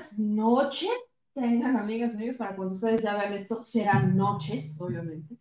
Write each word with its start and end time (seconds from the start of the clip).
Buenas 0.00 0.18
noches. 0.18 0.90
Tengan 1.34 1.76
amigas 1.76 2.14
amigos 2.14 2.36
para 2.36 2.56
cuando 2.56 2.74
ustedes 2.74 3.02
ya 3.02 3.18
vean 3.18 3.34
esto, 3.34 3.62
serán 3.62 4.16
noches, 4.16 4.80
obviamente. 4.80 5.36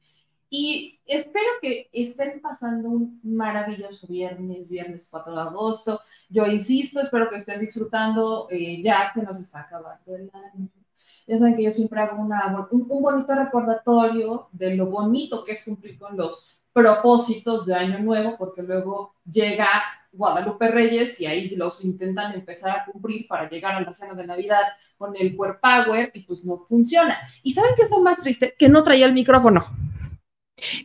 Y 0.49 0.99
espero 1.05 1.47
que 1.61 1.89
estén 1.93 2.41
pasando 2.41 2.89
un 2.89 3.21
maravilloso 3.23 4.05
viernes, 4.07 4.67
viernes 4.67 5.07
4 5.09 5.33
de 5.33 5.41
agosto. 5.41 6.01
Yo 6.27 6.45
insisto, 6.45 6.99
espero 6.99 7.29
que 7.29 7.37
estén 7.37 7.61
disfrutando. 7.61 8.49
Eh, 8.51 8.81
ya 8.83 9.09
se 9.13 9.23
nos 9.23 9.39
está 9.39 9.61
acabando 9.61 10.13
el 10.13 10.29
año. 10.33 10.67
Ya 11.25 11.37
saben 11.37 11.55
que 11.55 11.63
yo 11.63 11.71
siempre 11.71 12.01
hago 12.01 12.21
una, 12.21 12.67
un, 12.69 12.85
un 12.89 13.01
bonito 13.01 13.33
recordatorio 13.33 14.49
de 14.51 14.75
lo 14.75 14.87
bonito 14.87 15.45
que 15.45 15.53
es 15.53 15.63
cumplir 15.63 15.97
con 15.97 16.17
los 16.17 16.49
propósitos 16.73 17.65
de 17.65 17.75
año 17.75 17.99
nuevo, 17.99 18.35
porque 18.37 18.61
luego 18.61 19.13
llega 19.23 19.69
Guadalupe 20.19 20.67
Reyes 20.67 21.19
y 21.21 21.25
ahí 21.25 21.55
los 21.55 21.83
intentan 21.85 22.33
empezar 22.33 22.77
a 22.77 22.85
cumplir 22.85 23.25
para 23.25 23.49
llegar 23.49 23.75
a 23.75 23.79
la 23.79 23.93
cena 23.93 24.13
de 24.15 24.27
Navidad 24.27 24.63
con 24.97 25.15
el 25.15 25.33
Core 25.35 25.59
Power 25.61 26.11
y 26.13 26.23
pues 26.23 26.43
no 26.43 26.65
funciona. 26.67 27.17
¿Y 27.41 27.53
saben 27.53 27.71
qué 27.77 27.83
es 27.83 27.89
lo 27.89 28.01
más 28.01 28.19
triste? 28.19 28.53
Que 28.59 28.67
no 28.67 28.83
traía 28.83 29.05
el 29.05 29.13
micrófono. 29.13 29.65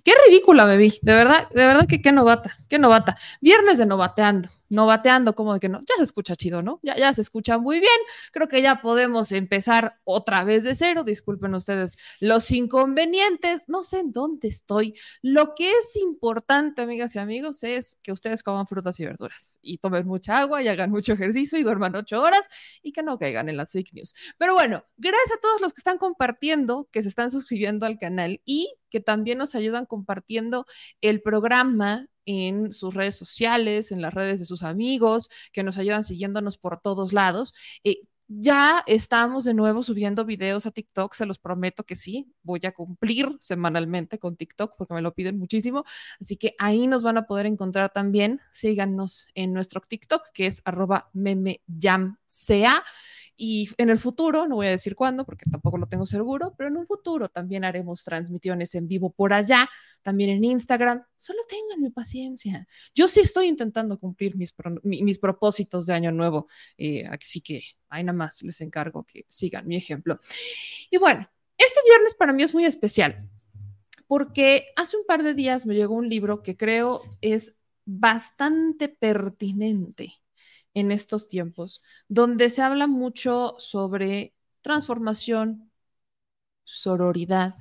Qué 0.05 0.13
ridícula 0.29 0.67
vi, 0.77 0.95
de 1.03 1.15
verdad, 1.15 1.49
de 1.51 1.67
verdad 1.67 1.89
que 1.89 2.01
qué 2.01 2.13
novata, 2.13 2.57
qué 2.69 2.79
novata. 2.79 3.17
Viernes 3.41 3.77
de 3.77 3.87
novateando 3.87 4.49
no 4.69 4.87
bateando, 4.87 5.35
como 5.35 5.55
de 5.55 5.61
que 5.61 5.69
no, 5.69 5.81
ya 5.81 5.97
se 5.97 6.05
escucha 6.05 6.37
chido, 6.37 6.63
¿no? 6.63 6.81
Ya, 6.83 6.97
ya 6.97 7.13
se 7.13 7.21
escucha 7.21 7.59
muy 7.59 7.81
bien. 7.81 7.93
Creo 8.33 8.49
que 8.49 8.63
ya 8.63 8.81
podemos 8.83 9.33
empezar 9.33 10.01
otra 10.05 10.45
vez 10.45 10.65
de 10.65 10.75
cero. 10.75 11.05
Disculpen 11.05 11.55
ustedes 11.55 11.97
los 12.21 12.51
inconvenientes. 12.51 13.69
No 13.69 13.83
sé 13.83 14.01
en 14.01 14.13
dónde 14.13 14.49
estoy. 14.49 14.95
Lo 15.23 15.55
que 15.55 15.71
es 15.71 15.97
importante, 15.97 16.83
amigas 16.83 17.15
y 17.17 17.19
amigos, 17.19 17.63
es 17.63 17.99
que 18.03 18.13
ustedes 18.13 18.43
coman 18.43 18.67
frutas 18.67 18.99
y 19.01 19.05
verduras 19.05 19.55
y 19.63 19.79
tomen 19.79 20.07
mucha 20.07 20.39
agua 20.39 20.63
y 20.63 20.69
hagan 20.69 20.91
mucho 20.91 21.13
ejercicio 21.13 21.59
y 21.59 21.63
duerman 21.63 21.97
ocho 21.97 22.21
horas 22.21 22.49
y 22.83 22.93
que 22.93 23.03
no 23.03 23.19
caigan 23.19 23.49
en 23.49 23.57
las 23.57 23.73
fake 23.73 23.93
news. 23.93 24.15
Pero 24.39 24.55
bueno, 24.55 24.85
gracias 24.97 25.39
a 25.39 25.41
todos 25.41 25.61
los 25.61 25.73
que 25.73 25.81
están 25.81 25.99
compartiendo, 25.99 26.89
que 26.93 27.03
se 27.03 27.09
están 27.09 27.31
suscribiendo 27.31 27.87
al 27.87 27.99
canal 27.99 28.41
y 28.45 28.75
que 28.95 29.01
también 29.01 29.39
nos 29.39 29.57
ayudan 29.57 29.87
compartiendo 29.87 30.67
el 31.01 31.21
programa 31.21 32.07
en 32.27 32.73
sus 32.73 32.95
redes 32.95 33.17
sociales, 33.17 33.91
en 33.91 34.01
las 34.01 34.15
redes 34.15 34.39
de 34.39 34.47
sus 34.47 34.63
amigos, 34.63 35.31
que 35.51 35.65
nos 35.65 35.79
ayudan 35.79 36.05
siguiéndonos 36.05 36.59
por 36.59 36.81
todos 36.81 37.13
lados. 37.13 37.55
Eh, 37.83 38.03
ya 38.29 38.85
estamos 38.87 39.43
de 39.43 39.53
nuevo 39.53 39.83
subiendo 39.83 40.25
videos 40.25 40.67
a 40.67 40.71
TikTok, 40.71 41.13
se 41.15 41.27
los 41.27 41.41
prometo 41.41 41.83
que 41.83 41.97
sí, 41.97 42.33
voy 42.45 42.61
a 42.63 42.71
cumplir 42.71 43.37
semanalmente 43.41 44.21
con 44.21 44.37
TikTok 44.37 44.75
porque 44.79 44.95
me 44.95 45.03
lo 45.03 45.13
piden 45.13 45.41
muchísimo, 45.41 45.83
así 46.21 46.37
que 46.37 46.55
ahí 46.61 46.87
nos 46.87 47.03
van 47.03 47.19
a 47.19 47.27
poder 47.27 47.47
encontrar 47.47 47.93
también, 47.93 48.41
síganos 48.53 49.27
en 49.35 49.53
nuestro 49.53 49.81
TikTok 49.81 50.23
que 50.33 50.47
es 50.47 50.63
arroba 50.65 51.11
memeyamsea 51.15 52.85
y 53.37 53.69
en 53.79 53.91
el 53.91 53.99
futuro, 53.99 54.47
no 54.47 54.57
voy 54.57 54.69
a 54.69 54.71
decir 54.71 54.95
cuándo 54.95 55.25
porque 55.25 55.45
tampoco 55.51 55.79
lo 55.79 55.87
tengo 55.87 56.07
seguro, 56.07 56.55
pero 56.57 56.69
en 56.69 56.77
un 56.77 56.87
futuro 56.87 57.29
también 57.29 57.65
haremos 57.65 58.05
transmisiones 58.05 58.75
en 58.75 58.87
vivo 58.87 59.11
por 59.11 59.33
allá, 59.33 59.69
también 60.03 60.31
en 60.31 60.45
Instagram. 60.45 61.03
Solo 61.17 61.41
tengan 61.49 61.93
paciencia. 61.93 62.67
Yo 62.95 63.09
sí 63.09 63.21
estoy 63.21 63.49
intentando 63.49 63.99
cumplir 63.99 64.37
mis, 64.37 64.55
mis 64.83 65.19
propósitos 65.19 65.87
de 65.87 65.95
año 65.95 66.13
nuevo, 66.13 66.47
eh, 66.79 67.07
así 67.07 67.41
que 67.41 67.63
ahí 67.89 68.05
nada 68.05 68.17
más 68.17 68.43
les 68.43 68.61
encargo 68.61 69.05
que 69.05 69.25
sigan 69.29 69.67
mi 69.67 69.77
ejemplo. 69.77 70.21
Y 70.91 70.99
bueno, 70.99 71.29
este 71.57 71.81
viernes 71.87 72.15
para 72.15 72.33
mí 72.33 72.43
es 72.43 72.55
muy 72.55 72.65
especial 72.65 73.29
porque 74.07 74.67
hace 74.77 74.97
un 74.97 75.07
par 75.07 75.23
de 75.23 75.35
días 75.35 75.67
me 75.67 75.75
llegó 75.75 75.95
un 75.95 76.09
libro 76.09 76.43
que 76.43 76.57
creo 76.57 77.03
es 77.21 77.57
bastante 77.85 78.89
pertinente 78.89 80.15
en 80.75 80.91
estos 80.91 81.29
tiempos, 81.29 81.83
donde 82.09 82.51
se 82.51 82.63
habla 82.63 82.87
mucho 82.87 83.55
sobre 83.59 84.35
transformación, 84.61 85.71
sororidad, 86.65 87.55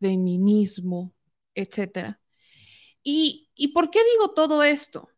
feminismo, 0.00 1.14
etc. 1.54 2.18
¿Y, 3.02 3.48
¿Y 3.54 3.68
por 3.68 3.90
qué 3.90 4.00
digo 4.12 4.32
todo 4.34 4.62
esto? 4.62 5.08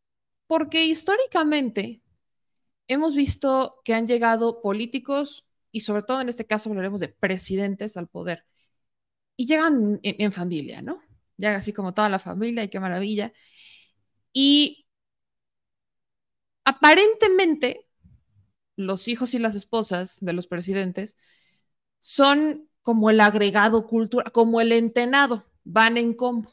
Porque 0.47 0.85
históricamente 0.85 2.03
hemos 2.89 3.15
visto 3.15 3.81
que 3.85 3.95
han 3.95 4.07
llegado 4.07 4.61
políticos, 4.61 5.47
y 5.71 5.81
sobre 5.81 6.03
todo 6.03 6.21
en 6.21 6.29
este 6.29 6.47
caso 6.47 6.71
hablaremos 6.71 7.01
de 7.01 7.09
presidentes 7.09 7.97
al 7.97 8.09
poder, 8.09 8.45
y 9.37 9.47
llegan 9.47 9.99
en, 10.03 10.33
familia, 10.33 10.83
¿no? 10.83 11.03
Llega 11.37 11.57
así 11.57 11.73
como 11.73 11.95
toda 11.95 12.09
la 12.09 12.19
familia 12.19 12.63
y 12.65 12.69
qué 12.69 12.79
maravilla. 12.81 13.33
Y 14.33 14.82
aparentemente 16.65 17.87
los 18.77 19.09
hijos 19.09 19.35
y 19.35 19.39
las 19.39 19.55
esposas 19.55 20.19
de 20.21 20.33
los 20.33 20.47
presidentes 20.47 21.17
son 21.99 22.69
como 22.83 23.11
el 23.11 23.21
agregado 23.21 23.87
cultural, 23.87 24.33
como 24.33 24.61
el 24.61 24.73
entenado, 24.73 25.47
van 25.65 25.97
en 25.97 26.15
combo. 26.15 26.51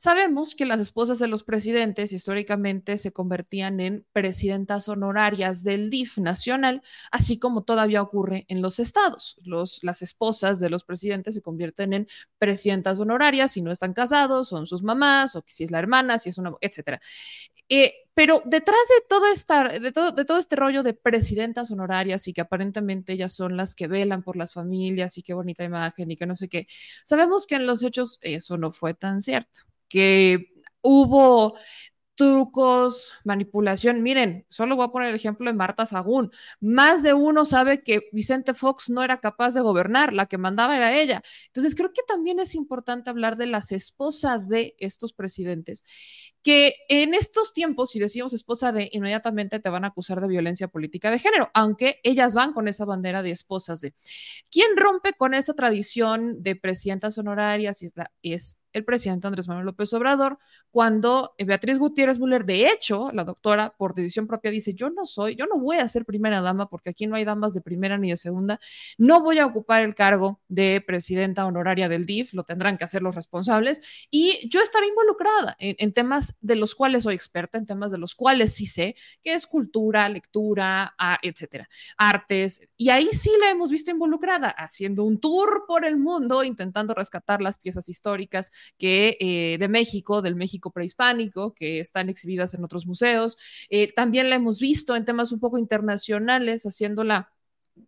Sabemos 0.00 0.54
que 0.54 0.64
las 0.64 0.78
esposas 0.78 1.18
de 1.18 1.26
los 1.26 1.42
presidentes 1.42 2.12
históricamente 2.12 2.96
se 2.98 3.12
convertían 3.12 3.80
en 3.80 4.06
presidentas 4.12 4.88
honorarias 4.88 5.64
del 5.64 5.90
DIF 5.90 6.18
nacional, 6.18 6.82
así 7.10 7.40
como 7.40 7.64
todavía 7.64 8.00
ocurre 8.00 8.44
en 8.46 8.62
los 8.62 8.78
estados. 8.78 9.36
Las 9.42 10.02
esposas 10.02 10.60
de 10.60 10.70
los 10.70 10.84
presidentes 10.84 11.34
se 11.34 11.42
convierten 11.42 11.94
en 11.94 12.06
presidentas 12.38 13.00
honorarias 13.00 13.50
si 13.50 13.60
no 13.60 13.72
están 13.72 13.92
casados, 13.92 14.50
son 14.50 14.68
sus 14.68 14.84
mamás, 14.84 15.34
o 15.34 15.42
si 15.48 15.64
es 15.64 15.72
la 15.72 15.80
hermana, 15.80 16.18
si 16.18 16.28
es 16.28 16.38
una, 16.38 16.52
etcétera. 16.60 17.00
Eh, 17.68 17.92
pero 18.14 18.42
detrás 18.44 18.80
de 18.88 19.06
todo, 19.08 19.26
esta, 19.32 19.64
de, 19.68 19.92
todo, 19.92 20.10
de 20.10 20.24
todo 20.24 20.38
este 20.38 20.56
rollo 20.56 20.82
de 20.82 20.94
presidentas 20.94 21.70
honorarias 21.70 22.26
y 22.26 22.32
que 22.32 22.40
aparentemente 22.40 23.12
ellas 23.12 23.32
son 23.32 23.56
las 23.56 23.76
que 23.76 23.86
velan 23.86 24.24
por 24.24 24.36
las 24.36 24.52
familias 24.52 25.16
y 25.18 25.22
qué 25.22 25.34
bonita 25.34 25.62
imagen 25.62 26.10
y 26.10 26.16
que 26.16 26.26
no 26.26 26.34
sé 26.34 26.48
qué, 26.48 26.66
sabemos 27.04 27.46
que 27.46 27.54
en 27.54 27.66
los 27.66 27.82
hechos 27.84 28.18
eso 28.22 28.58
no 28.58 28.72
fue 28.72 28.94
tan 28.94 29.22
cierto 29.22 29.60
que 29.88 30.48
hubo 30.82 31.54
trucos, 32.18 33.12
manipulación. 33.24 34.02
Miren, 34.02 34.44
solo 34.48 34.74
voy 34.74 34.86
a 34.86 34.88
poner 34.88 35.10
el 35.10 35.14
ejemplo 35.14 35.48
de 35.48 35.56
Marta 35.56 35.86
Sagún. 35.86 36.30
Más 36.60 37.04
de 37.04 37.14
uno 37.14 37.44
sabe 37.44 37.84
que 37.84 38.08
Vicente 38.12 38.54
Fox 38.54 38.90
no 38.90 39.04
era 39.04 39.20
capaz 39.20 39.54
de 39.54 39.60
gobernar, 39.60 40.12
la 40.12 40.26
que 40.26 40.36
mandaba 40.36 40.76
era 40.76 40.92
ella. 40.98 41.22
Entonces, 41.46 41.76
creo 41.76 41.92
que 41.92 42.02
también 42.02 42.40
es 42.40 42.56
importante 42.56 43.08
hablar 43.08 43.36
de 43.36 43.46
las 43.46 43.70
esposas 43.70 44.48
de 44.48 44.74
estos 44.78 45.12
presidentes 45.12 45.84
que 46.42 46.74
en 46.88 47.14
estos 47.14 47.52
tiempos, 47.52 47.90
si 47.90 47.98
decimos 47.98 48.32
esposa 48.32 48.72
de, 48.72 48.88
inmediatamente 48.92 49.60
te 49.60 49.70
van 49.70 49.84
a 49.84 49.88
acusar 49.88 50.20
de 50.20 50.28
violencia 50.28 50.68
política 50.68 51.10
de 51.10 51.18
género, 51.18 51.50
aunque 51.54 52.00
ellas 52.02 52.34
van 52.34 52.52
con 52.52 52.68
esa 52.68 52.84
bandera 52.84 53.22
de 53.22 53.30
esposas 53.30 53.80
de. 53.80 53.94
¿Quién 54.50 54.76
rompe 54.76 55.12
con 55.12 55.34
esa 55.34 55.54
tradición 55.54 56.42
de 56.42 56.56
presidentas 56.56 57.18
honorarias? 57.18 57.82
Es, 57.82 57.94
es 58.22 58.58
el 58.72 58.84
presidente 58.84 59.26
Andrés 59.26 59.48
Manuel 59.48 59.66
López 59.66 59.92
Obrador, 59.92 60.38
cuando 60.70 61.34
Beatriz 61.38 61.78
Gutiérrez 61.78 62.18
Müller, 62.18 62.44
de 62.44 62.68
hecho, 62.68 63.10
la 63.12 63.24
doctora, 63.24 63.74
por 63.76 63.94
decisión 63.94 64.26
propia, 64.26 64.50
dice, 64.50 64.74
yo 64.74 64.90
no 64.90 65.04
soy, 65.04 65.36
yo 65.36 65.46
no 65.46 65.58
voy 65.58 65.78
a 65.78 65.88
ser 65.88 66.04
primera 66.04 66.40
dama 66.40 66.68
porque 66.68 66.90
aquí 66.90 67.06
no 67.06 67.16
hay 67.16 67.24
damas 67.24 67.54
de 67.54 67.60
primera 67.60 67.98
ni 67.98 68.10
de 68.10 68.16
segunda, 68.16 68.60
no 68.96 69.22
voy 69.22 69.38
a 69.38 69.46
ocupar 69.46 69.82
el 69.82 69.94
cargo 69.94 70.40
de 70.48 70.82
presidenta 70.86 71.46
honoraria 71.46 71.88
del 71.88 72.04
DIF, 72.04 72.34
lo 72.34 72.44
tendrán 72.44 72.76
que 72.76 72.84
hacer 72.84 73.02
los 73.02 73.14
responsables, 73.14 74.06
y 74.10 74.48
yo 74.48 74.60
estaré 74.60 74.86
involucrada 74.86 75.56
en, 75.58 75.76
en 75.78 75.92
temas 75.92 76.27
de 76.40 76.56
los 76.56 76.74
cuales 76.74 77.04
soy 77.04 77.14
experta, 77.14 77.58
en 77.58 77.66
temas 77.66 77.92
de 77.92 77.98
los 77.98 78.14
cuales 78.14 78.54
sí 78.54 78.66
sé, 78.66 78.94
que 79.22 79.34
es 79.34 79.46
cultura, 79.46 80.08
lectura, 80.08 80.94
etcétera, 81.22 81.68
artes. 81.96 82.60
Y 82.76 82.90
ahí 82.90 83.08
sí 83.12 83.30
la 83.40 83.50
hemos 83.50 83.70
visto 83.70 83.90
involucrada, 83.90 84.48
haciendo 84.48 85.04
un 85.04 85.20
tour 85.20 85.64
por 85.66 85.84
el 85.84 85.96
mundo, 85.96 86.44
intentando 86.44 86.94
rescatar 86.94 87.40
las 87.40 87.58
piezas 87.58 87.88
históricas 87.88 88.50
que, 88.78 89.16
eh, 89.20 89.56
de 89.58 89.68
México, 89.68 90.22
del 90.22 90.36
México 90.36 90.70
prehispánico, 90.70 91.54
que 91.54 91.80
están 91.80 92.08
exhibidas 92.08 92.54
en 92.54 92.64
otros 92.64 92.86
museos. 92.86 93.36
Eh, 93.70 93.92
también 93.92 94.30
la 94.30 94.36
hemos 94.36 94.58
visto 94.58 94.96
en 94.96 95.04
temas 95.04 95.32
un 95.32 95.40
poco 95.40 95.58
internacionales, 95.58 96.64
haciéndola 96.64 97.32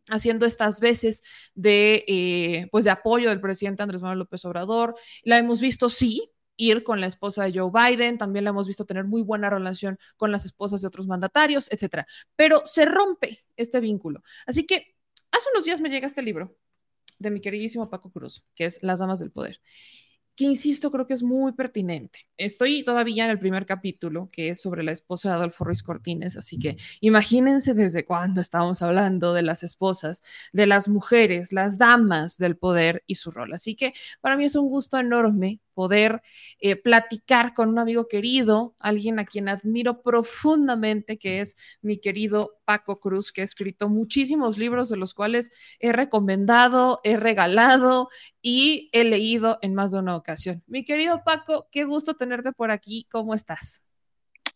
haciendo 0.08 0.46
estas 0.46 0.80
veces 0.80 1.22
de, 1.54 2.04
eh, 2.06 2.68
pues 2.70 2.84
de 2.84 2.90
apoyo 2.90 3.28
del 3.28 3.40
presidente 3.40 3.82
Andrés 3.82 4.02
Manuel 4.02 4.20
López 4.20 4.44
Obrador. 4.44 4.94
La 5.24 5.38
hemos 5.38 5.60
visto, 5.60 5.88
sí, 5.88 6.30
ir 6.60 6.82
con 6.82 7.00
la 7.00 7.06
esposa 7.06 7.44
de 7.44 7.58
Joe 7.58 7.70
Biden, 7.72 8.18
también 8.18 8.44
la 8.44 8.50
hemos 8.50 8.66
visto 8.66 8.84
tener 8.84 9.04
muy 9.04 9.22
buena 9.22 9.50
relación 9.50 9.98
con 10.16 10.30
las 10.30 10.44
esposas 10.44 10.80
de 10.82 10.88
otros 10.88 11.06
mandatarios, 11.06 11.68
etcétera. 11.72 12.06
Pero 12.36 12.62
se 12.66 12.84
rompe 12.84 13.44
este 13.56 13.80
vínculo. 13.80 14.22
Así 14.46 14.66
que 14.66 14.94
hace 15.32 15.48
unos 15.52 15.64
días 15.64 15.80
me 15.80 15.88
llega 15.88 16.06
este 16.06 16.22
libro 16.22 16.56
de 17.18 17.30
mi 17.30 17.40
queridísimo 17.40 17.90
Paco 17.90 18.10
Cruz, 18.10 18.44
que 18.54 18.66
es 18.66 18.82
Las 18.82 19.00
Damas 19.00 19.20
del 19.20 19.30
Poder 19.30 19.60
que 20.40 20.46
insisto, 20.46 20.90
creo 20.90 21.06
que 21.06 21.12
es 21.12 21.22
muy 21.22 21.52
pertinente. 21.52 22.26
Estoy 22.38 22.82
todavía 22.82 23.26
en 23.26 23.30
el 23.30 23.38
primer 23.38 23.66
capítulo, 23.66 24.30
que 24.32 24.48
es 24.48 24.62
sobre 24.62 24.82
la 24.82 24.90
esposa 24.90 25.28
de 25.28 25.34
Adolfo 25.34 25.64
Ruiz 25.64 25.82
Cortines, 25.82 26.34
así 26.34 26.58
que 26.58 26.78
imagínense 27.02 27.74
desde 27.74 28.06
cuándo 28.06 28.40
estamos 28.40 28.80
hablando 28.80 29.34
de 29.34 29.42
las 29.42 29.62
esposas, 29.62 30.22
de 30.54 30.66
las 30.66 30.88
mujeres, 30.88 31.52
las 31.52 31.76
damas 31.76 32.38
del 32.38 32.56
poder 32.56 33.02
y 33.06 33.16
su 33.16 33.30
rol. 33.30 33.52
Así 33.52 33.76
que 33.76 33.92
para 34.22 34.38
mí 34.38 34.44
es 34.46 34.56
un 34.56 34.70
gusto 34.70 34.98
enorme 34.98 35.60
poder 35.74 36.22
eh, 36.60 36.76
platicar 36.76 37.54
con 37.54 37.68
un 37.68 37.78
amigo 37.78 38.08
querido, 38.08 38.74
alguien 38.78 39.18
a 39.18 39.24
quien 39.24 39.48
admiro 39.48 40.02
profundamente, 40.02 41.18
que 41.18 41.40
es 41.40 41.56
mi 41.82 41.98
querido 41.98 42.58
Paco 42.64 43.00
Cruz, 43.00 43.32
que 43.32 43.40
ha 43.40 43.44
escrito 43.44 43.88
muchísimos 43.88 44.58
libros 44.58 44.88
de 44.88 44.96
los 44.96 45.14
cuales 45.14 45.50
he 45.78 45.92
recomendado, 45.92 47.00
he 47.04 47.16
regalado 47.16 48.08
y 48.42 48.90
he 48.92 49.04
leído 49.04 49.58
en 49.62 49.74
más 49.74 49.92
de 49.92 49.98
una 49.98 50.16
ocasión. 50.16 50.62
Mi 50.66 50.84
querido 50.84 51.22
Paco, 51.24 51.68
qué 51.70 51.84
gusto 51.84 52.14
tenerte 52.14 52.52
por 52.52 52.70
aquí. 52.70 53.06
¿Cómo 53.10 53.34
estás? 53.34 53.82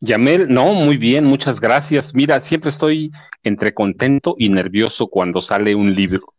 Yamel, 0.01 0.49
no, 0.53 0.75
muy 0.75 0.97
bien, 0.97 1.25
muchas 1.25 1.61
gracias. 1.61 2.15
Mira, 2.15 2.41
siempre 2.41 2.71
estoy 2.71 3.11
entre 3.43 3.73
contento 3.73 4.35
y 4.39 4.49
nervioso 4.49 5.07
cuando 5.07 5.41
sale 5.41 5.75
un 5.75 5.95
libro. 5.95 6.35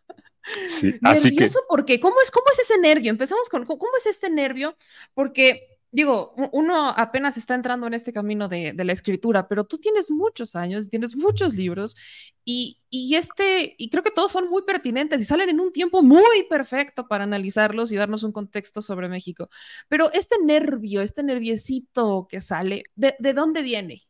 Nervioso 1.02 1.60
porque, 1.68 2.00
¿cómo 2.00 2.16
es, 2.22 2.32
¿cómo 2.32 2.46
es 2.52 2.60
ese 2.60 2.78
nervio? 2.80 3.10
Empezamos 3.10 3.50
con, 3.50 3.66
¿cómo 3.66 3.92
es 3.98 4.06
este 4.06 4.30
nervio? 4.30 4.76
Porque, 5.14 5.80
digo, 5.92 6.34
uno 6.52 6.90
apenas 6.90 7.38
está 7.38 7.56
entrando 7.56 7.88
en 7.88 7.94
este 7.94 8.14
camino 8.14 8.48
de, 8.48 8.74
la 8.76 8.92
escritura, 8.92 9.48
pero 9.48 9.64
tú 9.64 9.78
tienes 9.78 10.12
muchos 10.12 10.56
años, 10.56 10.90
tienes 10.90 11.16
muchos 11.16 11.56
libros 11.56 11.96
y, 12.44 12.80
y, 12.90 13.16
este, 13.16 13.76
y 13.78 13.90
creo 13.90 14.04
que 14.04 14.12
todos 14.12 14.32
son 14.32 14.50
muy 14.50 14.64
pertinentes 14.64 15.22
y 15.22 15.26
salen 15.26 15.50
en 15.50 15.60
un 15.60 15.72
tiempo 15.72 16.04
muy 16.04 16.44
perfecto 16.50 17.08
para 17.08 17.24
analizarlos 17.24 17.92
y 17.92 17.96
darnos 17.96 18.24
un 18.24 18.32
contexto 18.32 18.82
sobre 18.82 19.10
México. 19.10 19.50
Pero 19.88 20.12
este 20.14 20.36
nervio, 20.44 21.02
este 21.02 21.24
nerviecito 21.24 22.28
que 22.30 22.42
sale, 22.42 22.84
¿de, 22.96 23.16
de 23.20 23.34
dónde 23.34 23.64
viene? 23.64 24.04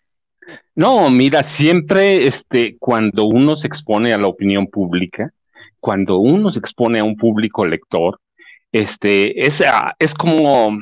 No, 0.76 1.10
mira, 1.10 1.44
siempre 1.44 2.28
este, 2.28 2.78
cuando 2.78 3.26
uno 3.26 3.56
se 3.56 3.68
expone 3.68 4.14
a 4.14 4.18
la 4.18 4.28
opinión 4.28 4.68
pública, 4.68 5.34
cuando 5.80 6.18
uno 6.18 6.52
se 6.52 6.60
expone 6.60 7.00
a 7.00 7.04
un 7.04 7.16
público 7.16 7.66
lector, 7.66 8.20
este, 8.72 9.46
es, 9.46 9.62
ah, 9.62 9.96
es 10.00 10.14
como 10.14 10.78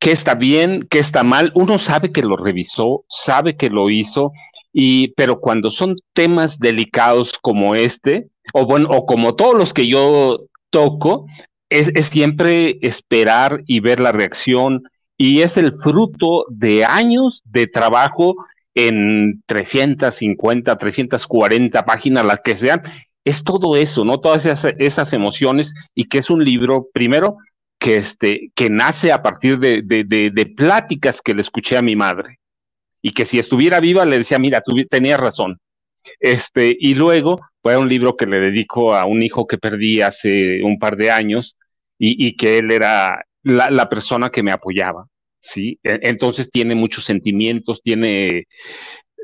qué 0.00 0.12
está 0.12 0.34
bien, 0.34 0.86
qué 0.90 0.98
está 0.98 1.22
mal. 1.22 1.52
Uno 1.54 1.78
sabe 1.78 2.10
que 2.10 2.22
lo 2.22 2.36
revisó, 2.36 3.04
sabe 3.08 3.56
que 3.56 3.70
lo 3.70 3.90
hizo, 3.90 4.32
y, 4.72 5.08
pero 5.14 5.40
cuando 5.40 5.70
son 5.70 5.96
temas 6.14 6.58
delicados 6.58 7.38
como 7.40 7.74
este, 7.74 8.28
o 8.54 8.66
bueno, 8.66 8.88
o 8.90 9.06
como 9.06 9.36
todos 9.36 9.54
los 9.54 9.74
que 9.74 9.86
yo 9.86 10.46
toco, 10.70 11.26
es, 11.68 11.90
es 11.94 12.06
siempre 12.06 12.78
esperar 12.82 13.62
y 13.66 13.80
ver 13.80 14.00
la 14.00 14.12
reacción, 14.12 14.82
y 15.16 15.42
es 15.42 15.56
el 15.58 15.78
fruto 15.78 16.46
de 16.48 16.84
años 16.86 17.42
de 17.44 17.66
trabajo 17.66 18.36
en 18.74 19.42
350, 19.46 20.78
340 20.78 21.84
páginas, 21.84 22.24
las 22.24 22.40
que 22.40 22.56
sean, 22.56 22.82
es 23.24 23.44
todo 23.44 23.76
eso, 23.76 24.04
¿no? 24.04 24.20
Todas 24.20 24.46
esas, 24.78 25.12
emociones 25.12 25.74
y 25.94 26.08
que 26.08 26.18
es 26.18 26.30
un 26.30 26.44
libro, 26.44 26.88
primero, 26.92 27.36
que, 27.78 27.96
este, 27.96 28.50
que 28.54 28.70
nace 28.70 29.12
a 29.12 29.22
partir 29.22 29.58
de, 29.58 29.82
de, 29.82 30.46
pláticas 30.56 31.20
que 31.22 31.34
le 31.34 31.40
escuché 31.40 31.76
a 31.76 31.82
mi 31.82 31.96
madre 31.96 32.38
y 33.02 33.12
que 33.12 33.26
si 33.26 33.38
estuviera 33.38 33.80
viva 33.80 34.04
le 34.04 34.18
decía, 34.18 34.38
mira, 34.38 34.60
tú 34.60 34.74
tenías 34.88 35.20
razón. 35.20 35.58
Este, 36.18 36.76
y 36.78 36.94
luego 36.94 37.40
fue 37.62 37.76
un 37.76 37.88
libro 37.88 38.16
que 38.16 38.26
le 38.26 38.40
dedico 38.40 38.94
a 38.94 39.04
un 39.04 39.22
hijo 39.22 39.46
que 39.46 39.58
perdí 39.58 40.00
hace 40.00 40.62
un 40.62 40.78
par 40.78 40.96
de 40.96 41.10
años 41.10 41.56
y, 41.98 42.26
y 42.26 42.36
que 42.36 42.58
él 42.58 42.70
era 42.70 43.24
la, 43.42 43.70
la, 43.70 43.88
persona 43.88 44.30
que 44.30 44.42
me 44.42 44.52
apoyaba, 44.52 45.06
¿sí? 45.40 45.78
E, 45.82 46.00
entonces 46.02 46.50
tiene 46.50 46.74
muchos 46.74 47.04
sentimientos, 47.04 47.82
tiene 47.82 48.46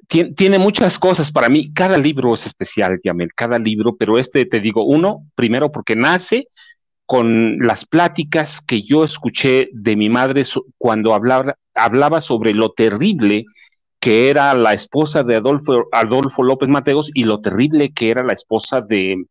tiene, 0.06 0.58
muchas 0.58 0.98
cosas 0.98 1.32
para 1.32 1.48
mí. 1.48 1.72
Cada 1.72 1.98
libro 1.98 2.34
es 2.34 2.46
especial, 2.46 3.00
Yamel, 3.02 3.34
cada 3.34 3.58
libro, 3.58 3.96
pero 3.96 4.18
este 4.18 4.46
te 4.46 4.60
digo, 4.60 4.84
uno, 4.84 5.26
primero 5.34 5.72
porque 5.72 5.96
nace 5.96 6.48
con 7.06 7.58
las 7.58 7.84
pláticas 7.84 8.60
que 8.60 8.82
yo 8.82 9.04
escuché 9.04 9.68
de 9.72 9.96
mi 9.96 10.08
madre 10.08 10.44
cuando 10.78 11.14
hablaba, 11.14 11.56
hablaba 11.74 12.20
sobre 12.20 12.52
lo 12.52 12.72
terrible 12.72 13.44
que 14.00 14.28
era 14.28 14.54
la 14.54 14.72
esposa 14.72 15.22
de 15.22 15.36
Adolfo, 15.36 15.84
Adolfo 15.92 16.42
López 16.42 16.68
Mateos 16.68 17.10
y 17.14 17.24
lo 17.24 17.40
terrible 17.40 17.92
que 17.92 18.10
era 18.10 18.22
la 18.24 18.32
esposa 18.32 18.80
de, 18.80 19.24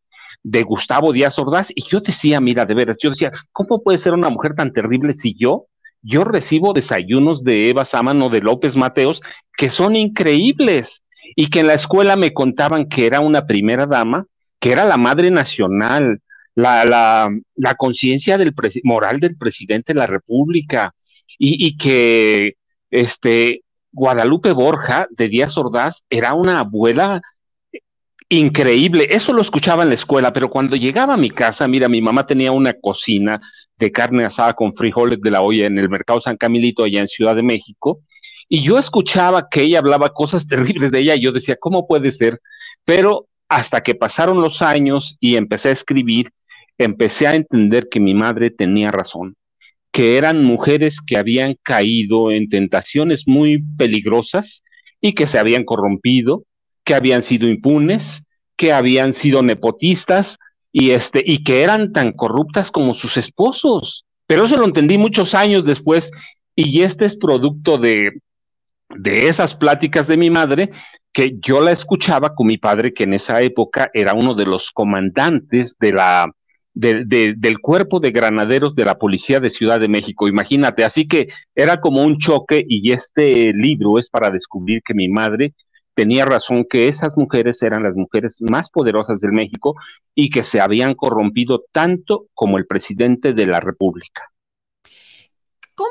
de 0.43 0.63
Gustavo 0.63 1.11
Díaz 1.13 1.37
Ordaz. 1.39 1.69
Y 1.75 1.83
yo 1.83 1.99
decía, 2.01 2.39
mira, 2.41 2.65
de 2.65 2.73
veras, 2.73 2.97
yo 3.01 3.09
decía, 3.09 3.31
¿cómo 3.51 3.81
puede 3.81 3.97
ser 3.97 4.13
una 4.13 4.29
mujer 4.29 4.55
tan 4.55 4.73
terrible 4.73 5.13
si 5.13 5.35
yo 5.35 5.65
yo 6.05 6.23
recibo 6.23 6.73
desayunos 6.73 7.43
de 7.43 7.69
Eva 7.69 7.85
Sámano 7.85 8.29
de 8.29 8.41
López 8.41 8.75
Mateos 8.75 9.21
que 9.57 9.69
son 9.69 9.95
increíbles 9.95 11.03
y 11.35 11.49
que 11.49 11.61
en 11.61 11.67
la 11.67 11.73
escuela 11.73 12.15
me 12.15 12.33
contaban 12.33 12.87
que 12.87 13.07
era 13.07 13.19
una 13.19 13.47
primera 13.47 13.87
dama, 13.87 14.27
que 14.59 14.71
era 14.71 14.85
la 14.85 14.97
madre 14.97 15.31
nacional, 15.31 16.21
la, 16.53 16.85
la, 16.85 17.29
la 17.55 17.75
conciencia 17.75 18.37
del 18.37 18.53
moral 18.83 19.19
del 19.19 19.35
presidente 19.35 19.93
de 19.93 19.99
la 19.99 20.07
República 20.07 20.93
y, 21.39 21.67
y, 21.67 21.77
que 21.77 22.53
este, 22.91 23.63
Guadalupe 23.91 24.51
Borja 24.51 25.07
de 25.09 25.27
Díaz 25.27 25.57
Ordaz 25.57 26.03
era 26.09 26.33
una 26.33 26.59
abuela 26.59 27.21
increíble. 28.29 29.07
Eso 29.09 29.33
lo 29.33 29.41
escuchaba 29.41 29.83
en 29.83 29.89
la 29.89 29.95
escuela, 29.95 30.33
pero 30.33 30.49
cuando 30.49 30.75
llegaba 30.75 31.15
a 31.15 31.17
mi 31.17 31.29
casa, 31.29 31.67
mira, 31.67 31.89
mi 31.89 32.01
mamá 32.01 32.25
tenía 32.25 32.51
una 32.51 32.73
cocina 32.73 33.41
de 33.77 33.91
carne 33.91 34.25
asada 34.25 34.53
con 34.53 34.73
frijoles 34.73 35.19
de 35.21 35.31
la 35.31 35.41
olla 35.41 35.67
en 35.67 35.77
el 35.77 35.89
mercado 35.89 36.21
San 36.21 36.37
Camilito 36.37 36.83
allá 36.83 37.01
en 37.01 37.07
Ciudad 37.07 37.35
de 37.35 37.43
México. 37.43 38.01
Y 38.47 38.63
yo 38.63 38.77
escuchaba 38.77 39.47
que 39.49 39.63
ella 39.63 39.79
hablaba 39.79 40.13
cosas 40.13 40.47
terribles 40.47 40.91
de 40.91 40.99
ella 40.99 41.15
y 41.15 41.21
yo 41.21 41.31
decía, 41.31 41.57
¿cómo 41.59 41.87
puede 41.87 42.11
ser? 42.11 42.39
Pero 42.85 43.27
hasta 43.49 43.81
que 43.81 43.95
pasaron 43.95 44.41
los 44.41 44.61
años 44.61 45.17
y 45.19 45.35
empecé 45.35 45.69
a 45.69 45.73
escribir, 45.73 46.31
empecé 46.77 47.27
a 47.27 47.35
entender 47.35 47.87
que 47.89 47.99
mi 47.99 48.13
madre 48.13 48.49
tenía 48.49 48.91
razón, 48.91 49.35
que 49.91 50.17
eran 50.17 50.43
mujeres 50.43 50.99
que 51.05 51.17
habían 51.17 51.55
caído 51.61 52.31
en 52.31 52.49
tentaciones 52.49 53.27
muy 53.27 53.63
peligrosas 53.77 54.63
y 54.99 55.13
que 55.13 55.27
se 55.27 55.39
habían 55.39 55.63
corrompido, 55.63 56.43
que 56.83 56.95
habían 56.95 57.23
sido 57.23 57.47
impunes, 57.47 58.23
que 58.57 58.73
habían 58.73 59.13
sido 59.13 59.43
nepotistas, 59.43 60.37
y, 60.77 60.91
este, 60.91 61.23
y 61.25 61.41
que 61.41 61.63
eran 61.63 61.93
tan 61.93 62.11
corruptas 62.11 62.69
como 62.69 62.95
sus 62.95 63.15
esposos. 63.15 64.03
Pero 64.27 64.43
eso 64.43 64.57
lo 64.57 64.65
entendí 64.65 64.97
muchos 64.97 65.33
años 65.33 65.63
después 65.63 66.11
y 66.53 66.81
este 66.81 67.05
es 67.05 67.15
producto 67.15 67.77
de, 67.77 68.19
de 68.89 69.29
esas 69.29 69.55
pláticas 69.55 70.05
de 70.05 70.17
mi 70.17 70.29
madre 70.29 70.71
que 71.13 71.37
yo 71.39 71.61
la 71.61 71.71
escuchaba 71.71 72.35
con 72.35 72.47
mi 72.47 72.57
padre, 72.57 72.93
que 72.93 73.05
en 73.05 73.13
esa 73.13 73.41
época 73.41 73.89
era 73.93 74.13
uno 74.13 74.35
de 74.35 74.43
los 74.43 74.69
comandantes 74.71 75.77
de 75.79 75.93
la, 75.93 76.29
de, 76.73 77.05
del 77.37 77.59
cuerpo 77.59 78.01
de 78.01 78.11
granaderos 78.11 78.75
de 78.75 78.83
la 78.83 78.95
Policía 78.95 79.39
de 79.39 79.51
Ciudad 79.51 79.79
de 79.79 79.87
México. 79.87 80.27
Imagínate, 80.27 80.83
así 80.83 81.07
que 81.07 81.29
era 81.55 81.79
como 81.79 82.03
un 82.03 82.17
choque 82.17 82.65
y 82.67 82.91
este 82.91 83.53
libro 83.53 83.97
es 83.97 84.09
para 84.09 84.29
descubrir 84.29 84.81
que 84.85 84.93
mi 84.93 85.07
madre 85.07 85.53
tenía 85.95 86.25
razón 86.25 86.65
que 86.69 86.87
esas 86.87 87.17
mujeres 87.17 87.63
eran 87.63 87.83
las 87.83 87.95
mujeres 87.95 88.41
más 88.41 88.69
poderosas 88.69 89.21
del 89.21 89.31
México 89.31 89.75
y 90.13 90.29
que 90.29 90.43
se 90.43 90.59
habían 90.59 90.93
corrompido 90.93 91.63
tanto 91.71 92.27
como 92.33 92.57
el 92.57 92.67
presidente 92.67 93.33
de 93.33 93.47
la 93.47 93.59
República. 93.59 94.29
¿Cómo? 95.73 95.89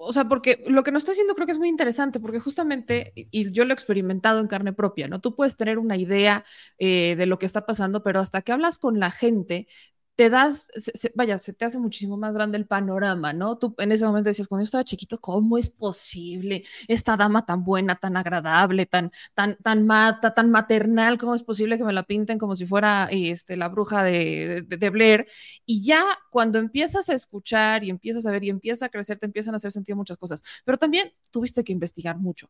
O 0.00 0.12
sea, 0.12 0.28
porque 0.28 0.62
lo 0.66 0.82
que 0.82 0.92
nos 0.92 1.02
está 1.02 1.12
haciendo 1.12 1.34
creo 1.34 1.46
que 1.46 1.52
es 1.52 1.58
muy 1.58 1.68
interesante, 1.68 2.20
porque 2.20 2.38
justamente, 2.38 3.12
y 3.14 3.50
yo 3.50 3.64
lo 3.64 3.70
he 3.70 3.74
experimentado 3.74 4.40
en 4.40 4.46
carne 4.46 4.72
propia, 4.72 5.08
¿no? 5.08 5.20
Tú 5.20 5.34
puedes 5.34 5.56
tener 5.56 5.78
una 5.78 5.96
idea 5.96 6.44
eh, 6.78 7.16
de 7.16 7.26
lo 7.26 7.38
que 7.38 7.46
está 7.46 7.66
pasando, 7.66 8.02
pero 8.02 8.20
hasta 8.20 8.40
que 8.42 8.52
hablas 8.52 8.78
con 8.78 8.98
la 8.98 9.10
gente, 9.10 9.66
te 10.16 10.30
das, 10.30 10.68
vaya, 11.14 11.38
se 11.38 11.52
te 11.52 11.66
hace 11.66 11.78
muchísimo 11.78 12.16
más 12.16 12.32
grande 12.32 12.58
el 12.58 12.66
panorama, 12.66 13.32
¿no? 13.34 13.58
Tú 13.58 13.74
en 13.78 13.92
ese 13.92 14.06
momento 14.06 14.28
decías, 14.30 14.48
cuando 14.48 14.62
yo 14.62 14.66
estaba 14.66 14.84
chiquito, 14.84 15.20
¿cómo 15.20 15.58
es 15.58 15.68
posible 15.70 16.64
esta 16.88 17.16
dama 17.16 17.44
tan 17.44 17.64
buena, 17.64 17.96
tan 17.96 18.16
agradable, 18.16 18.86
tan, 18.86 19.10
tan, 19.34 19.56
tan 19.62 19.86
mata, 19.86 20.32
tan 20.34 20.50
maternal, 20.50 21.18
cómo 21.18 21.34
es 21.34 21.42
posible 21.42 21.76
que 21.78 21.84
me 21.84 21.92
la 21.92 22.04
pinten 22.04 22.38
como 22.38 22.56
si 22.56 22.66
fuera 22.66 23.08
este, 23.10 23.56
la 23.56 23.68
bruja 23.68 24.02
de, 24.04 24.62
de, 24.66 24.76
de 24.78 24.90
Blair? 24.90 25.26
Y 25.66 25.84
ya 25.84 26.02
cuando 26.30 26.58
empiezas 26.58 27.08
a 27.10 27.14
escuchar 27.14 27.84
y 27.84 27.90
empiezas 27.90 28.26
a 28.26 28.30
ver 28.30 28.42
y 28.44 28.50
empieza 28.50 28.86
a 28.86 28.88
crecer, 28.88 29.18
te 29.18 29.26
empiezan 29.26 29.54
a 29.54 29.56
hacer 29.56 29.72
sentido 29.72 29.96
muchas 29.96 30.16
cosas, 30.16 30.42
pero 30.64 30.78
también 30.78 31.12
tuviste 31.30 31.62
que 31.64 31.72
investigar 31.72 32.16
mucho. 32.18 32.48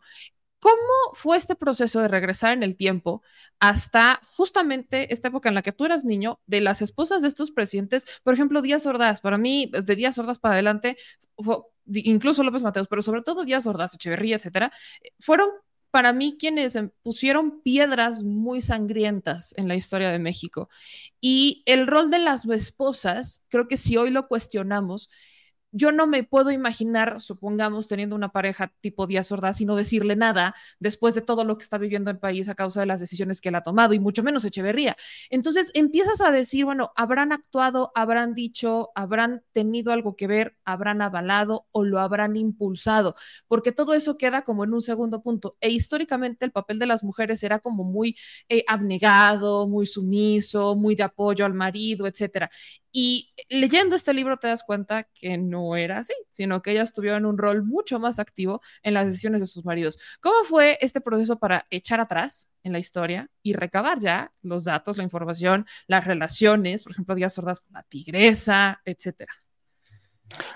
¿Cómo 0.59 0.77
fue 1.13 1.37
este 1.37 1.55
proceso 1.55 2.01
de 2.01 2.09
regresar 2.09 2.53
en 2.53 2.63
el 2.63 2.77
tiempo 2.77 3.23
hasta 3.61 4.21
justamente 4.25 5.13
esta 5.13 5.29
época 5.29 5.49
en 5.49 5.55
la 5.55 5.63
que 5.63 5.73
tú 5.73 5.85
eras 5.85 6.05
niño, 6.05 6.41
de 6.47 6.61
las 6.61 6.83
esposas 6.83 7.23
de 7.23 7.29
estos 7.29 7.51
presidentes? 7.51 8.07
Por 8.25 8.35
ejemplo, 8.35 8.63
Díaz 8.63 8.87
Ordaz, 8.87 9.21
para 9.21 9.39
mí, 9.39 9.71
de 9.71 9.97
Díaz 9.97 10.19
Ordaz 10.19 10.39
para 10.39 10.55
adelante, 10.55 10.97
incluso 11.87 12.43
López 12.43 12.63
Mateos, 12.63 12.89
pero 12.89 13.03
sobre 13.03 13.23
todo 13.23 13.45
Díaz 13.45 13.67
Ordaz, 13.67 13.95
Echeverría, 13.95 14.37
etcétera, 14.37 14.73
fueron 15.19 15.51
para 15.91 16.13
mí 16.13 16.37
quienes 16.39 16.79
pusieron 17.03 17.63
piedras 17.63 18.23
muy 18.25 18.61
sangrientas 18.61 19.55
en 19.57 19.69
la 19.69 19.77
historia 19.77 20.11
de 20.11 20.19
México. 20.19 20.69
Y 21.21 21.63
el 21.67 21.87
rol 21.87 22.11
de 22.11 22.19
las 22.19 22.45
esposas, 22.47 23.45
creo 23.49 23.69
que 23.69 23.77
si 23.77 23.97
hoy 23.97 24.11
lo 24.11 24.27
cuestionamos, 24.29 25.09
yo 25.77 25.93
no 25.93 26.07
me 26.07 26.25
puedo 26.25 26.51
imaginar, 26.51 27.21
supongamos, 27.21 27.87
teniendo 27.87 28.17
una 28.17 28.31
pareja 28.31 28.73
tipo 28.81 29.07
Díaz 29.07 29.31
Ordaz 29.31 29.61
y 29.61 29.67
no 29.67 29.77
decirle 29.77 30.17
nada 30.17 30.55
después 30.81 31.15
de 31.15 31.21
todo 31.21 31.45
lo 31.45 31.59
que 31.59 31.65
está 31.65 31.77
viviendo 31.77 32.11
el 32.11 32.19
país 32.19 32.49
a 32.49 32.55
causa 32.55 32.81
de 32.81 32.87
las 32.87 32.99
decisiones 32.99 33.43
que 33.43 33.51
él 33.51 33.57
ha 33.57 33.63
tomado, 33.63 33.93
y 33.93 34.01
mucho 34.01 34.23
menos 34.23 34.45
Echeverría. 34.45 34.97
Entonces 35.29 35.71
empiezas 35.75 36.23
a 36.23 36.31
decir, 36.31 36.65
bueno, 36.65 36.93
habrán 36.97 37.31
actuado, 37.31 37.93
habrán 37.95 38.35
dicho, 38.35 38.91
habrán 38.95 39.43
tenido 39.53 39.93
algo 39.93 40.17
que 40.17 40.27
ver, 40.27 40.57
habrán 40.65 41.03
avalado 41.03 41.67
o 41.73 41.85
lo 41.85 42.01
habrán 42.01 42.37
impulsado, 42.37 43.15
porque 43.47 43.71
todo 43.73 43.93
eso 43.93 44.17
queda 44.17 44.43
como 44.43 44.65
en 44.65 44.73
un 44.73 44.81
segundo 44.81 45.23
punto. 45.23 45.59
E 45.61 45.69
históricamente 45.71 46.47
el 46.47 46.53
papel 46.53 46.79
de 46.79 46.87
las 46.87 47.05
mujeres 47.05 47.43
era 47.43 47.59
como 47.59 47.85
muy 47.85 48.17
eh, 48.49 48.65
abnegado, 48.67 49.69
muy 49.69 49.85
sumiso, 49.85 50.75
muy 50.75 50.95
de 50.95 51.03
apoyo 51.03 51.45
al 51.45 51.53
marido, 51.53 52.07
etcétera. 52.07 52.51
Y 52.99 53.29
leyendo 53.51 53.95
este 53.95 54.15
libro 54.15 54.39
te 54.39 54.49
das 54.49 54.63
cuenta 54.65 55.05
que 55.05 55.37
no 55.37 55.77
era 55.77 55.99
así, 55.99 56.15
sino 56.31 56.63
que 56.63 56.71
ellas 56.71 56.95
tuvieron 56.95 57.27
un 57.27 57.37
rol 57.37 57.63
mucho 57.63 58.01
más 58.01 58.19
activo 58.19 58.63
en 58.83 58.95
las 58.95 59.05
decisiones 59.05 59.43
de 59.43 59.47
sus 59.47 59.67
maridos. 59.67 59.99
¿Cómo 60.23 60.45
fue 60.45 60.79
este 60.81 61.03
proceso 61.03 61.39
para 61.39 61.67
echar 61.69 62.01
atrás 62.01 62.49
en 62.63 62.73
la 62.73 62.79
historia 62.79 63.29
y 63.43 63.53
recabar 63.53 63.99
ya 63.99 64.33
los 64.41 64.65
datos, 64.65 64.97
la 64.97 65.03
información, 65.03 65.67
las 65.87 66.07
relaciones, 66.07 66.85
por 66.85 66.93
ejemplo, 66.93 67.15
Díaz 67.15 67.39
Ordaz 67.39 67.61
con 67.61 67.75
la 67.75 67.83
tigresa, 67.83 68.81
etcétera? 68.87 69.35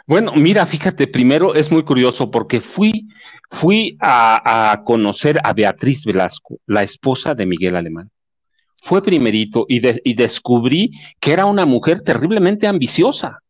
Bueno, 0.07 0.33
mira, 0.35 0.65
fíjate, 0.65 1.09
primero 1.09 1.55
es 1.55 1.71
muy 1.71 1.85
curioso 1.85 2.31
porque 2.31 2.63
fui, 2.63 3.07
fui 3.51 3.99
a, 4.01 4.73
a 4.73 4.83
conocer 4.85 5.37
a 5.45 5.53
Beatriz 5.53 6.07
Velasco, 6.07 6.59
la 6.65 6.85
esposa 6.85 7.35
de 7.35 7.45
Miguel 7.45 7.77
Alemán 7.77 8.11
fue 8.81 9.03
primerito 9.03 9.67
y, 9.69 9.81
y 10.09 10.15
descubrí 10.15 10.93
que 11.21 11.33
era 11.33 11.47
una 11.47 11.67
mujer 11.67 12.03
terriblemente 12.03 12.67
ambiciosa, 12.67 13.43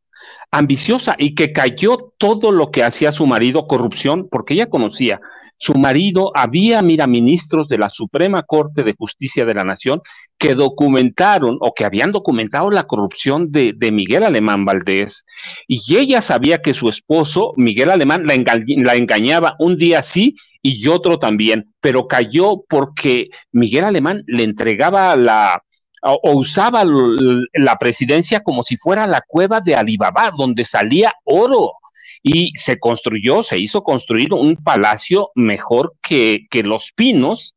ambiciosa 0.50 1.14
y 1.18 1.34
que 1.34 1.52
cayó 1.52 2.12
todo 2.18 2.52
lo 2.52 2.70
que 2.70 2.82
hacía 2.82 3.12
su 3.12 3.26
marido, 3.26 3.66
corrupción, 3.66 4.28
porque 4.30 4.54
ella 4.54 4.68
conocía 4.68 5.20
su 5.60 5.74
marido, 5.74 6.32
había, 6.34 6.80
mira, 6.80 7.06
ministros 7.06 7.68
de 7.68 7.76
la 7.76 7.90
Suprema 7.90 8.42
Corte 8.42 8.82
de 8.82 8.94
Justicia 8.98 9.44
de 9.44 9.52
la 9.52 9.62
Nación 9.62 10.00
que 10.38 10.54
documentaron 10.54 11.58
o 11.60 11.74
que 11.74 11.84
habían 11.84 12.12
documentado 12.12 12.70
la 12.70 12.84
corrupción 12.84 13.52
de, 13.52 13.74
Miguel 13.92 14.24
Alemán 14.24 14.64
Valdés. 14.64 15.26
Y 15.68 15.98
ella 15.98 16.22
sabía 16.22 16.62
que 16.62 16.72
su 16.72 16.88
esposo, 16.88 17.52
Miguel 17.56 17.90
Alemán, 17.90 18.24
la, 18.24 18.34
la 18.36 18.94
engañaba 18.94 19.56
un 19.58 19.76
día 19.76 20.02
sí 20.02 20.34
y 20.62 20.88
otro 20.88 21.18
también, 21.18 21.74
pero 21.80 22.08
cayó 22.08 22.62
porque 22.66 23.28
Miguel 23.52 23.84
Alemán 23.84 24.22
le 24.26 24.44
entregaba 24.44 25.14
la, 25.14 25.62
o, 26.02 26.38
usaba 26.38 26.84
la 26.86 27.76
presidencia 27.76 28.40
como 28.40 28.62
si 28.62 28.78
fuera 28.78 29.06
la 29.06 29.20
cueva 29.26 29.60
de 29.60 29.74
Alibaba, 29.74 30.30
donde 30.34 30.64
salía 30.64 31.12
oro 31.24 31.72
y 32.22 32.52
se 32.56 32.78
construyó, 32.78 33.42
se 33.42 33.58
hizo 33.58 33.82
construir 33.82 34.32
un 34.32 34.56
palacio 34.56 35.30
mejor 35.34 35.94
que, 36.02 36.46
que 36.50 36.62
los 36.62 36.92
pinos. 36.94 37.56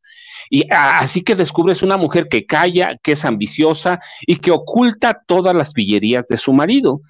Y 0.50 0.66
así 0.72 1.22
que 1.22 1.36
descubres 1.36 1.84
una 1.84 1.98
mujer 1.98 2.28
que 2.30 2.46
calla, 2.46 2.98
que 3.02 3.14
es 3.14 3.26
ambiciosa 3.26 4.00
y 4.26 4.38
que 4.38 4.52
oculta 4.52 5.22
todas 5.26 5.56
las 5.56 5.74
pillerías 5.74 6.26
de 6.30 6.38
su 6.38 6.54
marido. 6.54 7.02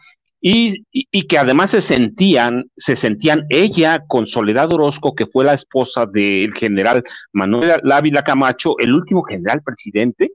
Y, 0.45 0.83
y, 0.91 1.25
que 1.27 1.37
además 1.37 1.71
se 1.71 1.79
sentían, 1.79 2.65
se 2.75 2.97
sentían 2.97 3.45
ella 3.49 4.03
con 4.05 4.27
Soledad 4.27 4.73
Orozco, 4.73 5.15
que 5.15 5.25
fue 5.25 5.45
la 5.45 5.53
esposa 5.53 6.05
del 6.05 6.53
general 6.53 7.01
Manuel 7.31 7.79
Ávila 7.89 8.23
Camacho, 8.23 8.77
el 8.79 8.93
último 8.93 9.23
general 9.23 9.61
presidente, 9.63 10.31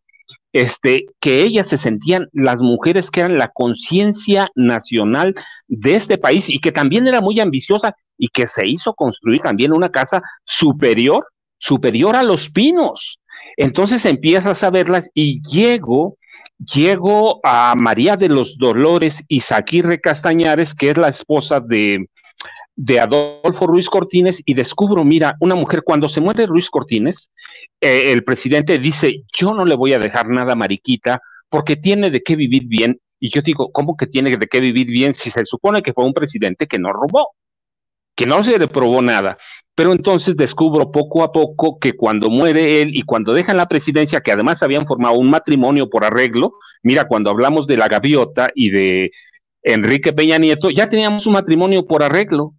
este, 0.53 1.07
que 1.21 1.43
ellas 1.43 1.69
se 1.69 1.77
sentían 1.77 2.29
las 2.33 2.61
mujeres 2.61 3.11
que 3.11 3.21
eran 3.21 3.39
la 3.39 3.49
conciencia 3.49 4.49
nacional 4.55 5.35
de 5.67 5.97
este 5.97 6.19
país 6.19 6.49
y 6.49 6.61
que 6.61 6.73
también 6.73 7.07
era 7.07 7.21
muy 7.21 7.39
ambiciosa 7.41 7.95
y 8.17 8.29
que 8.29 8.49
se 8.49 8.67
hizo 8.67 8.95
construir 8.95 9.41
también 9.41 9.73
una 9.73 9.91
casa 9.91 10.23
superior, 10.45 11.27
superior 11.59 12.17
a 12.17 12.23
los 12.23 12.51
pinos. 12.51 13.21
Entonces 13.57 14.05
empiezas 14.05 14.63
a 14.63 14.71
verlas 14.71 15.09
y 15.15 15.43
llego, 15.43 16.17
llego 16.59 17.41
a 17.45 17.75
María 17.77 18.17
de 18.17 18.29
los 18.29 18.57
Dolores 18.59 19.25
Isaquirre 19.29 20.01
Castañares, 20.01 20.75
que 20.75 20.91
es 20.91 20.97
la 20.97 21.09
esposa 21.09 21.61
de, 21.61 22.09
de 22.81 23.01
Adolfo 23.01 23.67
Ruiz 23.67 23.91
Cortines 23.91 24.41
y 24.45 24.55
descubro, 24.55 25.05
mira, 25.05 25.35
una 25.41 25.57
mujer, 25.57 25.83
cuando 25.85 26.09
se 26.09 26.21
muere 26.21 26.47
Ruiz 26.47 26.71
Cortines, 26.71 27.33
eh, 27.81 28.13
el 28.13 28.23
presidente 28.23 28.79
dice, 28.79 29.25
yo 29.37 29.53
no 29.53 29.65
le 29.65 29.75
voy 29.75 29.95
a 29.95 29.99
dejar 29.99 30.29
nada 30.29 30.53
a 30.53 30.57
Mariquita 30.57 31.21
porque 31.49 31.75
tiene 31.75 32.13
de 32.13 32.23
qué 32.23 32.37
vivir 32.37 32.67
bien. 32.69 33.01
Y 33.19 33.31
yo 33.31 33.43
digo, 33.43 33.73
¿cómo 33.73 33.97
que 33.97 34.07
tiene 34.07 34.37
de 34.37 34.47
qué 34.47 34.61
vivir 34.61 34.87
bien 34.87 35.13
si 35.13 35.29
se 35.29 35.45
supone 35.45 35.83
que 35.83 35.93
fue 35.93 36.05
un 36.05 36.15
presidente 36.15 36.69
que 36.69 36.79
no 36.79 36.93
robó, 36.93 37.31
que 38.15 38.27
no 38.27 38.45
se 38.45 38.57
le 38.57 38.69
probó 38.69 39.03
nada? 39.03 39.39
Pero 39.75 39.91
entonces 39.91 40.37
descubro 40.37 40.93
poco 40.93 41.25
a 41.25 41.33
poco 41.33 41.81
que 41.81 41.97
cuando 41.97 42.31
muere 42.31 42.81
él 42.81 42.95
y 42.95 43.03
cuando 43.03 43.33
dejan 43.33 43.57
la 43.57 43.67
presidencia, 43.67 44.21
que 44.21 44.31
además 44.31 44.63
habían 44.63 44.87
formado 44.87 45.19
un 45.19 45.31
matrimonio 45.31 45.91
por 45.91 46.05
arreglo, 46.05 46.53
mira, 46.85 47.09
cuando 47.09 47.31
hablamos 47.31 47.67
de 47.67 47.77
la 47.77 47.89
gaviota 47.89 48.51
y 48.55 48.71
de 48.71 49.11
Enrique 49.65 50.13
Peña 50.13 50.39
Nieto, 50.39 50.71
ya 50.71 50.89
teníamos 50.89 51.27
un 51.27 51.33
matrimonio 51.33 51.85
por 51.85 52.05
arreglo 52.05 52.55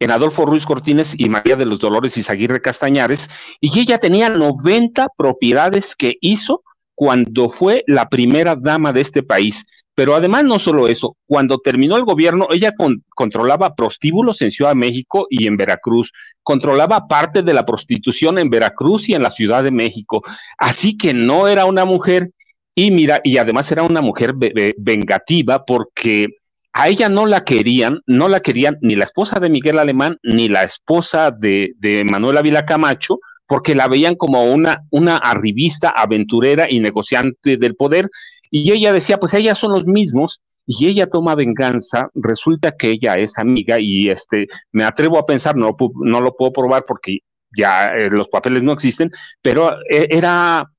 en 0.00 0.10
Adolfo 0.10 0.46
Ruiz 0.46 0.64
Cortines 0.64 1.14
y 1.18 1.28
María 1.28 1.56
de 1.56 1.66
los 1.66 1.78
Dolores 1.80 2.16
Izaguirre 2.16 2.62
Castañares, 2.62 3.28
y 3.60 3.78
ella 3.80 3.98
tenía 3.98 4.28
90 4.28 5.08
propiedades 5.16 5.94
que 5.96 6.14
hizo 6.20 6.62
cuando 6.94 7.50
fue 7.50 7.84
la 7.86 8.08
primera 8.08 8.56
dama 8.56 8.92
de 8.92 9.00
este 9.00 9.22
país. 9.22 9.64
Pero 9.94 10.14
además 10.14 10.44
no 10.44 10.60
solo 10.60 10.86
eso, 10.86 11.16
cuando 11.26 11.58
terminó 11.58 11.96
el 11.96 12.04
gobierno, 12.04 12.46
ella 12.52 12.72
controlaba 13.16 13.74
prostíbulos 13.74 14.40
en 14.42 14.52
Ciudad 14.52 14.70
de 14.70 14.76
México 14.76 15.26
y 15.28 15.48
en 15.48 15.56
Veracruz, 15.56 16.12
controlaba 16.44 17.08
parte 17.08 17.42
de 17.42 17.52
la 17.52 17.66
prostitución 17.66 18.38
en 18.38 18.48
Veracruz 18.48 19.08
y 19.08 19.14
en 19.14 19.22
la 19.22 19.32
Ciudad 19.32 19.64
de 19.64 19.72
México. 19.72 20.22
Así 20.56 20.96
que 20.96 21.12
no 21.14 21.48
era 21.48 21.64
una 21.64 21.84
mujer, 21.84 22.30
y 22.76 22.92
mira, 22.92 23.20
y 23.24 23.38
además 23.38 23.72
era 23.72 23.82
una 23.82 24.00
mujer 24.00 24.34
vengativa 24.76 25.64
porque 25.64 26.28
a 26.72 26.88
ella 26.88 27.08
no 27.08 27.26
la 27.26 27.44
querían, 27.44 28.00
no 28.06 28.28
la 28.28 28.40
querían 28.40 28.78
ni 28.82 28.94
la 28.94 29.04
esposa 29.04 29.40
de 29.40 29.48
Miguel 29.48 29.78
Alemán, 29.78 30.18
ni 30.22 30.48
la 30.48 30.62
esposa 30.62 31.30
de, 31.30 31.72
de 31.78 32.04
Manuel 32.04 32.36
Ávila 32.36 32.66
Camacho, 32.66 33.18
porque 33.46 33.74
la 33.74 33.88
veían 33.88 34.14
como 34.14 34.44
una, 34.44 34.84
una 34.90 35.16
arribista, 35.16 35.88
aventurera 35.88 36.66
y 36.70 36.80
negociante 36.80 37.56
del 37.56 37.74
poder. 37.74 38.10
Y 38.50 38.72
ella 38.72 38.92
decía, 38.92 39.18
pues 39.18 39.34
ellas 39.34 39.58
son 39.58 39.72
los 39.72 39.86
mismos, 39.86 40.40
y 40.66 40.86
ella 40.86 41.06
toma 41.06 41.34
venganza, 41.34 42.10
resulta 42.14 42.72
que 42.76 42.90
ella 42.90 43.14
es 43.14 43.38
amiga, 43.38 43.80
y 43.80 44.10
este, 44.10 44.48
me 44.70 44.84
atrevo 44.84 45.18
a 45.18 45.24
pensar, 45.24 45.56
no, 45.56 45.74
no 45.94 46.20
lo 46.20 46.36
puedo 46.36 46.52
probar 46.52 46.84
porque 46.86 47.20
ya 47.56 47.88
eh, 47.88 48.10
los 48.10 48.28
papeles 48.28 48.62
no 48.62 48.72
existen, 48.72 49.10
pero 49.40 49.72
eh, 49.90 50.08
era 50.10 50.70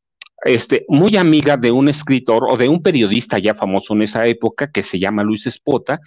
este, 0.44 0.86
muy 0.88 1.18
amiga 1.18 1.58
de 1.58 1.72
un 1.72 1.90
escritor 1.90 2.46
o 2.50 2.58
de 2.58 2.70
un 2.70 2.82
periodista 2.82 3.40
ya 3.40 3.56
famoso 3.56 3.94
en 3.94 4.04
esa 4.04 4.26
época 4.26 4.72
que 4.72 4.84
se 4.84 5.00
llama 5.00 5.24
Luis 5.24 5.48
Espota, 5.48 6.00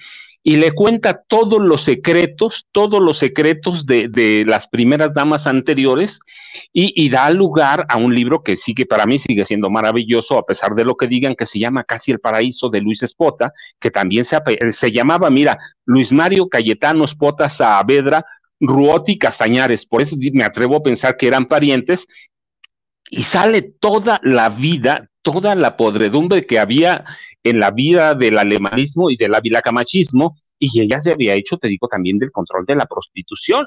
y 0.45 0.57
le 0.57 0.73
cuenta 0.73 1.23
todos 1.29 1.61
los 1.61 1.85
secretos, 1.85 2.67
todos 2.73 3.01
los 3.01 3.19
secretos 3.19 3.87
de, 3.87 4.45
las 4.45 4.67
primeras 4.67 5.15
damas 5.15 5.47
anteriores, 5.47 6.19
y, 6.73 7.09
da 7.11 7.31
lugar 7.31 7.87
a 7.89 7.97
un 7.97 8.15
libro 8.15 8.43
que 8.43 8.57
sigue, 8.57 8.85
para 8.85 9.07
mí 9.07 9.21
sigue 9.21 9.47
siendo 9.47 9.71
maravilloso, 9.71 10.37
a 10.37 10.45
pesar 10.45 10.75
de 10.75 10.85
lo 10.85 10.97
que 10.97 11.07
digan, 11.07 11.37
que 11.37 11.47
se 11.47 11.61
llama 11.61 11.85
Casi 11.85 12.11
el 12.11 12.19
Paraíso 12.19 12.71
de 12.71 12.81
Luis 12.81 13.03
Espota, 13.03 13.53
que 13.79 13.91
también 13.91 14.25
se, 14.25 14.37
se 14.71 14.91
llamaba, 14.91 15.31
mira, 15.31 15.59
Luis 15.85 16.11
Mario 16.13 16.49
Cayetano 16.49 17.05
Espota 17.05 17.49
Saavedra, 17.49 18.25
Ruoti 18.61 19.19
Castañares, 19.19 19.87
por 19.87 20.03
eso 20.03 20.17
me 20.33 20.45
atrevo 20.45 20.77
a 20.77 20.83
pensar 20.83 21.17
que 21.17 21.27
eran 21.27 21.47
parientes, 21.47 22.07
y 23.13 23.25
sale 23.25 23.61
toda 23.61 24.21
la 24.25 24.49
vida, 24.49 25.11
toda 25.21 25.55
la 25.55 25.77
podredumbre 25.77 26.47
que 26.47 26.59
había 26.59 27.05
en 27.45 27.61
la 27.61 27.71
vida 27.71 28.15
del 28.15 28.39
alemanismo 28.39 29.11
y 29.11 29.19
del 29.19 29.35
avilacamachismo, 29.35 30.39
y 30.59 30.81
ella 30.81 30.99
se 30.99 31.13
había 31.13 31.35
hecho, 31.35 31.59
te 31.59 31.69
digo, 31.69 31.89
también 31.89 32.19
del 32.19 32.33
control 32.33 32.65
de 32.65 32.75
la 32.75 32.87
prostitución. 32.87 33.67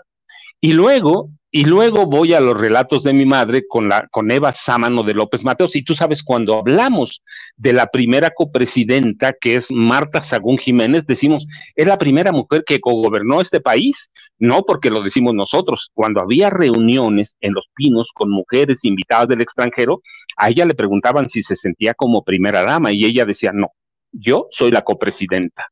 Y 0.65 0.73
luego, 0.73 1.29
y 1.51 1.63
luego 1.65 2.07
voy 2.07 2.33
a 2.33 2.39
los 2.39 2.59
relatos 2.59 3.03
de 3.03 3.13
mi 3.13 3.27
madre 3.27 3.67
con, 3.67 3.87
la, 3.87 4.07
con 4.07 4.31
Eva 4.31 4.51
Sámano 4.51 5.03
de 5.03 5.13
López 5.13 5.43
Mateos. 5.43 5.75
Y 5.75 5.83
tú 5.83 5.93
sabes, 5.93 6.23
cuando 6.23 6.57
hablamos 6.57 7.21
de 7.55 7.71
la 7.71 7.85
primera 7.85 8.31
copresidenta, 8.31 9.35
que 9.39 9.57
es 9.57 9.67
Marta 9.71 10.23
Sagún 10.23 10.57
Jiménez, 10.57 11.05
decimos, 11.05 11.45
es 11.75 11.85
la 11.85 11.99
primera 11.99 12.31
mujer 12.31 12.63
que 12.65 12.79
cogobernó 12.79 13.41
este 13.41 13.61
país. 13.61 14.09
No 14.39 14.63
porque 14.63 14.89
lo 14.89 15.03
decimos 15.03 15.35
nosotros. 15.35 15.91
Cuando 15.93 16.19
había 16.19 16.49
reuniones 16.49 17.35
en 17.41 17.53
Los 17.53 17.67
Pinos 17.75 18.09
con 18.15 18.31
mujeres 18.31 18.83
invitadas 18.85 19.27
del 19.27 19.41
extranjero, 19.41 20.01
a 20.35 20.49
ella 20.49 20.65
le 20.65 20.73
preguntaban 20.73 21.29
si 21.29 21.43
se 21.43 21.55
sentía 21.55 21.93
como 21.93 22.23
primera 22.23 22.63
dama 22.63 22.91
y 22.91 23.05
ella 23.05 23.23
decía, 23.23 23.51
no, 23.53 23.67
yo 24.11 24.47
soy 24.49 24.71
la 24.71 24.81
copresidenta. 24.81 25.67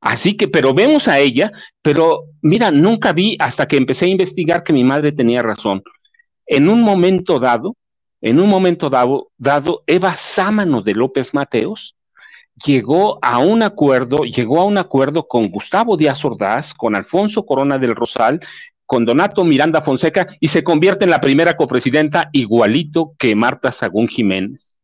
Así 0.00 0.36
que, 0.36 0.48
pero 0.48 0.72
vemos 0.72 1.08
a 1.08 1.18
ella, 1.18 1.52
pero 1.82 2.24
mira, 2.42 2.70
nunca 2.70 3.12
vi 3.12 3.36
hasta 3.38 3.66
que 3.68 3.76
empecé 3.76 4.06
a 4.06 4.08
investigar 4.08 4.64
que 4.64 4.72
mi 4.72 4.82
madre 4.82 5.12
tenía 5.12 5.42
razón. 5.42 5.82
En 6.46 6.68
un 6.68 6.80
momento 6.82 7.38
dado, 7.38 7.76
en 8.22 8.40
un 8.40 8.48
momento 8.48 8.90
dado, 8.90 9.82
Eva 9.86 10.14
Sámano 10.14 10.82
de 10.82 10.94
López 10.94 11.32
Mateos 11.34 11.96
llegó 12.64 13.18
a 13.22 13.38
un 13.38 13.62
acuerdo, 13.62 14.24
llegó 14.24 14.60
a 14.60 14.64
un 14.64 14.78
acuerdo 14.78 15.26
con 15.26 15.50
Gustavo 15.50 15.96
Díaz 15.96 16.24
Ordaz, 16.24 16.74
con 16.74 16.94
Alfonso 16.94 17.44
Corona 17.44 17.78
del 17.78 17.94
Rosal, 17.94 18.40
con 18.86 19.04
Donato 19.04 19.44
Miranda 19.44 19.82
Fonseca 19.82 20.26
y 20.40 20.48
se 20.48 20.64
convierte 20.64 21.04
en 21.04 21.10
la 21.10 21.20
primera 21.20 21.56
copresidenta 21.56 22.28
igualito 22.32 23.12
que 23.18 23.34
Marta 23.34 23.70
Sagún 23.70 24.08
Jiménez. 24.08 24.74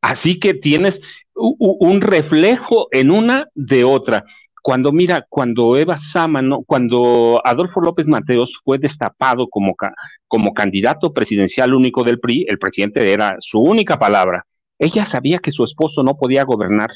Así 0.00 0.38
que 0.38 0.54
tienes 0.54 1.00
un 1.40 2.00
reflejo 2.00 2.88
en 2.92 3.10
una 3.10 3.46
de 3.54 3.84
otra. 3.84 4.24
Cuando 4.62 4.92
mira, 4.92 5.26
cuando 5.28 5.76
Eva 5.76 5.96
Sámano, 5.96 6.62
cuando 6.66 7.40
Adolfo 7.44 7.80
López 7.80 8.06
Mateos 8.06 8.60
fue 8.62 8.78
destapado 8.78 9.48
como, 9.48 9.74
como 10.28 10.52
candidato 10.52 11.14
presidencial 11.14 11.74
único 11.74 12.04
del 12.04 12.20
PRI, 12.20 12.44
el 12.48 12.58
presidente 12.58 13.10
era 13.10 13.36
su 13.40 13.58
única 13.58 13.98
palabra. 13.98 14.44
Ella 14.78 15.06
sabía 15.06 15.38
que 15.38 15.52
su 15.52 15.64
esposo 15.64 16.02
no 16.02 16.16
podía 16.16 16.44
gobernar, 16.44 16.90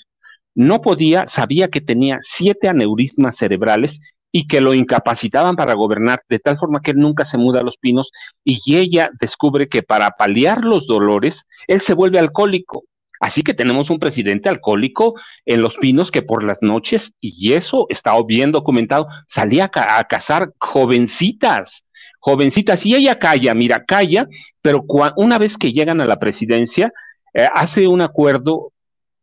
no 0.54 0.82
podía, 0.82 1.26
sabía 1.26 1.68
que 1.68 1.80
tenía 1.80 2.20
siete 2.22 2.68
aneurismas 2.68 3.38
cerebrales 3.38 4.00
y 4.30 4.46
que 4.46 4.60
lo 4.60 4.74
incapacitaban 4.74 5.56
para 5.56 5.74
gobernar, 5.74 6.22
de 6.28 6.40
tal 6.40 6.58
forma 6.58 6.80
que 6.82 6.90
él 6.90 6.98
nunca 6.98 7.24
se 7.24 7.38
muda 7.38 7.60
a 7.60 7.62
los 7.62 7.76
pinos 7.78 8.10
y 8.44 8.76
ella 8.76 9.08
descubre 9.20 9.68
que 9.68 9.82
para 9.82 10.10
paliar 10.10 10.64
los 10.64 10.86
dolores, 10.86 11.46
él 11.66 11.80
se 11.80 11.94
vuelve 11.94 12.18
alcohólico 12.18 12.84
Así 13.24 13.40
que 13.40 13.54
tenemos 13.54 13.88
un 13.88 13.98
presidente 13.98 14.50
alcohólico 14.50 15.14
en 15.46 15.62
Los 15.62 15.78
Pinos 15.78 16.10
que 16.10 16.20
por 16.20 16.44
las 16.44 16.60
noches, 16.60 17.14
y 17.22 17.54
eso 17.54 17.86
está 17.88 18.12
bien 18.22 18.52
documentado, 18.52 19.08
salía 19.26 19.70
a, 19.74 20.04
cazar 20.04 20.52
jovencitas, 20.58 21.86
jovencitas, 22.20 22.84
y 22.84 22.94
ella 22.94 23.18
calla, 23.18 23.54
mira, 23.54 23.86
calla, 23.86 24.28
pero 24.60 24.84
una 25.16 25.38
vez 25.38 25.56
que 25.56 25.72
llegan 25.72 26.02
a 26.02 26.06
la 26.06 26.18
presidencia, 26.18 26.92
eh, 27.32 27.48
hace 27.54 27.88
un 27.88 28.02
acuerdo 28.02 28.73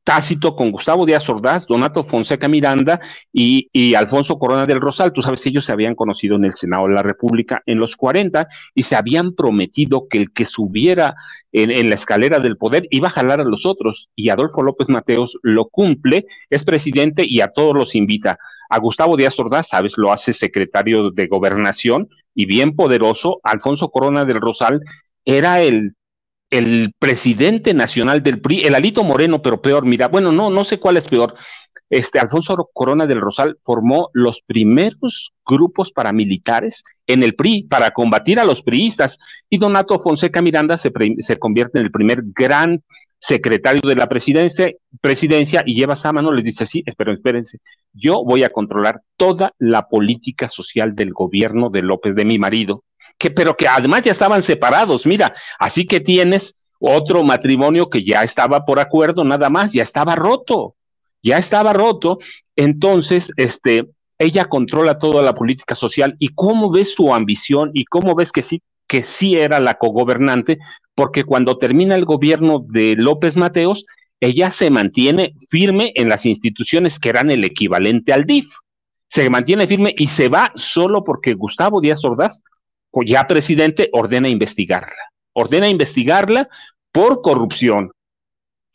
tácito 0.03 0.55
con 0.55 0.71
Gustavo 0.71 1.05
Díaz 1.05 1.27
Ordaz, 1.29 1.67
Donato 1.67 2.03
Fonseca 2.03 2.47
Miranda 2.47 2.99
y, 3.31 3.93
Alfonso 3.95 4.39
Corona 4.39 4.65
del 4.65 4.81
Rosal. 4.81 5.13
Tú 5.13 5.21
sabes, 5.21 5.45
ellos 5.45 5.65
se 5.65 5.71
habían 5.71 5.95
conocido 5.95 6.35
en 6.35 6.45
el 6.45 6.53
Senado 6.53 6.87
de 6.87 6.93
la 6.93 7.03
República 7.03 7.61
en 7.65 7.79
los 7.79 7.95
40 7.95 8.47
y 8.73 8.83
se 8.83 8.95
habían 8.95 9.33
prometido 9.33 10.07
que 10.09 10.17
el 10.17 10.31
que 10.31 10.45
subiera 10.45 11.15
en, 11.51 11.89
la 11.89 11.95
escalera 11.95 12.39
del 12.39 12.57
poder 12.57 12.87
iba 12.89 13.07
a 13.09 13.11
jalar 13.11 13.41
a 13.41 13.45
los 13.45 13.65
otros. 13.65 14.09
Y 14.15 14.29
Adolfo 14.29 14.63
López 14.63 14.89
Mateos 14.89 15.37
lo 15.43 15.67
cumple, 15.69 16.25
es 16.49 16.63
presidente 16.63 17.23
y 17.27 17.41
a 17.41 17.49
todos 17.49 17.75
los 17.75 17.95
invita. 17.95 18.37
A 18.69 18.79
Gustavo 18.79 19.17
Díaz 19.17 19.37
Ordaz, 19.39 19.67
sabes, 19.69 19.93
lo 19.97 20.11
hace 20.11 20.33
secretario 20.33 21.11
de 21.11 21.27
gobernación 21.27 22.09
y 22.33 22.45
bien 22.45 22.75
poderoso. 22.75 23.39
Alfonso 23.43 23.89
Corona 23.89 24.25
del 24.25 24.39
Rosal 24.39 24.81
era 25.25 25.61
el 25.61 25.95
el 26.51 26.93
presidente 26.99 27.73
nacional 27.73 28.21
del 28.21 28.41
PRI, 28.41 28.61
el 28.61 28.75
Alito 28.75 29.03
Moreno, 29.03 29.41
pero 29.41 29.61
peor, 29.61 29.85
mira, 29.85 30.07
bueno, 30.07 30.31
no, 30.31 30.49
no 30.49 30.63
sé 30.63 30.79
cuál 30.79 30.97
es 30.97 31.07
peor. 31.07 31.33
Este 31.89 32.19
Alfonso 32.19 32.69
Corona 32.73 33.05
del 33.05 33.19
Rosal 33.19 33.57
formó 33.63 34.09
los 34.13 34.41
primeros 34.45 35.31
grupos 35.45 35.91
paramilitares 35.91 36.83
en 37.07 37.23
el 37.23 37.35
PRI 37.35 37.63
para 37.63 37.91
combatir 37.91 38.39
a 38.39 38.45
los 38.45 38.61
priistas 38.61 39.17
y 39.49 39.57
Donato 39.57 39.99
Fonseca 39.99 40.41
Miranda 40.41 40.77
se, 40.77 40.91
se 41.19 41.37
convierte 41.37 41.79
en 41.79 41.85
el 41.85 41.91
primer 41.91 42.21
gran 42.23 42.81
secretario 43.21 43.81
de 43.87 43.95
la 43.95 44.09
presidencia, 44.09 44.73
y 45.65 45.75
lleva 45.75 45.93
esa 45.93 46.11
mano, 46.11 46.31
les 46.31 46.43
dice 46.43 46.63
así, 46.63 46.83
esperen, 46.85 47.15
espérense, 47.15 47.59
yo 47.93 48.23
voy 48.25 48.43
a 48.43 48.49
controlar 48.49 49.01
toda 49.15 49.53
la 49.59 49.87
política 49.87 50.49
social 50.49 50.95
del 50.95 51.13
gobierno 51.13 51.69
de 51.69 51.83
López, 51.83 52.15
de 52.15 52.25
mi 52.25 52.39
marido, 52.39 52.83
que, 53.17 53.31
pero 53.31 53.55
que 53.55 53.67
además 53.67 54.01
ya 54.03 54.11
estaban 54.11 54.43
separados, 54.43 55.05
mira, 55.05 55.33
así 55.59 55.85
que 55.85 55.99
tienes 55.99 56.55
otro 56.79 57.23
matrimonio 57.23 57.89
que 57.89 58.03
ya 58.03 58.23
estaba 58.23 58.65
por 58.65 58.79
acuerdo, 58.79 59.23
nada 59.23 59.49
más, 59.49 59.71
ya 59.71 59.83
estaba 59.83 60.15
roto, 60.15 60.75
ya 61.21 61.37
estaba 61.37 61.73
roto, 61.73 62.17
entonces, 62.55 63.31
este, 63.37 63.87
ella 64.21 64.45
controla 64.45 64.99
toda 64.99 65.23
la 65.23 65.33
política 65.33 65.73
social. 65.73 66.15
Y 66.19 66.29
cómo 66.29 66.71
ves 66.71 66.93
su 66.93 67.13
ambición 67.13 67.71
y 67.73 67.85
cómo 67.85 68.13
ves 68.13 68.31
que 68.31 68.43
sí, 68.43 68.61
que 68.87 69.03
sí 69.03 69.33
era 69.33 69.59
la 69.59 69.75
cogobernante, 69.75 70.59
porque 70.93 71.23
cuando 71.23 71.57
termina 71.57 71.95
el 71.95 72.05
gobierno 72.05 72.63
de 72.67 72.95
López 72.95 73.35
Mateos, 73.35 73.85
ella 74.19 74.51
se 74.51 74.69
mantiene 74.69 75.33
firme 75.49 75.91
en 75.95 76.09
las 76.09 76.27
instituciones 76.27 76.99
que 76.99 77.09
eran 77.09 77.31
el 77.31 77.43
equivalente 77.43 78.13
al 78.13 78.25
DIF. 78.25 78.45
Se 79.09 79.27
mantiene 79.29 79.65
firme 79.65 79.95
y 79.97 80.07
se 80.07 80.29
va 80.29 80.51
solo 80.55 81.03
porque 81.03 81.33
Gustavo 81.33 81.81
Díaz 81.81 82.05
Ordaz 82.05 82.41
ya 83.05 83.27
presidente, 83.27 83.89
ordena 83.93 84.29
investigarla. 84.29 85.11
Ordena 85.33 85.69
investigarla 85.69 86.49
por 86.91 87.21
corrupción 87.21 87.91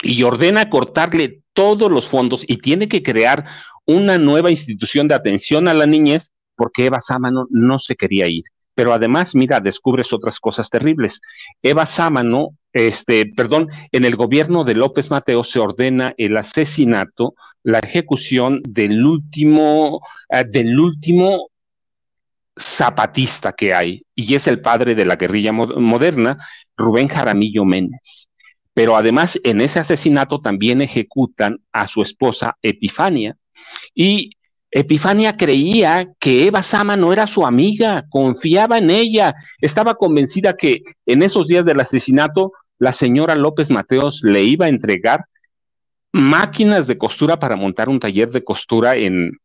y 0.02 0.22
ordena 0.22 0.70
cortarle 0.70 1.42
todos 1.52 1.90
los 1.90 2.08
fondos 2.08 2.44
y 2.46 2.58
tiene 2.58 2.88
que 2.88 3.02
crear 3.02 3.44
una 3.86 4.18
nueva 4.18 4.50
institución 4.50 5.08
de 5.08 5.14
atención 5.14 5.68
a 5.68 5.74
la 5.74 5.86
niñez 5.86 6.30
porque 6.54 6.86
Eva 6.86 7.00
Sámano 7.00 7.46
no 7.50 7.78
se 7.78 7.96
quería 7.96 8.26
ir. 8.26 8.44
Pero 8.74 8.92
además, 8.92 9.34
mira, 9.34 9.60
descubres 9.60 10.12
otras 10.12 10.38
cosas 10.38 10.68
terribles. 10.68 11.20
Eva 11.62 11.86
Sámano, 11.86 12.50
este, 12.72 13.24
perdón, 13.24 13.68
en 13.90 14.04
el 14.04 14.16
gobierno 14.16 14.64
de 14.64 14.74
López 14.74 15.10
Mateo 15.10 15.44
se 15.44 15.60
ordena 15.60 16.14
el 16.18 16.36
asesinato, 16.36 17.34
la 17.62 17.78
ejecución 17.78 18.60
del 18.68 19.04
último, 19.04 20.00
eh, 20.28 20.44
del 20.46 20.78
último 20.78 21.48
zapatista 22.58 23.52
que 23.52 23.74
hay, 23.74 24.02
y 24.14 24.34
es 24.34 24.46
el 24.46 24.60
padre 24.60 24.94
de 24.94 25.04
la 25.04 25.16
guerrilla 25.16 25.52
moderna, 25.52 26.38
Rubén 26.76 27.08
Jaramillo 27.08 27.64
Méndez. 27.64 28.28
Pero 28.74 28.96
además 28.96 29.38
en 29.44 29.60
ese 29.60 29.78
asesinato 29.78 30.40
también 30.40 30.80
ejecutan 30.80 31.58
a 31.72 31.88
su 31.88 32.02
esposa 32.02 32.56
Epifania. 32.62 33.36
Y 33.94 34.30
Epifania 34.70 35.36
creía 35.36 36.08
que 36.18 36.46
Eva 36.46 36.62
Sama 36.62 36.96
no 36.96 37.12
era 37.12 37.26
su 37.26 37.46
amiga, 37.46 38.04
confiaba 38.10 38.78
en 38.78 38.90
ella, 38.90 39.34
estaba 39.60 39.94
convencida 39.94 40.54
que 40.54 40.82
en 41.06 41.22
esos 41.22 41.46
días 41.46 41.64
del 41.64 41.80
asesinato 41.80 42.52
la 42.78 42.92
señora 42.92 43.34
López 43.34 43.70
Mateos 43.70 44.20
le 44.22 44.42
iba 44.42 44.66
a 44.66 44.70
entregar 44.70 45.24
máquinas 46.12 46.86
de 46.86 46.98
costura 46.98 47.38
para 47.38 47.56
montar 47.56 47.88
un 47.88 48.00
taller 48.00 48.30
de 48.30 48.44
costura 48.44 48.96
en, 48.96 49.38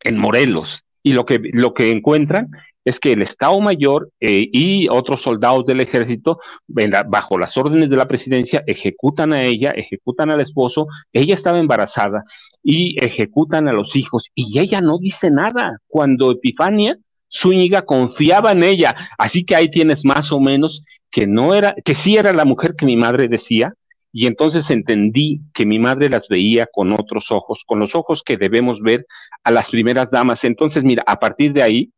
en 0.00 0.18
Morelos 0.18 0.85
y 1.06 1.12
lo 1.12 1.24
que, 1.24 1.38
lo 1.52 1.72
que 1.72 1.92
encuentran 1.92 2.48
es 2.84 2.98
que 2.98 3.12
el 3.12 3.22
Estado 3.22 3.60
Mayor 3.60 4.10
eh, 4.18 4.48
y 4.52 4.88
otros 4.88 5.22
soldados 5.22 5.64
del 5.64 5.80
ejército, 5.80 6.40
bajo 6.66 7.38
las 7.38 7.56
órdenes 7.56 7.90
de 7.90 7.96
la 7.96 8.08
presidencia, 8.08 8.64
ejecutan 8.66 9.32
a 9.32 9.42
ella, 9.42 9.70
ejecutan 9.70 10.30
al 10.30 10.40
esposo, 10.40 10.88
ella 11.12 11.34
estaba 11.34 11.60
embarazada 11.60 12.24
y 12.60 12.96
ejecutan 13.04 13.68
a 13.68 13.72
los 13.72 13.94
hijos 13.94 14.30
y 14.34 14.58
ella 14.58 14.80
no 14.80 14.98
dice 14.98 15.30
nada. 15.30 15.78
Cuando 15.86 16.32
Epifania 16.32 16.98
Zúñiga 17.32 17.82
confiaba 17.82 18.50
en 18.50 18.64
ella, 18.64 18.96
así 19.16 19.44
que 19.44 19.54
ahí 19.54 19.70
tienes 19.70 20.04
más 20.04 20.32
o 20.32 20.40
menos 20.40 20.84
que 21.12 21.28
no 21.28 21.54
era, 21.54 21.76
que 21.84 21.94
sí 21.94 22.16
era 22.16 22.32
la 22.32 22.44
mujer 22.44 22.74
que 22.76 22.84
mi 22.84 22.96
madre 22.96 23.28
decía, 23.28 23.74
y 24.18 24.26
entonces 24.26 24.70
entendí 24.70 25.42
que 25.52 25.66
mi 25.66 25.78
madre 25.78 26.08
las 26.08 26.26
veía 26.28 26.66
con 26.72 26.90
otros 26.94 27.30
ojos, 27.30 27.64
con 27.66 27.80
los 27.80 27.94
ojos 27.94 28.22
que 28.22 28.38
debemos 28.38 28.80
ver 28.80 29.06
a 29.44 29.50
las 29.50 29.68
primeras 29.68 30.10
damas. 30.10 30.42
Entonces, 30.44 30.84
mira, 30.84 31.04
a 31.06 31.20
partir 31.20 31.52
de 31.52 31.62
ahí, 31.62 31.92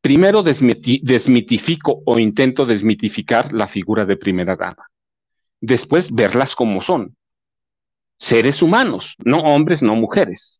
primero 0.00 0.42
desmitifico 0.42 2.00
o 2.06 2.18
intento 2.18 2.64
desmitificar 2.64 3.52
la 3.52 3.68
figura 3.68 4.06
de 4.06 4.16
primera 4.16 4.56
dama. 4.56 4.88
Después, 5.60 6.14
verlas 6.14 6.54
como 6.56 6.80
son. 6.80 7.18
Seres 8.18 8.62
humanos, 8.62 9.14
no 9.22 9.40
hombres, 9.40 9.82
no 9.82 9.94
mujeres. 9.94 10.58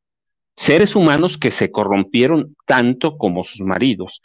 Seres 0.56 0.94
humanos 0.94 1.38
que 1.38 1.52
se 1.52 1.72
corrompieron 1.72 2.54
tanto 2.66 3.16
como 3.16 3.44
sus 3.44 3.62
maridos, 3.62 4.20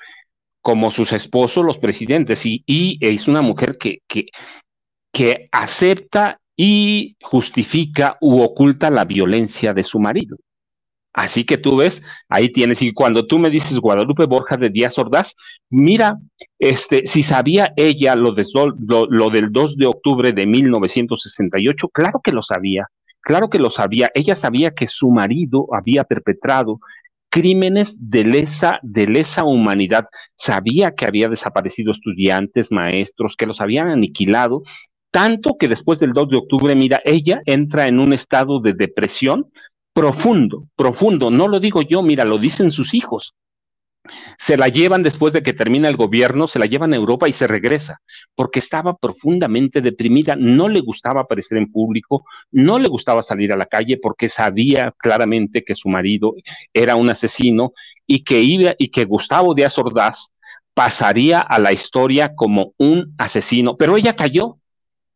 como 0.61 0.91
sus 0.91 1.13
esposos, 1.13 1.63
los 1.63 1.77
presidentes, 1.77 2.45
y, 2.45 2.97
es 2.99 3.29
una 3.29 3.41
mujer 3.41 3.77
que, 3.77 3.99
que, 4.05 4.25
que 5.13 5.47
acepta 5.53 6.41
y 6.57 7.15
justifica 7.21 8.17
u 8.19 8.41
oculta 8.41 8.89
la 8.89 9.05
violencia 9.05 9.73
de 9.73 9.83
su 9.83 9.99
marido. 9.99 10.37
Así 11.13 11.45
que 11.45 11.57
tú 11.57 11.77
ves, 11.77 12.01
ahí 12.29 12.51
tienes, 12.51 12.81
y 12.81 12.93
cuando 12.93 13.25
tú 13.25 13.39
me 13.39 13.49
dices 13.49 13.79
Guadalupe 13.79 14.25
Borja 14.25 14.57
de 14.57 14.69
Díaz 14.69 14.99
Ordaz, 14.99 15.33
mira, 15.69 16.17
este, 16.59 17.07
si 17.07 17.23
sabía 17.23 17.73
ella 17.75 18.15
lo, 18.15 18.33
de, 18.33 18.45
lo, 19.09 19.29
del 19.29 19.51
2 19.51 19.77
de 19.77 19.85
octubre 19.87 20.31
de 20.31 20.45
1968, 20.45 21.89
claro 21.89 22.21
que 22.23 22.31
lo 22.31 22.43
sabía, 22.43 22.87
claro 23.21 23.49
que 23.49 23.57
lo 23.57 23.71
sabía. 23.71 24.11
Ella 24.13 24.35
sabía 24.35 24.71
que 24.71 24.87
su 24.87 25.09
marido 25.09 25.67
había 25.73 26.03
perpetrado 26.03 26.79
crímenes 27.29 27.97
de 27.99 28.23
lesa, 28.23 28.79
de 28.83 29.07
lesa 29.07 29.43
humanidad. 29.43 30.05
Sabía 30.35 30.91
que 30.91 31.07
había 31.07 31.29
desaparecido 31.29 31.93
estudiantes, 31.93 32.71
maestros, 32.71 33.35
que 33.35 33.47
los 33.47 33.59
habían 33.59 33.89
aniquilado 33.89 34.61
tanto 35.17 35.57
que 35.57 35.67
después 35.67 35.97
del 35.97 36.13
2 36.13 36.29
de 36.29 36.37
octubre, 36.37 36.75
mira, 36.75 37.01
ella 37.03 37.41
entra 37.47 37.87
en 37.87 37.99
un 37.99 38.13
estado 38.13 38.59
de 38.59 38.73
depresión 38.73 39.51
profundo, 39.91 40.67
profundo. 40.75 41.31
No 41.31 41.47
lo 41.47 41.59
digo 41.59 41.81
yo, 41.81 42.03
mira, 42.03 42.23
lo 42.23 42.37
dicen 42.37 42.71
sus 42.71 42.93
hijos. 42.93 43.33
se 44.37 44.57
la 44.57 44.67
llevan 44.67 45.01
después 45.01 45.33
de 45.33 45.41
que 45.41 45.53
termina 45.53 45.89
el 45.89 45.97
gobierno, 45.97 46.47
se 46.47 46.59
la 46.59 46.67
llevan 46.67 46.93
a 46.93 46.97
Europa 46.97 47.27
y 47.27 47.31
se 47.31 47.47
regresa, 47.47 47.99
porque 48.35 48.59
estaba 48.59 48.95
profundamente 48.95 49.81
deprimida, 49.81 50.35
no 50.35 50.69
le 50.69 50.81
gustaba 50.81 51.21
aparecer 51.21 51.57
en 51.57 51.71
público, 51.71 52.23
no 52.51 52.77
le 52.77 52.87
gustaba 52.87 53.23
salir 53.23 53.51
a 53.51 53.57
la 53.57 53.65
calle 53.65 53.97
porque 53.99 54.29
sabía 54.29 54.93
claramente 54.99 55.63
que 55.63 55.73
su 55.73 55.89
marido 55.89 56.35
era 56.73 56.95
un 56.95 57.09
asesino 57.09 57.71
y 58.05 58.23
que 58.23 58.41
iba 58.41 58.75
y 58.77 58.89
que 58.89 59.05
Gustavo 59.05 59.55
Díaz 59.55 59.79
Ordaz 59.79 60.29
pasaría 60.75 61.41
a 61.41 61.57
la 61.57 61.73
historia 61.73 62.35
como 62.35 62.73
un 62.77 63.15
asesino, 63.17 63.77
pero 63.77 63.97
ella 63.97 64.15
cayó. 64.15 64.59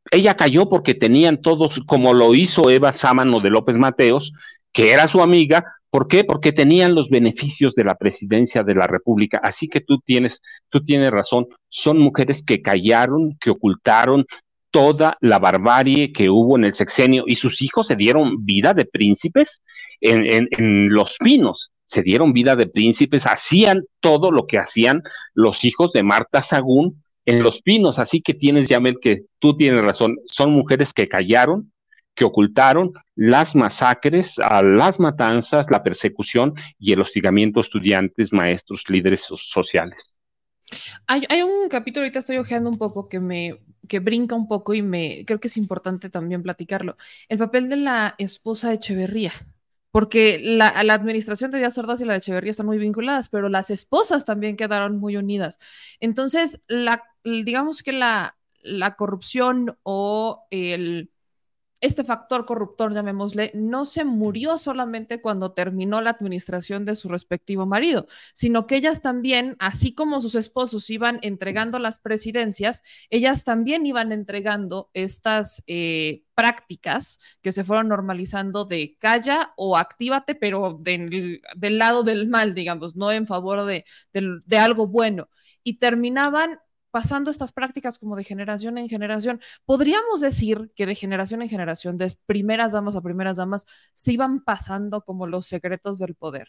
Ella 0.09 0.35
cayó 0.35 0.67
porque 0.67 0.93
tenían 0.93 1.41
todos, 1.41 1.81
como 1.85 2.13
lo 2.13 2.33
hizo 2.33 2.69
Eva 2.69 2.93
Sámano 2.93 3.39
de 3.39 3.49
López 3.49 3.77
Mateos, 3.77 4.33
que 4.71 4.91
era 4.91 5.07
su 5.07 5.21
amiga, 5.21 5.65
¿Por 5.91 6.07
qué? 6.07 6.23
Porque 6.23 6.53
tenían 6.53 6.95
los 6.95 7.09
beneficios 7.09 7.75
de 7.75 7.83
la 7.83 7.95
presidencia 7.95 8.63
de 8.63 8.75
la 8.75 8.87
República. 8.87 9.41
Así 9.43 9.67
que 9.67 9.81
tú 9.81 9.99
tienes, 9.99 10.41
tú 10.69 10.81
tienes 10.85 11.11
razón. 11.11 11.47
Son 11.67 11.99
mujeres 11.99 12.41
que 12.43 12.61
callaron, 12.61 13.37
que 13.41 13.49
ocultaron 13.49 14.25
toda 14.71 15.17
la 15.19 15.37
barbarie 15.37 16.13
que 16.13 16.29
hubo 16.29 16.57
en 16.57 16.63
el 16.63 16.73
sexenio 16.73 17.25
y 17.27 17.35
sus 17.35 17.61
hijos 17.61 17.87
se 17.87 17.97
dieron 17.97 18.45
vida 18.45 18.73
de 18.73 18.85
príncipes 18.85 19.61
en, 19.99 20.47
en 20.49 20.93
los 20.93 21.17
pinos. 21.17 21.71
Se 21.87 22.03
dieron 22.03 22.31
vida 22.31 22.55
de 22.55 22.67
príncipes, 22.67 23.25
hacían 23.27 23.83
todo 23.99 24.31
lo 24.31 24.47
que 24.47 24.59
hacían 24.59 25.03
los 25.33 25.65
hijos 25.65 25.91
de 25.91 26.03
Marta 26.03 26.41
Sagún 26.41 27.00
en 27.25 27.43
los 27.43 27.62
pinos. 27.62 27.99
Así 27.99 28.21
que 28.21 28.34
tienes, 28.34 28.69
Yamel, 28.69 28.97
que 29.01 29.23
tú 29.39 29.55
tienes 29.55 29.84
razón. 29.84 30.17
Son 30.25 30.51
mujeres 30.51 30.93
que 30.93 31.07
callaron, 31.07 31.71
que 32.15 32.25
ocultaron 32.25 32.93
las 33.15 33.55
masacres, 33.55 34.36
las 34.38 34.99
matanzas, 34.99 35.65
la 35.69 35.84
persecución 35.84 36.55
y 36.77 36.91
el 36.93 37.01
hostigamiento 37.01 37.60
a 37.60 37.63
estudiantes, 37.63 38.34
maestros, 38.34 38.84
líderes 38.89 39.21
sociales. 39.21 40.13
Hay, 41.07 41.41
un 41.41 41.67
capítulo, 41.69 42.03
ahorita 42.03 42.19
estoy 42.19 42.38
ojeando 42.38 42.69
un 42.69 42.77
poco, 42.77 43.10
que 43.10 43.19
me 43.19 43.60
que 43.88 43.99
brinca 43.99 44.36
un 44.36 44.47
poco 44.47 44.73
y 44.73 44.81
me 44.81 45.25
creo 45.25 45.39
que 45.39 45.49
es 45.49 45.57
importante 45.57 46.10
también 46.10 46.43
platicarlo. 46.43 46.95
El 47.27 47.38
papel 47.38 47.67
de 47.67 47.75
la 47.75 48.15
esposa 48.17 48.69
de 48.69 48.75
Echeverría, 48.75 49.34
porque 49.91 50.39
la, 50.41 50.81
la, 50.84 50.93
administración 50.93 51.51
de 51.51 51.57
Díaz 51.57 51.77
Ordaz 51.77 51.99
y 51.99 52.05
la 52.05 52.13
de 52.13 52.19
Echeverría 52.19 52.51
están 52.51 52.67
muy 52.67 52.77
vinculadas, 52.77 53.27
pero 53.27 53.49
las 53.49 53.69
esposas 53.69 54.23
también 54.23 54.55
quedaron 54.55 54.97
muy 54.97 55.17
unidas. 55.17 55.60
Entonces, 55.99 56.62
la, 56.67 57.03
digamos 57.23 57.84
que 57.84 57.91
la, 57.91 58.38
la 58.62 58.95
corrupción 58.95 59.77
o 59.84 60.45
el 60.51 61.12
este 61.81 62.03
factor 62.03 62.45
corruptor, 62.45 62.93
llamémosle, 62.93 63.51
no 63.55 63.86
se 63.86 64.05
murió 64.05 64.57
solamente 64.60 65.19
cuando 65.19 65.53
terminó 65.53 65.99
la 65.99 66.12
administración 66.12 66.86
de 66.86 66.95
su 66.95 67.10
respectivo 67.10 67.65
marido, 67.65 68.05
sino 68.34 68.67
que 68.67 68.75
ellas 68.75 69.01
también, 69.01 69.55
así 69.60 69.93
como 69.93 70.21
sus 70.21 70.36
esposos 70.36 70.89
iban 70.91 71.19
entregando 71.23 71.79
las 71.79 71.97
presidencias, 71.97 72.84
ellas 73.10 73.43
también 73.43 73.86
iban 73.88 74.12
entregando 74.12 74.91
estas 74.93 75.63
eh, 75.65 76.23
prácticas 76.36 77.19
que 77.41 77.51
se 77.51 77.63
fueron 77.63 77.88
normalizando 77.88 78.63
de 78.65 78.95
calla 78.99 79.51
o 79.57 79.75
actívate, 79.75 80.36
pero 80.36 80.77
del, 80.79 81.41
lado 81.60 82.03
del 82.03 82.27
mal, 82.27 82.53
digamos, 82.53 82.95
no 82.95 83.12
en 83.12 83.25
favor 83.25 83.65
de, 83.65 83.86
de 84.13 84.57
algo 84.57 84.86
bueno. 84.86 85.29
Y 85.63 85.79
terminaban 85.79 86.60
pasando 86.91 87.32
estas 87.32 87.51
prácticas 87.51 87.97
como 87.97 88.15
de 88.15 88.23
generación 88.23 88.77
en 88.77 88.89
generación. 88.89 89.39
Podríamos 89.65 90.21
decir 90.21 90.71
que 90.75 90.86
de 90.86 90.95
generación 90.95 91.41
en 91.41 91.49
generación, 91.49 91.97
de 91.97 92.12
primeras 92.25 92.73
damas 92.73 92.95
a 92.95 93.01
primeras 93.01 93.38
damas, 93.38 93.65
se 93.93 94.13
iban 94.13 94.43
pasando 94.43 95.01
como 95.01 95.25
los 95.25 95.47
secretos 95.47 95.97
del 95.99 96.15
poder. 96.15 96.47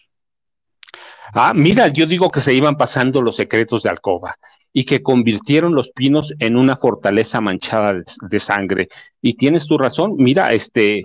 Ah, 1.35 1.53
mira, 1.55 1.89
yo 1.89 2.07
digo 2.07 2.31
que 2.31 2.41
se 2.41 2.53
iban 2.53 2.77
pasando 2.77 3.23
los 3.23 3.37
secretos 3.37 3.83
de 3.83 3.91
Alcoba 3.91 4.37
y 4.73 4.85
que 4.85 5.03
convirtieron 5.03 5.75
los 5.75 5.91
pinos 5.91 6.35
en 6.39 6.57
una 6.57 6.77
fortaleza 6.77 7.41
manchada 7.41 7.95
de, 8.29 8.41
sangre. 8.41 8.89
Y 9.21 9.35
tienes 9.35 9.67
tu 9.67 9.79
razón, 9.79 10.17
mira, 10.19 10.53
este, 10.53 11.03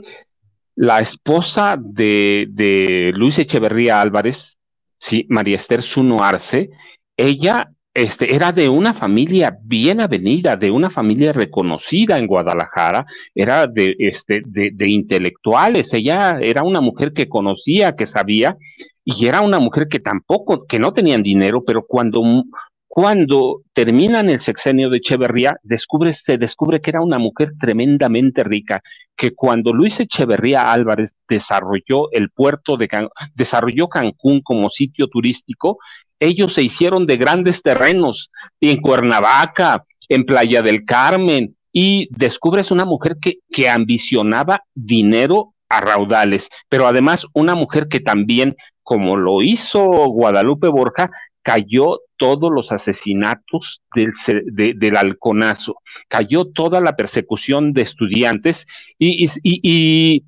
la 0.76 1.00
esposa 1.00 1.78
de, 1.80 2.48
de 2.50 3.12
Luis 3.16 3.38
Echeverría 3.38 4.02
Álvarez, 4.02 4.58
sí, 5.00 5.26
María 5.30 5.58
Esther 5.58 5.84
Zuno 5.84 6.18
Arce, 6.22 6.72
ella 7.16 7.72
este, 7.98 8.36
era 8.36 8.52
de 8.52 8.70
una 8.70 8.94
familia 8.94 9.58
bien 9.64 10.00
avenida, 10.02 10.56
de 10.56 10.70
una 10.70 10.92
familia 10.92 11.34
reconocida 11.34 12.18
en 12.18 12.28
Guadalajara, 12.28 13.08
era 13.34 13.66
de, 13.66 13.96
este, 13.98 14.44
de, 14.46 14.88
intelectuales, 14.88 15.92
ella 15.96 16.38
era 16.40 16.62
una 16.62 16.80
mujer 16.80 17.12
que 17.12 17.28
conocía, 17.28 17.96
que 17.96 18.06
sabía, 18.06 18.56
y 19.04 19.26
era 19.26 19.42
una 19.42 19.58
mujer 19.58 19.88
que 19.90 20.00
tampoco, 20.00 20.68
que 20.68 20.78
no 20.78 20.94
tenían 20.94 21.24
dinero, 21.24 21.64
pero 21.66 21.88
cuando, 21.88 22.22
cuando 22.88 23.64
terminan 23.74 24.30
el 24.30 24.42
sexenio 24.42 24.92
de 24.92 24.98
Echeverría, 24.98 25.58
descubre, 25.64 26.14
se 26.14 26.38
descubre 26.38 26.82
que 26.82 26.92
era 26.92 27.02
una 27.02 27.18
mujer 27.18 27.54
tremendamente 27.60 28.44
rica, 28.44 28.84
que 29.16 29.34
cuando 29.34 29.74
Luis 29.74 30.00
Echeverría 30.00 30.72
Álvarez 30.72 31.16
desarrolló 31.28 32.12
el 32.12 32.30
puerto 32.30 32.78
de 32.78 32.88
Can 32.88 33.10
desarrolló 33.34 33.88
Cancún 33.88 34.42
como 34.42 34.70
sitio 34.70 35.08
turístico, 35.08 35.80
ellos 36.20 36.54
se 36.54 36.64
hicieron 36.64 37.06
de 37.06 37.18
grandes 37.18 37.62
terrenos 37.62 38.32
en 38.62 38.82
Cuernavaca, 38.82 39.84
en 40.10 40.26
Playa 40.26 40.62
del 40.62 40.86
Carmen, 40.86 41.56
y 41.72 42.08
descubres 42.10 42.72
una 42.72 42.86
mujer 42.86 43.18
que, 43.22 43.40
que 43.52 43.70
ambicionaba 43.70 44.64
dinero 44.74 45.54
a 45.70 45.82
raudales, 45.82 46.50
pero 46.70 46.88
además 46.88 47.26
una 47.34 47.54
mujer 47.54 47.88
que 47.88 48.00
también, 48.00 48.56
como 48.84 49.18
lo 49.18 49.42
hizo 49.42 49.84
Guadalupe 49.86 50.70
Borja, 50.70 51.12
cayó 51.44 52.00
todos 52.18 52.52
los 52.52 52.72
asesinatos 52.72 53.82
del, 53.96 54.12
del 54.76 54.98
halconazo, 54.98 55.76
cayó 56.08 56.46
toda 56.46 56.82
la 56.82 56.96
persecución 56.96 57.74
de 57.74 57.84
estudiantes 57.84 58.66
y, 58.98 59.30
y, 59.44 60.24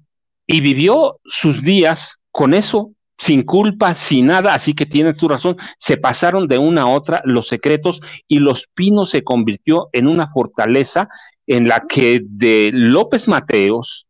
y 0.47 0.61
vivió 0.61 1.19
sus 1.25 1.61
días 1.61 2.19
con 2.31 2.53
eso, 2.53 2.91
sin 3.19 3.43
culpa, 3.43 3.93
sin 3.95 4.27
nada, 4.27 4.53
así 4.53 4.73
que 4.73 4.85
tienes 4.85 5.17
tu 5.17 5.27
razón, 5.27 5.57
se 5.77 5.97
pasaron 5.97 6.47
de 6.47 6.57
una 6.57 6.83
a 6.83 6.87
otra 6.87 7.21
los 7.25 7.49
secretos 7.49 8.01
y 8.27 8.39
Los 8.39 8.67
Pinos 8.73 9.09
se 9.11 9.23
convirtió 9.23 9.89
en 9.91 10.07
una 10.07 10.31
fortaleza 10.31 11.09
en 11.45 11.67
la 11.67 11.85
que 11.87 12.21
de 12.23 12.71
López 12.73 13.27
Mateos 13.27 14.07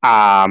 a 0.00 0.46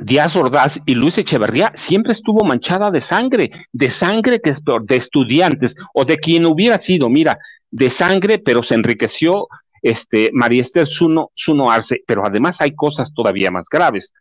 Díaz 0.00 0.34
Ordaz 0.34 0.80
y 0.84 0.94
Luis 0.94 1.16
Echeverría 1.16 1.72
siempre 1.76 2.12
estuvo 2.12 2.44
manchada 2.44 2.90
de 2.90 3.00
sangre, 3.00 3.52
de 3.72 3.90
sangre 3.90 4.40
que 4.40 4.56
de 4.82 4.96
estudiantes 4.96 5.76
o 5.94 6.04
de 6.04 6.18
quien 6.18 6.44
hubiera 6.44 6.78
sido, 6.80 7.08
mira, 7.08 7.38
de 7.70 7.90
sangre, 7.90 8.38
pero 8.38 8.62
se 8.62 8.74
enriqueció 8.74 9.46
este 9.80 10.30
María 10.32 10.62
Esther 10.62 10.88
Zuno, 10.88 11.30
Arce, 11.70 12.02
pero 12.04 12.26
además 12.26 12.60
hay 12.60 12.74
cosas 12.74 13.14
todavía 13.14 13.52
más 13.52 13.68
graves. 13.70 14.12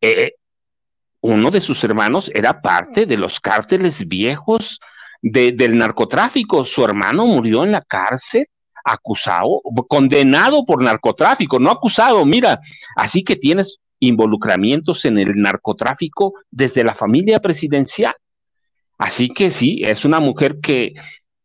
Eh, 0.00 0.32
uno 1.20 1.50
de 1.50 1.60
sus 1.60 1.82
hermanos 1.84 2.30
era 2.34 2.60
parte 2.60 3.06
de 3.06 3.16
los 3.16 3.40
cárteles 3.40 4.06
viejos 4.08 4.80
del 5.22 5.76
narcotráfico. 5.76 6.64
Su 6.64 6.84
hermano 6.84 7.26
murió 7.26 7.64
en 7.64 7.72
la 7.72 7.82
cárcel 7.82 8.46
acusado, 8.84 9.60
condenado 9.88 10.64
por 10.64 10.82
narcotráfico, 10.82 11.58
no 11.58 11.70
acusado, 11.70 12.24
mira. 12.24 12.60
Así 12.96 13.22
que 13.22 13.36
tienes 13.36 13.78
involucramientos 13.98 15.04
en 15.04 15.18
el 15.18 15.36
narcotráfico 15.36 16.34
desde 16.50 16.84
la 16.84 16.94
familia 16.94 17.40
presidencial. 17.40 18.14
Así 18.98 19.28
que 19.28 19.50
sí, 19.50 19.82
es 19.84 20.04
una 20.04 20.20
mujer 20.20 20.58
que, 20.60 20.94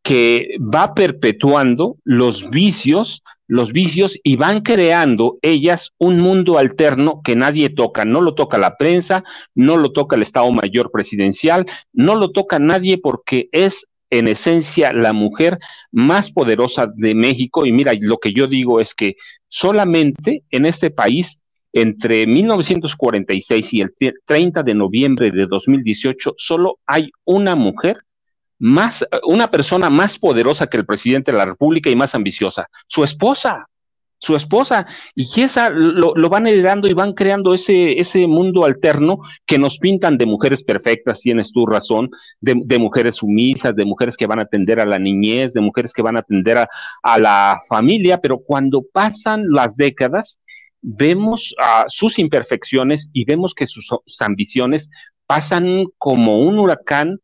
que 0.01 0.57
va 0.59 0.93
perpetuando 0.93 1.97
los 2.03 2.49
vicios 2.49 3.21
los 3.47 3.71
vicios 3.71 4.17
y 4.23 4.35
van 4.35 4.61
creando 4.61 5.37
ellas 5.41 5.91
un 5.97 6.19
mundo 6.19 6.57
alterno 6.57 7.21
que 7.23 7.35
nadie 7.35 7.69
toca. 7.69 8.05
No 8.05 8.21
lo 8.21 8.33
toca 8.33 8.57
la 8.57 8.75
prensa, 8.77 9.23
no 9.53 9.77
lo 9.77 9.91
toca 9.91 10.15
el 10.15 10.23
Estado 10.23 10.51
Mayor 10.51 10.91
Presidencial, 10.91 11.65
no 11.93 12.15
lo 12.15 12.31
toca 12.31 12.59
nadie 12.59 12.97
porque 12.97 13.49
es 13.51 13.85
en 14.09 14.27
esencia 14.27 14.93
la 14.93 15.13
mujer 15.13 15.57
más 15.91 16.31
poderosa 16.31 16.87
de 16.95 17.15
México. 17.15 17.65
Y 17.65 17.71
mira, 17.71 17.93
lo 17.99 18.17
que 18.17 18.31
yo 18.33 18.47
digo 18.47 18.79
es 18.79 18.93
que 18.95 19.15
solamente 19.47 20.43
en 20.51 20.65
este 20.65 20.91
país, 20.91 21.39
entre 21.73 22.25
1946 22.25 23.73
y 23.73 23.81
el 23.81 23.93
30 24.25 24.63
de 24.63 24.73
noviembre 24.73 25.31
de 25.31 25.45
2018, 25.45 26.35
solo 26.37 26.79
hay 26.85 27.11
una 27.25 27.55
mujer 27.55 27.97
más, 28.59 29.05
una 29.23 29.51
persona 29.51 29.89
más 29.89 30.17
poderosa 30.17 30.67
que 30.67 30.77
el 30.77 30.85
presidente 30.85 31.31
de 31.31 31.37
la 31.37 31.45
República 31.45 31.89
y 31.89 31.95
más 31.95 32.15
ambiciosa, 32.15 32.67
su 32.87 33.03
esposa, 33.03 33.67
su 34.17 34.35
esposa, 34.35 34.87
y 35.13 35.41
esa 35.41 35.69
lo, 35.69 36.13
van 36.29 36.47
heredando 36.47 36.87
y 36.87 36.93
van 36.93 37.13
creando 37.13 37.53
ese, 37.53 37.99
ese 37.99 38.25
mundo 38.27 38.65
alterno 38.65 39.19
que 39.45 39.59
nos 39.59 39.77
pintan 39.77 40.17
de 40.17 40.25
mujeres 40.25 40.63
perfectas, 40.63 41.19
tienes 41.19 41.51
tu 41.51 41.65
razón, 41.65 42.09
de, 42.39 42.79
mujeres 42.79 43.17
sumisas, 43.17 43.75
de 43.75 43.85
mujeres 43.85 44.17
que 44.17 44.25
van 44.25 44.39
a 44.39 44.43
atender 44.43 44.79
a 44.79 44.85
la 44.85 44.97
niñez, 44.97 45.53
de 45.53 45.61
mujeres 45.61 45.93
que 45.93 46.01
van 46.01 46.15
a 46.15 46.21
atender 46.21 46.57
a, 46.57 46.69
a 47.03 47.19
la 47.19 47.59
familia, 47.67 48.19
pero 48.19 48.39
cuando 48.39 48.83
pasan 48.91 49.45
las 49.49 49.75
décadas, 49.75 50.39
vemos 50.81 51.55
sus 51.87 52.17
imperfecciones 52.19 53.09
y 53.11 53.25
vemos 53.25 53.53
que 53.53 53.67
sus 53.67 53.89
ambiciones 54.21 54.89
pasan 55.25 55.85
como 55.97 56.39
un 56.39 56.59
huracán 56.59 57.19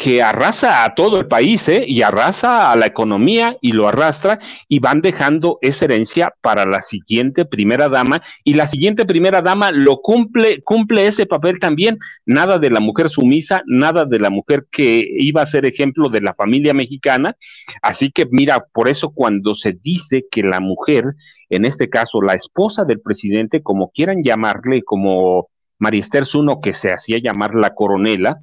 que 0.00 0.22
arrasa 0.22 0.82
a 0.82 0.94
todo 0.94 1.20
el 1.20 1.26
país, 1.26 1.68
¿eh? 1.68 1.84
Y 1.86 2.00
arrasa 2.00 2.72
a 2.72 2.76
la 2.76 2.86
economía 2.86 3.58
y 3.60 3.72
lo 3.72 3.86
arrastra 3.86 4.38
y 4.66 4.78
van 4.78 5.02
dejando 5.02 5.58
esa 5.60 5.84
herencia 5.84 6.32
para 6.40 6.64
la 6.64 6.80
siguiente 6.80 7.44
primera 7.44 7.90
dama 7.90 8.22
y 8.42 8.54
la 8.54 8.66
siguiente 8.66 9.04
primera 9.04 9.42
dama 9.42 9.70
lo 9.70 9.98
cumple, 9.98 10.62
cumple 10.62 11.06
ese 11.06 11.26
papel 11.26 11.58
también. 11.58 11.98
Nada 12.24 12.58
de 12.58 12.70
la 12.70 12.80
mujer 12.80 13.10
sumisa, 13.10 13.60
nada 13.66 14.06
de 14.06 14.18
la 14.18 14.30
mujer 14.30 14.66
que 14.72 15.06
iba 15.18 15.42
a 15.42 15.46
ser 15.46 15.66
ejemplo 15.66 16.08
de 16.08 16.22
la 16.22 16.32
familia 16.32 16.72
mexicana. 16.72 17.36
Así 17.82 18.10
que 18.10 18.24
mira, 18.30 18.64
por 18.72 18.88
eso 18.88 19.10
cuando 19.10 19.54
se 19.54 19.74
dice 19.82 20.24
que 20.30 20.42
la 20.42 20.60
mujer, 20.60 21.04
en 21.50 21.66
este 21.66 21.90
caso 21.90 22.22
la 22.22 22.32
esposa 22.32 22.84
del 22.84 23.02
presidente, 23.02 23.62
como 23.62 23.90
quieran 23.90 24.22
llamarle, 24.24 24.82
como 24.82 25.50
María 25.78 26.00
Esther 26.00 26.24
Zuno, 26.24 26.62
que 26.62 26.72
se 26.72 26.90
hacía 26.90 27.18
llamar 27.22 27.54
la 27.54 27.74
coronela, 27.74 28.40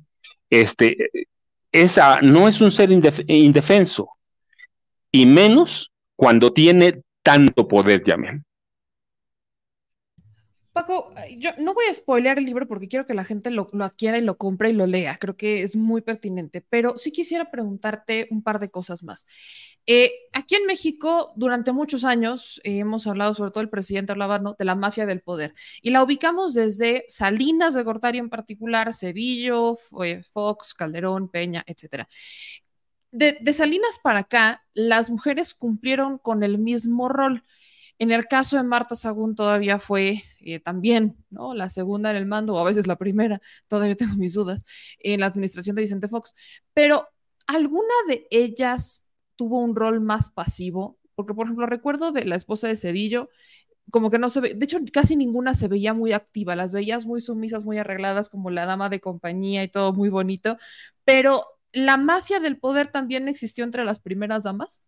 este, 0.51 0.95
esa 1.71 2.21
no 2.21 2.47
es 2.47 2.61
un 2.61 2.71
ser 2.71 2.91
indefenso, 2.91 4.09
y 5.11 5.25
menos 5.25 5.91
cuando 6.15 6.51
tiene 6.51 7.01
tanto 7.23 7.67
poder, 7.67 8.03
Yamel. 8.03 8.43
Paco, 10.77 11.11
yo 11.39 11.49
no 11.57 11.73
voy 11.73 11.85
a 11.89 11.93
spoilear 11.93 12.37
el 12.37 12.45
libro 12.45 12.67
porque 12.67 12.87
quiero 12.87 13.07
que 13.07 13.15
la 13.15 13.23
gente 13.23 13.49
lo, 13.49 13.67
adquiera 13.81 14.19
y 14.19 14.21
lo 14.21 14.37
compre 14.37 14.69
y 14.69 14.73
lo 14.73 14.85
lea. 14.85 15.17
Creo 15.19 15.35
que 15.35 15.63
es 15.63 15.75
muy 15.75 16.01
pertinente, 16.01 16.61
pero 16.61 16.97
sí 16.97 17.11
quisiera 17.11 17.49
preguntarte 17.49 18.27
un 18.29 18.43
par 18.43 18.59
de 18.59 18.69
cosas 18.69 19.01
más. 19.01 19.25
Eh, 19.87 20.11
aquí 20.33 20.53
en 20.53 20.67
México, 20.67 21.33
durante 21.35 21.71
muchos 21.71 22.05
años, 22.05 22.61
eh, 22.63 22.77
hemos 22.77 23.07
hablado, 23.07 23.33
sobre 23.33 23.49
todo 23.49 23.61
el 23.61 23.71
presidente 23.71 24.11
hablaba 24.11 24.37
de 24.37 24.65
la 24.65 24.75
mafia 24.75 25.07
del 25.07 25.21
poder 25.21 25.55
y 25.81 25.89
la 25.89 26.03
ubicamos 26.03 26.53
desde 26.53 27.05
Salinas 27.09 27.73
de 27.73 27.81
Gortari 27.81 28.19
en 28.19 28.29
particular, 28.29 28.93
Cedillo, 28.93 29.79
Fox, 30.31 30.75
Calderón, 30.75 31.27
Peña, 31.29 31.63
etcétera. 31.65 32.07
De 33.09 33.51
Salinas 33.51 33.97
para 34.03 34.19
acá, 34.19 34.63
las 34.75 35.09
mujeres 35.09 35.55
cumplieron 35.55 36.19
con 36.19 36.43
el 36.43 36.59
mismo 36.59 37.09
rol. 37.09 37.43
En 37.99 38.11
el 38.11 38.27
caso 38.27 38.57
de 38.57 38.63
Marta 38.63 38.95
Sagún 38.95 39.35
todavía 39.35 39.79
fue 39.79 40.23
eh, 40.39 40.59
también, 40.59 41.17
¿no? 41.29 41.55
La 41.55 41.69
segunda 41.69 42.11
en 42.11 42.17
el 42.17 42.25
mando, 42.27 42.53
o 42.55 42.59
a 42.59 42.63
veces 42.63 42.87
la 42.87 42.97
primera, 42.97 43.41
todavía 43.67 43.95
tengo 43.95 44.15
mis 44.15 44.33
dudas, 44.33 44.65
en 44.99 45.21
la 45.21 45.27
administración 45.27 45.75
de 45.75 45.81
Vicente 45.83 46.07
Fox. 46.07 46.35
Pero, 46.73 47.07
¿alguna 47.47 47.93
de 48.07 48.27
ellas 48.31 49.03
tuvo 49.35 49.59
un 49.59 49.75
rol 49.75 50.01
más 50.01 50.29
pasivo? 50.29 50.99
Porque, 51.15 51.33
por 51.33 51.47
ejemplo, 51.47 51.65
recuerdo 51.65 52.11
de 52.11 52.25
la 52.25 52.35
esposa 52.35 52.67
de 52.67 52.77
Cedillo, 52.77 53.29
como 53.91 54.09
que 54.11 54.19
no 54.19 54.29
se 54.29 54.41
ve, 54.41 54.53
de 54.55 54.65
hecho, 54.65 54.79
casi 54.91 55.15
ninguna 55.15 55.53
se 55.53 55.67
veía 55.67 55.93
muy 55.93 56.13
activa, 56.13 56.55
las 56.55 56.71
veías 56.71 57.05
muy 57.05 57.21
sumisas, 57.21 57.65
muy 57.65 57.77
arregladas, 57.77 58.29
como 58.29 58.49
la 58.51 58.65
dama 58.65 58.89
de 58.89 58.99
compañía 58.99 59.63
y 59.63 59.69
todo 59.69 59.93
muy 59.93 60.09
bonito, 60.09 60.57
pero 61.05 61.45
la 61.71 61.97
mafia 61.97 62.39
del 62.39 62.59
poder 62.59 62.87
también 62.87 63.27
existió 63.27 63.63
entre 63.63 63.85
las 63.85 63.99
primeras 63.99 64.43
damas. 64.43 64.83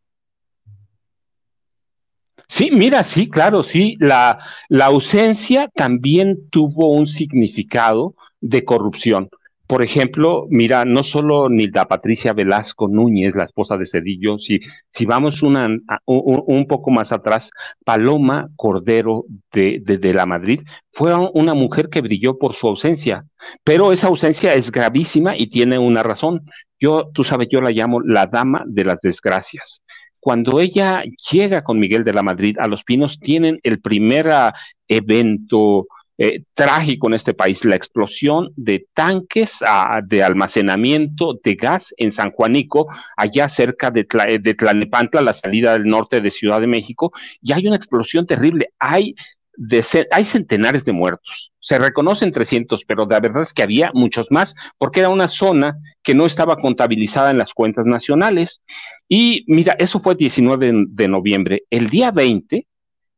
Sí, 2.49 2.71
mira, 2.71 3.03
sí, 3.03 3.29
claro, 3.29 3.63
sí. 3.63 3.95
La, 3.99 4.39
la 4.69 4.85
ausencia 4.87 5.69
también 5.73 6.49
tuvo 6.49 6.91
un 6.91 7.07
significado 7.07 8.15
de 8.41 8.65
corrupción. 8.65 9.29
Por 9.67 9.83
ejemplo, 9.83 10.47
mira, 10.49 10.83
no 10.83 11.03
solo 11.03 11.47
Nilda 11.47 11.87
Patricia 11.87 12.33
Velasco 12.33 12.87
Núñez, 12.87 13.35
la 13.35 13.43
esposa 13.43 13.77
de 13.77 13.85
Cedillo, 13.85 14.39
si, 14.39 14.59
si 14.91 15.05
vamos 15.05 15.43
una, 15.43 15.67
un, 16.05 16.65
poco 16.67 16.89
más 16.89 17.11
atrás, 17.11 17.51
Paloma 17.85 18.49
Cordero 18.55 19.25
de, 19.53 19.79
de, 19.85 19.99
de, 19.99 20.13
la 20.15 20.25
Madrid 20.25 20.61
fue 20.91 21.13
una 21.33 21.53
mujer 21.53 21.89
que 21.89 22.01
brilló 22.01 22.39
por 22.39 22.55
su 22.55 22.67
ausencia, 22.67 23.25
pero 23.63 23.91
esa 23.91 24.07
ausencia 24.07 24.55
es 24.55 24.71
gravísima 24.71 25.37
y 25.37 25.49
tiene 25.51 25.77
una 25.77 26.01
razón. 26.01 26.41
Yo, 26.79 27.11
tú 27.13 27.23
sabes, 27.23 27.47
yo 27.51 27.61
la 27.61 27.69
llamo 27.69 28.01
la 28.01 28.25
dama 28.25 28.63
de 28.65 28.85
las 28.85 28.99
desgracias 29.01 29.83
cuando 30.19 30.59
ella 30.59 31.03
llega 31.31 31.63
con 31.63 31.79
Miguel 31.79 32.03
de 32.03 32.13
la 32.13 32.23
Madrid 32.23 32.57
a 32.59 32.67
Los 32.67 32.83
Pinos, 32.83 33.19
tienen 33.19 33.59
el 33.63 33.81
primer 33.81 34.29
ah, 34.29 34.53
evento 34.87 35.87
eh, 36.17 36.43
trágico 36.53 37.07
en 37.07 37.13
este 37.13 37.33
país, 37.33 37.63
la 37.63 37.77
explosión 37.77 38.51
de 38.57 38.87
tanques 38.93 39.59
ah, 39.65 40.01
de 40.05 40.21
almacenamiento 40.21 41.39
de 41.41 41.55
gas 41.55 41.93
en 41.95 42.11
San 42.11 42.31
Juanico, 42.31 42.87
allá 43.15 43.47
cerca 43.47 43.89
de, 43.89 44.05
de 44.41 44.53
Tlalnepantla, 44.53 45.21
la 45.21 45.33
salida 45.33 45.73
del 45.73 45.87
norte 45.87 46.19
de 46.19 46.31
Ciudad 46.31 46.59
de 46.59 46.67
México, 46.67 47.13
y 47.41 47.53
hay 47.53 47.67
una 47.67 47.77
explosión 47.77 48.27
terrible. 48.27 48.73
Hay 48.79 49.15
hay 50.11 50.25
centenares 50.25 50.85
de 50.85 50.93
muertos. 50.93 51.51
Se 51.59 51.77
reconocen 51.77 52.31
300, 52.31 52.83
pero 52.85 53.05
la 53.05 53.19
verdad 53.19 53.43
es 53.43 53.53
que 53.53 53.63
había 53.63 53.91
muchos 53.93 54.27
más, 54.29 54.55
porque 54.77 55.01
era 55.01 55.09
una 55.09 55.27
zona 55.27 55.77
que 56.03 56.15
no 56.15 56.25
estaba 56.25 56.57
contabilizada 56.57 57.31
en 57.31 57.37
las 57.37 57.53
cuentas 57.53 57.85
nacionales. 57.85 58.61
Y 59.07 59.43
mira, 59.47 59.75
eso 59.79 59.99
fue 59.99 60.13
el 60.13 60.17
19 60.19 60.85
de 60.89 61.07
noviembre. 61.07 61.63
El 61.69 61.89
día 61.89 62.11
20, 62.11 62.67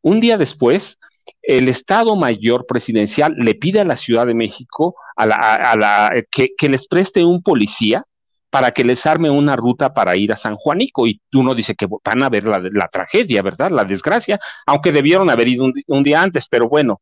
un 0.02 0.20
día 0.20 0.38
después, 0.38 0.98
el 1.42 1.68
Estado 1.70 2.16
Mayor 2.16 2.66
Presidencial 2.68 3.36
le 3.38 3.56
pide 3.56 3.82
a 3.82 3.86
la 3.86 3.98
Ciudad 3.98 4.26
de 4.26 4.34
México 4.34 4.96
que 6.32 6.70
les 6.70 6.88
preste 6.88 7.24
un 7.24 7.44
policía 7.44 8.06
para 8.52 8.72
que 8.72 8.84
les 8.84 9.06
arme 9.06 9.30
una 9.32 9.56
ruta 9.56 9.94
para 9.94 10.16
ir 10.16 10.32
a 10.32 10.38
San 10.38 10.58
Juanico. 10.58 11.08
Y 11.08 11.20
uno 11.34 11.56
dice 11.56 11.74
que 11.74 11.88
van 12.04 12.22
a 12.22 12.30
ver 12.30 12.44
la, 12.44 12.88
tragedia, 12.90 13.42
¿verdad? 13.42 13.72
La 13.72 13.86
desgracia, 13.86 14.40
aunque 14.68 14.92
debieron 14.92 15.30
haber 15.32 15.48
ido 15.48 15.72
un, 15.88 16.04
día 16.04 16.22
antes, 16.22 16.48
pero 16.50 16.68
bueno, 16.68 17.02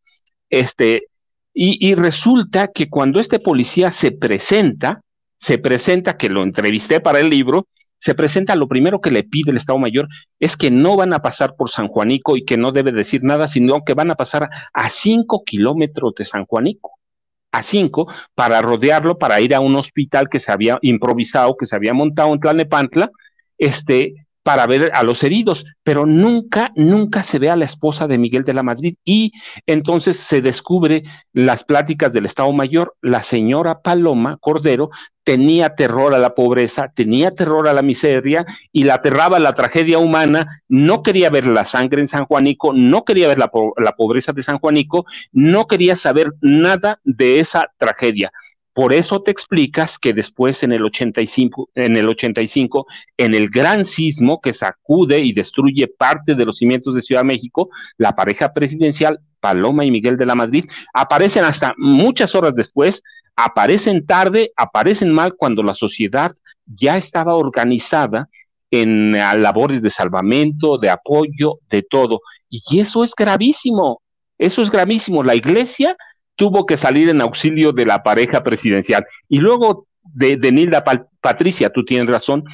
este, 0.50 1.08
y, 1.54 1.94
resulta 1.96 2.70
que 2.70 2.90
cuando 2.90 3.20
este 3.20 3.40
policía 3.40 3.92
se 3.92 4.12
presenta, 4.12 5.02
se 5.40 5.58
presenta, 5.58 6.16
que 6.16 6.30
lo 6.30 6.44
entrevisté 6.44 7.02
para 7.02 7.20
el 7.20 7.30
libro, 7.30 7.68
se 7.98 8.14
presenta, 8.16 8.56
lo 8.56 8.68
primero 8.68 9.02
que 9.02 9.12
le 9.12 9.24
pide 9.24 9.52
el 9.52 9.58
Estado 9.58 9.80
Mayor 9.80 10.08
es 10.40 10.56
que 10.56 10.72
no 10.72 10.96
van 10.96 11.14
a 11.14 11.20
pasar 11.20 11.56
por 11.58 11.70
San 11.70 11.88
Juanico 11.88 12.38
y 12.38 12.46
que 12.46 12.56
no 12.56 12.72
debe 12.72 12.92
decir 12.92 13.24
nada, 13.24 13.48
sino 13.48 13.84
que 13.84 13.94
van 13.96 14.12
a 14.12 14.16
pasar 14.16 14.50
a 14.74 14.90
cinco 14.90 15.44
kilómetros 15.44 16.14
de 16.16 16.26
San 16.26 16.46
Juanico 16.46 16.99
a 17.52 17.64
cinco 17.64 18.08
para 18.36 18.62
rodearlo, 18.62 19.18
para 19.18 19.42
ir 19.42 19.56
a 19.56 19.60
un 19.60 19.76
hospital 19.76 20.30
que 20.30 20.40
se 20.40 20.52
había 20.52 20.78
improvisado, 20.82 21.56
que 21.58 21.66
se 21.66 21.76
había 21.76 21.94
montado 21.94 22.34
en 22.34 22.40
Tlalnepantla, 22.40 23.12
este, 23.58 24.28
para 24.50 24.66
ver 24.66 24.90
a 24.96 25.04
los 25.04 25.24
heridos, 25.24 25.64
pero 25.84 26.08
nunca, 26.08 26.72
nunca 26.76 27.22
se 27.22 27.38
ve 27.38 27.52
a 27.52 27.56
la 27.56 27.66
esposa 27.66 28.08
de 28.08 28.18
Miguel 28.18 28.44
de 28.46 28.54
la 28.54 28.64
Madrid. 28.64 28.96
Y 29.06 29.32
entonces 29.68 30.18
se 30.18 30.42
descubre 30.42 31.04
las 31.34 31.64
pláticas 31.64 32.12
del 32.12 32.26
Estado 32.26 32.52
Mayor, 32.52 32.96
la 33.04 33.22
señora 33.22 33.84
Paloma 33.84 34.38
Cordero 34.42 34.90
tenía 35.24 35.76
terror 35.76 36.16
a 36.16 36.18
la 36.18 36.34
pobreza, 36.34 36.92
tenía 36.96 37.30
terror 37.30 37.68
a 37.68 37.74
la 37.74 37.84
miseria 37.84 38.48
y 38.72 38.86
la 38.86 38.96
aterraba 38.96 39.38
la 39.38 39.54
tragedia 39.54 40.00
humana, 40.00 40.64
no 40.68 41.04
quería 41.04 41.30
ver 41.30 41.46
la 41.46 41.68
sangre 41.68 42.02
en 42.02 42.08
San 42.08 42.26
Juanico, 42.26 42.74
no 42.74 43.06
quería 43.06 43.28
ver 43.28 43.38
la, 43.38 43.52
la 43.78 43.92
pobreza 43.92 44.34
de 44.34 44.42
San 44.42 44.58
Juanico, 44.58 45.06
no 45.32 45.68
quería 45.68 45.96
saber 45.96 46.32
nada 46.42 47.00
de 47.04 47.40
esa 47.40 47.70
tragedia. 47.78 48.32
Por 48.73 48.93
eso 48.93 49.21
te 49.21 49.32
explicas 49.32 49.97
que 49.97 50.13
después 50.13 50.63
en 50.63 50.71
el 50.71 50.86
85, 50.86 51.69
en 51.75 51.97
el 51.97 52.08
85, 52.08 52.86
en 53.17 53.36
el 53.36 53.49
gran 53.49 53.84
sismo 53.84 54.39
que 54.41 54.53
sacude 54.53 55.19
y 55.19 55.34
destruye 55.34 55.88
parte 55.88 56.36
de 56.36 56.45
los 56.45 56.58
cimientos 56.58 56.95
de 56.95 57.01
Ciudad 57.01 57.23
México, 57.23 57.69
la 57.97 58.15
pareja 58.15 58.53
presidencial 58.53 59.19
Paloma 59.39 59.86
y 59.86 59.91
Miguel 59.91 60.17
de 60.17 60.25
la 60.25 60.36
Madrid 60.36 60.65
aparecen 60.93 61.45
hasta 61.45 61.73
muchas 61.77 62.36
horas 62.36 62.53
después, 62.55 63.01
aparecen 63.36 64.05
tarde, 64.05 64.51
aparecen 64.55 65.13
mal 65.13 65.34
cuando 65.36 65.63
la 65.63 65.75
sociedad 65.75 66.32
ya 66.65 66.97
estaba 66.97 67.36
organizada 67.36 68.29
en 68.71 69.13
labores 69.13 69.82
de 69.82 69.89
salvamento, 69.89 70.77
de 70.77 70.89
apoyo, 70.89 71.55
de 71.69 71.82
todo. 71.82 72.21
Y 72.49 72.79
eso 72.79 73.03
es 73.03 73.13
gravísimo, 73.15 74.01
eso 74.38 74.62
es 74.62 74.69
gravísimo. 74.69 75.23
La 75.23 75.36
iglesia 75.36 75.97
tuvo 76.39 76.65
que 76.65 76.78
salir 76.78 77.10
en 77.10 77.19
auxilio 77.19 77.73
de 77.73 77.86
la 77.86 78.02
pareja 78.02 78.41
presidencial. 78.43 79.06
Y 79.28 79.39
luego 79.39 79.88
de, 80.02 80.38
Nilda 80.54 80.86
Patricia, 81.19 81.69
tú 81.69 81.84
tienes 81.84 82.10
razón, 82.10 82.45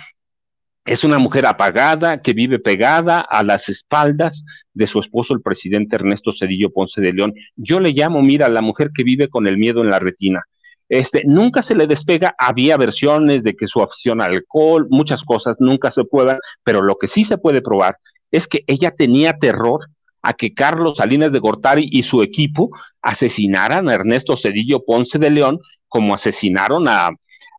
es 0.86 1.04
una 1.04 1.20
mujer 1.20 1.46
apagada 1.46 2.20
que 2.24 2.34
vive 2.34 2.58
pegada 2.58 3.20
a 3.20 3.44
las 3.44 3.70
espaldas 3.70 4.44
de 4.74 4.88
su 4.88 5.00
esposo, 5.00 5.36
el 5.36 5.44
presidente 5.44 5.98
Ernesto 5.98 6.32
Cedillo 6.34 6.72
Ponce 6.72 7.00
de 7.00 7.14
León. 7.14 7.34
Yo 7.56 7.80
le 7.80 7.92
llamo, 7.92 8.24
mira, 8.24 8.50
la 8.50 8.64
mujer 8.64 8.90
que 8.92 9.04
vive 9.04 9.30
con 9.30 9.46
el 9.48 9.58
miedo 9.58 9.84
en 9.84 9.92
la 9.92 10.00
retina. 10.00 10.42
Este, 10.90 11.22
nunca 11.24 11.62
se 11.62 11.76
le 11.76 11.86
despega, 11.86 12.34
había 12.40 12.78
versiones 12.78 13.44
de 13.44 13.56
que 13.56 13.68
su 13.68 13.84
afición 13.84 14.20
al 14.20 14.34
alcohol, 14.34 14.88
muchas 14.90 15.24
cosas 15.24 15.58
nunca 15.60 15.92
se 15.92 16.06
puedan, 16.06 16.40
pero 16.64 16.82
lo 16.82 16.96
que 16.96 17.08
sí 17.08 17.24
se 17.24 17.38
puede 17.38 17.62
probar 17.62 17.98
es 18.32 18.48
que 18.48 18.64
ella 18.66 18.96
tenía 18.98 19.38
terror 19.38 19.82
a 20.26 20.34
que 20.34 20.56
Carlos 20.56 20.98
Salinas 20.98 21.32
de 21.32 21.40
Gortari 21.40 21.88
y 21.92 22.02
su 22.02 22.24
equipo 22.24 22.72
asesinaran 23.02 23.88
a 23.88 23.94
Ernesto 23.94 24.36
Cedillo 24.36 24.84
Ponce 24.84 25.20
de 25.20 25.30
León, 25.30 25.60
como 25.88 26.16
asesinaron 26.16 26.88
a, 26.88 27.12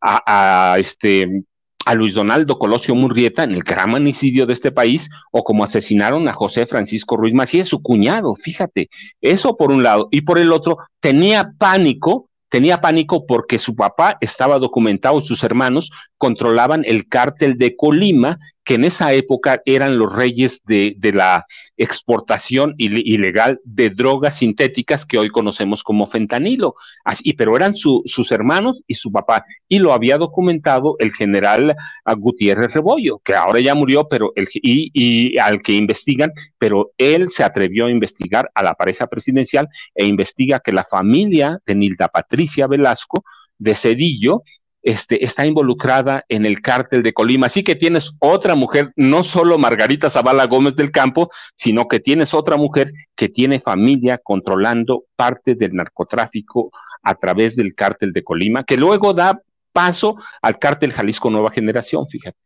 a, 0.03 0.77
este 0.79 1.45
a 1.85 1.95
Luis 1.95 2.15
Donaldo 2.15 2.59
Colosio 2.59 2.97
Murrieta 2.97 3.45
en 3.45 3.53
el 3.53 3.63
gran 3.63 3.93
manicidio 3.93 4.47
de 4.47 4.53
este 4.53 4.73
país, 4.73 5.09
o 5.31 5.45
como 5.45 5.63
asesinaron 5.63 6.27
a 6.27 6.33
José 6.33 6.67
Francisco 6.67 7.17
Ruiz 7.17 7.33
Macías, 7.33 7.69
su 7.69 7.81
cuñado, 7.81 8.35
fíjate, 8.35 8.91
eso 9.21 9.57
por 9.57 9.71
un 9.71 9.85
lado, 9.85 10.09
y 10.11 10.23
por 10.23 10.39
el 10.41 10.51
otro, 10.51 10.79
tenía 11.01 11.53
pánico 11.57 12.29
tenía 12.49 12.81
pánico 12.81 13.27
porque 13.27 13.59
su 13.59 13.75
papá 13.75 14.19
estaba 14.21 14.59
documentado, 14.59 15.21
sus 15.21 15.43
hermanos 15.43 15.91
controlaban 16.17 16.85
el 16.87 17.09
cártel 17.09 17.59
de 17.59 17.77
Colima, 17.77 18.39
que 18.67 18.75
en 18.75 18.85
esa 18.85 19.13
época 19.13 19.63
eran 19.65 19.97
los 19.97 20.13
reyes 20.13 20.61
de, 20.67 20.97
la 21.15 21.47
exportación 21.77 22.75
ilegal 22.79 23.61
de 23.65 23.91
drogas 23.91 24.39
sintéticas 24.39 25.07
que 25.07 25.19
hoy 25.19 25.29
conocemos 25.29 25.85
como 25.85 26.09
fentanilo. 26.09 26.75
Así, 27.05 27.33
pero 27.35 27.55
eran 27.55 27.75
sus 27.75 28.33
hermanos 28.33 28.83
y 28.89 28.95
su 28.95 29.13
papá. 29.13 29.45
Y 29.69 29.79
lo 29.79 29.93
había 29.93 30.19
documentado 30.19 30.97
el 30.99 31.13
general 31.13 31.77
Gutiérrez 32.17 32.75
Rebollo, 32.75 33.21
que 33.21 33.37
ahora 33.37 33.61
ya 33.61 33.77
murió, 33.77 34.09
pero 34.09 34.33
el, 34.35 34.49
y, 34.55 34.91
y 34.93 35.39
al 35.39 35.63
que 35.63 35.75
investigan, 35.75 36.33
pero 36.59 36.91
él 36.99 37.31
se 37.31 37.45
atrevió 37.45 37.87
a 37.87 37.91
investigar 37.91 38.51
a 38.53 38.65
la 38.65 38.75
pareja 38.75 39.07
presidencial 39.07 39.69
e 39.95 40.07
investiga 40.07 40.59
que 40.59 40.73
la 40.73 40.85
familia 40.85 41.61
de 41.65 41.77
Nilda 41.77 42.09
Patricia 42.09 42.67
Velasco 42.67 43.23
de 43.59 43.77
Cedillo 43.77 44.43
este, 44.87 45.25
está 45.25 45.45
involucrada 45.45 46.25
en 46.29 46.47
el 46.47 46.63
cártel 46.63 47.03
de 47.03 47.13
Colima. 47.13 47.49
Así 47.49 47.65
que 47.65 47.75
tienes 47.75 48.13
otra 48.21 48.55
mujer, 48.55 48.93
no 48.95 49.25
solo 49.25 49.59
Margarita 49.59 50.11
Zavala 50.11 50.47
Gómez 50.47 50.77
del 50.77 50.93
Campo, 50.93 51.29
sino 51.57 51.89
que 51.89 51.99
tienes 51.99 52.33
otra 52.33 52.57
mujer 52.57 52.93
que 53.17 53.29
tiene 53.29 53.59
familia 53.59 54.21
controlando 54.23 55.03
parte 55.17 55.57
del 55.57 55.73
narcotráfico 55.75 56.71
a 57.03 57.17
través 57.17 57.57
del 57.57 57.75
cártel 57.75 58.13
de 58.13 58.23
Colima, 58.23 58.63
que 58.63 58.77
luego 58.77 59.13
da 59.13 59.41
paso 59.73 60.17
al 60.41 60.61
cártel 60.61 60.93
Jalisco 60.93 61.31
Nueva 61.31 61.51
Generación, 61.51 62.07
fíjate. 62.09 62.46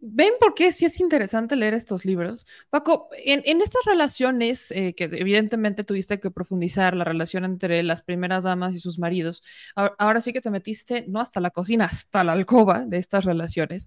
¿Ven 0.00 0.34
por 0.38 0.54
qué 0.54 0.70
sí 0.70 0.84
es 0.84 1.00
interesante 1.00 1.56
leer 1.56 1.74
estos 1.74 2.04
libros? 2.04 2.46
Paco, 2.70 3.08
en, 3.12 3.60
estas 3.60 3.84
relaciones 3.86 4.70
eh, 4.70 4.94
que 4.94 5.04
evidentemente 5.04 5.82
tuviste 5.82 6.20
que 6.20 6.30
profundizar, 6.30 6.94
la 6.94 7.04
relación 7.04 7.44
entre 7.44 7.82
las 7.82 8.02
primeras 8.02 8.44
damas 8.44 8.74
y 8.74 8.80
sus 8.80 8.98
maridos, 8.98 9.42
ahora, 9.74 10.20
sí 10.20 10.32
que 10.32 10.40
te 10.40 10.50
metiste 10.50 11.04
no 11.08 11.20
hasta 11.20 11.40
la 11.40 11.50
cocina, 11.50 11.86
hasta 11.86 12.22
la 12.22 12.32
alcoba 12.32 12.84
de 12.84 12.98
estas 12.98 13.24
relaciones. 13.24 13.86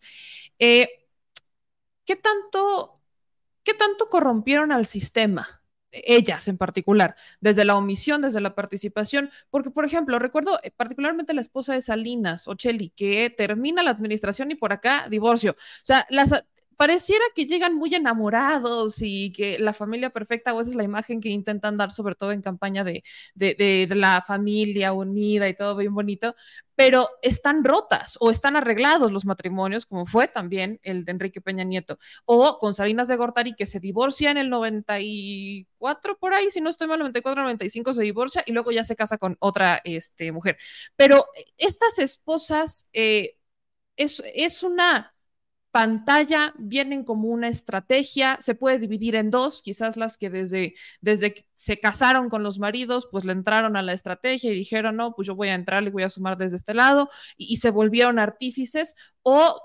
Eh, 0.60 0.89
¿qué, 2.05 2.15
tanto, 2.15 3.01
¿Qué 3.63 3.73
tanto 3.73 4.10
corrompieron 4.10 4.71
al 4.71 4.86
sistema? 4.86 5.56
Ellas 6.05 6.47
en 6.47 6.57
particular, 6.57 7.15
desde 7.39 7.65
la 7.65 7.75
omisión, 7.75 8.21
desde 8.21 8.41
la 8.41 8.55
participación, 8.55 9.29
porque, 9.49 9.71
por 9.71 9.86
ejemplo, 9.86 10.19
recuerdo 10.19 10.60
eh, 10.63 10.71
particularmente 10.71 11.33
la 11.33 11.41
esposa 11.41 11.73
de 11.73 11.81
Salinas, 11.81 12.47
Ocheli, 12.47 12.89
que 12.89 13.29
termina 13.29 13.83
la 13.83 13.91
administración 13.91 14.51
y 14.51 14.55
por 14.55 14.73
acá 14.73 15.07
divorcio. 15.10 15.51
O 15.51 15.55
sea, 15.83 16.05
las, 16.10 16.33
pareciera 16.77 17.25
que 17.35 17.45
llegan 17.45 17.75
muy 17.75 17.93
enamorados 17.95 19.01
y 19.01 19.31
que 19.31 19.59
la 19.59 19.73
familia 19.73 20.11
perfecta, 20.11 20.53
o 20.53 20.61
esa 20.61 20.71
es 20.71 20.75
la 20.75 20.83
imagen 20.83 21.19
que 21.19 21.29
intentan 21.29 21.75
dar, 21.75 21.91
sobre 21.91 22.15
todo 22.15 22.31
en 22.31 22.41
campaña 22.41 22.83
de, 22.83 23.03
de, 23.35 23.87
la 23.91 24.21
familia 24.21 24.93
unida 24.93 25.49
y 25.49 25.55
todo 25.55 25.75
bien 25.75 25.93
bonito, 25.93 26.35
pero 26.75 27.09
están 27.23 27.63
rotas 27.63 28.17
o 28.21 28.29
están 28.29 28.55
arreglados 28.55 29.11
los 29.11 29.25
matrimonios, 29.25 29.87
como 29.87 30.05
fue 30.05 30.27
también 30.27 30.79
el 30.83 31.03
de 31.03 31.11
Enrique 31.11 31.41
Peña 31.41 31.63
Nieto, 31.63 31.97
o 32.25 32.59
con 32.59 32.75
Salinas 32.75 33.07
de 33.07 33.15
Gortari, 33.15 33.53
que 33.55 33.65
se 33.65 33.79
divorcia 33.79 34.29
en 34.29 34.37
el 34.37 34.49
94, 34.51 36.17
por 36.19 36.33
ahí, 36.35 36.51
si 36.51 36.61
no 36.61 36.69
estoy 36.69 36.87
mal, 36.87 36.99
94, 36.99 37.41
95 37.41 37.93
se 37.93 38.03
divorcia 38.03 38.43
y 38.45 38.51
luego 38.51 38.71
ya 38.71 38.83
se 38.83 38.95
casa 38.95 39.17
con 39.17 39.35
otra 39.39 39.81
este, 39.83 40.31
mujer. 40.31 40.57
Pero 40.95 41.25
estas 41.57 41.97
esposas 41.97 42.87
eh, 42.93 43.37
es, 43.95 44.23
es 44.35 44.61
una 44.63 45.16
pantalla 45.77 46.55
vienen 46.57 47.03
como 47.03 47.27
una 47.27 47.49
estrategia, 47.49 48.37
se 48.39 48.55
puede 48.55 48.79
dividir 48.79 49.15
en 49.15 49.29
dos, 49.29 49.61
quizás 49.61 49.95
las 49.95 50.17
que 50.17 50.31
desde, 50.31 50.73
desde 51.01 51.35
que 51.35 51.45
se 51.53 51.79
casaron 51.79 52.29
con 52.29 52.41
los 52.41 52.57
maridos, 52.57 53.07
pues 53.11 53.25
le 53.25 53.33
entraron 53.33 53.77
a 53.77 53.83
la 53.83 53.93
estrategia 53.93 54.51
y 54.51 54.55
dijeron, 54.55 54.95
no, 54.95 55.13
pues 55.13 55.27
yo 55.27 55.35
voy 55.35 55.49
a 55.49 55.53
entrar, 55.53 55.83
y 55.83 55.91
voy 55.91 56.01
a 56.01 56.09
sumar 56.09 56.35
desde 56.35 56.55
este 56.55 56.73
lado, 56.73 57.09
y 57.37 57.57
se 57.57 57.69
volvieron 57.69 58.17
artífices, 58.17 58.95
o 59.21 59.61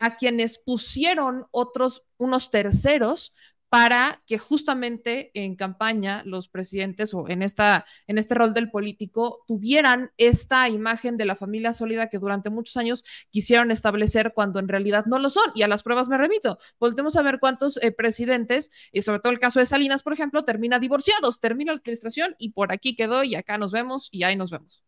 a 0.00 0.16
quienes 0.16 0.58
pusieron 0.58 1.46
otros, 1.52 2.02
unos 2.16 2.50
terceros 2.50 3.32
para 3.72 4.20
que 4.26 4.36
justamente 4.36 5.30
en 5.32 5.56
campaña 5.56 6.22
los 6.26 6.46
presidentes 6.46 7.14
o 7.14 7.26
en, 7.30 7.40
esta, 7.40 7.86
en 8.06 8.18
este 8.18 8.34
rol 8.34 8.52
del 8.52 8.70
político 8.70 9.44
tuvieran 9.46 10.10
esta 10.18 10.68
imagen 10.68 11.16
de 11.16 11.24
la 11.24 11.36
familia 11.36 11.72
sólida 11.72 12.10
que 12.10 12.18
durante 12.18 12.50
muchos 12.50 12.76
años 12.76 13.02
quisieron 13.30 13.70
establecer 13.70 14.34
cuando 14.34 14.58
en 14.58 14.68
realidad 14.68 15.06
no 15.06 15.18
lo 15.18 15.30
son. 15.30 15.52
Y 15.54 15.62
a 15.62 15.68
las 15.68 15.82
pruebas 15.82 16.08
me 16.08 16.18
remito. 16.18 16.58
Volvemos 16.78 17.16
a 17.16 17.22
ver 17.22 17.38
cuántos 17.40 17.78
eh, 17.78 17.92
presidentes, 17.92 18.70
y 18.92 19.00
sobre 19.00 19.20
todo 19.20 19.32
el 19.32 19.38
caso 19.38 19.58
de 19.58 19.64
Salinas, 19.64 20.02
por 20.02 20.12
ejemplo, 20.12 20.44
termina 20.44 20.78
divorciados, 20.78 21.40
termina 21.40 21.72
la 21.72 21.78
administración 21.78 22.34
y 22.36 22.50
por 22.52 22.72
aquí 22.74 22.94
quedó 22.94 23.24
y 23.24 23.36
acá 23.36 23.56
nos 23.56 23.72
vemos 23.72 24.10
y 24.12 24.24
ahí 24.24 24.36
nos 24.36 24.50
vemos. 24.50 24.82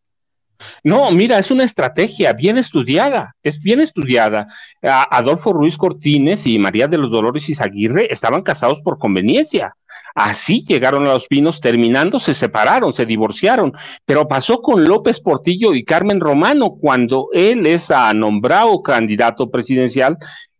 No, 0.83 1.11
mira, 1.11 1.39
es 1.39 1.51
una 1.51 1.63
estrategia 1.63 2.33
bien 2.33 2.57
estudiada, 2.57 3.35
es 3.43 3.61
bien 3.61 3.79
estudiada. 3.79 4.47
Adolfo 4.81 5.53
Ruiz 5.53 5.77
Cortines 5.77 6.45
y 6.47 6.59
María 6.59 6.87
de 6.87 6.97
los 6.97 7.11
Dolores 7.11 7.49
Izaguirre 7.49 8.11
estaban 8.11 8.41
casados 8.41 8.81
por 8.81 8.97
conveniencia. 8.97 9.75
Así 10.15 10.63
llegaron 10.65 11.05
a 11.05 11.13
los 11.13 11.27
pinos, 11.27 11.59
terminando, 11.59 12.19
se 12.19 12.33
separaron, 12.33 12.93
se 12.93 13.05
divorciaron. 13.05 13.73
Pero 14.05 14.27
pasó 14.29 14.61
con 14.61 14.85
López 14.85 15.19
Portillo 15.19 15.73
y 15.73 15.83
Carmen 15.83 16.21
Romano 16.21 16.77
cuando 16.79 17.27
él 17.33 17.65
es 17.65 17.89
nombrado 18.13 18.81
candidato 18.81 19.51
presidencial. 19.51 20.17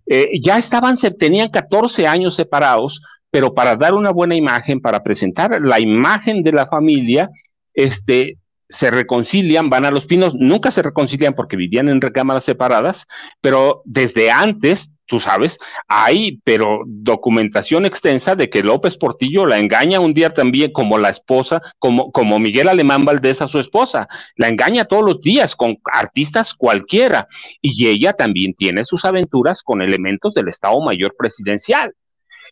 Eh, 0.08 0.40
ya 0.42 0.58
estaban, 0.58 0.98
tenían 1.18 1.50
14 1.50 2.06
años 2.06 2.36
separados, 2.36 3.02
pero 3.32 3.54
para 3.54 3.78
dar 3.78 3.94
una 3.94 4.12
buena 4.12 4.36
imagen, 4.36 4.82
para 4.82 5.02
presentar 5.02 5.60
la 5.62 5.80
imagen 5.80 6.44
de 6.44 6.52
la 6.52 6.68
familia, 6.68 7.30
este, 7.74 8.38
se 8.70 8.92
reconcilian, 8.92 9.70
van 9.70 9.86
a 9.86 9.92
los 9.92 10.06
pinos, 10.06 10.34
nunca 10.36 10.72
se 10.72 10.82
reconcilian 10.82 11.34
porque 11.34 11.56
vivían 11.56 11.90
en 11.90 12.02
recámaras 12.02 12.46
separadas, 12.46 13.06
pero 13.42 13.82
desde 13.86 14.32
antes, 14.32 14.90
tú 15.06 15.20
sabes, 15.20 15.60
hay, 15.88 16.40
pero 16.44 16.82
documentación 16.86 17.86
extensa 17.86 18.36
de 18.36 18.50
que 18.50 18.64
López 18.64 18.98
Portillo 18.98 19.46
la 19.46 19.60
engaña 19.60 20.00
un 20.00 20.14
día 20.14 20.32
también 20.32 20.72
como 20.72 20.98
la 20.98 21.10
esposa, 21.10 21.62
como, 21.78 22.12
como 22.12 22.40
Miguel 22.40 22.68
Alemán 22.68 23.06
Valdés 23.06 23.42
a 23.42 23.48
su 23.48 23.60
esposa, 23.60 24.08
la 24.36 24.48
engaña 24.48 24.86
todos 24.86 25.04
los 25.04 25.22
días 25.22 25.56
con 25.56 25.78
artistas 25.86 26.54
cualquiera, 26.56 27.28
y 27.62 27.88
ella 27.88 28.14
también 28.14 28.56
tiene 28.56 28.86
sus 28.86 29.06
aventuras 29.06 29.62
con 29.62 29.82
elementos 29.82 30.34
del 30.34 30.48
Estado 30.48 30.82
Mayor 30.82 31.16
Presidencial. 31.18 31.94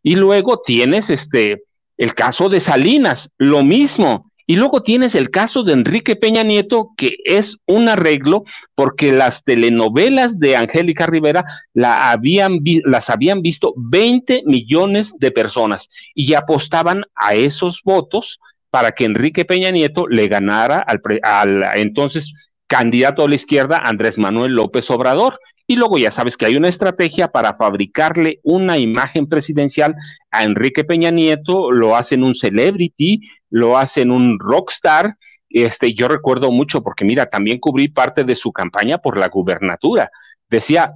Y 0.04 0.15
luego 0.15 0.62
tienes 0.63 1.10
este, 1.10 1.63
el 1.97 2.13
caso 2.13 2.49
de 2.49 2.60
Salinas, 2.60 3.32
lo 3.38 3.63
mismo, 3.63 4.32
y 4.45 4.56
luego 4.56 4.84
tienes 4.84 5.15
el 5.15 5.29
caso 5.29 5.63
de 5.63 5.73
Enrique 5.73 6.15
Peña 6.15 6.43
Nieto, 6.43 6.89
que 6.97 7.17
es 7.25 7.58
un 7.65 7.89
arreglo 7.89 8.43
porque 8.75 9.12
las 9.12 9.43
telenovelas 9.43 10.39
de 10.39 10.56
Angélica 10.56 11.06
Rivera 11.06 11.45
la 11.73 12.12
habían 12.12 12.60
las 12.86 13.10
habían 13.10 13.41
visto 13.41 13.73
20 13.77 14.43
millones 14.45 15.13
de 15.19 15.32
personas 15.32 15.89
y 16.13 16.34
apostaban 16.34 17.03
a 17.15 17.36
esos 17.36 17.82
votos 17.84 18.39
para 18.69 18.91
que 18.91 19.06
Enrique 19.06 19.45
Peña 19.45 19.71
Nieto 19.71 20.08
le 20.08 20.27
ganara 20.27 20.79
al, 20.79 21.01
al 21.23 21.63
entonces 21.75 22.34
candidato 22.67 23.23
a 23.23 23.29
la 23.29 23.36
izquierda 23.36 23.77
Andrés 23.77 24.17
Manuel 24.17 24.53
López 24.53 24.89
Obrador. 24.89 25.39
Y 25.65 25.76
luego 25.76 25.97
ya 25.97 26.12
sabes 26.12 26.36
que 26.36 26.45
hay 26.45 26.56
una 26.56 26.67
estrategia 26.67 27.30
para 27.30 27.56
fabricarle 27.56 28.39
una 28.43 28.78
imagen 28.78 29.28
presidencial 29.28 29.95
a 30.30 30.43
Enrique 30.43 30.84
Peña 30.84 31.10
Nieto, 31.10 31.71
lo 31.71 31.95
hacen 31.95 32.23
un 32.23 32.36
celebrity, 32.36 33.21
lo 33.49 33.78
hacen 33.78 34.12
un 34.12 34.39
rockstar. 34.39 35.15
Este, 35.49 35.93
yo 35.93 36.08
recuerdo 36.08 36.52
mucho 36.52 36.82
porque 36.84 37.06
mira, 37.06 37.28
también 37.28 37.60
cubrí 37.60 37.88
parte 37.88 38.23
de 38.23 38.36
su 38.36 38.52
campaña 38.52 38.97
por 38.97 39.17
la 39.17 39.30
gubernatura. 39.30 40.10
Decía, 40.49 40.93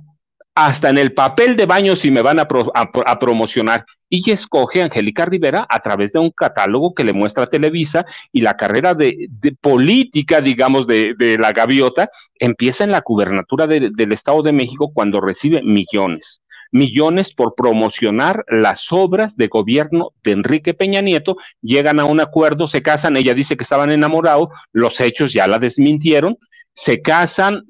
hasta 0.57 0.89
en 0.89 0.97
el 0.97 1.13
papel 1.13 1.55
de 1.55 1.67
baño 1.67 1.95
si 1.95 2.09
me 2.09 2.23
van 2.23 2.39
a, 2.39 2.47
promocionar. 2.47 3.85
Y 4.09 4.31
escoge 4.31 4.81
a 4.81 4.85
Angélica 4.85 5.23
Rivera 5.23 5.67
a 5.69 5.79
través 5.81 6.13
de 6.13 6.19
un 6.19 6.31
catálogo 6.31 6.95
que 6.95 7.03
le 7.03 7.13
muestra 7.13 7.45
Televisa 7.45 8.07
y 8.31 8.41
la 8.41 8.57
carrera 8.57 8.95
de, 8.95 9.29
política, 9.61 10.41
digamos, 10.41 10.87
de, 10.87 11.37
la 11.39 11.51
gaviota 11.51 12.09
empieza 12.39 12.83
en 12.83 12.91
la 12.91 13.03
gubernatura 13.05 13.67
del 13.67 14.11
Estado 14.11 14.41
de 14.41 14.51
México 14.51 14.89
cuando 14.91 15.21
recibe 15.21 15.61
millones 15.61 16.41
millones 16.69 17.33
por 17.33 17.55
promocionar 17.55 18.43
las 18.49 18.91
obras 18.91 19.37
de 19.37 19.47
gobierno 19.47 20.11
de 20.21 20.33
Enrique 20.33 20.73
Peña 20.73 20.99
Nieto, 20.99 21.37
llegan 21.61 22.01
a 22.01 22.03
un 22.03 22.19
acuerdo, 22.19 22.67
se 22.67 22.81
casan, 22.81 23.15
ella 23.15 23.33
dice 23.33 23.55
que 23.55 23.63
estaban 23.63 23.89
enamorados, 23.89 24.49
los 24.73 24.99
hechos 24.99 25.31
ya 25.31 25.47
la 25.47 25.59
desmintieron, 25.59 26.37
se 26.77 27.01
casan, 27.01 27.65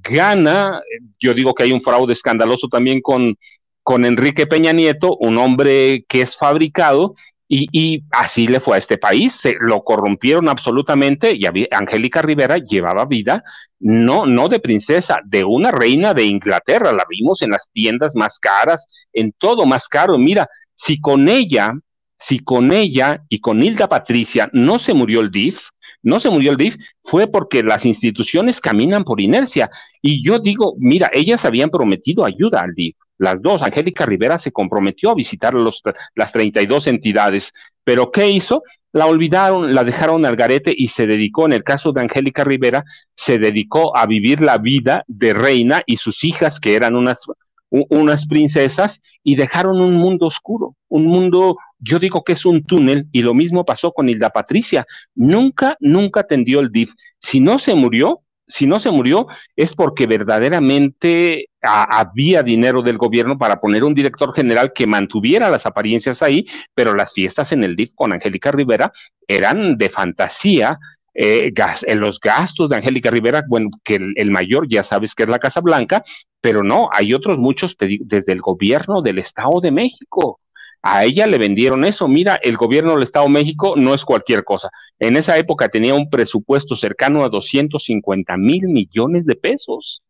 gana, 0.00 0.80
yo 1.20 1.34
digo 1.34 1.52
que 1.52 1.64
hay 1.64 1.72
un 1.72 1.82
fraude 1.82 2.14
escandaloso 2.14 2.68
también 2.68 3.02
con, 3.02 3.36
con 3.82 4.06
Enrique 4.06 4.46
Peña 4.46 4.72
Nieto, 4.72 5.18
un 5.20 5.36
hombre 5.36 6.06
que 6.08 6.22
es 6.22 6.34
fabricado, 6.34 7.14
y, 7.46 8.04
así 8.10 8.46
le 8.46 8.60
fue 8.60 8.76
a 8.76 8.78
este 8.78 8.96
país, 8.96 9.34
se 9.34 9.54
lo 9.60 9.82
corrompieron 9.82 10.48
absolutamente 10.48 11.34
y 11.34 11.44
Angélica 11.70 12.20
Rivera 12.20 12.56
llevaba 12.58 13.04
vida 13.06 13.42
no, 13.80 14.24
no 14.24 14.48
de 14.48 14.60
princesa, 14.60 15.20
de 15.24 15.44
una 15.44 15.70
reina 15.70 16.14
de 16.14 16.24
Inglaterra, 16.24 16.92
la 16.92 17.04
vimos 17.08 17.42
en 17.42 17.50
las 17.50 17.68
tiendas 17.72 18.16
más 18.16 18.38
caras, 18.38 18.86
en 19.12 19.32
todo 19.38 19.66
más 19.66 19.88
caro. 19.88 20.18
Mira, 20.18 20.48
si 20.74 21.00
con 21.00 21.28
ella, 21.28 21.74
si 22.18 22.40
con 22.40 22.72
ella 22.72 23.22
y 23.28 23.40
con 23.40 23.62
Hilda 23.62 23.88
Patricia 23.88 24.48
no 24.52 24.78
se 24.78 24.94
murió 24.94 25.20
el 25.20 25.30
DIF, 25.30 25.60
no 26.02 26.20
se 26.20 26.30
murió 26.30 26.52
el 26.52 26.56
DIF, 26.56 26.76
fue 27.02 27.26
porque 27.26 27.62
las 27.62 27.84
instituciones 27.84 28.60
caminan 28.60 29.04
por 29.04 29.20
inercia. 29.20 29.70
Y 30.00 30.24
yo 30.24 30.38
digo, 30.38 30.74
mira, 30.78 31.10
ellas 31.12 31.44
habían 31.44 31.70
prometido 31.70 32.24
ayuda 32.24 32.60
al 32.60 32.74
DIF. 32.74 32.96
Las 33.18 33.42
dos, 33.42 33.62
Angélica 33.62 34.06
Rivera 34.06 34.38
se 34.38 34.52
comprometió 34.52 35.10
a 35.10 35.14
visitar 35.14 35.52
los, 35.52 35.82
las 36.14 36.32
32 36.32 36.86
entidades, 36.86 37.52
pero 37.82 38.12
¿qué 38.12 38.28
hizo? 38.28 38.62
La 38.92 39.06
olvidaron, 39.06 39.74
la 39.74 39.84
dejaron 39.84 40.24
al 40.24 40.36
garete 40.36 40.72
y 40.74 40.88
se 40.88 41.06
dedicó, 41.06 41.46
en 41.46 41.52
el 41.52 41.64
caso 41.64 41.92
de 41.92 42.00
Angélica 42.00 42.44
Rivera, 42.44 42.84
se 43.16 43.38
dedicó 43.38 43.96
a 43.96 44.06
vivir 44.06 44.40
la 44.40 44.58
vida 44.58 45.04
de 45.08 45.34
reina 45.34 45.82
y 45.84 45.96
sus 45.96 46.22
hijas, 46.22 46.60
que 46.60 46.76
eran 46.76 46.94
unas 46.94 47.26
unas 47.70 48.26
princesas 48.26 49.00
y 49.22 49.36
dejaron 49.36 49.80
un 49.80 49.94
mundo 49.94 50.26
oscuro, 50.26 50.74
un 50.88 51.06
mundo, 51.06 51.56
yo 51.78 51.98
digo 51.98 52.24
que 52.24 52.32
es 52.32 52.44
un 52.46 52.64
túnel, 52.64 53.06
y 53.12 53.22
lo 53.22 53.34
mismo 53.34 53.64
pasó 53.64 53.92
con 53.92 54.08
Hilda 54.08 54.30
Patricia. 54.30 54.86
Nunca, 55.14 55.76
nunca 55.80 56.20
atendió 56.20 56.60
el 56.60 56.70
DIF. 56.70 56.92
Si 57.18 57.40
no 57.40 57.58
se 57.58 57.74
murió, 57.74 58.22
si 58.48 58.66
no 58.66 58.80
se 58.80 58.90
murió, 58.90 59.26
es 59.56 59.74
porque 59.74 60.06
verdaderamente 60.06 61.50
había 61.60 62.42
dinero 62.42 62.82
del 62.82 62.96
gobierno 62.96 63.36
para 63.36 63.60
poner 63.60 63.84
un 63.84 63.94
director 63.94 64.34
general 64.34 64.72
que 64.72 64.86
mantuviera 64.86 65.50
las 65.50 65.66
apariencias 65.66 66.22
ahí, 66.22 66.46
pero 66.74 66.94
las 66.94 67.12
fiestas 67.12 67.52
en 67.52 67.62
el 67.64 67.76
DIF 67.76 67.90
con 67.94 68.12
Angélica 68.12 68.50
Rivera 68.50 68.92
eran 69.26 69.76
de 69.76 69.90
fantasía, 69.90 70.78
eh, 71.20 71.52
en 71.88 71.98
los 71.98 72.20
gastos 72.20 72.68
de 72.68 72.76
Angélica 72.76 73.10
Rivera, 73.10 73.42
bueno, 73.48 73.70
que 73.82 73.96
el, 73.96 74.30
mayor 74.30 74.68
ya 74.70 74.84
sabes 74.84 75.16
que 75.16 75.24
es 75.24 75.28
la 75.28 75.40
Casa 75.40 75.60
Blanca, 75.60 76.04
pero 76.40 76.62
no, 76.62 76.88
hay 76.92 77.12
otros 77.12 77.38
muchos 77.38 77.76
desde 77.78 78.32
el 78.32 78.40
gobierno 78.40 79.02
del 79.02 79.18
Estado 79.18 79.60
de 79.60 79.72
México. 79.72 80.38
A 80.80 81.04
ella 81.04 81.26
le 81.26 81.38
vendieron 81.38 81.84
eso. 81.84 82.06
Mira, 82.06 82.38
el 82.40 82.56
gobierno 82.56 82.92
del 82.92 83.02
Estado 83.02 83.24
de 83.24 83.32
México 83.32 83.74
no 83.76 83.94
es 83.94 84.04
cualquier 84.04 84.44
cosa. 84.44 84.70
En 85.00 85.16
esa 85.16 85.36
época 85.36 85.68
tenía 85.68 85.92
un 85.92 86.08
presupuesto 86.08 86.76
cercano 86.76 87.24
a 87.24 87.28
250 87.28 88.36
mil 88.36 88.68
millones 88.68 89.26
de 89.26 89.34
pesos. 89.34 90.02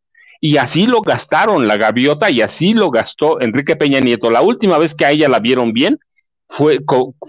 Y 0.43 0.59
así 0.59 0.87
lo 0.87 1.01
gastaron 1.01 1.67
la 1.67 1.79
gaviota 1.79 2.31
y 2.31 2.43
así 2.43 2.75
lo 2.75 2.91
gastó 2.91 3.41
Enrique 3.41 3.77
Peña 3.77 4.01
Nieto. 4.01 4.31
La 4.31 4.43
última 4.43 4.77
vez 4.77 4.95
que 4.95 5.07
a 5.07 5.11
ella 5.13 5.31
la 5.31 5.41
vieron 5.41 5.73
bien 5.73 5.99
fue, 6.51 6.81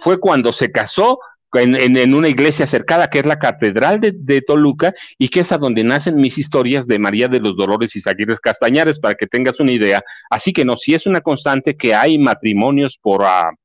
fue 0.01 0.19
cuando 0.19 0.51
se 0.51 0.69
casó 0.69 1.19
en, 1.54 2.14
una 2.14 2.28
iglesia 2.28 2.68
cercada, 2.68 3.10
que 3.10 3.20
es 3.20 3.26
la 3.26 3.39
Catedral 3.39 4.00
de, 4.02 4.41
Toluca, 4.41 4.93
y 5.18 5.30
que 5.30 5.41
es 5.41 5.52
a 5.52 5.58
donde 5.58 5.84
nacen 5.84 6.16
mis 6.16 6.38
historias 6.38 6.88
de 6.88 7.00
María 7.00 7.28
de 7.28 7.39
los 7.39 7.56
Dolores 7.58 7.95
y 7.95 8.02
Zaguirres 8.02 8.39
Castañares, 8.39 9.00
para 9.00 9.16
que 9.16 9.28
tengas 9.28 9.60
una 9.60 9.72
idea. 9.72 10.04
Así 10.30 10.54
que 10.54 10.66
no, 10.66 10.78
si 10.78 10.93
es 10.93 11.06
una 11.06 11.22
constante 11.22 11.76
que 11.76 11.93
hay 11.95 12.18
matrimonios 12.18 13.00
por, 13.02 13.22
uh, 13.24 13.56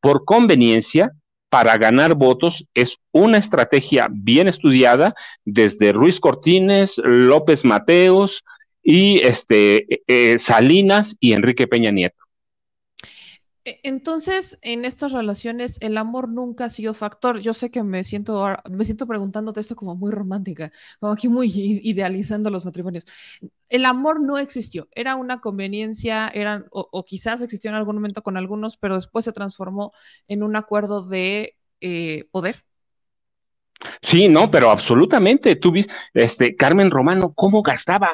por 0.00 0.24
conveniencia, 0.24 1.10
para 1.54 1.76
ganar 1.78 2.16
votos, 2.16 2.66
es 2.74 2.96
una 3.12 3.38
estrategia 3.38 4.08
bien 4.10 4.48
estudiada 4.48 5.14
desde 5.44 5.92
Ruiz 5.92 6.18
Cortines, 6.18 7.00
López 7.04 7.64
Mateos 7.64 8.42
y 8.82 9.24
este, 9.24 10.02
eh, 10.08 10.40
Salinas 10.40 11.16
y 11.20 11.32
Enrique 11.32 11.68
Peña 11.68 11.92
Nieto. 11.92 12.23
E, 13.64 13.80
entonces, 13.82 14.58
en 14.62 14.84
estas 14.84 15.12
relaciones, 15.12 15.78
el 15.80 15.96
amor 15.96 16.28
nunca 16.28 16.66
ha 16.66 16.68
sido 16.68 16.94
factor. 16.94 17.40
Yo 17.40 17.54
sé 17.54 17.70
que 17.70 17.82
me 17.82 18.04
siento, 18.04 18.46
me 18.70 18.84
siento 18.84 19.06
preguntándote 19.06 19.60
esto 19.60 19.76
como 19.76 19.96
muy 19.96 20.12
romántica, 20.12 20.70
como 21.00 21.12
aquí 21.12 21.28
muy 21.28 21.50
idealizando 21.82 22.50
los 22.50 22.64
matrimonios. 22.64 23.04
El 23.68 23.86
amor 23.86 24.20
no 24.20 24.38
existió, 24.38 24.88
era 24.92 25.16
una 25.16 25.40
conveniencia, 25.40 26.28
eran, 26.28 26.66
o, 26.70 27.04
quizás 27.04 27.42
existió 27.42 27.70
en 27.70 27.76
algún 27.76 27.96
momento 27.96 28.22
con 28.22 28.36
algunos, 28.36 28.76
pero 28.76 28.96
después 28.96 29.24
se 29.24 29.32
transformó 29.32 29.92
en 30.28 30.42
un 30.42 30.56
acuerdo 30.56 31.06
de 31.06 31.56
eh, 31.80 32.28
poder. 32.30 32.64
Sí, 34.02 34.28
no, 34.28 34.50
pero 34.50 34.70
absolutamente. 34.70 35.56
Tú 35.56 35.72
viste, 35.72 35.92
este, 36.14 36.56
Carmen 36.56 36.90
Romano, 36.90 37.32
¿cómo 37.34 37.62
gastaba? 37.62 38.12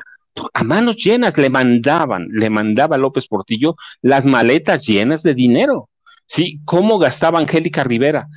A 0.53 0.65
manos 0.65 0.97
llenas 0.97 1.37
le 1.37 1.51
mandaban, 1.51 2.29
le 2.31 2.51
mandaba 2.51 2.99
López 2.99 3.27
Portillo 3.27 3.77
las 4.03 4.25
maletas 4.25 4.87
llenas 4.87 5.23
de 5.23 5.35
dinero. 5.35 5.89
Sí, 6.27 6.61
¿cómo 6.65 6.99
gastaba 6.99 7.39
Angélica 7.39 7.85
Rivera? 7.85 8.29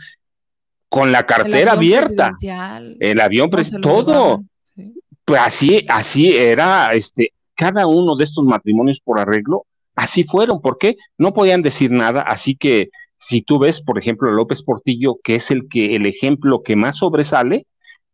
Con 0.89 1.11
la 1.11 1.25
cartera 1.25 1.73
abierta, 1.73 2.31
el 2.99 3.19
avión 3.19 3.49
todo. 3.81 4.43
Pues 5.25 5.41
así, 5.41 5.85
así 5.87 6.29
era, 6.29 6.87
este, 6.87 7.31
cada 7.55 7.87
uno 7.87 8.15
de 8.15 8.25
estos 8.25 8.43
matrimonios 8.43 8.99
por 9.03 9.19
arreglo, 9.19 9.65
así 9.95 10.23
fueron. 10.23 10.61
¿Por 10.61 10.77
qué? 10.77 10.97
No 11.17 11.33
podían 11.33 11.61
decir 11.61 11.91
nada, 11.91 12.21
así 12.21 12.55
que 12.55 12.89
si 13.17 13.41
tú 13.41 13.57
ves, 13.57 13.81
por 13.81 13.97
ejemplo, 13.97 14.31
López 14.31 14.63
Portillo, 14.63 15.15
que 15.23 15.35
es 15.35 15.49
el 15.49 15.69
que 15.69 15.95
el 15.95 16.05
ejemplo 16.05 16.61
que 16.61 16.75
más 16.75 16.97
sobresale, 16.97 17.65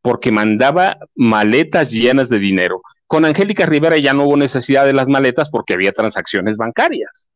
porque 0.01 0.31
mandaba 0.31 0.97
maletas 1.15 1.91
llenas 1.91 2.29
de 2.29 2.39
dinero. 2.39 2.81
Con 3.09 3.25
Angélica 3.25 3.65
Rivera 3.65 3.97
ya 3.97 4.13
no 4.13 4.25
hubo 4.25 4.37
necesidad 4.37 4.85
de 4.85 4.93
las 4.93 5.07
maletas 5.07 5.49
porque 5.49 5.73
había 5.73 5.93
transacciones 5.93 6.57
bancarias. 6.57 7.27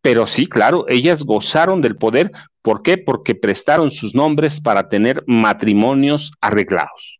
Pero 0.00 0.28
sí, 0.28 0.46
claro, 0.46 0.84
ellas 0.88 1.24
gozaron 1.24 1.80
del 1.80 1.96
poder. 1.96 2.30
¿Por 2.62 2.82
qué? 2.82 2.98
Porque 2.98 3.34
prestaron 3.34 3.90
sus 3.90 4.14
nombres 4.14 4.60
para 4.60 4.88
tener 4.88 5.24
matrimonios 5.26 6.30
arreglados. 6.40 7.18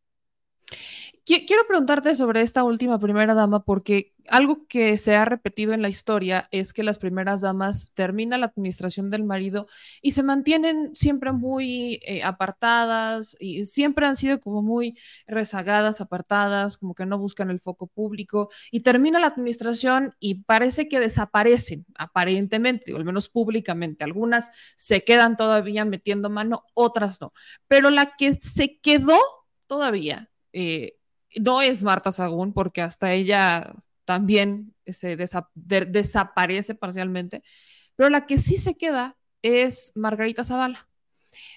Quiero 1.29 1.67
preguntarte 1.67 2.17
sobre 2.17 2.41
esta 2.41 2.65
última 2.65 2.99
primera 2.99 3.35
dama 3.35 3.63
porque 3.63 4.15
algo 4.29 4.67
que 4.67 4.97
se 4.97 5.15
ha 5.15 5.27
repetido 5.27 5.75
en 5.75 5.83
la 5.83 5.91
historia 5.91 6.49
es 6.53 6.73
que 6.73 6.83
las 6.83 6.97
primeras 6.99 7.43
damas 7.43 7.93
terminan 7.93 8.41
la 8.41 8.47
administración 8.47 9.11
del 9.11 9.25
marido 9.25 9.67
y 10.01 10.13
se 10.13 10.23
mantienen 10.23 10.97
siempre 10.97 11.33
muy 11.33 12.01
eh, 12.07 12.23
apartadas 12.23 13.37
y 13.41 13.67
siempre 13.67 14.07
han 14.07 14.17
sido 14.17 14.41
como 14.41 14.63
muy 14.63 14.97
rezagadas, 15.27 16.01
apartadas, 16.01 16.79
como 16.79 16.95
que 16.95 17.05
no 17.05 17.19
buscan 17.19 17.51
el 17.51 17.61
foco 17.61 17.89
público 17.89 18.49
y 18.71 18.81
termina 18.81 19.21
la 19.21 19.27
administración 19.27 20.15
y 20.19 20.45
parece 20.45 20.89
que 20.89 20.99
desaparecen 20.99 21.85
aparentemente, 21.95 22.95
o 22.95 22.97
al 22.97 23.05
menos 23.05 23.29
públicamente. 23.29 24.03
Algunas 24.03 24.51
se 24.77 25.05
quedan 25.05 25.37
todavía 25.37 25.85
metiendo 25.85 26.31
mano, 26.31 26.65
otras 26.73 27.21
no. 27.21 27.35
Pero 27.67 27.91
la 27.91 28.17
que 28.17 28.33
se 28.37 28.79
quedó 28.81 29.19
todavía... 29.67 30.31
Eh, 30.55 30.98
no 31.37 31.63
es 31.63 31.83
Marta 31.83 32.13
Sagún, 32.13 32.53
porque 32.53 32.83
hasta 32.83 33.13
ella 33.13 33.75
también 34.05 34.75
se 34.87 35.17
desaparece 35.17 36.75
parcialmente, 36.75 37.43
pero 37.97 38.09
la 38.09 38.27
que 38.27 38.39
sí 38.39 38.57
se 38.57 38.77
queda 38.77 39.17
es 39.43 39.93
Margarita 39.95 40.45
Zavala. 40.45 40.89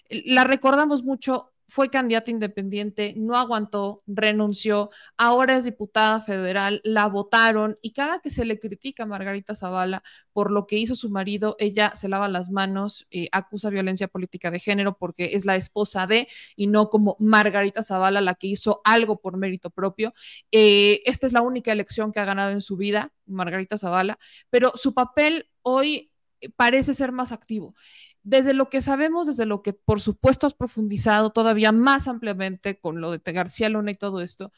La 0.09 0.43
recordamos 0.43 1.03
mucho 1.03 1.50
fue 1.71 1.89
candidata 1.89 2.29
independiente, 2.29 3.13
no 3.15 3.37
aguantó, 3.37 4.03
renunció, 4.05 4.89
ahora 5.15 5.55
es 5.55 5.63
diputada 5.63 6.19
federal, 6.19 6.81
la 6.83 7.07
votaron 7.07 7.79
y 7.81 7.93
cada 7.93 8.19
que 8.19 8.29
se 8.29 8.43
le 8.43 8.59
critica 8.59 9.03
a 9.03 9.05
Margarita 9.05 9.55
Zavala 9.55 10.03
por 10.33 10.51
lo 10.51 10.67
que 10.67 10.75
hizo 10.75 10.95
su 10.97 11.09
marido, 11.09 11.55
ella 11.59 11.95
se 11.95 12.09
lava 12.09 12.27
las 12.27 12.51
manos, 12.51 13.07
eh, 13.09 13.29
acusa 13.31 13.69
violencia 13.69 14.09
política 14.09 14.51
de 14.51 14.59
género 14.59 14.97
porque 14.97 15.29
es 15.31 15.45
la 15.45 15.55
esposa 15.55 16.07
de 16.07 16.27
y 16.57 16.67
no 16.67 16.89
como 16.89 17.15
Margarita 17.19 17.83
Zavala 17.83 18.19
la 18.19 18.35
que 18.35 18.47
hizo 18.47 18.81
algo 18.83 19.21
por 19.21 19.37
mérito 19.37 19.69
propio. 19.69 20.13
Eh, 20.51 21.01
esta 21.05 21.25
es 21.25 21.31
la 21.31 21.41
única 21.41 21.71
elección 21.71 22.11
que 22.11 22.19
ha 22.19 22.25
ganado 22.25 22.51
en 22.51 22.59
su 22.59 22.75
vida, 22.75 23.13
Margarita 23.25 23.77
Zavala, 23.77 24.19
pero 24.49 24.73
su 24.75 24.93
papel 24.93 25.47
hoy 25.61 26.11
parece 26.57 26.93
ser 26.93 27.11
más 27.11 27.31
activo 27.31 27.75
desde 28.23 28.53
lo 28.53 28.69
que 28.69 28.81
sabemos, 28.81 29.27
desde 29.27 29.45
lo 29.45 29.61
que 29.61 29.73
por 29.73 30.01
supuesto 30.01 30.47
has 30.47 30.53
profundizado 30.53 31.31
todavía 31.31 31.71
más 31.71 32.07
ampliamente 32.07 32.79
con 32.79 33.01
lo 33.01 33.11
de 33.11 33.19
García 33.31 33.69
Luna 33.69 33.91
y 33.91 33.95
todo 33.95 34.21
esto, 34.21 34.51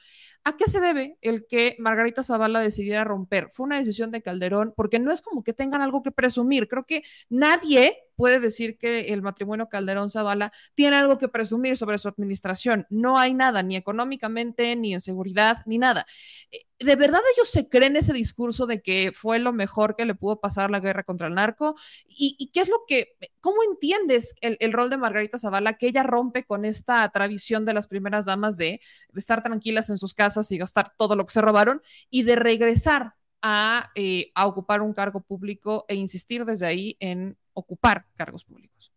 ¿a 0.43 0.57
qué 0.57 0.67
se 0.67 0.79
debe 0.79 1.17
el 1.21 1.45
que 1.47 1.75
Margarita 1.79 2.23
Zavala 2.23 2.59
decidiera 2.59 3.03
romper? 3.03 3.49
Fue 3.49 3.65
una 3.65 3.77
decisión 3.77 4.11
de 4.11 4.21
Calderón, 4.21 4.73
porque 4.75 4.99
no 4.99 5.11
es 5.11 5.21
como 5.21 5.43
que 5.43 5.53
tengan 5.53 5.81
algo 5.81 6.03
que 6.03 6.11
presumir. 6.11 6.67
Creo 6.67 6.85
que 6.85 7.03
nadie 7.29 7.97
puede 8.15 8.39
decir 8.39 8.77
que 8.77 9.13
el 9.13 9.21
matrimonio 9.21 9.69
Calderón 9.69 10.09
Zavala 10.09 10.51
tiene 10.75 10.97
algo 10.97 11.17
que 11.17 11.27
presumir 11.27 11.77
sobre 11.77 11.97
su 11.97 12.07
administración. 12.07 12.85
No 12.89 13.17
hay 13.17 13.33
nada, 13.33 13.63
ni 13.63 13.75
económicamente, 13.75 14.75
ni 14.75 14.93
en 14.93 14.99
seguridad, 14.99 15.57
ni 15.65 15.77
nada. 15.77 16.05
Eh, 16.51 16.59
¿De 16.79 16.95
verdad 16.97 17.21
ellos 17.33 17.49
se 17.49 17.69
creen 17.69 17.95
ese 17.95 18.11
discurso 18.11 18.65
de 18.65 18.81
que 18.81 19.11
fue 19.13 19.39
lo 19.39 19.53
mejor 19.53 19.95
que 19.95 20.05
le 20.05 20.15
pudo 20.15 20.41
pasar 20.41 20.69
la 20.69 20.81
guerra 20.81 21.03
contra 21.03 21.27
el 21.27 21.33
narco? 21.33 21.75
¿Y, 22.07 22.49
qué 22.53 22.59
es 22.59 22.69
lo 22.69 22.83
que, 22.87 23.15
cómo 23.39 23.63
entiendes 23.63 24.35
el, 24.41 24.57
el, 24.59 24.73
rol 24.73 24.89
de 24.89 24.97
Margarita 24.97 25.37
Zavala, 25.37 25.73
que 25.73 25.87
ella 25.87 26.03
rompe 26.03 26.43
con 26.43 26.65
esta 26.65 27.07
tradición 27.09 27.63
de 27.63 27.73
las 27.73 27.87
primeras 27.87 28.25
damas 28.25 28.57
de 28.57 28.81
estar 29.15 29.41
tranquilas 29.41 29.89
en 29.89 29.97
sus 29.97 30.13
casas 30.13 30.32
y 30.51 30.57
gastar 30.57 30.93
todo 30.97 31.15
lo 31.15 31.25
que 31.25 31.31
se 31.31 31.41
robaron 31.41 31.81
y 32.09 32.23
de 32.23 32.35
regresar 32.35 33.13
a, 33.41 33.91
eh, 33.95 34.31
a 34.35 34.47
ocupar 34.47 34.81
un 34.81 34.93
cargo 34.93 35.21
público 35.21 35.85
e 35.87 35.95
insistir 35.95 36.45
desde 36.45 36.65
ahí 36.65 36.97
en 36.99 37.37
ocupar 37.53 38.05
cargos 38.15 38.43
públicos. 38.45 38.91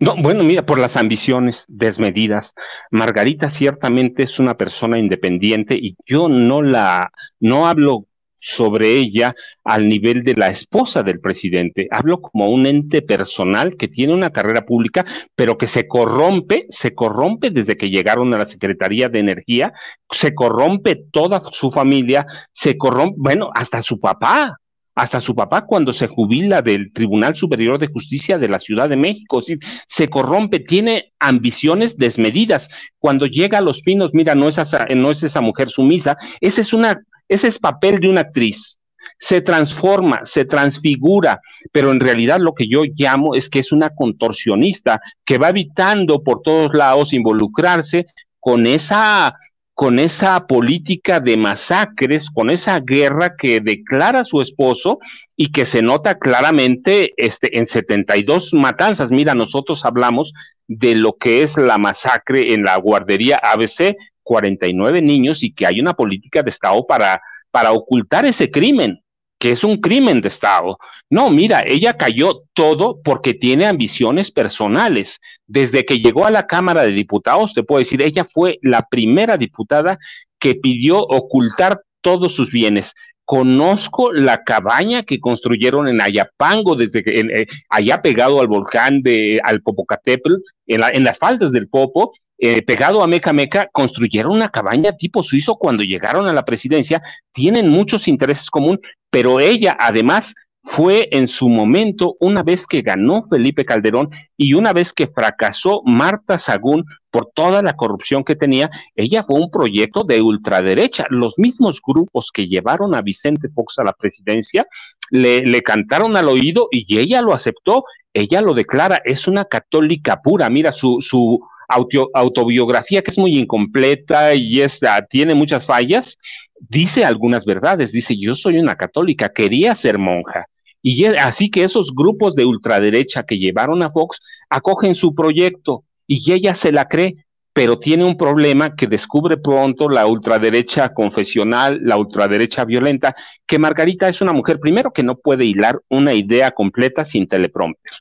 No, 0.00 0.16
bueno, 0.16 0.42
mira, 0.42 0.66
por 0.66 0.78
las 0.78 0.96
ambiciones 0.96 1.64
desmedidas. 1.68 2.54
Margarita 2.90 3.50
ciertamente 3.50 4.24
es 4.24 4.40
una 4.40 4.56
persona 4.56 4.98
independiente 4.98 5.76
y 5.76 5.96
yo 6.04 6.28
no 6.28 6.62
la, 6.62 7.12
no 7.38 7.68
hablo 7.68 8.07
sobre 8.40 8.96
ella 8.96 9.34
al 9.64 9.88
nivel 9.88 10.22
de 10.22 10.34
la 10.34 10.48
esposa 10.48 11.02
del 11.02 11.20
presidente. 11.20 11.88
Hablo 11.90 12.20
como 12.20 12.48
un 12.48 12.66
ente 12.66 13.02
personal 13.02 13.76
que 13.76 13.88
tiene 13.88 14.14
una 14.14 14.30
carrera 14.30 14.64
pública, 14.64 15.04
pero 15.34 15.58
que 15.58 15.66
se 15.66 15.86
corrompe, 15.86 16.66
se 16.70 16.94
corrompe 16.94 17.50
desde 17.50 17.76
que 17.76 17.90
llegaron 17.90 18.32
a 18.34 18.38
la 18.38 18.48
Secretaría 18.48 19.08
de 19.08 19.20
Energía, 19.20 19.72
se 20.10 20.34
corrompe 20.34 21.04
toda 21.12 21.42
su 21.52 21.70
familia, 21.70 22.26
se 22.52 22.76
corrompe, 22.76 23.16
bueno, 23.18 23.50
hasta 23.54 23.82
su 23.82 24.00
papá, 24.00 24.58
hasta 24.98 25.20
su 25.20 25.34
papá 25.34 25.64
cuando 25.64 25.92
se 25.92 26.08
jubila 26.08 26.60
del 26.60 26.92
Tribunal 26.92 27.36
Superior 27.36 27.78
de 27.78 27.86
Justicia 27.86 28.36
de 28.36 28.48
la 28.48 28.58
Ciudad 28.58 28.88
de 28.88 28.96
México, 28.96 29.40
se 29.86 30.08
corrompe, 30.08 30.58
tiene 30.58 31.12
ambiciones 31.20 31.96
desmedidas. 31.96 32.68
Cuando 32.98 33.26
llega 33.26 33.58
a 33.58 33.62
Los 33.62 33.80
Pinos, 33.80 34.10
mira, 34.12 34.34
no 34.34 34.48
es 34.48 34.58
esa, 34.58 34.86
no 34.96 35.12
es 35.12 35.22
esa 35.22 35.40
mujer 35.40 35.70
sumisa, 35.70 36.16
ese 36.40 36.62
es 36.62 36.72
una, 36.72 37.00
ese 37.28 37.48
es 37.48 37.58
papel 37.58 38.00
de 38.00 38.08
una 38.08 38.22
actriz. 38.22 38.78
Se 39.20 39.40
transforma, 39.40 40.22
se 40.24 40.44
transfigura, 40.44 41.40
pero 41.72 41.90
en 41.90 42.00
realidad 42.00 42.38
lo 42.40 42.54
que 42.54 42.68
yo 42.68 42.82
llamo 42.96 43.34
es 43.34 43.48
que 43.48 43.58
es 43.58 43.72
una 43.72 43.90
contorsionista 43.90 45.00
que 45.24 45.38
va 45.38 45.48
evitando 45.48 46.22
por 46.22 46.42
todos 46.42 46.72
lados 46.72 47.12
involucrarse 47.12 48.06
con 48.38 48.66
esa 48.66 49.34
con 49.74 50.00
esa 50.00 50.48
política 50.48 51.20
de 51.20 51.36
masacres, 51.36 52.30
con 52.34 52.50
esa 52.50 52.80
guerra 52.80 53.36
que 53.36 53.60
declara 53.60 54.24
su 54.24 54.42
esposo 54.42 54.98
y 55.36 55.52
que 55.52 55.66
se 55.66 55.82
nota 55.82 56.18
claramente 56.18 57.12
este, 57.16 57.56
en 57.56 57.68
72 57.68 58.54
matanzas. 58.54 59.12
Mira, 59.12 59.36
nosotros 59.36 59.84
hablamos 59.84 60.32
de 60.66 60.96
lo 60.96 61.12
que 61.12 61.44
es 61.44 61.56
la 61.56 61.78
masacre 61.78 62.54
en 62.54 62.64
la 62.64 62.76
guardería 62.76 63.36
ABC, 63.40 63.94
49 64.28 65.00
niños, 65.00 65.42
y 65.42 65.52
que 65.54 65.66
hay 65.66 65.80
una 65.80 65.94
política 65.94 66.42
de 66.42 66.50
Estado 66.50 66.86
para, 66.86 67.22
para 67.50 67.72
ocultar 67.72 68.26
ese 68.26 68.50
crimen 68.50 69.02
que 69.38 69.52
es 69.52 69.64
un 69.64 69.80
crimen 69.80 70.20
de 70.20 70.28
Estado. 70.28 70.78
No, 71.08 71.30
mira, 71.30 71.62
ella 71.66 71.96
cayó 71.96 72.42
todo 72.52 73.00
porque 73.02 73.34
tiene 73.34 73.66
ambiciones 73.66 74.30
personales. 74.30 75.20
Desde 75.46 75.84
que 75.84 75.98
llegó 75.98 76.26
a 76.26 76.30
la 76.30 76.46
Cámara 76.46 76.82
de 76.82 76.92
Diputados, 76.92 77.54
te 77.54 77.62
puedo 77.62 77.78
decir, 77.78 78.02
ella 78.02 78.24
fue 78.24 78.58
la 78.62 78.82
primera 78.82 79.36
diputada 79.36 79.98
que 80.38 80.54
pidió 80.56 80.98
ocultar 80.98 81.80
todos 82.00 82.34
sus 82.34 82.50
bienes. 82.50 82.94
Conozco 83.28 84.10
la 84.10 84.42
cabaña 84.42 85.02
que 85.02 85.20
construyeron 85.20 85.86
en 85.86 86.00
Ayapango, 86.00 86.76
desde 86.76 87.04
que, 87.04 87.20
eh, 87.20 87.46
allá 87.68 88.00
pegado 88.00 88.40
al 88.40 88.46
volcán 88.46 89.02
de 89.02 89.38
al 89.44 89.60
Popocatépetl, 89.60 90.32
en, 90.66 90.80
en 90.94 91.04
las 91.04 91.18
faldas 91.18 91.52
del 91.52 91.68
Popo, 91.68 92.14
eh, 92.38 92.62
pegado 92.62 93.02
a 93.02 93.06
Meca 93.06 93.34
Meca, 93.34 93.68
construyeron 93.70 94.32
una 94.32 94.48
cabaña 94.48 94.92
tipo 94.92 95.22
suizo 95.22 95.56
cuando 95.56 95.82
llegaron 95.82 96.26
a 96.26 96.32
la 96.32 96.46
presidencia, 96.46 97.02
tienen 97.34 97.68
muchos 97.68 98.08
intereses 98.08 98.48
comunes, 98.48 98.80
pero 99.10 99.40
ella 99.40 99.76
además 99.78 100.34
fue 100.62 101.08
en 101.12 101.28
su 101.28 101.48
momento, 101.48 102.16
una 102.20 102.42
vez 102.42 102.66
que 102.66 102.82
ganó 102.82 103.26
Felipe 103.30 103.64
Calderón 103.64 104.10
y 104.36 104.54
una 104.54 104.72
vez 104.72 104.92
que 104.92 105.06
fracasó 105.06 105.82
Marta 105.84 106.38
Sagún 106.38 106.84
por 107.10 107.30
toda 107.34 107.62
la 107.62 107.74
corrupción 107.74 108.22
que 108.22 108.36
tenía, 108.36 108.70
ella 108.94 109.24
fue 109.24 109.40
un 109.40 109.50
proyecto 109.50 110.04
de 110.04 110.20
ultraderecha. 110.20 111.06
Los 111.10 111.38
mismos 111.38 111.80
grupos 111.84 112.30
que 112.32 112.48
llevaron 112.48 112.94
a 112.94 113.02
Vicente 113.02 113.48
Fox 113.48 113.78
a 113.78 113.84
la 113.84 113.92
presidencia 113.92 114.66
le, 115.10 115.40
le 115.40 115.62
cantaron 115.62 116.16
al 116.16 116.28
oído 116.28 116.68
y 116.70 116.98
ella 116.98 117.22
lo 117.22 117.32
aceptó, 117.32 117.84
ella 118.12 118.40
lo 118.42 118.52
declara, 118.52 119.00
es 119.04 119.26
una 119.26 119.46
católica 119.46 120.20
pura. 120.22 120.50
Mira, 120.50 120.72
su, 120.72 120.98
su 121.00 121.40
autobiografía 121.68 123.02
que 123.02 123.10
es 123.10 123.18
muy 123.18 123.38
incompleta 123.38 124.34
y 124.34 124.62
tiene 125.10 125.34
muchas 125.34 125.66
fallas, 125.66 126.18
dice 126.58 127.04
algunas 127.04 127.44
verdades, 127.44 127.92
dice 127.92 128.16
yo 128.18 128.34
soy 128.34 128.58
una 128.58 128.76
católica, 128.76 129.28
quería 129.28 129.76
ser 129.76 129.98
monja. 129.98 130.46
Y 130.82 131.04
así 131.04 131.50
que 131.50 131.64
esos 131.64 131.92
grupos 131.94 132.34
de 132.34 132.44
ultraderecha 132.44 133.24
que 133.24 133.38
llevaron 133.38 133.82
a 133.82 133.90
Fox 133.90 134.20
acogen 134.48 134.94
su 134.94 135.14
proyecto 135.14 135.84
y 136.06 136.32
ella 136.32 136.54
se 136.54 136.72
la 136.72 136.86
cree, 136.86 137.16
pero 137.52 137.78
tiene 137.78 138.04
un 138.04 138.16
problema 138.16 138.74
que 138.76 138.86
descubre 138.86 139.36
pronto 139.36 139.88
la 139.88 140.06
ultraderecha 140.06 140.94
confesional, 140.94 141.80
la 141.82 141.96
ultraderecha 141.96 142.64
violenta, 142.64 143.14
que 143.46 143.58
Margarita 143.58 144.08
es 144.08 144.20
una 144.20 144.32
mujer 144.32 144.60
primero 144.60 144.92
que 144.92 145.02
no 145.02 145.16
puede 145.16 145.44
hilar 145.44 145.80
una 145.88 146.14
idea 146.14 146.52
completa 146.52 147.04
sin 147.04 147.26
teleprompter 147.26 147.92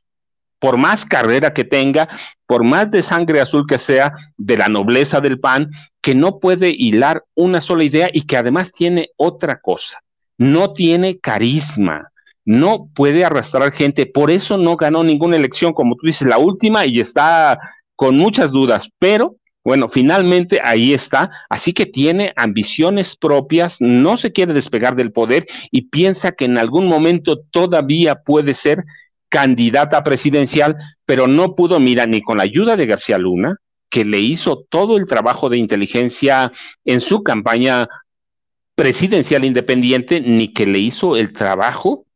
por 0.60 0.78
más 0.78 1.06
carrera 1.06 1.54
que 1.54 1.64
tenga, 1.64 2.08
por 2.46 2.64
más 2.64 2.90
de 2.92 3.04
sangre 3.04 3.42
azul 3.42 3.66
que 3.68 3.80
sea, 3.80 4.14
de 4.38 4.58
la 4.58 4.68
nobleza 4.68 5.22
del 5.22 5.40
pan, 5.40 5.70
que 6.02 6.16
no 6.16 6.40
puede 6.40 6.70
hilar 6.70 7.24
una 7.36 7.62
sola 7.62 7.84
idea 7.84 8.10
y 8.12 8.26
que 8.26 8.38
además 8.38 8.72
tiene 8.72 9.10
otra 9.18 9.60
cosa, 9.60 10.02
no 10.38 10.74
tiene 10.74 11.20
carisma, 11.20 12.12
no 12.46 12.88
puede 12.94 13.26
arrastrar 13.26 13.72
gente, 13.72 14.06
por 14.06 14.32
eso 14.32 14.58
no 14.58 14.78
ganó 14.78 15.04
ninguna 15.04 15.36
elección, 15.36 15.74
como 15.74 15.96
tú 15.96 16.08
dices, 16.08 16.28
la 16.28 16.38
última 16.38 16.86
y 16.86 17.00
está 17.00 17.60
con 17.96 18.18
muchas 18.18 18.52
dudas, 18.52 18.90
pero 19.00 19.36
bueno, 19.68 19.90
finalmente 19.90 20.62
ahí 20.64 20.94
está, 20.94 21.30
así 21.50 21.74
que 21.74 21.86
tiene 21.86 22.32
ambiciones 22.38 23.18
propias, 23.18 23.82
no 23.82 24.16
se 24.16 24.32
quiere 24.32 24.54
despegar 24.54 24.96
del 24.96 25.12
poder 25.12 25.46
y 25.72 25.90
piensa 25.90 26.32
que 26.32 26.46
en 26.46 26.58
algún 26.58 26.88
momento 26.88 27.42
todavía 27.52 28.16
puede 28.16 28.54
ser 28.54 28.86
candidata 29.30 30.04
presidencial, 30.04 30.76
pero 31.06 31.28
no 31.28 31.56
pudo, 31.56 31.80
mira, 31.80 32.06
ni 32.06 32.22
con 32.22 32.38
la 32.38 32.44
ayuda 32.44 32.76
de 32.76 32.86
García 32.86 33.18
Luna, 33.18 33.56
que 33.90 34.06
le 34.06 34.20
hizo 34.20 34.66
todo 34.70 34.98
el 34.98 35.06
trabajo 35.06 35.50
de 35.50 35.58
inteligencia 35.58 36.52
en 36.86 37.02
su 37.02 37.24
campaña 37.24 37.88
presidencial 38.76 39.44
independiente, 39.44 40.22
ni 40.22 40.54
que 40.54 40.66
le 40.66 40.80
hizo 40.80 41.16
el 41.16 41.34
trabajo 41.34 42.07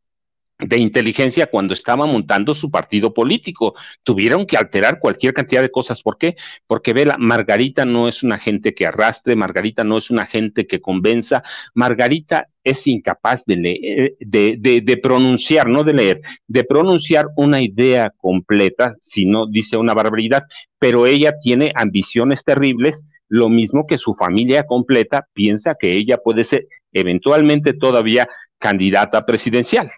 de 0.61 0.77
inteligencia 0.77 1.47
cuando 1.47 1.73
estaba 1.73 2.05
montando 2.05 2.53
su 2.53 2.69
partido 2.69 3.13
político. 3.13 3.73
Tuvieron 4.03 4.45
que 4.45 4.57
alterar 4.57 4.99
cualquier 4.99 5.33
cantidad 5.33 5.61
de 5.61 5.71
cosas. 5.71 6.01
¿Por 6.01 6.17
qué? 6.17 6.35
Porque 6.67 6.93
Vela, 6.93 7.15
Margarita 7.19 7.85
no 7.85 8.07
es 8.07 8.23
una 8.23 8.37
gente 8.37 8.73
que 8.73 8.85
arrastre, 8.85 9.35
Margarita 9.35 9.83
no 9.83 9.97
es 9.97 10.11
una 10.11 10.25
gente 10.25 10.67
que 10.67 10.79
convenza, 10.79 11.43
Margarita 11.73 12.47
es 12.63 12.85
incapaz 12.87 13.43
de, 13.45 13.55
leer, 13.55 14.15
de, 14.19 14.55
de, 14.59 14.81
de 14.81 14.97
pronunciar, 14.97 15.67
no 15.67 15.83
de 15.83 15.93
leer, 15.93 16.21
de 16.47 16.63
pronunciar 16.63 17.27
una 17.35 17.61
idea 17.61 18.11
completa, 18.15 18.95
si 18.99 19.25
no 19.25 19.47
dice 19.47 19.77
una 19.77 19.93
barbaridad, 19.95 20.43
pero 20.77 21.07
ella 21.07 21.33
tiene 21.41 21.71
ambiciones 21.75 22.43
terribles, 22.43 23.01
lo 23.27 23.49
mismo 23.49 23.87
que 23.87 23.97
su 23.97 24.13
familia 24.13 24.63
completa 24.63 25.25
piensa 25.33 25.75
que 25.79 25.93
ella 25.93 26.17
puede 26.17 26.43
ser 26.43 26.67
eventualmente 26.91 27.73
todavía 27.73 28.27
candidata 28.59 29.25
presidencial. 29.25 29.89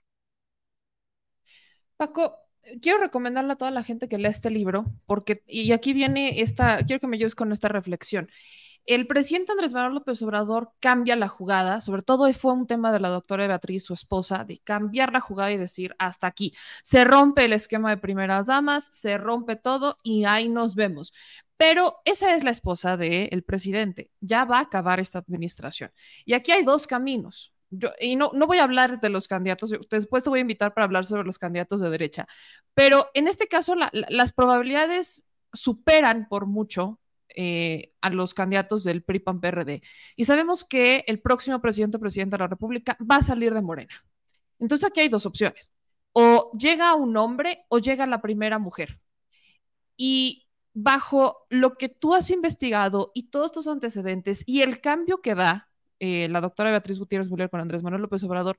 Paco, 2.04 2.38
quiero 2.82 2.98
recomendarle 2.98 3.54
a 3.54 3.56
toda 3.56 3.72
la 3.72 3.82
gente 3.82 4.10
que 4.10 4.18
lea 4.18 4.30
este 4.30 4.50
libro, 4.50 4.86
porque, 5.06 5.42
y 5.48 5.72
aquí 5.72 5.94
viene 5.94 6.42
esta, 6.42 6.80
quiero 6.86 7.00
que 7.00 7.08
me 7.08 7.16
ayudes 7.16 7.34
con 7.34 7.54
esta 7.54 7.70
reflexión. 7.70 8.30
El 8.86 9.08
presidente 9.08 9.54
Andrés 9.54 9.72
Manuel 9.72 9.94
López 9.94 10.22
Obrador 10.22 10.74
cambia 10.82 11.16
la 11.16 11.30
jugada, 11.30 11.80
sobre 11.80 12.02
todo 12.02 12.32
fue 12.34 12.52
un 12.52 12.68
tema 12.68 12.92
de 12.92 13.00
la 13.00 13.08
doctora 13.08 13.48
Beatriz, 13.48 13.86
su 13.86 13.94
esposa, 13.94 14.44
de 14.44 14.60
cambiar 14.60 15.14
la 15.14 15.22
jugada 15.22 15.54
y 15.54 15.58
decir 15.58 15.96
hasta 15.98 16.28
aquí. 16.28 16.54
Se 16.84 17.06
rompe 17.06 17.46
el 17.46 17.54
esquema 17.54 17.92
de 17.92 17.98
primeras 17.98 18.48
damas, 18.48 18.90
se 18.92 19.18
rompe 19.18 19.56
todo 19.56 19.96
y 20.04 20.26
ahí 20.26 20.50
nos 20.50 20.76
vemos. 20.76 21.14
Pero 21.56 22.02
esa 22.04 22.36
es 22.36 22.44
la 22.44 22.52
esposa 22.52 22.98
del 22.98 23.44
presidente. 23.44 24.12
Ya 24.20 24.44
va 24.44 24.58
a 24.58 24.64
acabar 24.64 25.00
esta 25.00 25.20
administración. 25.20 25.94
Y 26.26 26.34
aquí 26.34 26.52
hay 26.52 26.66
dos 26.66 26.86
caminos 26.86 27.53
y 28.00 28.16
no, 28.16 28.32
no 28.34 28.48
voy 28.48 28.60
a 28.60 28.64
hablar 28.64 29.00
de 29.00 29.10
los 29.10 29.28
candidatos, 29.28 29.74
después 29.90 30.24
te 30.24 30.30
voy 30.30 30.40
a 30.40 30.42
invitar 30.42 30.74
para 30.74 30.86
hablar 30.86 31.06
sobre 31.06 31.24
los 31.24 31.40
candidatos 31.40 31.80
de 31.82 31.90
derecha, 31.90 32.28
pero 32.74 33.10
en 33.14 33.28
este 33.28 33.48
caso 33.48 33.76
las 33.76 34.32
probabilidades 34.34 35.24
superan 35.54 36.28
por 36.28 36.46
mucho 36.46 37.00
eh, 37.36 37.94
a 38.02 38.10
los 38.10 38.34
candidatos 38.34 38.84
del 38.84 39.04
PRI-PAN-PRD. 39.04 39.82
Y 40.16 40.26
sabemos 40.26 40.64
que 40.64 41.04
el 41.08 41.20
próximo 41.20 41.60
presidente 41.62 41.98
o 41.98 42.00
presidente 42.00 42.36
de 42.36 42.44
la 42.44 42.48
República 42.48 42.98
va 43.00 43.18
a 43.18 43.22
salir 43.22 43.54
de 43.54 43.62
Morena. 43.62 43.94
Entonces 44.60 44.88
aquí 44.88 45.00
hay 45.00 45.10
dos 45.10 45.26
opciones. 45.26 45.74
O 46.12 46.52
llega 46.58 46.94
un 46.94 47.18
hombre 47.18 47.66
o 47.70 47.80
llega 47.80 48.06
la 48.06 48.22
primera 48.22 48.60
mujer. 48.60 49.00
Y 49.98 50.48
bajo 50.74 51.46
lo 51.50 51.76
que 51.76 51.90
tú 51.90 52.14
has 52.14 52.30
investigado 52.30 53.12
y 53.14 53.30
todos 53.30 53.52
tus 53.52 53.68
antecedentes 53.68 54.44
y 54.46 54.62
el 54.62 54.82
cambio 54.82 55.22
que 55.22 55.36
da 55.36 55.70
eh, 56.04 56.28
la 56.30 56.42
doctora 56.42 56.70
Beatriz 56.70 57.00
Gutiérrez 57.00 57.30
Müller 57.30 57.50
con 57.50 57.62
Andrés 57.62 57.82
Manuel 57.82 58.02
López 58.02 58.22
Obrador. 58.26 58.58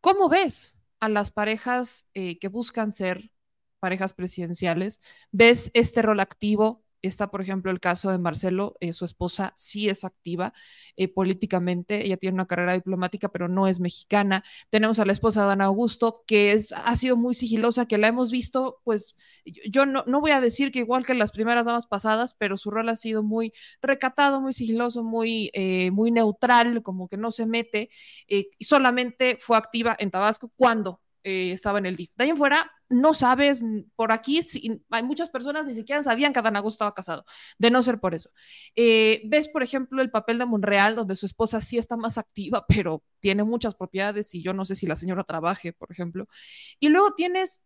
¿Cómo 0.00 0.28
ves 0.28 0.76
a 1.00 1.08
las 1.08 1.30
parejas 1.30 2.08
eh, 2.14 2.38
que 2.40 2.48
buscan 2.48 2.90
ser 2.90 3.30
parejas 3.78 4.12
presidenciales? 4.12 5.00
¿Ves 5.30 5.70
este 5.74 6.02
rol 6.02 6.18
activo? 6.20 6.84
Está, 7.02 7.30
por 7.30 7.40
ejemplo, 7.40 7.70
el 7.70 7.80
caso 7.80 8.10
de 8.10 8.18
Marcelo, 8.18 8.76
eh, 8.80 8.92
su 8.92 9.04
esposa 9.04 9.52
sí 9.54 9.88
es 9.88 10.04
activa 10.04 10.52
eh, 10.96 11.08
políticamente, 11.08 12.04
ella 12.04 12.16
tiene 12.16 12.34
una 12.34 12.46
carrera 12.46 12.74
diplomática, 12.74 13.28
pero 13.28 13.48
no 13.48 13.66
es 13.66 13.80
mexicana. 13.80 14.42
Tenemos 14.70 14.98
a 14.98 15.04
la 15.04 15.12
esposa 15.12 15.46
de 15.46 15.52
Ana 15.52 15.66
Augusto, 15.66 16.24
que 16.26 16.52
es, 16.52 16.72
ha 16.72 16.96
sido 16.96 17.16
muy 17.16 17.34
sigilosa, 17.34 17.86
que 17.86 17.98
la 17.98 18.08
hemos 18.08 18.30
visto, 18.30 18.80
pues 18.84 19.16
yo 19.44 19.86
no, 19.86 20.04
no 20.06 20.20
voy 20.20 20.32
a 20.32 20.40
decir 20.40 20.70
que 20.70 20.80
igual 20.80 21.06
que 21.06 21.14
las 21.14 21.32
primeras 21.32 21.66
damas 21.66 21.86
pasadas, 21.86 22.34
pero 22.34 22.56
su 22.56 22.70
rol 22.70 22.88
ha 22.88 22.96
sido 22.96 23.22
muy 23.22 23.52
recatado, 23.80 24.40
muy 24.40 24.52
sigiloso, 24.52 25.04
muy, 25.04 25.50
eh, 25.54 25.90
muy 25.90 26.10
neutral, 26.10 26.82
como 26.82 27.08
que 27.08 27.16
no 27.16 27.30
se 27.30 27.46
mete, 27.46 27.90
y 28.28 28.48
solamente 28.60 29.36
fue 29.38 29.56
activa 29.56 29.96
en 29.98 30.10
Tabasco 30.10 30.50
cuando 30.56 31.00
estaba 31.26 31.78
en 31.78 31.86
el 31.86 31.96
DIF. 31.96 32.12
De 32.16 32.24
ahí 32.24 32.30
en 32.30 32.36
fuera, 32.36 32.70
no 32.88 33.14
sabes, 33.14 33.64
por 33.96 34.12
aquí 34.12 34.40
hay 34.90 35.02
muchas 35.02 35.30
personas 35.30 35.66
ni 35.66 35.74
siquiera 35.74 36.02
sabían 36.02 36.32
que 36.32 36.38
Adán 36.38 36.56
Augusto 36.56 36.76
estaba 36.76 36.94
casado, 36.94 37.24
de 37.58 37.70
no 37.70 37.82
ser 37.82 37.98
por 37.98 38.14
eso. 38.14 38.30
Eh, 38.76 39.22
ves, 39.26 39.48
por 39.48 39.62
ejemplo, 39.62 40.00
el 40.02 40.10
papel 40.10 40.38
de 40.38 40.46
Monreal, 40.46 40.94
donde 40.94 41.16
su 41.16 41.26
esposa 41.26 41.60
sí 41.60 41.78
está 41.78 41.96
más 41.96 42.18
activa, 42.18 42.64
pero 42.68 43.02
tiene 43.20 43.44
muchas 43.44 43.74
propiedades 43.74 44.34
y 44.34 44.42
yo 44.42 44.52
no 44.52 44.64
sé 44.64 44.74
si 44.74 44.86
la 44.86 44.96
señora 44.96 45.24
trabaje, 45.24 45.72
por 45.72 45.90
ejemplo. 45.90 46.26
Y 46.78 46.88
luego 46.88 47.14
tienes 47.14 47.62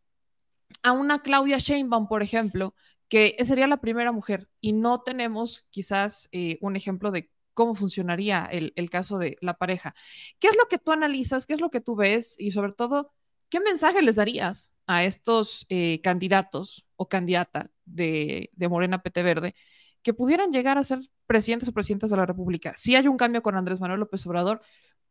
a 0.82 0.92
una 0.92 1.22
Claudia 1.22 1.58
Sheinbaum, 1.58 2.08
por 2.08 2.22
ejemplo, 2.22 2.74
que 3.08 3.36
sería 3.44 3.66
la 3.66 3.80
primera 3.80 4.12
mujer 4.12 4.48
y 4.60 4.72
no 4.72 5.00
tenemos 5.02 5.66
quizás 5.70 6.28
eh, 6.32 6.58
un 6.60 6.76
ejemplo 6.76 7.10
de 7.10 7.30
cómo 7.54 7.74
funcionaría 7.74 8.46
el, 8.50 8.72
el 8.76 8.88
caso 8.88 9.18
de 9.18 9.36
la 9.40 9.54
pareja. 9.54 9.94
¿Qué 10.38 10.48
es 10.48 10.56
lo 10.56 10.66
que 10.66 10.78
tú 10.78 10.92
analizas? 10.92 11.46
¿Qué 11.46 11.54
es 11.54 11.60
lo 11.60 11.70
que 11.70 11.80
tú 11.80 11.96
ves? 11.96 12.36
Y 12.38 12.52
sobre 12.52 12.72
todo, 12.72 13.12
¿qué 13.50 13.60
mensaje 13.60 14.00
les 14.00 14.16
darías 14.16 14.70
a 14.86 15.04
estos 15.04 15.66
eh, 15.68 16.00
candidatos 16.02 16.84
o 16.96 17.08
candidata 17.08 17.70
de, 17.84 18.50
Morena 18.68 19.02
PT 19.02 19.22
Verde 19.22 19.54
que 20.02 20.14
pudieran 20.14 20.50
llegar 20.50 20.78
a 20.78 20.82
ser 20.82 20.98
presidentes 21.26 21.68
o 21.68 21.72
presidentas 21.72 22.10
de 22.10 22.16
la 22.16 22.26
República. 22.26 22.72
Sí 22.74 22.96
hay 22.96 23.06
un 23.06 23.16
cambio 23.16 23.40
con 23.40 23.56
Andrés 23.56 23.80
Manuel 23.80 24.00
López 24.00 24.26
Obrador, 24.26 24.60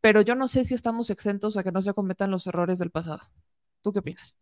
pero 0.02 0.20
yo 0.20 0.34
no 0.34 0.48
sé 0.48 0.64
si 0.64 0.74
estamos 0.74 1.08
exentos 1.08 1.56
a 1.56 1.62
que 1.62 1.72
no 1.72 1.80
se 1.80 1.94
cometan 1.94 2.30
los 2.30 2.46
errores 2.46 2.78
del 2.78 2.90
pasado. 2.90 3.20
¿Tú 3.80 3.92
qué 3.92 4.00
opinas? 4.00 4.34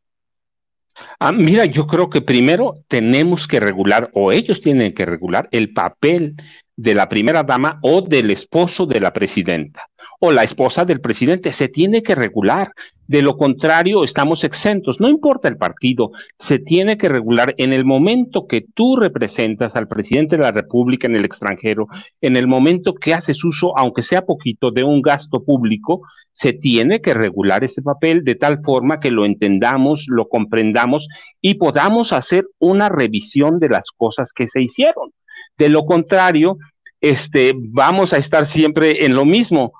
Ah, 1.20 1.30
mira, 1.30 1.66
yo 1.66 1.86
creo 1.86 2.10
que 2.10 2.20
primero 2.20 2.84
tenemos 2.88 3.46
que 3.46 3.60
regular, 3.60 4.10
o 4.14 4.32
ellos 4.32 4.60
tienen 4.60 4.92
que 4.92 5.06
regular, 5.06 5.48
el 5.52 5.72
papel 5.72 6.34
de 6.74 6.94
la 6.94 7.08
primera 7.08 7.44
dama 7.44 7.78
o 7.82 8.02
del 8.02 8.32
esposo 8.32 8.86
de 8.86 8.98
la 8.98 9.12
presidenta 9.12 9.88
o 10.20 10.32
la 10.32 10.42
esposa 10.42 10.84
del 10.84 11.00
presidente. 11.00 11.52
Se 11.52 11.68
tiene 11.68 12.02
que 12.02 12.14
regular. 12.14 12.72
De 13.06 13.22
lo 13.22 13.38
contrario, 13.38 14.04
estamos 14.04 14.44
exentos. 14.44 15.00
No 15.00 15.08
importa 15.08 15.48
el 15.48 15.56
partido, 15.56 16.10
se 16.38 16.58
tiene 16.58 16.98
que 16.98 17.08
regular 17.08 17.54
en 17.56 17.72
el 17.72 17.86
momento 17.86 18.46
que 18.46 18.66
tú 18.74 18.96
representas 18.96 19.76
al 19.76 19.88
presidente 19.88 20.36
de 20.36 20.42
la 20.42 20.52
República 20.52 21.06
en 21.06 21.16
el 21.16 21.24
extranjero, 21.24 21.86
en 22.20 22.36
el 22.36 22.46
momento 22.46 22.92
que 22.92 23.14
haces 23.14 23.42
uso, 23.44 23.76
aunque 23.78 24.02
sea 24.02 24.26
poquito, 24.26 24.70
de 24.70 24.84
un 24.84 25.00
gasto 25.00 25.42
público, 25.42 26.02
se 26.32 26.52
tiene 26.52 27.00
que 27.00 27.14
regular 27.14 27.64
ese 27.64 27.80
papel 27.80 28.24
de 28.24 28.34
tal 28.34 28.60
forma 28.62 29.00
que 29.00 29.10
lo 29.10 29.24
entendamos, 29.24 30.04
lo 30.08 30.28
comprendamos 30.28 31.08
y 31.40 31.54
podamos 31.54 32.12
hacer 32.12 32.44
una 32.58 32.90
revisión 32.90 33.58
de 33.58 33.70
las 33.70 33.90
cosas 33.96 34.32
que 34.34 34.48
se 34.48 34.60
hicieron. 34.60 35.12
De 35.56 35.70
lo 35.70 35.86
contrario, 35.86 36.58
este, 37.00 37.52
vamos 37.56 38.12
a 38.12 38.18
estar 38.18 38.46
siempre 38.46 39.04
en 39.06 39.14
lo 39.14 39.24
mismo 39.24 39.72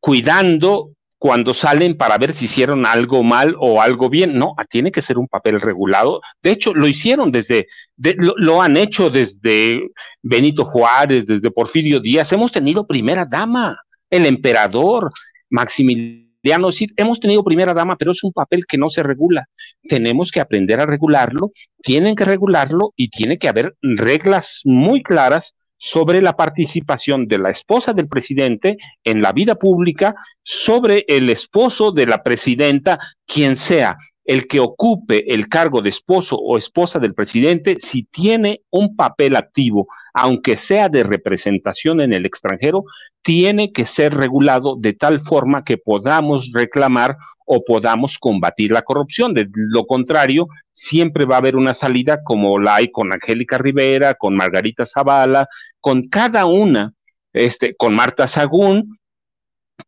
cuidando 0.00 0.90
cuando 1.18 1.54
salen 1.54 1.96
para 1.96 2.18
ver 2.18 2.34
si 2.34 2.44
hicieron 2.44 2.84
algo 2.84 3.22
mal 3.22 3.56
o 3.58 3.80
algo 3.80 4.08
bien. 4.08 4.38
No, 4.38 4.54
tiene 4.68 4.92
que 4.92 5.02
ser 5.02 5.18
un 5.18 5.28
papel 5.28 5.60
regulado. 5.60 6.20
De 6.42 6.50
hecho, 6.50 6.74
lo 6.74 6.86
hicieron 6.86 7.32
desde, 7.32 7.66
lo, 7.96 8.62
han 8.62 8.76
hecho 8.76 9.10
desde 9.10 9.88
Benito 10.22 10.64
Juárez, 10.66 11.26
desde 11.26 11.50
Porfirio 11.50 12.00
Díaz. 12.00 12.32
Hemos 12.32 12.52
tenido 12.52 12.86
primera 12.86 13.24
dama, 13.24 13.78
el 14.10 14.26
emperador, 14.26 15.12
Maximiliano. 15.48 16.70
Sí, 16.70 16.86
hemos 16.96 17.18
tenido 17.18 17.42
primera 17.42 17.74
dama, 17.74 17.96
pero 17.96 18.12
es 18.12 18.22
un 18.22 18.32
papel 18.32 18.64
que 18.66 18.78
no 18.78 18.90
se 18.90 19.02
regula. 19.02 19.46
Tenemos 19.88 20.30
que 20.30 20.40
aprender 20.40 20.78
a 20.80 20.86
regularlo, 20.86 21.50
tienen 21.82 22.14
que 22.14 22.24
regularlo 22.24 22.92
y 22.94 23.08
tiene 23.08 23.38
que 23.38 23.48
haber 23.48 23.74
reglas 23.82 24.60
muy 24.64 25.02
claras 25.02 25.54
sobre 25.78 26.22
la 26.22 26.36
participación 26.36 27.26
de 27.26 27.38
la 27.38 27.50
esposa 27.50 27.92
del 27.92 28.08
presidente 28.08 28.76
en 29.04 29.22
la 29.22 29.32
vida 29.32 29.56
pública, 29.56 30.14
sobre 30.42 31.04
el 31.08 31.30
esposo 31.30 31.92
de 31.92 32.06
la 32.06 32.22
presidenta, 32.22 32.98
quien 33.26 33.56
sea 33.56 33.96
el 34.26 34.48
que 34.48 34.60
ocupe 34.60 35.32
el 35.32 35.48
cargo 35.48 35.82
de 35.82 35.90
esposo 35.90 36.36
o 36.36 36.58
esposa 36.58 36.98
del 36.98 37.14
presidente, 37.14 37.76
si 37.80 38.02
tiene 38.04 38.62
un 38.70 38.96
papel 38.96 39.36
activo, 39.36 39.86
aunque 40.12 40.56
sea 40.56 40.88
de 40.88 41.04
representación 41.04 42.00
en 42.00 42.12
el 42.12 42.26
extranjero, 42.26 42.84
tiene 43.22 43.72
que 43.72 43.86
ser 43.86 44.14
regulado 44.14 44.76
de 44.76 44.94
tal 44.94 45.20
forma 45.20 45.64
que 45.64 45.78
podamos 45.78 46.50
reclamar 46.52 47.16
o 47.46 47.64
podamos 47.64 48.18
combatir 48.18 48.72
la 48.72 48.82
corrupción. 48.82 49.32
De 49.32 49.48
lo 49.52 49.86
contrario, 49.86 50.48
siempre 50.72 51.24
va 51.24 51.36
a 51.36 51.38
haber 51.38 51.54
una 51.54 51.74
salida 51.74 52.22
como 52.24 52.58
la 52.58 52.76
hay 52.76 52.90
con 52.90 53.12
Angélica 53.12 53.58
Rivera, 53.58 54.14
con 54.14 54.34
Margarita 54.34 54.84
Zavala, 54.86 55.48
con 55.80 56.08
cada 56.08 56.46
una, 56.46 56.92
este, 57.32 57.76
con 57.76 57.94
Marta 57.94 58.26
Sagún, 58.26 58.98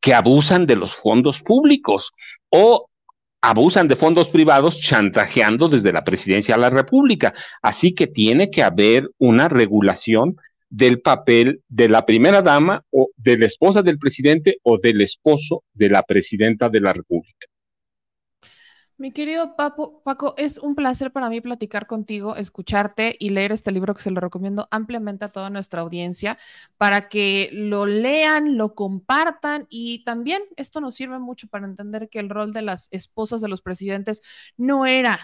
que 0.00 0.14
abusan 0.14 0.66
de 0.66 0.76
los 0.76 0.94
fondos 0.94 1.40
públicos 1.40 2.12
o 2.50 2.88
abusan 3.40 3.88
de 3.88 3.96
fondos 3.96 4.28
privados 4.28 4.80
chantajeando 4.80 5.68
desde 5.68 5.92
la 5.92 6.04
presidencia 6.04 6.54
de 6.54 6.60
la 6.60 6.70
República. 6.70 7.34
Así 7.62 7.94
que 7.94 8.06
tiene 8.06 8.50
que 8.50 8.62
haber 8.62 9.08
una 9.18 9.48
regulación 9.48 10.36
del 10.70 11.00
papel 11.00 11.62
de 11.68 11.88
la 11.88 12.04
primera 12.04 12.42
dama 12.42 12.84
o 12.90 13.08
de 13.16 13.38
la 13.38 13.46
esposa 13.46 13.82
del 13.82 13.98
presidente 13.98 14.58
o 14.62 14.78
del 14.78 15.00
esposo 15.00 15.62
de 15.72 15.88
la 15.88 16.02
presidenta 16.02 16.68
de 16.68 16.80
la 16.80 16.92
República. 16.92 17.46
Mi 18.98 19.12
querido 19.12 19.54
Paco, 19.54 20.02
Paco, 20.02 20.34
es 20.36 20.58
un 20.58 20.74
placer 20.74 21.12
para 21.12 21.30
mí 21.30 21.40
platicar 21.40 21.86
contigo, 21.86 22.34
escucharte 22.34 23.14
y 23.20 23.30
leer 23.30 23.52
este 23.52 23.70
libro 23.70 23.94
que 23.94 24.02
se 24.02 24.10
lo 24.10 24.20
recomiendo 24.20 24.66
ampliamente 24.72 25.24
a 25.24 25.28
toda 25.30 25.50
nuestra 25.50 25.82
audiencia 25.82 26.36
para 26.78 27.08
que 27.08 27.48
lo 27.52 27.86
lean, 27.86 28.56
lo 28.56 28.74
compartan 28.74 29.68
y 29.70 30.02
también 30.04 30.42
esto 30.56 30.80
nos 30.80 30.96
sirve 30.96 31.20
mucho 31.20 31.46
para 31.46 31.66
entender 31.66 32.08
que 32.08 32.18
el 32.18 32.28
rol 32.28 32.52
de 32.52 32.62
las 32.62 32.88
esposas 32.90 33.40
de 33.40 33.48
los 33.48 33.62
presidentes 33.62 34.20
no 34.56 34.84
era 34.84 35.16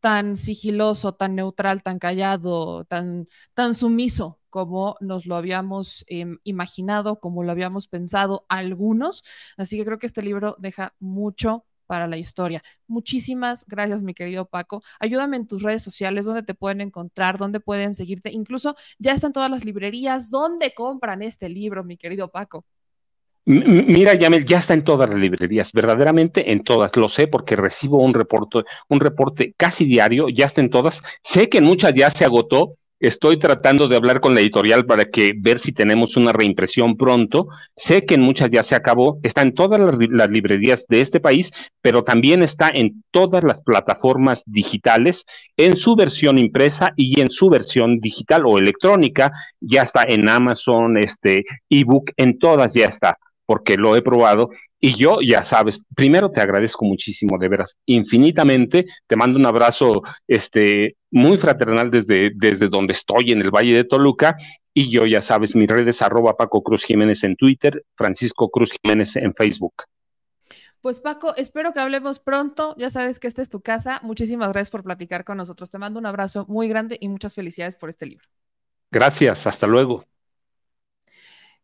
tan 0.00 0.34
sigiloso, 0.34 1.14
tan 1.14 1.36
neutral, 1.36 1.84
tan 1.84 2.00
callado, 2.00 2.84
tan, 2.86 3.28
tan 3.54 3.74
sumiso 3.74 4.40
como 4.48 4.96
nos 5.00 5.26
lo 5.26 5.36
habíamos 5.36 6.04
em, 6.08 6.38
imaginado, 6.42 7.20
como 7.20 7.44
lo 7.44 7.52
habíamos 7.52 7.86
pensado 7.86 8.44
algunos. 8.48 9.22
Así 9.56 9.76
que 9.78 9.84
creo 9.84 9.98
que 9.98 10.06
este 10.06 10.22
libro 10.22 10.56
deja 10.58 10.94
mucho 10.98 11.64
para 11.90 12.06
la 12.06 12.18
historia. 12.18 12.62
Muchísimas 12.86 13.64
gracias, 13.66 14.00
mi 14.00 14.14
querido 14.14 14.44
Paco. 14.44 14.80
Ayúdame 15.00 15.36
en 15.38 15.48
tus 15.48 15.64
redes 15.64 15.82
sociales, 15.82 16.24
donde 16.24 16.44
te 16.44 16.54
pueden 16.54 16.80
encontrar, 16.80 17.36
dónde 17.36 17.58
pueden 17.58 17.94
seguirte. 17.94 18.30
Incluso 18.30 18.76
ya 19.00 19.10
están 19.10 19.32
todas 19.32 19.50
las 19.50 19.64
librerías. 19.64 20.30
¿Dónde 20.30 20.72
compran 20.72 21.20
este 21.20 21.48
libro, 21.48 21.82
mi 21.82 21.96
querido 21.96 22.28
Paco? 22.28 22.64
Mira, 23.44 24.14
Yamel, 24.14 24.44
ya 24.44 24.58
está 24.58 24.74
en 24.74 24.84
todas 24.84 25.10
las 25.10 25.18
librerías, 25.18 25.72
verdaderamente 25.72 26.52
en 26.52 26.62
todas. 26.62 26.94
Lo 26.94 27.08
sé 27.08 27.26
porque 27.26 27.56
recibo 27.56 27.98
un 27.98 28.14
reporte, 28.14 28.60
un 28.88 29.00
reporte 29.00 29.54
casi 29.56 29.84
diario, 29.84 30.28
ya 30.28 30.46
está 30.46 30.60
en 30.60 30.70
todas. 30.70 31.02
Sé 31.24 31.48
que 31.48 31.58
en 31.58 31.64
muchas 31.64 31.92
ya 31.92 32.08
se 32.12 32.24
agotó, 32.24 32.76
Estoy 33.00 33.38
tratando 33.38 33.88
de 33.88 33.96
hablar 33.96 34.20
con 34.20 34.34
la 34.34 34.42
editorial 34.42 34.84
para 34.84 35.06
que 35.06 35.32
ver 35.34 35.58
si 35.58 35.72
tenemos 35.72 36.18
una 36.18 36.34
reimpresión 36.34 36.98
pronto. 36.98 37.48
Sé 37.74 38.04
que 38.04 38.16
en 38.16 38.20
muchas 38.20 38.50
ya 38.50 38.62
se 38.62 38.74
acabó, 38.74 39.18
está 39.22 39.40
en 39.40 39.54
todas 39.54 39.80
las, 39.80 40.28
librerías 40.30 40.84
de 40.86 41.00
este 41.00 41.18
país, 41.18 41.50
pero 41.80 42.04
también 42.04 42.42
está 42.42 42.68
en 42.68 43.02
todas 43.10 43.42
las 43.42 43.62
plataformas 43.62 44.42
digitales, 44.44 45.24
en 45.56 45.78
su 45.78 45.96
versión 45.96 46.36
impresa 46.36 46.92
y 46.94 47.20
en 47.22 47.30
su 47.30 47.48
versión 47.48 48.00
digital 48.00 48.42
o 48.44 48.58
electrónica. 48.58 49.32
Ya 49.60 49.80
está 49.80 50.04
en 50.06 50.28
Amazon, 50.28 50.98
este 50.98 51.46
ebook, 51.70 52.10
en 52.18 52.38
todas 52.38 52.74
ya 52.74 52.84
está 52.84 53.16
porque 53.50 53.76
lo 53.76 53.96
he 53.96 54.02
probado. 54.02 54.50
Y 54.80 54.96
yo, 54.96 55.18
ya 55.20 55.44
sabes, 55.44 55.84
primero 55.94 56.30
te 56.30 56.40
agradezco 56.40 56.86
muchísimo, 56.86 57.36
de 57.38 57.48
veras, 57.48 57.76
infinitamente. 57.84 58.86
Te 59.06 59.14
mando 59.14 59.38
un 59.38 59.44
abrazo 59.44 60.02
este, 60.26 60.96
muy 61.10 61.36
fraternal 61.36 61.90
desde, 61.90 62.30
desde 62.34 62.68
donde 62.68 62.94
estoy, 62.94 63.32
en 63.32 63.42
el 63.42 63.50
Valle 63.50 63.74
de 63.74 63.84
Toluca. 63.84 64.36
Y 64.72 64.90
yo, 64.90 65.04
ya 65.04 65.20
sabes, 65.20 65.54
mis 65.54 65.68
redes 65.68 66.00
arroba 66.00 66.36
Paco 66.36 66.62
Cruz 66.62 66.84
Jiménez 66.84 67.22
en 67.24 67.36
Twitter, 67.36 67.84
Francisco 67.94 68.48
Cruz 68.48 68.70
Jiménez 68.80 69.16
en 69.16 69.34
Facebook. 69.34 69.74
Pues 70.80 71.00
Paco, 71.00 71.36
espero 71.36 71.74
que 71.74 71.80
hablemos 71.80 72.18
pronto. 72.18 72.74
Ya 72.78 72.88
sabes 72.88 73.20
que 73.20 73.28
esta 73.28 73.42
es 73.42 73.50
tu 73.50 73.60
casa. 73.60 74.00
Muchísimas 74.02 74.48
gracias 74.48 74.70
por 74.70 74.82
platicar 74.82 75.24
con 75.24 75.36
nosotros. 75.36 75.70
Te 75.70 75.76
mando 75.76 76.00
un 76.00 76.06
abrazo 76.06 76.46
muy 76.48 76.68
grande 76.68 76.96
y 76.98 77.08
muchas 77.08 77.34
felicidades 77.34 77.76
por 77.76 77.90
este 77.90 78.06
libro. 78.06 78.24
Gracias, 78.90 79.46
hasta 79.46 79.66
luego. 79.66 80.04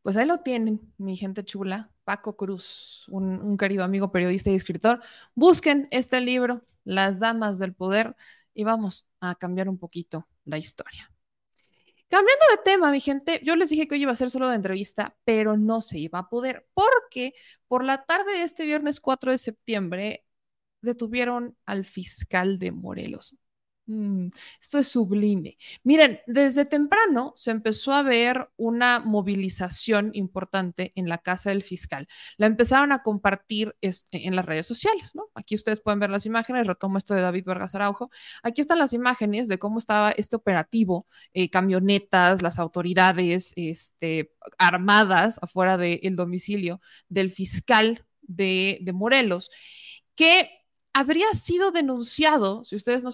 Pues 0.06 0.16
ahí 0.16 0.24
lo 0.24 0.38
tienen, 0.38 0.80
mi 0.98 1.16
gente 1.16 1.44
chula, 1.44 1.90
Paco 2.04 2.36
Cruz, 2.36 3.08
un, 3.08 3.56
querido 3.56 3.82
amigo 3.82 4.12
periodista 4.12 4.52
y 4.52 4.54
escritor. 4.54 5.00
Busquen 5.34 5.88
este 5.90 6.20
libro, 6.20 6.64
Las 6.84 7.18
Damas 7.18 7.58
del 7.58 7.74
Poder, 7.74 8.14
y 8.54 8.62
vamos 8.62 9.04
a 9.18 9.34
cambiar 9.34 9.68
un 9.68 9.78
poquito 9.78 10.28
la 10.44 10.58
historia. 10.58 11.12
Cambiando 12.08 12.44
de 12.52 12.62
tema, 12.64 12.92
mi 12.92 13.00
gente, 13.00 13.40
yo 13.42 13.56
les 13.56 13.68
dije 13.68 13.88
que 13.88 13.96
hoy 13.96 14.02
iba 14.02 14.12
a 14.12 14.14
ser 14.14 14.30
solo 14.30 14.48
de 14.48 14.54
entrevista, 14.54 15.16
pero 15.24 15.56
no 15.56 15.80
se 15.80 15.98
iba 15.98 16.20
a 16.20 16.28
poder, 16.28 16.68
porque 16.72 17.34
por 17.66 17.82
la 17.82 18.04
tarde 18.04 18.30
de 18.30 18.42
este 18.42 18.64
viernes 18.64 19.00
4 19.00 19.32
de 19.32 19.38
septiembre 19.38 20.24
detuvieron 20.82 21.56
al 21.66 21.84
fiscal 21.84 22.60
de 22.60 22.70
Morelos. 22.70 23.34
Mm, 23.88 24.30
esto 24.60 24.78
es 24.78 24.88
sublime. 24.88 25.56
Miren, 25.84 26.20
desde 26.26 26.64
temprano 26.64 27.32
se 27.36 27.52
empezó 27.52 27.92
a 27.92 28.02
ver 28.02 28.50
una 28.56 28.98
movilización 28.98 30.10
importante 30.14 30.92
en 30.96 31.08
la 31.08 31.18
casa 31.18 31.50
del 31.50 31.62
fiscal. 31.62 32.08
La 32.36 32.46
empezaron 32.46 32.90
a 32.90 33.04
compartir 33.04 33.76
en 33.80 34.34
las 34.36 34.44
redes 34.44 34.66
sociales, 34.66 35.14
¿no? 35.14 35.28
Aquí 35.34 35.54
ustedes 35.54 35.80
pueden 35.80 36.00
ver 36.00 36.10
las 36.10 36.26
imágenes, 36.26 36.66
retomo 36.66 36.98
esto 36.98 37.14
de 37.14 37.20
David 37.22 37.44
Vargas 37.46 37.76
Araujo. 37.76 38.10
Aquí 38.42 38.60
están 38.60 38.80
las 38.80 38.92
imágenes 38.92 39.46
de 39.46 39.58
cómo 39.58 39.78
estaba 39.78 40.10
este 40.10 40.34
operativo, 40.34 41.06
eh, 41.32 41.48
camionetas, 41.48 42.42
las 42.42 42.58
autoridades 42.58 43.52
este, 43.54 44.32
armadas 44.58 45.38
afuera 45.42 45.76
del 45.76 46.16
domicilio 46.16 46.80
del 47.08 47.30
fiscal 47.30 48.04
de, 48.22 48.78
de 48.80 48.92
Morelos, 48.92 49.50
que 50.16 50.65
habría 50.96 51.30
sido 51.34 51.72
denunciado, 51.72 52.64
si 52.64 52.74
ustedes 52.74 53.02
no, 53.02 53.10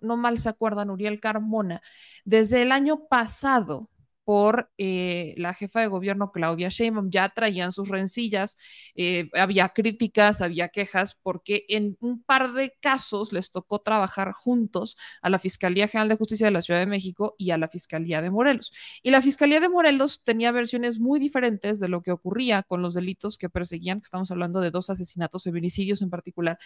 no, 0.00 0.16
mal 0.16 0.38
se 0.38 0.48
acuerdan, 0.48 0.90
Uriel 0.90 1.18
Carmona, 1.18 1.82
desde 2.24 2.62
el 2.62 2.70
año 2.70 3.08
pasado 3.08 3.90
por 4.26 4.72
eh, 4.76 5.34
la 5.36 5.54
jefa 5.54 5.80
de 5.80 5.86
gobierno 5.86 6.32
Claudia 6.32 6.68
Sheinbaum. 6.68 7.10
Ya 7.10 7.28
traían 7.28 7.70
sus 7.70 7.88
rencillas, 7.88 8.56
eh, 8.96 9.30
había 9.34 9.68
críticas, 9.68 10.42
había 10.42 10.68
quejas, 10.68 11.14
porque 11.22 11.64
en 11.68 11.96
un 12.00 12.24
par 12.24 12.52
de 12.52 12.74
casos 12.80 13.32
les 13.32 13.52
tocó 13.52 13.78
trabajar 13.82 14.32
juntos 14.32 14.96
a 15.22 15.30
la 15.30 15.38
Fiscalía 15.38 15.86
General 15.86 16.08
de 16.08 16.16
Justicia 16.16 16.48
de 16.48 16.50
la 16.50 16.60
Ciudad 16.60 16.80
de 16.80 16.86
México 16.86 17.36
y 17.38 17.52
a 17.52 17.56
la 17.56 17.68
Fiscalía 17.68 18.20
de 18.20 18.30
Morelos. 18.30 18.72
Y 19.00 19.12
la 19.12 19.22
Fiscalía 19.22 19.60
de 19.60 19.68
Morelos 19.68 20.24
tenía 20.24 20.50
versiones 20.50 20.98
muy 20.98 21.20
diferentes 21.20 21.78
de 21.78 21.88
lo 21.88 22.02
que 22.02 22.10
ocurría 22.10 22.64
con 22.64 22.82
los 22.82 22.94
delitos 22.94 23.38
que 23.38 23.48
perseguían, 23.48 24.00
que 24.00 24.06
estamos 24.06 24.32
hablando 24.32 24.60
de 24.60 24.72
dos 24.72 24.90
asesinatos, 24.90 25.44
feminicidios 25.44 26.02
en 26.02 26.10
particular. 26.10 26.58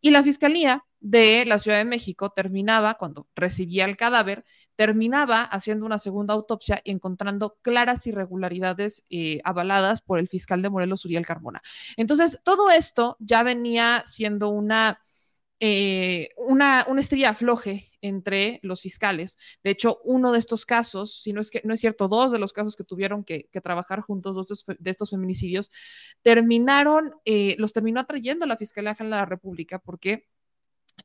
Y 0.00 0.12
la 0.12 0.22
Fiscalía 0.22 0.84
de 1.00 1.44
la 1.46 1.58
Ciudad 1.58 1.78
de 1.78 1.84
México 1.84 2.30
terminaba, 2.30 2.94
cuando 2.94 3.28
recibía 3.34 3.84
el 3.84 3.96
cadáver, 3.96 4.44
terminaba 4.76 5.42
haciendo 5.42 5.86
una 5.86 5.98
segunda 5.98 6.34
autopsia 6.34 6.80
y 6.84 6.90
encontrando 6.90 7.58
claras 7.62 8.06
irregularidades 8.06 9.04
eh, 9.10 9.40
avaladas 9.44 10.00
por 10.00 10.18
el 10.18 10.28
fiscal 10.28 10.62
de 10.62 10.70
Morelos, 10.70 11.04
Uriel 11.04 11.26
Carmona. 11.26 11.60
Entonces, 11.96 12.40
todo 12.44 12.70
esto 12.70 13.16
ya 13.20 13.42
venía 13.42 14.02
siendo 14.06 14.48
una, 14.50 15.00
eh, 15.60 16.30
una, 16.36 16.86
una 16.88 17.00
estrella 17.00 17.34
floje 17.34 17.90
entre 18.02 18.60
los 18.62 18.82
fiscales. 18.82 19.38
De 19.64 19.70
hecho, 19.70 20.00
uno 20.04 20.32
de 20.32 20.38
estos 20.38 20.64
casos, 20.66 21.22
si 21.22 21.32
no 21.32 21.40
es 21.40 21.50
que 21.50 21.62
no 21.64 21.74
es 21.74 21.80
cierto, 21.80 22.08
dos 22.08 22.32
de 22.32 22.38
los 22.38 22.52
casos 22.52 22.76
que 22.76 22.84
tuvieron 22.84 23.24
que, 23.24 23.48
trabajar 23.62 24.00
juntos, 24.00 24.36
dos 24.36 24.64
de 24.66 24.90
estos 24.90 25.10
feminicidios, 25.10 25.70
terminaron, 26.22 27.12
eh, 27.24 27.56
los 27.58 27.72
terminó 27.72 28.00
atrayendo 28.00 28.46
la 28.46 28.56
Fiscalía 28.56 28.94
General 28.94 29.18
de 29.18 29.22
la 29.22 29.26
República 29.26 29.78
porque 29.80 30.28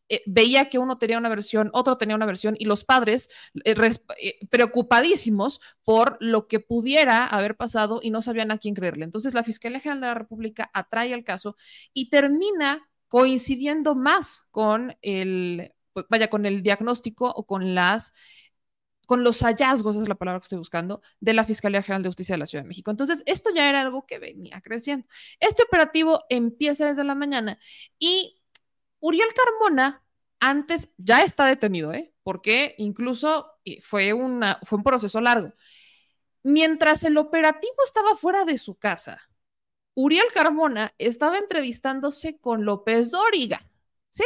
eh, 0.09 0.21
veía 0.25 0.69
que 0.69 0.79
uno 0.79 0.97
tenía 0.97 1.17
una 1.17 1.29
versión, 1.29 1.69
otro 1.73 1.97
tenía 1.97 2.15
una 2.15 2.25
versión 2.25 2.55
y 2.57 2.65
los 2.65 2.83
padres 2.83 3.29
eh, 3.63 3.75
eh, 4.21 4.47
preocupadísimos 4.49 5.61
por 5.83 6.17
lo 6.19 6.47
que 6.47 6.59
pudiera 6.59 7.25
haber 7.25 7.55
pasado 7.55 7.99
y 8.01 8.11
no 8.11 8.21
sabían 8.21 8.51
a 8.51 8.57
quién 8.57 8.75
creerle. 8.75 9.05
Entonces 9.05 9.33
la 9.33 9.43
Fiscalía 9.43 9.79
General 9.79 10.01
de 10.01 10.07
la 10.07 10.13
República 10.13 10.69
atrae 10.73 11.13
el 11.13 11.23
caso 11.23 11.55
y 11.93 12.09
termina 12.09 12.89
coincidiendo 13.07 13.95
más 13.95 14.45
con 14.51 14.95
el, 15.01 15.73
vaya, 16.09 16.29
con 16.29 16.45
el 16.45 16.63
diagnóstico 16.63 17.31
o 17.35 17.45
con 17.45 17.75
las 17.75 18.13
con 19.05 19.23
los 19.23 19.41
hallazgos, 19.41 19.97
es 19.97 20.07
la 20.07 20.15
palabra 20.15 20.39
que 20.39 20.45
estoy 20.45 20.57
buscando, 20.59 21.01
de 21.19 21.33
la 21.33 21.43
Fiscalía 21.43 21.81
General 21.81 22.03
de 22.03 22.09
Justicia 22.09 22.35
de 22.35 22.39
la 22.39 22.45
Ciudad 22.45 22.63
de 22.63 22.69
México. 22.69 22.89
Entonces, 22.89 23.21
esto 23.25 23.49
ya 23.53 23.69
era 23.69 23.81
algo 23.81 24.05
que 24.05 24.17
venía 24.17 24.61
creciendo. 24.61 25.05
Este 25.41 25.61
operativo 25.61 26.21
empieza 26.29 26.85
desde 26.87 27.03
la 27.03 27.13
mañana 27.13 27.59
y 27.99 28.42
Uriel 29.03 29.33
Carmona 29.33 30.01
antes 30.39 30.89
ya 30.97 31.23
está 31.23 31.45
detenido, 31.45 31.91
¿eh? 31.91 32.13
porque 32.23 32.73
incluso 32.77 33.47
eh, 33.65 33.81
fue, 33.81 34.13
una, 34.13 34.61
fue 34.63 34.77
un 34.77 34.83
proceso 34.83 35.19
largo. 35.19 35.53
Mientras 36.41 37.03
el 37.03 37.17
operativo 37.17 37.75
estaba 37.83 38.15
fuera 38.15 38.45
de 38.45 38.57
su 38.57 38.75
casa, 38.75 39.19
Uriel 39.93 40.27
Carmona 40.33 40.93
estaba 40.97 41.37
entrevistándose 41.37 42.39
con 42.39 42.63
López 42.63 43.11
Dóriga, 43.11 43.69
¿sí? 44.09 44.23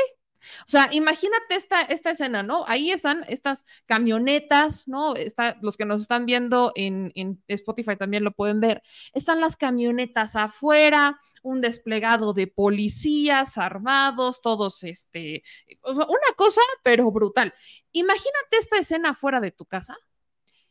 O 0.61 0.69
sea, 0.69 0.89
imagínate 0.91 1.55
esta, 1.55 1.81
esta 1.81 2.11
escena, 2.11 2.43
¿no? 2.43 2.65
Ahí 2.67 2.91
están 2.91 3.25
estas 3.27 3.65
camionetas, 3.85 4.87
¿no? 4.87 5.15
Está, 5.15 5.57
los 5.61 5.77
que 5.77 5.85
nos 5.85 6.01
están 6.01 6.25
viendo 6.25 6.71
en, 6.75 7.11
en, 7.15 7.43
Spotify 7.47 7.95
también 7.97 8.23
lo 8.23 8.31
pueden 8.31 8.59
ver. 8.59 8.81
Están 9.13 9.41
las 9.41 9.55
camionetas 9.55 10.35
afuera, 10.35 11.19
un 11.43 11.61
desplegado 11.61 12.33
de 12.33 12.47
policías 12.47 13.57
armados, 13.57 14.41
todos, 14.41 14.83
este, 14.83 15.43
una 15.83 16.35
cosa, 16.35 16.61
pero 16.83 17.11
brutal. 17.11 17.53
Imagínate 17.91 18.57
esta 18.57 18.77
escena 18.77 19.13
fuera 19.13 19.39
de 19.39 19.51
tu 19.51 19.65
casa 19.65 19.97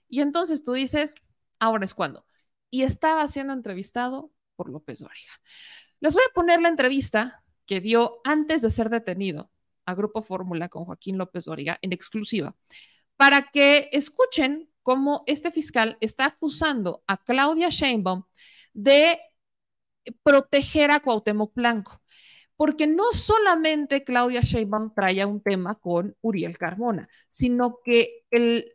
y 0.08 0.20
entonces 0.20 0.62
tú 0.62 0.72
dices, 0.72 1.14
ahora 1.58 1.84
es 1.84 1.94
cuando. 1.94 2.26
Y 2.70 2.82
estaba 2.82 3.26
siendo 3.28 3.52
entrevistado 3.52 4.32
por 4.56 4.68
López 4.68 5.00
Dóriga. 5.00 5.32
Les 6.00 6.14
voy 6.14 6.22
a 6.28 6.34
poner 6.34 6.60
la 6.60 6.68
entrevista 6.68 7.44
que 7.66 7.80
dio 7.80 8.20
antes 8.24 8.62
de 8.62 8.70
ser 8.70 8.90
detenido 8.90 9.50
a 9.86 9.94
Grupo 9.94 10.22
Fórmula 10.22 10.68
con 10.68 10.84
Joaquín 10.84 11.16
López 11.18 11.46
Dóriga 11.46 11.78
en 11.82 11.92
exclusiva, 11.92 12.54
para 13.16 13.50
que 13.50 13.88
escuchen 13.92 14.68
cómo 14.82 15.24
este 15.26 15.50
fiscal 15.50 15.96
está 16.00 16.26
acusando 16.26 17.02
a 17.06 17.16
Claudia 17.16 17.70
Sheinbaum 17.70 18.24
de 18.72 19.18
proteger 20.22 20.90
a 20.90 21.00
Cuauhtémoc 21.00 21.54
Blanco, 21.54 22.00
porque 22.56 22.86
no 22.86 23.04
solamente 23.12 24.04
Claudia 24.04 24.40
Sheinbaum 24.40 24.94
traía 24.94 25.26
un 25.26 25.42
tema 25.42 25.74
con 25.74 26.16
Uriel 26.20 26.56
Carmona, 26.56 27.08
sino 27.28 27.80
que 27.84 28.24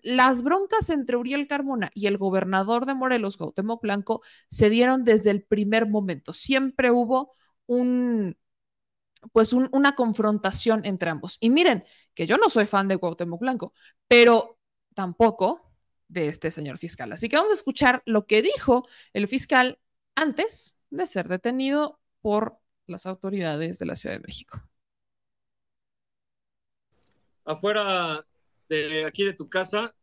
las 0.03 0.43
broncas 0.43 0.89
entre 0.89 1.17
Uriel 1.17 1.47
Carmona 1.47 1.89
y 1.93 2.07
el 2.07 2.17
gobernador 2.17 2.85
de 2.85 2.95
Morelos, 2.95 3.37
Cuauhtémoc 3.37 3.81
Blanco, 3.81 4.21
se 4.49 4.69
dieron 4.69 5.03
desde 5.03 5.31
el 5.31 5.43
primer 5.43 5.87
momento. 5.87 6.33
Siempre 6.33 6.91
hubo 6.91 7.33
un, 7.65 8.35
pues 9.31 9.53
una 9.53 9.95
confrontación 9.95 10.85
entre 10.85 11.09
ambos. 11.09 11.37
Y 11.39 11.49
miren, 11.49 11.83
que 12.13 12.25
yo 12.27 12.37
no 12.37 12.49
soy 12.49 12.65
fan 12.65 12.87
de 12.87 12.97
Cuauhtémoc 12.97 13.39
Blanco, 13.39 13.73
pero 14.07 14.59
tampoco 14.93 15.71
de 16.07 16.27
este 16.27 16.51
señor 16.51 16.77
fiscal. 16.77 17.11
Así 17.11 17.29
que 17.29 17.37
vamos 17.37 17.51
a 17.51 17.55
escuchar 17.55 18.01
lo 18.05 18.25
que 18.25 18.41
dijo 18.41 18.87
el 19.13 19.27
fiscal 19.27 19.79
antes 20.15 20.77
de 20.89 21.07
ser 21.07 21.27
detenido 21.27 21.99
por 22.21 22.57
las 22.87 23.05
autoridades 23.05 23.79
de 23.79 23.85
la 23.85 23.95
Ciudad 23.95 24.15
de 24.15 24.23
México. 24.27 24.61
Afuera 27.45 28.25
de 28.67 29.05
aquí 29.05 29.23
de 29.23 29.33
tu 29.33 29.49
casa, 29.49 29.95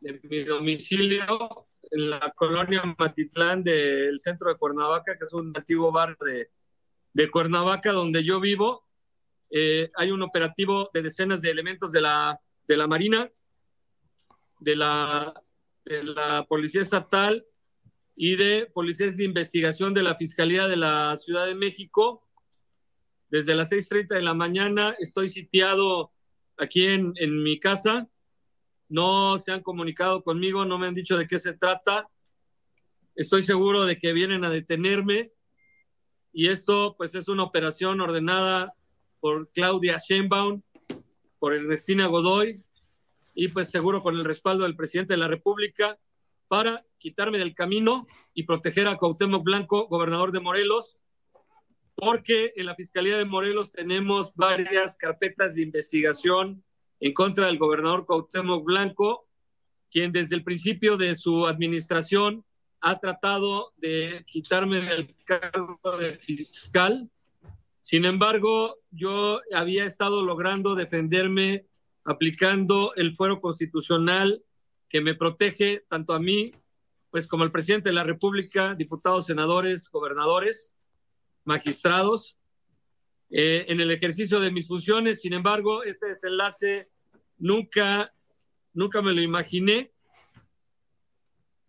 de 0.00 0.20
mi 0.24 0.44
domicilio, 0.44 1.66
en 1.90 2.10
la 2.10 2.32
colonia 2.36 2.82
Matitlán 2.98 3.62
del 3.62 4.20
centro 4.20 4.48
de 4.48 4.56
Cuernavaca, 4.56 5.16
que 5.18 5.26
es 5.26 5.32
un 5.32 5.52
antiguo 5.54 5.92
bar 5.92 6.16
de, 6.18 6.50
de 7.12 7.30
Cuernavaca, 7.30 7.92
donde 7.92 8.24
yo 8.24 8.40
vivo, 8.40 8.86
eh, 9.50 9.90
hay 9.96 10.10
un 10.10 10.22
operativo 10.22 10.90
de 10.94 11.02
decenas 11.02 11.42
de 11.42 11.50
elementos 11.50 11.92
de 11.92 12.00
la, 12.00 12.40
de 12.66 12.76
la 12.76 12.86
Marina, 12.86 13.30
de 14.60 14.76
la, 14.76 15.34
de 15.84 16.04
la 16.04 16.46
Policía 16.48 16.80
Estatal 16.80 17.44
y 18.16 18.36
de 18.36 18.66
policías 18.72 19.16
de 19.16 19.24
investigación 19.24 19.92
de 19.92 20.02
la 20.02 20.16
Fiscalía 20.16 20.68
de 20.68 20.76
la 20.76 21.18
Ciudad 21.18 21.46
de 21.46 21.54
México. 21.54 22.26
Desde 23.28 23.54
las 23.54 23.70
6.30 23.70 24.14
de 24.14 24.22
la 24.22 24.34
mañana 24.34 24.94
estoy 24.98 25.28
sitiado 25.28 26.12
aquí 26.56 26.86
en, 26.86 27.12
en 27.16 27.42
mi 27.42 27.58
casa. 27.58 28.08
No 28.88 29.38
se 29.38 29.52
han 29.52 29.62
comunicado 29.62 30.22
conmigo, 30.22 30.64
no 30.64 30.78
me 30.78 30.86
han 30.86 30.94
dicho 30.94 31.16
de 31.16 31.26
qué 31.26 31.38
se 31.38 31.52
trata. 31.54 32.08
Estoy 33.14 33.42
seguro 33.42 33.84
de 33.84 33.98
que 33.98 34.14
vienen 34.14 34.44
a 34.44 34.50
detenerme 34.50 35.32
y 36.32 36.48
esto 36.48 36.94
pues 36.96 37.14
es 37.14 37.28
una 37.28 37.44
operación 37.44 38.00
ordenada 38.00 38.74
por 39.20 39.50
Claudia 39.52 39.98
Sheinbaum, 39.98 40.62
por 41.38 41.54
Ernestina 41.54 42.06
Godoy 42.06 42.62
y 43.34 43.48
pues 43.48 43.70
seguro 43.70 44.02
con 44.02 44.16
el 44.16 44.24
respaldo 44.24 44.64
del 44.64 44.76
presidente 44.76 45.14
de 45.14 45.18
la 45.18 45.28
República 45.28 45.98
para 46.48 46.84
quitarme 46.98 47.38
del 47.38 47.54
camino 47.54 48.06
y 48.34 48.44
proteger 48.44 48.88
a 48.88 48.96
Cuauhtémoc 48.96 49.42
Blanco, 49.42 49.88
gobernador 49.88 50.32
de 50.32 50.40
Morelos, 50.40 51.04
porque 51.94 52.52
en 52.56 52.66
la 52.66 52.74
Fiscalía 52.74 53.16
de 53.16 53.24
Morelos 53.24 53.72
tenemos 53.72 54.34
varias 54.34 54.96
carpetas 54.96 55.54
de 55.54 55.62
investigación 55.62 56.62
en 57.00 57.12
contra 57.12 57.46
del 57.46 57.58
gobernador 57.58 58.04
Cuauhtémoc 58.04 58.64
Blanco, 58.64 59.26
quien 59.90 60.12
desde 60.12 60.36
el 60.36 60.44
principio 60.44 60.96
de 60.96 61.14
su 61.14 61.46
administración 61.46 62.44
ha 62.82 62.98
tratado 62.98 63.72
de 63.76 64.24
quitarme 64.26 64.80
del 64.80 65.14
cargo 65.24 65.78
de 65.98 66.16
fiscal. 66.16 67.08
Sin 67.80 68.04
embargo, 68.04 68.80
yo 68.90 69.40
había 69.54 69.84
estado 69.84 70.22
logrando 70.22 70.74
defenderme 70.74 71.66
aplicando 72.04 72.92
el 72.96 73.16
fuero 73.16 73.40
constitucional 73.40 74.44
que 74.88 75.00
me 75.00 75.14
protege 75.14 75.84
tanto 75.88 76.12
a 76.12 76.18
mí, 76.18 76.52
pues 77.10 77.28
como 77.28 77.44
al 77.44 77.52
presidente 77.52 77.90
de 77.90 77.94
la 77.94 78.04
República, 78.04 78.74
diputados, 78.74 79.26
senadores, 79.26 79.88
gobernadores, 79.88 80.74
magistrados, 81.44 82.36
eh, 83.30 83.64
en 83.68 83.80
el 83.80 83.92
ejercicio 83.92 84.40
de 84.40 84.50
mis 84.50 84.66
funciones. 84.66 85.20
Sin 85.20 85.34
embargo, 85.34 85.84
este 85.84 86.08
desenlace 86.08 86.90
nunca, 87.38 88.12
nunca 88.74 89.02
me 89.02 89.14
lo 89.14 89.22
imaginé. 89.22 89.91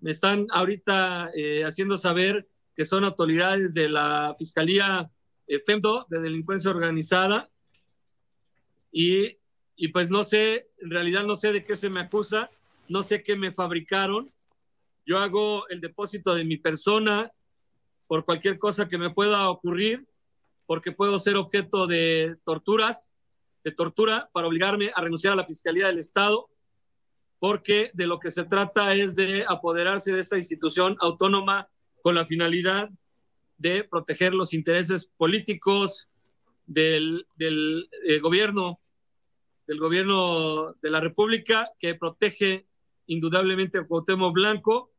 Me 0.03 0.11
están 0.11 0.47
ahorita 0.49 1.31
eh, 1.33 1.63
haciendo 1.63 1.97
saber 1.97 2.45
que 2.75 2.83
son 2.83 3.05
autoridades 3.05 3.73
de 3.73 3.87
la 3.87 4.35
Fiscalía 4.37 5.09
eh, 5.47 5.61
FEMDO 5.65 6.07
de 6.09 6.19
Delincuencia 6.19 6.71
Organizada. 6.71 7.49
Y, 8.91 9.37
y 9.77 9.87
pues 9.93 10.09
no 10.09 10.25
sé, 10.25 10.71
en 10.79 10.89
realidad 10.89 11.23
no 11.23 11.37
sé 11.37 11.53
de 11.53 11.63
qué 11.63 11.77
se 11.77 11.89
me 11.89 12.01
acusa, 12.01 12.51
no 12.89 13.01
sé 13.03 13.23
qué 13.23 13.37
me 13.37 13.53
fabricaron. 13.53 14.29
Yo 15.05 15.19
hago 15.19 15.69
el 15.69 15.79
depósito 15.79 16.35
de 16.35 16.43
mi 16.43 16.57
persona 16.57 17.31
por 18.05 18.25
cualquier 18.25 18.59
cosa 18.59 18.89
que 18.89 18.97
me 18.97 19.09
pueda 19.09 19.49
ocurrir, 19.49 20.05
porque 20.65 20.91
puedo 20.91 21.17
ser 21.17 21.37
objeto 21.37 21.87
de 21.87 22.35
torturas, 22.43 23.13
de 23.63 23.71
tortura 23.71 24.29
para 24.33 24.47
obligarme 24.47 24.91
a 24.93 25.01
renunciar 25.01 25.31
a 25.31 25.37
la 25.37 25.45
Fiscalía 25.45 25.87
del 25.87 25.99
Estado, 25.99 26.49
porque 27.43 27.91
de 27.93 28.07
lo 28.07 28.21
que 28.21 28.31
se 28.31 28.45
trata 28.45 28.95
es 28.95 29.17
de 29.17 29.43
apoderarse 29.45 30.13
de 30.13 30.21
esta 30.21 30.37
institución 30.37 30.95
autónoma 31.01 31.67
con 32.01 32.15
la 32.15 32.25
finalidad 32.25 32.89
de 33.57 33.83
proteger 33.83 34.33
los 34.33 34.53
intereses 34.53 35.07
políticos 35.17 36.07
del, 36.65 37.27
eh, 37.37 38.19
gobierno, 38.19 38.79
del 39.67 39.77
gobierno 39.77 40.75
de 40.81 40.89
la 40.89 41.01
República, 41.01 41.67
que 41.79 41.95
protege 41.95 42.65
indudablemente 43.07 43.77
a 43.77 43.87
Cuauhtémoc 43.87 44.33
Blanco. 44.33 44.93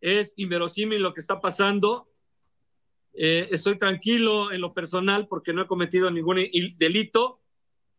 Es 0.00 0.32
inverosímil 0.38 1.02
lo 1.02 1.12
que 1.12 1.20
está 1.20 1.42
pasando. 1.42 2.08
Eh, 3.12 3.48
estoy 3.50 3.78
tranquilo 3.78 4.52
en 4.52 4.62
lo 4.62 4.72
personal 4.72 5.28
porque 5.28 5.52
no 5.52 5.60
he 5.60 5.66
cometido 5.66 6.10
ningún 6.10 6.38
delito. 6.78 7.42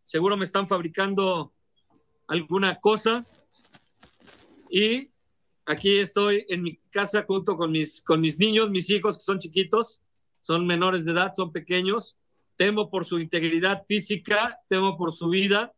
Seguro 0.06 0.38
me 0.38 0.46
están 0.46 0.68
fabricando 0.68 1.54
alguna 2.28 2.80
cosa. 2.80 3.26
Y 4.70 5.10
aquí 5.66 5.98
estoy 5.98 6.46
en 6.50 6.64
mi 6.64 6.78
casa 6.92 7.24
junto 7.28 7.58
con 7.58 7.72
mis, 7.72 8.02
con 8.02 8.22
mis 8.22 8.38
niños, 8.38 8.70
mis 8.70 8.90
hijos 8.90 9.18
que 9.18 9.24
son 9.24 9.40
chiquitos, 9.40 10.02
son 10.42 10.68
menores 10.68 11.06
de 11.06 11.14
edad, 11.14 11.34
son 11.36 11.52
pequeños. 11.52 12.18
Temo 12.56 12.90
por 12.90 13.06
su 13.06 13.20
integridad 13.20 13.86
física, 13.88 14.60
temo 14.68 14.98
por 14.98 15.12
su 15.12 15.30
vida. 15.30 15.74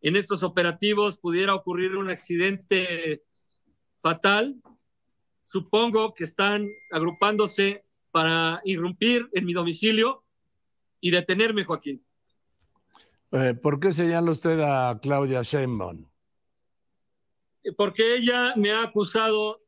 En 0.00 0.16
estos 0.16 0.42
operativos 0.42 1.16
pudiera 1.16 1.54
ocurrir 1.54 1.96
un 1.96 2.10
accidente 2.10 3.22
fatal. 3.98 4.60
Supongo 5.42 6.14
que 6.14 6.24
están 6.24 6.68
agrupándose 6.90 7.84
para 8.10 8.60
irrumpir 8.64 9.28
en 9.32 9.46
mi 9.46 9.52
domicilio 9.52 10.24
y 11.00 11.10
detenerme, 11.10 11.64
Joaquín. 11.64 12.04
Eh, 13.32 13.54
¿Por 13.54 13.80
qué 13.80 13.92
señala 13.92 14.30
usted 14.30 14.60
a 14.60 14.98
Claudia 15.00 15.42
Sheinbaum? 15.42 16.06
porque 17.76 18.16
ella 18.16 18.54
me 18.56 18.72
ha 18.72 18.82
acusado 18.82 19.62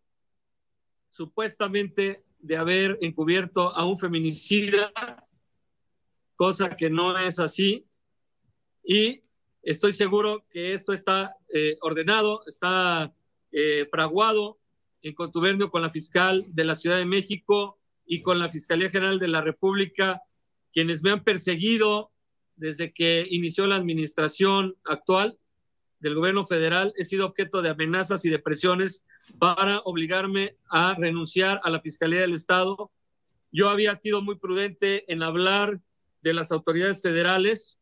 supuestamente 1.10 2.24
de 2.40 2.56
haber 2.56 2.98
encubierto 3.00 3.74
a 3.74 3.84
un 3.84 3.96
feminicida, 3.96 4.92
cosa 6.34 6.76
que 6.76 6.90
no 6.90 7.16
es 7.16 7.38
así. 7.38 7.86
Y 8.82 9.22
estoy 9.62 9.92
seguro 9.92 10.44
que 10.50 10.74
esto 10.74 10.92
está 10.92 11.36
eh, 11.54 11.76
ordenado, 11.82 12.40
está 12.48 13.14
eh, 13.52 13.86
fraguado 13.88 14.58
en 15.02 15.14
contubernio 15.14 15.70
con 15.70 15.82
la 15.82 15.90
fiscal 15.90 16.44
de 16.48 16.64
la 16.64 16.74
Ciudad 16.74 16.98
de 16.98 17.06
México 17.06 17.78
y 18.04 18.22
con 18.22 18.40
la 18.40 18.48
Fiscalía 18.48 18.90
General 18.90 19.20
de 19.20 19.28
la 19.28 19.40
República, 19.40 20.20
quienes 20.72 21.02
me 21.02 21.12
han 21.12 21.22
perseguido 21.22 22.10
desde 22.56 22.92
que 22.92 23.26
inició 23.30 23.66
la 23.66 23.76
administración 23.76 24.76
actual 24.84 25.38
del 26.00 26.14
gobierno 26.14 26.44
federal 26.44 26.92
he 26.96 27.04
sido 27.04 27.26
objeto 27.26 27.62
de 27.62 27.70
amenazas 27.70 28.24
y 28.24 28.30
de 28.30 28.38
presiones 28.38 29.02
para 29.38 29.78
obligarme 29.80 30.56
a 30.68 30.94
renunciar 30.98 31.60
a 31.64 31.70
la 31.70 31.80
Fiscalía 31.80 32.20
del 32.20 32.34
Estado. 32.34 32.92
Yo 33.50 33.70
había 33.70 33.96
sido 33.96 34.20
muy 34.20 34.36
prudente 34.36 35.10
en 35.10 35.22
hablar 35.22 35.80
de 36.20 36.34
las 36.34 36.52
autoridades 36.52 37.00
federales, 37.00 37.80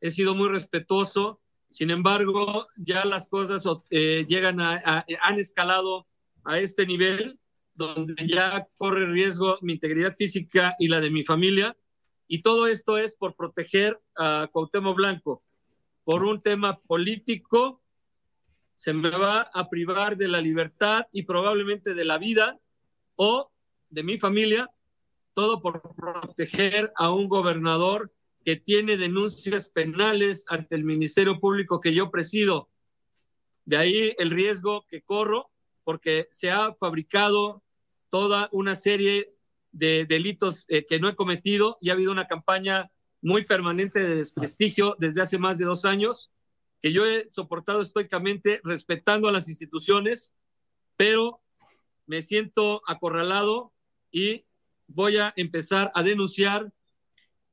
he 0.00 0.10
sido 0.10 0.34
muy 0.34 0.48
respetuoso, 0.48 1.40
sin 1.70 1.90
embargo, 1.90 2.66
ya 2.76 3.04
las 3.04 3.28
cosas 3.28 3.62
eh, 3.90 4.26
llegan 4.28 4.60
a, 4.60 5.04
han 5.22 5.38
escalado 5.38 6.06
a 6.44 6.58
este 6.58 6.86
nivel 6.86 7.38
donde 7.74 8.14
ya 8.26 8.66
corre 8.76 9.06
riesgo 9.06 9.58
mi 9.62 9.74
integridad 9.74 10.14
física 10.16 10.74
y 10.78 10.88
la 10.88 11.00
de 11.00 11.10
mi 11.10 11.24
familia. 11.24 11.76
Y 12.32 12.42
todo 12.42 12.68
esto 12.68 12.96
es 12.96 13.16
por 13.16 13.34
proteger 13.34 14.00
a 14.16 14.48
Cuauhtémoc 14.52 14.94
Blanco 14.94 15.42
por 16.04 16.22
un 16.22 16.40
tema 16.40 16.78
político, 16.78 17.82
se 18.76 18.92
me 18.92 19.10
va 19.10 19.50
a 19.52 19.68
privar 19.68 20.16
de 20.16 20.28
la 20.28 20.40
libertad 20.40 21.08
y 21.10 21.24
probablemente 21.24 21.92
de 21.92 22.04
la 22.04 22.18
vida 22.18 22.60
o 23.16 23.50
de 23.88 24.04
mi 24.04 24.16
familia, 24.16 24.70
todo 25.34 25.60
por 25.60 25.82
proteger 25.96 26.92
a 26.94 27.10
un 27.10 27.26
gobernador 27.26 28.12
que 28.44 28.54
tiene 28.54 28.96
denuncias 28.96 29.68
penales 29.68 30.44
ante 30.46 30.76
el 30.76 30.84
Ministerio 30.84 31.40
Público 31.40 31.80
que 31.80 31.92
yo 31.92 32.12
presido. 32.12 32.68
De 33.64 33.76
ahí 33.76 34.14
el 34.18 34.30
riesgo 34.30 34.86
que 34.86 35.02
corro 35.02 35.50
porque 35.82 36.28
se 36.30 36.52
ha 36.52 36.72
fabricado 36.74 37.64
toda 38.08 38.48
una 38.52 38.76
serie 38.76 39.26
de 39.72 40.06
delitos 40.06 40.64
eh, 40.68 40.86
que 40.86 40.98
no 40.98 41.08
he 41.08 41.16
cometido 41.16 41.76
y 41.80 41.90
ha 41.90 41.94
habido 41.94 42.12
una 42.12 42.26
campaña 42.26 42.90
muy 43.22 43.44
permanente 43.44 44.00
de 44.00 44.16
desprestigio 44.16 44.96
desde 44.98 45.22
hace 45.22 45.38
más 45.38 45.58
de 45.58 45.66
dos 45.66 45.84
años, 45.84 46.30
que 46.80 46.92
yo 46.92 47.04
he 47.04 47.28
soportado 47.28 47.82
estoicamente 47.82 48.60
respetando 48.64 49.28
a 49.28 49.32
las 49.32 49.48
instituciones, 49.48 50.32
pero 50.96 51.40
me 52.06 52.22
siento 52.22 52.82
acorralado 52.86 53.72
y 54.10 54.44
voy 54.88 55.18
a 55.18 55.32
empezar 55.36 55.92
a 55.94 56.02
denunciar 56.02 56.72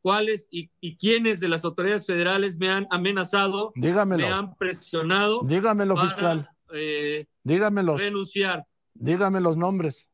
cuáles 0.02 0.48
y, 0.50 0.70
quiénes 0.96 1.40
de 1.40 1.50
las 1.50 1.66
autoridades 1.66 2.06
federales 2.06 2.58
me 2.58 2.70
han 2.70 2.88
amenazado, 2.90 3.74
Dígamelo. 3.76 4.26
me 4.26 4.34
han 4.34 4.56
presionado. 4.56 5.42
Dígamelo, 5.44 5.98
fiscal. 5.98 6.50
Eh, 6.74 7.28
Dígamelos. 7.44 8.02
Renunciar. 8.02 8.66
Dígame 8.94 9.42
los 9.42 9.58
nombres. 9.58 10.07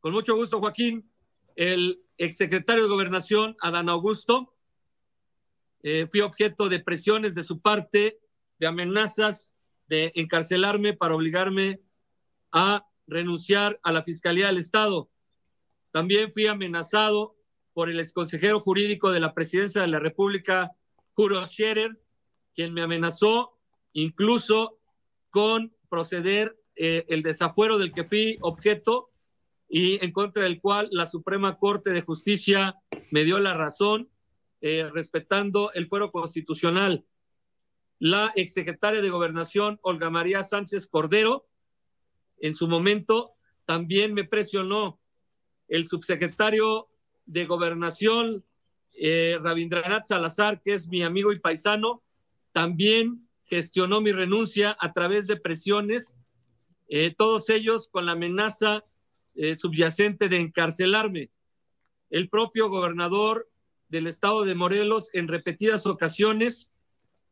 Con 0.00 0.12
mucho 0.12 0.34
gusto, 0.34 0.60
Joaquín. 0.60 1.10
El 1.56 2.02
exsecretario 2.16 2.84
de 2.84 2.88
Gobernación, 2.88 3.54
Adán 3.60 3.90
Augusto, 3.90 4.54
eh, 5.82 6.06
fui 6.10 6.20
objeto 6.20 6.70
de 6.70 6.80
presiones 6.80 7.34
de 7.34 7.42
su 7.42 7.60
parte, 7.60 8.18
de 8.58 8.66
amenazas 8.66 9.54
de 9.88 10.10
encarcelarme 10.14 10.94
para 10.94 11.14
obligarme 11.14 11.80
a 12.50 12.86
renunciar 13.06 13.78
a 13.82 13.92
la 13.92 14.02
Fiscalía 14.02 14.46
del 14.46 14.58
Estado. 14.58 15.10
También 15.90 16.32
fui 16.32 16.46
amenazado 16.46 17.36
por 17.74 17.90
el 17.90 18.00
exconsejero 18.00 18.60
jurídico 18.60 19.10
de 19.10 19.20
la 19.20 19.34
Presidencia 19.34 19.82
de 19.82 19.88
la 19.88 19.98
República, 19.98 20.70
Juro 21.12 21.44
Scherer, 21.44 22.00
quien 22.54 22.72
me 22.72 22.82
amenazó 22.82 23.58
incluso 23.92 24.78
con 25.30 25.74
proceder 25.90 26.58
eh, 26.76 27.04
el 27.08 27.22
desafuero 27.22 27.76
del 27.76 27.92
que 27.92 28.04
fui 28.04 28.38
objeto 28.40 29.09
y 29.72 30.04
en 30.04 30.10
contra 30.10 30.42
del 30.42 30.60
cual 30.60 30.88
la 30.90 31.06
Suprema 31.06 31.56
Corte 31.56 31.90
de 31.90 32.02
Justicia 32.02 32.74
me 33.12 33.22
dio 33.22 33.38
la 33.38 33.54
razón, 33.54 34.10
eh, 34.60 34.90
respetando 34.92 35.72
el 35.72 35.86
fuero 35.86 36.10
constitucional. 36.10 37.06
La 38.00 38.32
exsecretaria 38.34 39.00
de 39.00 39.10
Gobernación, 39.10 39.78
Olga 39.82 40.10
María 40.10 40.42
Sánchez 40.42 40.88
Cordero, 40.88 41.46
en 42.40 42.56
su 42.56 42.66
momento 42.66 43.34
también 43.64 44.12
me 44.12 44.24
presionó. 44.24 44.98
El 45.68 45.86
subsecretario 45.86 46.88
de 47.26 47.46
Gobernación, 47.46 48.44
eh, 48.98 49.38
Rabindranath 49.40 50.06
Salazar, 50.06 50.60
que 50.62 50.74
es 50.74 50.88
mi 50.88 51.04
amigo 51.04 51.32
y 51.32 51.38
paisano, 51.38 52.02
también 52.50 53.28
gestionó 53.44 54.00
mi 54.00 54.10
renuncia 54.10 54.76
a 54.80 54.92
través 54.92 55.28
de 55.28 55.36
presiones, 55.36 56.16
eh, 56.88 57.14
todos 57.16 57.48
ellos 57.50 57.86
con 57.86 58.06
la 58.06 58.12
amenaza 58.12 58.84
eh, 59.34 59.56
subyacente 59.56 60.28
de 60.28 60.38
encarcelarme. 60.38 61.30
El 62.10 62.28
propio 62.28 62.68
gobernador 62.68 63.48
del 63.88 64.06
estado 64.06 64.44
de 64.44 64.54
Morelos 64.54 65.10
en 65.12 65.28
repetidas 65.28 65.86
ocasiones 65.86 66.70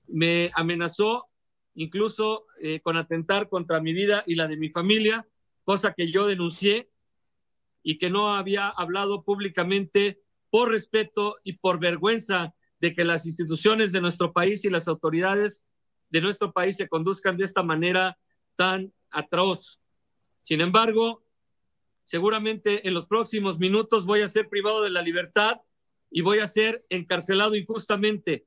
me 0.07 0.51
amenazó 0.55 1.27
incluso 1.75 2.47
eh, 2.61 2.81
con 2.81 2.97
atentar 2.97 3.49
contra 3.49 3.81
mi 3.81 3.93
vida 3.93 4.25
y 4.27 4.35
la 4.35 4.49
de 4.49 4.57
mi 4.57 4.69
familia, 4.71 5.29
cosa 5.63 5.95
que 5.97 6.11
yo 6.11 6.27
denuncié 6.27 6.91
y 7.85 7.99
que 7.99 8.11
no 8.11 8.35
había 8.35 8.69
hablado 8.69 9.23
públicamente 9.23 10.21
por 10.51 10.71
respeto 10.71 11.37
y 11.45 11.55
por 11.55 11.79
vergüenza 11.79 12.55
de 12.81 12.95
que 12.95 13.05
las 13.05 13.27
instituciones 13.27 13.93
de 13.93 14.01
nuestro 14.01 14.33
país 14.33 14.65
y 14.65 14.71
las 14.71 14.89
autoridades 14.89 15.65
de 16.11 16.21
nuestro 16.21 16.53
país 16.53 16.77
se 16.77 16.89
conduzcan 16.89 17.37
de 17.37 17.45
esta 17.45 17.63
manera 17.63 18.19
tan 18.57 18.93
atroz. 19.11 19.81
Sin 20.43 20.61
embargo, 20.61 21.23
seguramente 22.09 22.89
en 22.89 22.95
los 22.95 23.05
próximos 23.05 23.59
minutos 23.59 24.07
voy 24.07 24.23
a 24.23 24.31
ser 24.31 24.49
privado 24.49 24.83
de 24.83 24.89
la 24.89 25.03
libertad 25.03 25.61
y 26.11 26.23
voy 26.23 26.39
a 26.39 26.47
ser 26.47 26.83
encarcelado 26.89 27.55
injustamente 27.55 28.47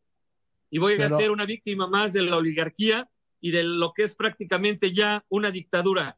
y 0.71 0.79
voy 0.79 0.99
a 0.99 1.07
ser 1.09 1.29
una 1.29 1.45
víctima 1.45 1.85
más 1.85 2.11
de 2.11 2.23
la 2.23 2.37
oligarquía 2.37 3.07
y 3.39 3.51
de 3.51 3.61
lo 3.61 3.93
que 3.93 4.01
es 4.01 4.15
prácticamente 4.15 4.95
ya 4.95 5.23
una 5.29 5.51
dictadura. 5.51 6.17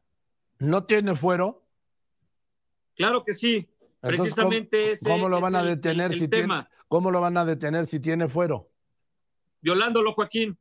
¿No 0.58 0.84
tiene 0.84 1.14
fuero? 1.16 1.66
Claro 2.94 3.22
que 3.24 3.34
sí. 3.34 3.68
Precisamente 4.00 4.94
¿cómo, 5.02 5.16
¿cómo 5.16 5.28
lo 5.28 5.40
van 5.42 5.56
a 5.56 5.64
detener 5.64 6.14
si 6.14 6.28
tiene, 6.28 6.64
¿Cómo 6.88 7.10
lo 7.10 7.20
van 7.20 7.36
a 7.36 7.44
detener 7.44 7.84
si 7.84 8.00
tiene 8.00 8.26
fuero? 8.26 8.70
Violándolo, 9.60 10.14
Joaquín, 10.14 10.58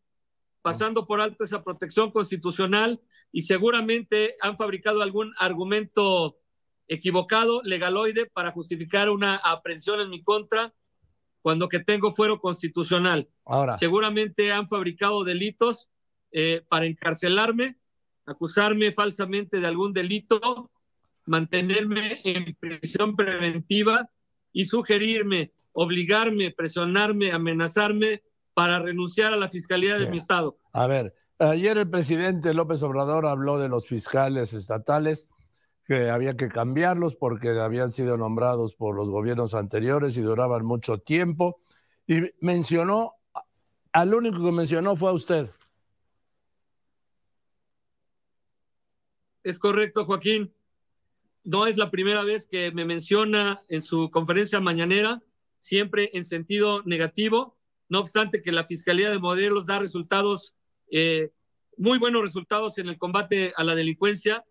pasando 0.61 1.07
por 1.07 1.21
alto 1.21 1.45
esa 1.45 1.63
protección 1.63 2.11
constitucional 2.11 2.99
y 3.31 3.43
seguramente 3.43 4.35
han 4.41 4.57
fabricado 4.57 5.01
algún 5.01 5.31
argumento 5.39 6.42
equivocado, 6.87 7.61
legaloide, 7.63 8.25
para 8.27 8.51
justificar 8.51 9.09
una 9.09 9.37
aprehensión 9.37 9.99
en 9.99 10.09
mi 10.09 10.23
contra 10.23 10.73
cuando 11.41 11.67
que 11.67 11.79
tengo 11.79 12.13
fuero 12.13 12.39
constitucional. 12.39 13.29
Ahora. 13.45 13.75
Seguramente 13.75 14.51
han 14.51 14.67
fabricado 14.69 15.23
delitos 15.23 15.89
eh, 16.31 16.63
para 16.69 16.85
encarcelarme, 16.85 17.77
acusarme 18.25 18.91
falsamente 18.93 19.59
de 19.59 19.67
algún 19.67 19.93
delito, 19.93 20.71
mantenerme 21.25 22.21
en 22.23 22.55
prisión 22.59 23.15
preventiva 23.15 24.09
y 24.53 24.65
sugerirme, 24.65 25.51
obligarme, 25.73 26.51
presionarme, 26.51 27.31
amenazarme 27.31 28.23
para 28.53 28.79
renunciar 28.79 29.33
a 29.33 29.37
la 29.37 29.49
fiscalía 29.49 29.97
de 29.97 30.07
mi 30.07 30.17
estado. 30.17 30.57
A 30.71 30.87
ver, 30.87 31.13
Ayer 31.39 31.77
el 31.77 31.89
presidente 31.89 32.53
López 32.53 32.83
Obrador 32.83 33.25
habló 33.25 33.59
de 33.59 33.67
los 33.67 33.87
fiscales 33.87 34.53
estatales, 34.53 35.27
que 35.85 36.09
había 36.09 36.35
que 36.35 36.47
cambiarlos 36.47 37.15
porque 37.15 37.49
habían 37.49 37.91
sido 37.91 38.17
nombrados 38.17 38.75
por 38.75 38.95
los 38.95 39.09
gobiernos 39.09 39.53
anteriores 39.53 40.17
y 40.17 40.21
duraban 40.21 40.65
mucho 40.65 40.99
tiempo. 40.99 41.61
Y 42.07 42.31
mencionó, 42.39 43.13
al 43.91 44.13
único 44.13 44.43
que 44.43 44.51
mencionó 44.51 44.95
fue 44.95 45.09
a 45.09 45.13
usted. 45.13 45.51
Es 49.43 49.59
correcto, 49.59 50.05
Joaquín. 50.05 50.53
No 51.43 51.67
es 51.67 51.75
la 51.75 51.91
primera 51.91 52.23
vez 52.23 52.47
que 52.47 52.71
me 52.71 52.85
menciona 52.85 53.59
en 53.67 53.81
su 53.81 54.09
conferencia 54.09 54.61
mañanera, 54.61 55.21
siempre 55.59 56.09
en 56.13 56.23
sentido 56.23 56.81
negativo. 56.83 57.57
No 57.89 57.99
obstante 57.99 58.41
que 58.41 58.53
la 58.53 58.63
Fiscalía 58.63 59.09
de 59.11 59.19
Modelos 59.19 59.65
da 59.65 59.79
resultados 59.79 60.55
eh, 60.89 61.31
muy 61.75 61.99
buenos 61.99 62.21
resultados 62.21 62.77
en 62.77 62.87
el 62.87 62.97
combate 62.97 63.51
a 63.57 63.63
la 63.65 63.75
delincuencia. 63.75 64.45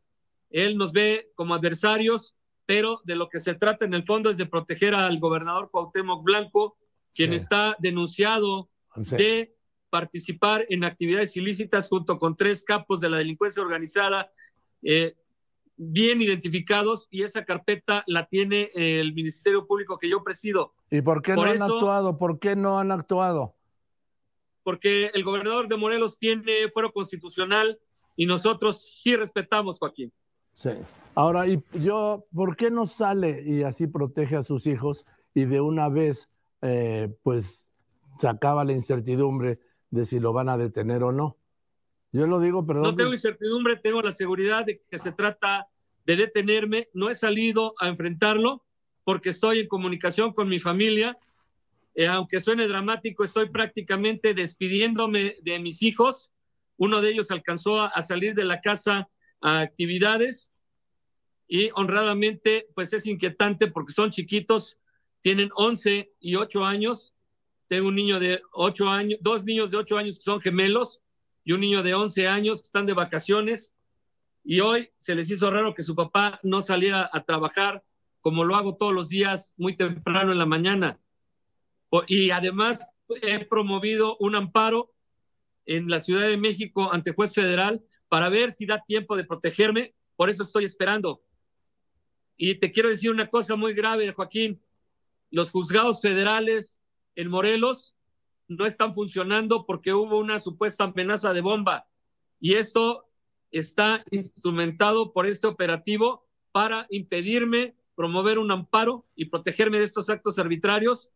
Él 0.52 0.76
nos 0.76 0.92
ve 0.92 1.30
como 1.34 1.54
adversarios, 1.54 2.36
pero 2.66 3.00
de 3.04 3.16
lo 3.16 3.28
que 3.28 3.40
se 3.40 3.54
trata 3.54 3.84
en 3.84 3.94
el 3.94 4.04
fondo 4.04 4.30
es 4.30 4.36
de 4.36 4.46
proteger 4.46 4.94
al 4.94 5.18
gobernador 5.18 5.70
Cuauhtémoc 5.70 6.22
Blanco, 6.22 6.76
quien 7.14 7.32
está 7.32 7.76
denunciado 7.78 8.70
de 8.94 9.54
participar 9.90 10.64
en 10.68 10.84
actividades 10.84 11.36
ilícitas 11.36 11.88
junto 11.88 12.18
con 12.18 12.36
tres 12.36 12.62
capos 12.64 13.00
de 13.00 13.10
la 13.10 13.18
delincuencia 13.18 13.62
organizada 13.62 14.30
eh, 14.82 15.14
bien 15.76 16.22
identificados 16.22 17.08
y 17.10 17.22
esa 17.22 17.44
carpeta 17.44 18.02
la 18.06 18.26
tiene 18.26 18.70
el 18.74 19.12
Ministerio 19.12 19.66
Público 19.66 19.98
que 19.98 20.08
yo 20.08 20.22
presido. 20.22 20.74
¿Y 20.90 21.02
por 21.02 21.20
qué 21.20 21.34
no 21.34 21.42
han 21.42 21.60
actuado? 21.60 22.16
¿Por 22.16 22.38
qué 22.38 22.56
no 22.56 22.78
han 22.78 22.90
actuado? 22.90 23.56
porque 24.62 25.10
el 25.14 25.24
gobernador 25.24 25.68
de 25.68 25.76
Morelos 25.76 26.18
tiene 26.18 26.68
fuero 26.72 26.92
constitucional 26.92 27.78
y 28.16 28.26
nosotros 28.26 29.00
sí 29.02 29.16
respetamos, 29.16 29.78
Joaquín. 29.78 30.12
Sí. 30.52 30.70
Ahora, 31.14 31.46
y 31.46 31.62
yo, 31.74 32.26
¿por 32.34 32.56
qué 32.56 32.70
no 32.70 32.86
sale 32.86 33.42
y 33.44 33.62
así 33.62 33.86
protege 33.86 34.36
a 34.36 34.42
sus 34.42 34.66
hijos 34.66 35.06
y 35.34 35.44
de 35.44 35.60
una 35.60 35.88
vez, 35.88 36.28
eh, 36.62 37.14
pues, 37.22 37.70
se 38.18 38.28
acaba 38.28 38.64
la 38.64 38.72
incertidumbre 38.72 39.58
de 39.90 40.04
si 40.04 40.20
lo 40.20 40.32
van 40.32 40.48
a 40.48 40.56
detener 40.56 41.02
o 41.02 41.12
no? 41.12 41.36
Yo 42.12 42.26
lo 42.26 42.40
digo, 42.40 42.66
perdón. 42.66 42.84
No 42.84 42.96
tengo 42.96 43.12
incertidumbre, 43.12 43.76
tengo 43.76 44.02
la 44.02 44.12
seguridad 44.12 44.64
de 44.66 44.82
que 44.90 44.98
se 44.98 45.12
trata 45.12 45.68
de 46.04 46.16
detenerme. 46.16 46.88
No 46.92 47.08
he 47.10 47.14
salido 47.14 47.74
a 47.80 47.88
enfrentarlo 47.88 48.64
porque 49.04 49.30
estoy 49.30 49.60
en 49.60 49.68
comunicación 49.68 50.32
con 50.32 50.48
mi 50.48 50.58
familia 50.58 51.18
eh, 51.94 52.06
aunque 52.06 52.40
suene 52.40 52.66
dramático, 52.66 53.24
estoy 53.24 53.50
prácticamente 53.50 54.34
despidiéndome 54.34 55.34
de 55.42 55.58
mis 55.58 55.82
hijos. 55.82 56.32
Uno 56.76 57.00
de 57.00 57.10
ellos 57.10 57.30
alcanzó 57.30 57.82
a, 57.82 58.02
salir 58.02 58.34
de 58.34 58.44
la 58.44 58.60
casa 58.60 59.08
a 59.42 59.60
actividades 59.60 60.52
y 61.54 61.68
honradamente, 61.74 62.66
pues 62.74 62.94
es 62.94 63.06
inquietante 63.06 63.66
porque 63.66 63.92
son 63.92 64.10
chiquitos, 64.10 64.78
tienen 65.20 65.50
11 65.54 66.14
y 66.18 66.36
8 66.36 66.64
años. 66.64 67.14
Tengo 67.68 67.88
un 67.88 67.94
niño 67.94 68.18
de 68.18 68.40
8 68.52 68.88
años, 68.88 69.18
dos 69.20 69.44
niños 69.44 69.70
de 69.70 69.76
8 69.76 69.98
años 69.98 70.16
que 70.16 70.24
son 70.24 70.40
gemelos 70.40 71.02
y 71.44 71.52
un 71.52 71.60
niño 71.60 71.82
de 71.82 71.92
11 71.92 72.26
años 72.26 72.62
que 72.62 72.68
están 72.68 72.86
de 72.86 72.94
vacaciones. 72.94 73.74
Y 74.42 74.60
hoy 74.60 74.88
se 74.98 75.14
les 75.14 75.30
hizo 75.30 75.50
raro 75.50 75.74
que 75.74 75.82
su 75.82 75.94
papá 75.94 76.40
no 76.42 76.62
saliera 76.62 77.10
a 77.12 77.22
trabajar 77.22 77.84
como 78.22 78.44
lo 78.44 78.56
hago 78.56 78.76
todos 78.76 78.94
los 78.94 79.10
días 79.10 79.54
muy 79.58 79.76
temprano 79.76 80.32
en 80.32 80.38
la 80.38 80.46
mañana. 80.46 81.00
Y 82.06 82.30
además 82.30 82.86
he 83.20 83.44
promovido 83.44 84.16
un 84.20 84.36
amparo 84.36 84.94
en 85.66 85.90
la 85.90 86.00
Ciudad 86.00 86.26
de 86.26 86.38
México 86.38 86.90
ante 86.94 87.12
juez 87.12 87.34
federal 87.34 87.84
para 88.12 88.28
ver 88.28 88.52
si 88.52 88.66
da 88.66 88.84
tiempo 88.84 89.16
de 89.16 89.24
protegerme. 89.24 89.94
Por 90.16 90.28
eso 90.28 90.42
estoy 90.42 90.64
esperando. 90.64 91.22
Y 92.36 92.56
te 92.56 92.70
quiero 92.70 92.90
decir 92.90 93.10
una 93.10 93.30
cosa 93.30 93.56
muy 93.56 93.72
grave, 93.72 94.12
Joaquín. 94.12 94.62
Los 95.30 95.50
juzgados 95.50 96.02
federales 96.02 96.82
en 97.14 97.30
Morelos 97.30 97.94
no 98.48 98.66
están 98.66 98.92
funcionando 98.92 99.64
porque 99.64 99.94
hubo 99.94 100.18
una 100.18 100.40
supuesta 100.40 100.84
amenaza 100.84 101.32
de 101.32 101.40
bomba. 101.40 101.88
Y 102.38 102.56
esto 102.56 103.08
está 103.50 104.04
instrumentado 104.10 105.14
por 105.14 105.24
este 105.26 105.46
operativo 105.46 106.28
para 106.52 106.86
impedirme 106.90 107.76
promover 107.94 108.38
un 108.38 108.50
amparo 108.50 109.06
y 109.16 109.30
protegerme 109.30 109.78
de 109.78 109.86
estos 109.86 110.10
actos 110.10 110.38
arbitrarios 110.38 111.08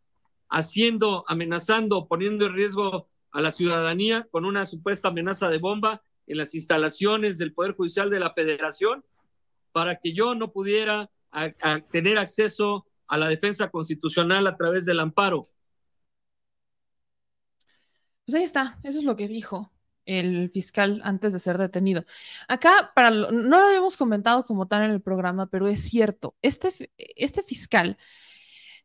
haciendo, 0.49 1.25
amenazando, 1.29 2.09
poniendo 2.09 2.47
en 2.47 2.55
riesgo 2.55 3.11
a 3.33 3.43
la 3.43 3.53
ciudadanía 3.53 4.27
con 4.31 4.47
una 4.47 4.65
supuesta 4.65 5.09
amenaza 5.09 5.51
de 5.51 5.59
bomba 5.59 6.03
en 6.27 6.39
las 6.39 6.55
instalaciones 6.55 7.39
del 7.39 7.53
Poder 7.53 7.73
Judicial 7.73 8.11
de 8.11 8.21
la 8.21 8.33
Federación 8.33 9.05
para 9.73 9.97
que 9.97 10.13
yo 10.13 10.35
no 10.35 10.53
pudiera 10.53 11.11
tener 11.91 12.19
acceso 12.19 12.87
a 13.07 13.19
la 13.19 13.29
defensa 13.29 13.71
constitucional 13.71 14.47
a 14.47 14.57
través 14.57 14.87
del 14.87 15.01
amparo. 15.01 15.49
Pues 18.25 18.37
ahí 18.37 18.43
está, 18.43 18.79
eso 18.83 18.99
es 18.99 19.05
lo 19.05 19.17
que 19.17 19.29
dijo 19.29 19.71
el 20.07 20.51
fiscal 20.51 21.01
antes 21.05 21.33
de 21.33 21.39
ser 21.39 21.59
detenido. 21.59 22.05
Acá, 22.49 22.93
para 22.95 23.11
no 23.11 23.61
lo 23.61 23.67
habíamos 23.67 23.97
comentado 23.97 24.45
como 24.45 24.67
tal 24.67 24.85
en 24.85 24.93
el 24.93 25.03
programa, 25.03 25.49
pero 25.49 25.67
es 25.67 25.83
cierto, 25.83 26.37
este, 26.43 26.91
este 26.97 27.43
fiscal 27.43 27.97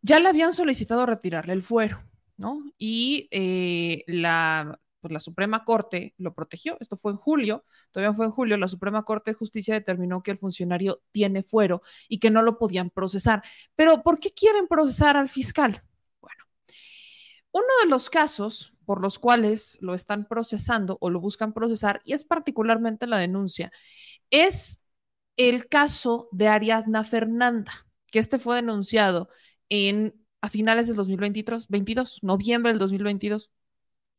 ya 0.02 0.20
le 0.20 0.30
habían 0.30 0.52
solicitado 0.52 1.06
retirarle 1.06 1.54
el 1.54 1.62
fuero, 1.62 2.04
¿no? 2.38 2.64
Y 2.78 3.28
eh, 3.32 4.04
la, 4.08 4.80
pues 5.02 5.12
la 5.12 5.20
Suprema 5.20 5.66
Corte 5.66 6.14
lo 6.18 6.34
protegió. 6.34 6.78
Esto 6.80 6.98
fue 6.98 7.12
en 7.12 7.18
julio, 7.18 7.66
todavía 7.92 8.14
fue 8.16 8.26
en 8.26 8.32
julio, 8.32 8.58
la 8.58 8.68
Suprema 8.68 9.04
Corte 9.04 9.32
de 9.32 9.36
Justicia 9.36 9.74
determinó 9.74 10.24
que 10.24 10.32
el 10.32 10.38
funcionario 10.38 11.02
tiene 11.12 11.44
fuero 11.44 11.82
y 12.08 12.20
que 12.20 12.32
no 12.32 12.44
lo 12.44 12.58
podían 12.58 12.90
procesar. 12.90 13.42
Pero 13.76 14.04
¿por 14.04 14.20
qué 14.20 14.32
quieren 14.34 14.68
procesar 14.68 15.18
al 15.18 15.28
fiscal? 15.28 15.84
Bueno, 16.22 16.46
uno 17.52 17.68
de 17.84 17.90
los 17.90 18.10
casos 18.10 18.74
por 18.86 19.02
los 19.02 19.20
cuales 19.20 19.78
lo 19.82 19.94
están 19.94 20.28
procesando 20.28 20.98
o 21.02 21.10
lo 21.10 21.20
buscan 21.20 21.54
procesar, 21.54 22.02
y 22.04 22.14
es 22.14 22.24
particularmente 22.24 23.08
la 23.08 23.18
denuncia, 23.18 23.72
es 24.30 24.86
el 25.38 25.68
caso 25.68 26.30
de 26.32 26.48
Ariadna 26.48 27.04
Fernanda, 27.04 27.72
que 28.12 28.20
este 28.20 28.40
fue 28.40 28.58
denunciado 28.58 29.30
en, 29.70 30.14
a 30.42 30.50
finales 30.50 30.88
del 30.88 30.98
2022, 30.98 31.68
22, 31.70 32.20
noviembre 32.24 32.72
del 32.72 32.80
2022. 32.80 33.50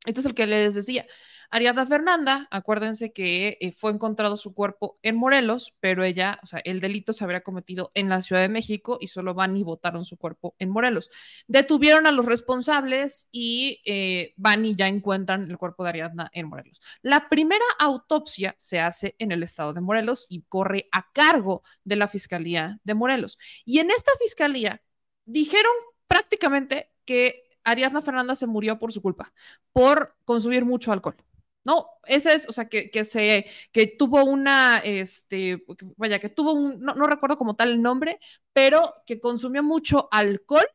Este 0.04 0.20
es 0.20 0.26
el 0.26 0.34
que 0.34 0.46
les 0.46 0.74
decía. 0.74 1.06
Ariadna 1.54 1.86
Fernanda, 1.86 2.48
acuérdense 2.50 3.12
que 3.12 3.58
eh, 3.60 3.72
fue 3.72 3.92
encontrado 3.92 4.38
su 4.38 4.54
cuerpo 4.54 4.98
en 5.02 5.16
Morelos, 5.16 5.74
pero 5.80 6.02
ella, 6.02 6.40
o 6.42 6.46
sea, 6.46 6.60
el 6.64 6.80
delito 6.80 7.12
se 7.12 7.24
habría 7.24 7.42
cometido 7.42 7.92
en 7.94 8.08
la 8.08 8.22
Ciudad 8.22 8.40
de 8.40 8.48
México 8.48 8.96
y 8.98 9.08
solo 9.08 9.34
van 9.34 9.54
y 9.58 9.62
votaron 9.62 10.06
su 10.06 10.16
cuerpo 10.16 10.56
en 10.58 10.70
Morelos. 10.70 11.10
Detuvieron 11.46 12.06
a 12.06 12.12
los 12.12 12.24
responsables 12.24 13.28
y 13.30 13.82
eh, 13.84 14.32
van 14.38 14.64
y 14.64 14.74
ya 14.74 14.88
encuentran 14.88 15.42
el 15.50 15.58
cuerpo 15.58 15.84
de 15.84 15.90
Ariadna 15.90 16.30
en 16.32 16.48
Morelos. 16.48 16.80
La 17.02 17.28
primera 17.28 17.66
autopsia 17.78 18.54
se 18.56 18.80
hace 18.80 19.14
en 19.18 19.30
el 19.30 19.42
estado 19.42 19.74
de 19.74 19.82
Morelos 19.82 20.24
y 20.30 20.44
corre 20.48 20.88
a 20.90 21.12
cargo 21.12 21.60
de 21.84 21.96
la 21.96 22.08
Fiscalía 22.08 22.80
de 22.82 22.94
Morelos. 22.94 23.36
Y 23.66 23.78
en 23.78 23.90
esta 23.90 24.10
fiscalía 24.18 24.82
dijeron 25.26 25.72
prácticamente 26.08 26.90
que 27.04 27.51
Ariadna 27.64 28.02
Fernanda 28.02 28.34
se 28.36 28.46
murió 28.46 28.78
por 28.78 28.92
su 28.92 29.02
culpa, 29.02 29.32
por 29.72 30.16
consumir 30.24 30.64
mucho 30.64 30.92
alcohol. 30.92 31.16
¿no? 31.64 31.86
Ese 32.06 32.34
es, 32.34 32.48
o 32.48 32.52
sea, 32.52 32.68
que, 32.68 32.90
que, 32.90 33.04
se, 33.04 33.46
que 33.72 33.86
tuvo 33.86 34.24
una, 34.24 34.78
este, 34.78 35.64
vaya, 35.96 36.18
que 36.18 36.28
tuvo 36.28 36.52
un, 36.52 36.80
no, 36.80 36.94
recuerdo 37.06 37.38
como 37.38 37.54
tal 37.56 37.70
el 37.70 37.82
nombre, 37.82 38.18
pero 38.52 38.94
que 39.06 39.20
consumió 39.20 39.62
mucho 39.62 40.08
alcohol 40.10 40.66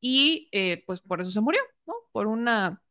y 0.00 0.48
eh, 0.52 0.82
pues 0.86 1.00
por 1.02 1.20
eso 1.20 1.30
se 1.30 1.40
murió, 1.40 1.60
¿no? 1.86 1.94
Por 2.12 2.26
una, 2.26 2.82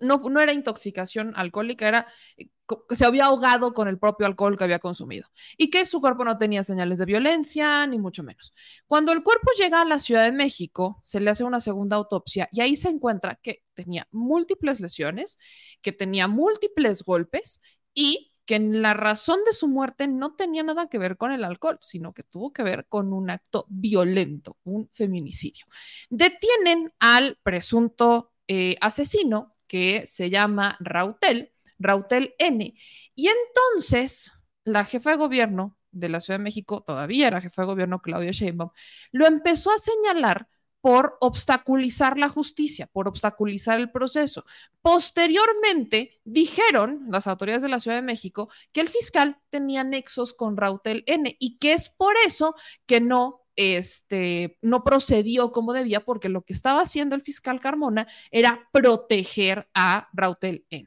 no, 0.00 0.18
no, 0.18 0.40
era 0.40 0.52
intoxicación 0.52 1.32
alcohólica, 1.36 1.86
era 1.86 2.06
eh, 2.36 2.48
que 2.88 2.96
se 2.96 3.04
había 3.04 3.26
ahogado 3.26 3.74
con 3.74 3.88
el 3.88 3.98
propio 3.98 4.26
alcohol 4.26 4.56
que 4.56 4.64
había 4.64 4.78
consumido 4.78 5.28
y 5.56 5.70
que 5.70 5.84
su 5.84 6.00
cuerpo 6.00 6.24
no 6.24 6.38
tenía 6.38 6.64
señales 6.64 6.98
de 6.98 7.04
violencia, 7.04 7.86
ni 7.86 7.98
mucho 7.98 8.22
menos. 8.22 8.54
Cuando 8.86 9.12
el 9.12 9.22
cuerpo 9.22 9.50
llega 9.58 9.82
a 9.82 9.84
la 9.84 9.98
Ciudad 9.98 10.24
de 10.24 10.32
México, 10.32 10.98
se 11.02 11.20
le 11.20 11.30
hace 11.30 11.44
una 11.44 11.60
segunda 11.60 11.96
autopsia 11.96 12.48
y 12.50 12.60
ahí 12.60 12.76
se 12.76 12.88
encuentra 12.88 13.36
que 13.36 13.62
tenía 13.74 14.08
múltiples 14.10 14.80
lesiones, 14.80 15.38
que 15.82 15.92
tenía 15.92 16.26
múltiples 16.26 17.02
golpes 17.02 17.60
y 17.92 18.32
que 18.46 18.58
la 18.58 18.94
razón 18.94 19.40
de 19.46 19.52
su 19.52 19.68
muerte 19.68 20.06
no 20.06 20.34
tenía 20.34 20.62
nada 20.62 20.88
que 20.88 20.98
ver 20.98 21.16
con 21.16 21.32
el 21.32 21.44
alcohol, 21.44 21.78
sino 21.80 22.12
que 22.12 22.22
tuvo 22.22 22.52
que 22.52 22.62
ver 22.62 22.86
con 22.88 23.12
un 23.12 23.30
acto 23.30 23.66
violento, 23.68 24.58
un 24.64 24.88
feminicidio. 24.92 25.66
Detienen 26.10 26.92
al 26.98 27.38
presunto 27.42 28.32
eh, 28.46 28.76
asesino 28.80 29.53
que 29.66 30.06
se 30.06 30.30
llama 30.30 30.76
Rautel, 30.80 31.52
Rautel 31.78 32.34
N. 32.38 32.74
Y 33.14 33.28
entonces 33.28 34.32
la 34.64 34.84
jefa 34.84 35.10
de 35.10 35.16
gobierno 35.16 35.76
de 35.90 36.08
la 36.08 36.20
Ciudad 36.20 36.38
de 36.38 36.44
México, 36.44 36.82
todavía 36.82 37.28
era 37.28 37.40
jefa 37.40 37.62
de 37.62 37.66
gobierno 37.66 38.02
Claudia 38.02 38.32
Sheinbaum, 38.32 38.70
lo 39.12 39.26
empezó 39.26 39.70
a 39.70 39.78
señalar 39.78 40.48
por 40.80 41.16
obstaculizar 41.20 42.18
la 42.18 42.28
justicia, 42.28 42.86
por 42.88 43.08
obstaculizar 43.08 43.80
el 43.80 43.90
proceso. 43.90 44.44
Posteriormente, 44.82 46.20
dijeron 46.24 47.06
las 47.08 47.26
autoridades 47.26 47.62
de 47.62 47.70
la 47.70 47.80
Ciudad 47.80 47.96
de 47.96 48.02
México 48.02 48.50
que 48.70 48.82
el 48.82 48.90
fiscal 48.90 49.38
tenía 49.48 49.82
nexos 49.82 50.34
con 50.34 50.58
Rautel 50.58 51.02
N 51.06 51.34
y 51.38 51.56
que 51.56 51.72
es 51.72 51.88
por 51.88 52.14
eso 52.26 52.54
que 52.84 53.00
no 53.00 53.43
este, 53.56 54.58
no 54.62 54.84
procedió 54.84 55.52
como 55.52 55.72
debía 55.72 56.00
porque 56.00 56.28
lo 56.28 56.42
que 56.42 56.52
estaba 56.52 56.82
haciendo 56.82 57.14
el 57.14 57.22
fiscal 57.22 57.60
Carmona 57.60 58.06
era 58.30 58.68
proteger 58.72 59.68
a 59.74 60.08
Rautel 60.12 60.64
N. 60.70 60.86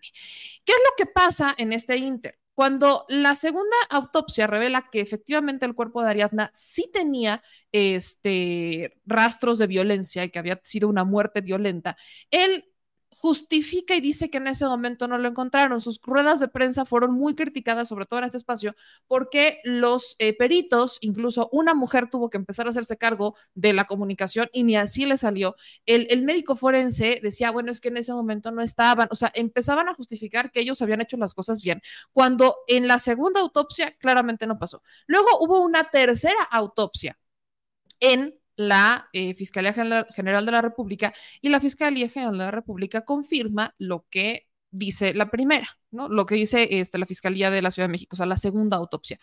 ¿Qué 0.66 0.74
es 0.74 0.80
lo 0.84 0.96
que 0.98 1.06
pasa 1.06 1.56
en 1.58 1.74
este 1.74 1.98
inter? 1.98 2.38
Cuando 2.58 3.06
la 3.08 3.36
segunda 3.36 3.76
autopsia 3.92 4.48
revela 4.48 4.90
que 4.92 5.00
efectivamente 5.00 5.68
el 5.68 5.76
cuerpo 5.76 6.02
de 6.02 6.10
Ariadna 6.10 6.50
sí 6.56 6.90
tenía 6.92 7.44
este, 7.72 8.96
rastros 9.06 9.60
de 9.60 9.68
violencia 9.68 10.24
y 10.24 10.32
que 10.32 10.40
había 10.40 10.60
sido 10.64 10.90
una 10.90 11.04
muerte 11.04 11.42
violenta, 11.42 11.96
él 12.32 12.66
justifica 13.20 13.96
y 13.96 14.02
dice 14.02 14.30
que 14.30 14.38
en 14.38 14.48
ese 14.48 14.66
momento 14.66 15.08
no 15.08 15.18
lo 15.18 15.28
encontraron. 15.28 15.82
Sus 15.82 16.00
ruedas 16.02 16.40
de 16.40 16.48
prensa 16.48 16.86
fueron 16.86 17.14
muy 17.14 17.34
criticadas, 17.34 17.90
sobre 17.90 18.06
todo 18.06 18.20
en 18.20 18.26
este 18.26 18.38
espacio, 18.38 18.76
porque 19.08 19.60
los 19.64 20.16
eh, 20.20 20.38
peritos, 20.38 21.00
incluso 21.02 21.50
una 21.52 21.74
mujer 21.74 22.10
tuvo 22.12 22.30
que 22.30 22.38
empezar 22.38 22.68
a 22.68 22.70
hacerse 22.70 22.96
cargo 22.98 23.36
de 23.56 23.74
la 23.74 23.86
comunicación 23.86 24.50
y 24.54 24.64
ni 24.64 24.76
así 24.76 25.06
le 25.06 25.18
salió. 25.18 25.56
El, 25.88 26.08
el 26.12 26.24
médico 26.24 26.56
forense 26.56 27.20
decía, 27.24 27.50
bueno, 27.52 27.72
es 27.72 27.82
que 27.82 27.88
en 27.88 27.98
ese 27.98 28.14
momento 28.14 28.52
no 28.52 28.62
estaban, 28.62 29.08
o 29.12 29.16
sea, 29.16 29.32
empezaban 29.34 29.90
a 29.90 29.96
justificar 29.96 30.52
que 30.52 30.60
ellos 30.60 30.82
habían 30.84 31.02
hecho 31.02 31.18
las 31.18 31.34
cosas 31.34 31.64
bien, 31.64 31.82
cuando 32.12 32.56
en 32.68 32.88
la 32.88 33.00
segunda 33.00 33.42
autopsia 33.42 33.96
claramente 33.98 34.46
no 34.46 34.60
pasó. 34.60 34.84
Luego 35.08 35.28
hubo 35.40 35.62
una 35.62 35.90
tercera 35.90 36.44
autopsia 36.52 37.18
en 38.00 38.40
la 38.58 39.08
eh, 39.14 39.34
Fiscalía 39.36 39.74
General 39.74 40.46
de 40.46 40.52
la 40.52 40.62
República 40.62 41.14
y 41.42 41.50
la 41.50 41.62
Fiscalía 41.62 42.10
General 42.10 42.34
de 42.34 42.46
la 42.46 42.52
República 42.52 43.06
confirma 43.06 43.74
lo 43.78 44.06
que 44.10 44.48
dice 44.72 45.14
la 45.14 45.30
primera, 45.30 45.68
¿no? 45.92 46.10
Lo 46.10 46.26
que 46.26 46.36
dice 46.36 46.68
este, 46.80 46.98
la 46.98 47.06
Fiscalía 47.06 47.50
de 47.50 47.62
la 47.62 47.72
Ciudad 47.72 47.88
de 47.88 47.92
México, 47.92 48.16
o 48.16 48.18
sea, 48.18 48.26
la 48.26 48.36
segunda 48.36 48.78
autopsia. 48.78 49.18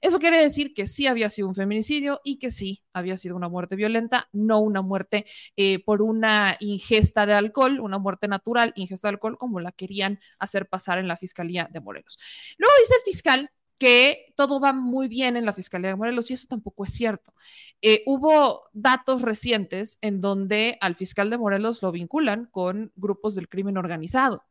Eso 0.00 0.18
quiere 0.18 0.38
decir 0.42 0.74
que 0.74 0.86
sí 0.86 1.06
había 1.06 1.28
sido 1.28 1.48
un 1.48 1.54
feminicidio 1.54 2.20
y 2.24 2.38
que 2.38 2.50
sí 2.50 2.82
había 2.92 3.16
sido 3.16 3.36
una 3.36 3.48
muerte 3.48 3.76
violenta, 3.76 4.28
no 4.32 4.60
una 4.60 4.82
muerte 4.82 5.24
eh, 5.56 5.82
por 5.84 6.02
una 6.02 6.56
ingesta 6.60 7.26
de 7.26 7.34
alcohol, 7.34 7.80
una 7.80 7.98
muerte 7.98 8.28
natural, 8.28 8.72
ingesta 8.76 9.08
de 9.08 9.14
alcohol, 9.14 9.38
como 9.38 9.60
la 9.60 9.72
querían 9.72 10.18
hacer 10.38 10.68
pasar 10.68 10.98
en 10.98 11.08
la 11.08 11.16
Fiscalía 11.16 11.68
de 11.72 11.80
Morelos. 11.80 12.18
Luego 12.58 12.74
dice 12.80 12.94
el 12.96 13.02
fiscal 13.02 13.50
que 13.78 14.32
todo 14.36 14.60
va 14.60 14.72
muy 14.72 15.08
bien 15.08 15.36
en 15.36 15.44
la 15.46 15.52
Fiscalía 15.52 15.90
de 15.90 15.96
Morelos 15.96 16.30
y 16.30 16.34
eso 16.34 16.46
tampoco 16.48 16.84
es 16.84 16.90
cierto. 16.92 17.32
Eh, 17.80 18.02
hubo 18.06 18.68
datos 18.72 19.22
recientes 19.22 19.98
en 20.00 20.20
donde 20.20 20.76
al 20.80 20.96
fiscal 20.96 21.30
de 21.30 21.38
Morelos 21.38 21.82
lo 21.82 21.92
vinculan 21.92 22.46
con 22.46 22.92
grupos 22.96 23.34
del 23.34 23.48
crimen 23.48 23.76
organizado. 23.76 24.44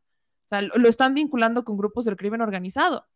O 0.46 0.48
sea, 0.48 0.62
lo 0.62 0.88
están 0.88 1.14
vinculando 1.14 1.64
con 1.64 1.76
grupos 1.76 2.06
del 2.06 2.16
crimen 2.16 2.40
organizado. 2.40 3.06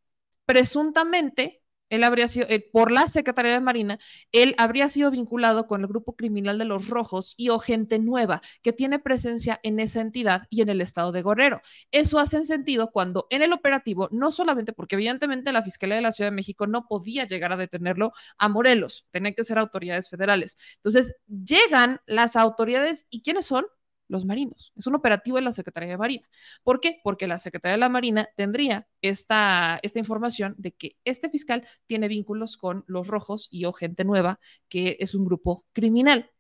Presuntamente, 0.45 1.62
él 1.93 2.05
habría 2.05 2.27
sido, 2.27 2.47
eh, 2.49 2.67
por 2.73 2.91
la 2.91 3.07
Secretaría 3.07 3.53
de 3.53 3.61
Marina, 3.61 3.99
él 4.33 4.55
habría 4.57 4.89
sido 4.89 5.11
vinculado 5.11 5.67
con 5.67 5.83
el 5.83 5.89
grupo 5.89 6.17
criminal 6.17 6.59
de 6.59 6.65
los 6.65 6.89
Rojos 6.89 7.35
y 7.37 7.51
o 7.51 7.59
gente 7.59 7.99
nueva 7.99 8.41
que 8.63 8.73
tiene 8.73 8.99
presencia 8.99 9.61
en 9.63 9.79
esa 9.79 10.01
entidad 10.01 10.47
y 10.49 10.63
en 10.63 10.71
el 10.71 10.81
estado 10.81 11.13
de 11.13 11.23
Guerrero. 11.23 11.61
Eso 11.91 12.19
hace 12.19 12.43
sentido 12.47 12.91
cuando 12.93 13.27
en 13.29 13.43
el 13.43 13.53
operativo, 13.53 14.09
no 14.11 14.33
solamente 14.33 14.73
porque 14.73 14.95
evidentemente 14.95 15.53
la 15.53 15.63
Fiscalía 15.63 15.97
de 15.97 16.03
la 16.03 16.13
Ciudad 16.13 16.31
de 16.31 16.37
México 16.37 16.67
no 16.67 16.87
podía 16.87 17.29
llegar 17.29 17.53
a 17.53 17.59
detenerlo 17.59 18.13
a 18.39 18.49
Morelos, 18.49 19.07
tenían 19.11 19.35
que 19.35 19.45
ser 19.45 19.59
autoridades 19.59 20.09
federales. 20.09 20.57
Entonces, 20.77 21.15
llegan 21.27 22.01
las 22.07 22.37
autoridades 22.37 23.07
y 23.11 23.21
¿quiénes 23.21 23.45
son? 23.45 23.67
Los 24.09 24.25
marinos. 24.25 24.73
Es 24.77 24.87
un 24.87 24.95
operativo 24.95 25.37
de 25.37 25.43
la 25.43 25.53
Secretaría 25.53 25.91
de 25.91 25.99
Marina. 25.99 26.29
¿Por 26.63 26.81
qué? 26.81 27.01
Porque 27.03 27.27
la 27.27 27.39
Secretaría 27.39 27.73
de 27.73 27.81
la 27.81 27.89
Marina 27.89 28.29
tendría 28.37 28.87
esta, 29.01 29.79
esta 29.83 29.99
información 29.99 30.55
de 30.59 30.73
que 30.73 30.97
este 31.05 31.29
fiscal 31.29 31.67
tiene 31.87 32.09
vínculos 32.09 32.57
con 32.57 32.85
los 32.87 33.09
rojos 33.09 33.49
y 33.51 33.65
o 33.65 33.73
gente 33.73 34.05
nueva, 34.05 34.41
que 34.69 34.97
es 35.01 35.15
un 35.15 35.25
grupo 35.25 35.65
criminal. 35.73 36.31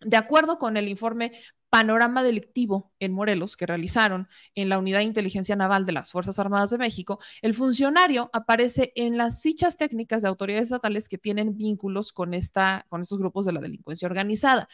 De 0.00 0.16
acuerdo 0.16 0.58
con 0.58 0.76
el 0.76 0.88
informe 0.88 1.32
panorama 1.72 2.22
delictivo 2.22 2.92
en 3.00 3.14
Morelos 3.14 3.56
que 3.56 3.64
realizaron 3.64 4.28
en 4.54 4.68
la 4.68 4.78
Unidad 4.78 4.98
de 4.98 5.04
Inteligencia 5.04 5.56
Naval 5.56 5.86
de 5.86 5.92
las 5.92 6.12
Fuerzas 6.12 6.38
Armadas 6.38 6.68
de 6.68 6.76
México, 6.76 7.18
el 7.40 7.54
funcionario 7.54 8.28
aparece 8.34 8.92
en 8.94 9.16
las 9.16 9.40
fichas 9.40 9.78
técnicas 9.78 10.20
de 10.20 10.28
autoridades 10.28 10.64
estatales 10.64 11.08
que 11.08 11.16
tienen 11.16 11.56
vínculos 11.56 12.12
con, 12.12 12.34
esta, 12.34 12.84
con 12.90 13.00
estos 13.00 13.18
grupos 13.18 13.46
de 13.46 13.54
la 13.54 13.60
delincuencia 13.60 14.04
organizada. 14.04 14.68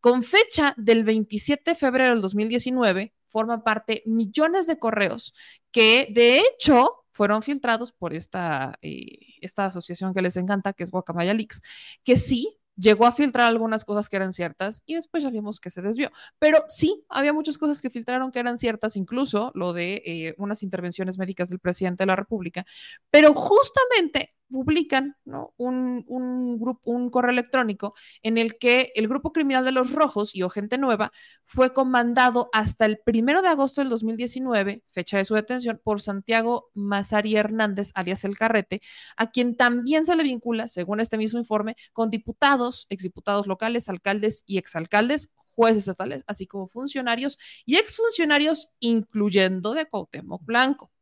Con 0.00 0.22
fecha 0.22 0.72
del 0.78 1.04
27 1.04 1.72
de 1.72 1.74
febrero 1.74 2.14
del 2.14 2.22
2019, 2.22 3.12
forma 3.26 3.62
parte 3.62 4.02
millones 4.06 4.66
de 4.66 4.78
correos 4.78 5.34
que 5.70 6.08
de 6.14 6.38
hecho 6.38 7.04
fueron 7.10 7.42
filtrados 7.42 7.92
por 7.92 8.14
esta, 8.14 8.78
eh, 8.80 9.18
esta 9.42 9.66
asociación 9.66 10.14
que 10.14 10.22
les 10.22 10.38
encanta, 10.38 10.72
que 10.72 10.84
es 10.84 10.90
Guacamaya 10.90 11.34
Leaks, 11.34 11.60
que 12.04 12.16
sí 12.16 12.57
llegó 12.78 13.06
a 13.06 13.12
filtrar 13.12 13.48
algunas 13.48 13.84
cosas 13.84 14.08
que 14.08 14.16
eran 14.16 14.32
ciertas 14.32 14.82
y 14.86 14.94
después 14.94 15.22
ya 15.22 15.30
vimos 15.30 15.60
que 15.60 15.70
se 15.70 15.82
desvió. 15.82 16.10
Pero 16.38 16.64
sí, 16.68 17.04
había 17.08 17.32
muchas 17.32 17.58
cosas 17.58 17.82
que 17.82 17.90
filtraron 17.90 18.30
que 18.30 18.38
eran 18.38 18.58
ciertas, 18.58 18.96
incluso 18.96 19.50
lo 19.54 19.72
de 19.72 20.02
eh, 20.04 20.34
unas 20.38 20.62
intervenciones 20.62 21.18
médicas 21.18 21.50
del 21.50 21.58
presidente 21.58 22.02
de 22.04 22.06
la 22.06 22.16
República, 22.16 22.64
pero 23.10 23.34
justamente 23.34 24.34
publican 24.50 25.16
un, 25.56 26.58
grupo, 26.58 26.80
un 26.90 27.10
correo 27.10 27.30
electrónico 27.30 27.94
en 28.22 28.38
el 28.38 28.58
que 28.58 28.92
el 28.94 29.08
grupo 29.08 29.32
criminal 29.32 29.64
de 29.64 29.72
los 29.72 29.92
rojos 29.92 30.34
y 30.34 30.42
o 30.42 30.48
gente 30.48 30.78
nueva 30.78 31.12
fue 31.44 31.72
comandado 31.72 32.48
hasta 32.52 32.86
el 32.86 32.98
primero 32.98 33.42
de 33.42 33.48
agosto 33.48 33.80
del 33.80 33.90
2019, 33.90 34.82
fecha 34.90 35.18
de 35.18 35.24
su 35.24 35.34
detención, 35.34 35.80
por 35.82 36.00
Santiago 36.00 36.70
Mazari 36.74 37.36
Hernández, 37.36 37.90
alias 37.94 38.24
El 38.24 38.36
Carrete, 38.36 38.80
a 39.16 39.30
quien 39.30 39.56
también 39.56 40.04
se 40.04 40.16
le 40.16 40.22
vincula, 40.22 40.68
según 40.68 41.00
este 41.00 41.18
mismo 41.18 41.38
informe, 41.38 41.76
con 41.92 42.10
diputados, 42.10 42.86
exdiputados 42.90 43.46
locales, 43.46 43.88
alcaldes 43.88 44.42
y 44.46 44.58
exalcaldes, 44.58 45.30
jueces 45.58 45.88
estatales, 45.88 46.22
así 46.28 46.46
como 46.46 46.68
funcionarios 46.68 47.36
y 47.66 47.76
exfuncionarios, 47.76 48.68
incluyendo 48.80 49.74
de 49.74 49.86
Cuauhtémoc 49.86 50.44
Blanco. 50.44 50.92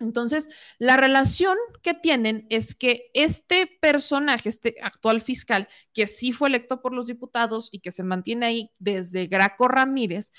Entonces, 0.00 0.48
la 0.78 0.96
relación 0.96 1.56
que 1.82 1.94
tienen 1.94 2.46
es 2.50 2.74
que 2.74 3.10
este 3.14 3.66
personaje, 3.80 4.48
este 4.48 4.76
actual 4.82 5.20
fiscal, 5.20 5.68
que 5.92 6.06
sí 6.06 6.32
fue 6.32 6.48
electo 6.48 6.82
por 6.82 6.92
los 6.92 7.06
diputados 7.06 7.68
y 7.70 7.80
que 7.80 7.92
se 7.92 8.02
mantiene 8.02 8.46
ahí 8.46 8.70
desde 8.78 9.26
Graco 9.26 9.68
Ramírez, 9.68 10.32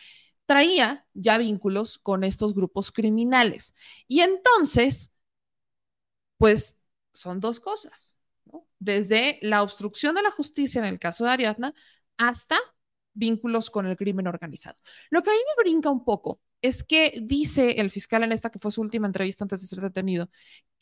traía 0.46 1.06
ya 1.14 1.38
vínculos 1.38 1.98
con 1.98 2.24
estos 2.24 2.54
grupos 2.54 2.92
criminales. 2.92 3.76
Y 4.08 4.22
entonces, 4.22 5.14
pues 6.38 6.80
son 7.14 7.40
dos 7.40 7.60
cosas, 7.60 8.16
Desde 8.80 9.40
la 9.42 9.64
obstrucción 9.64 10.16
de 10.16 10.22
la 10.22 10.32
justicia 10.32 10.80
en 10.80 10.86
el 10.86 11.00
caso 11.00 11.24
de 11.26 11.32
Ariadna 11.32 11.74
hasta 12.18 12.58
vínculos 13.14 13.70
con 13.70 13.86
el 13.88 13.96
crimen 13.96 14.28
organizado. 14.28 14.78
Lo 15.10 15.24
que 15.24 15.32
a 15.32 15.34
mí 15.34 15.40
me 15.40 15.64
brinca 15.64 15.90
un 15.90 16.04
poco 16.06 16.42
es 16.68 16.84
que 16.84 17.20
dice 17.22 17.80
el 17.82 17.90
fiscal 17.90 18.24
en 18.24 18.32
esta 18.32 18.50
que 18.50 18.60
fue 18.60 18.72
su 18.72 18.82
última 18.82 19.08
entrevista 19.08 19.44
antes 19.44 19.62
de 19.62 19.68
ser 19.68 19.82
detenido, 19.82 20.30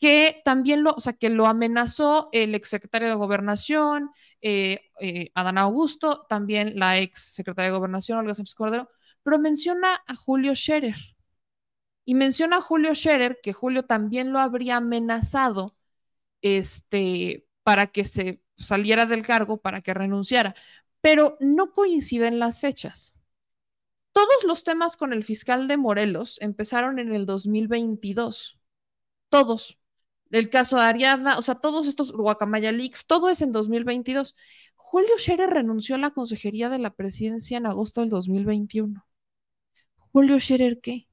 que 0.00 0.40
también 0.44 0.82
lo, 0.82 0.92
o 0.94 1.00
sea, 1.00 1.14
que 1.14 1.30
lo 1.30 1.46
amenazó 1.46 2.28
el 2.32 2.54
exsecretario 2.54 3.08
de 3.08 3.14
Gobernación, 3.14 4.10
eh, 4.40 4.90
eh, 5.00 5.30
Adán 5.34 5.58
Augusto, 5.58 6.26
también 6.28 6.78
la 6.78 6.98
ex 6.98 7.34
secretaria 7.34 7.70
de 7.70 7.76
Gobernación, 7.76 8.18
Olga 8.18 8.34
Sánchez 8.34 8.54
Cordero, 8.54 8.88
pero 9.22 9.38
menciona 9.38 10.02
a 10.06 10.14
Julio 10.14 10.54
Scherer. 10.54 10.96
Y 12.06 12.14
menciona 12.14 12.56
a 12.58 12.60
Julio 12.60 12.94
Scherer 12.94 13.38
que 13.42 13.52
Julio 13.52 13.84
también 13.84 14.32
lo 14.32 14.38
habría 14.38 14.76
amenazado 14.76 15.76
este, 16.42 17.46
para 17.62 17.88
que 17.88 18.04
se 18.04 18.42
saliera 18.56 19.06
del 19.06 19.26
cargo, 19.26 19.58
para 19.60 19.80
que 19.80 19.94
renunciara, 19.94 20.54
pero 21.00 21.36
no 21.40 21.72
coinciden 21.72 22.38
las 22.38 22.60
fechas. 22.60 23.14
Todos 24.14 24.44
los 24.44 24.62
temas 24.62 24.96
con 24.96 25.12
el 25.12 25.24
fiscal 25.24 25.66
de 25.66 25.76
Morelos 25.76 26.38
empezaron 26.40 27.00
en 27.00 27.12
el 27.12 27.26
2022. 27.26 28.60
Todos. 29.28 29.76
El 30.30 30.50
caso 30.50 30.76
de 30.76 30.82
Ariadna, 30.82 31.36
o 31.36 31.42
sea, 31.42 31.56
todos 31.56 31.88
estos 31.88 32.12
Guacamaya 32.12 32.70
Leaks, 32.70 33.06
todo 33.06 33.28
es 33.28 33.42
en 33.42 33.50
2022. 33.50 34.36
Julio 34.76 35.18
Scherer 35.18 35.50
renunció 35.50 35.96
a 35.96 35.98
la 35.98 36.12
consejería 36.12 36.68
de 36.68 36.78
la 36.78 36.94
presidencia 36.94 37.58
en 37.58 37.66
agosto 37.66 38.02
del 38.02 38.10
2021. 38.10 39.04
Julio 40.12 40.38
Scherer, 40.38 40.80
¿qué? 40.80 41.08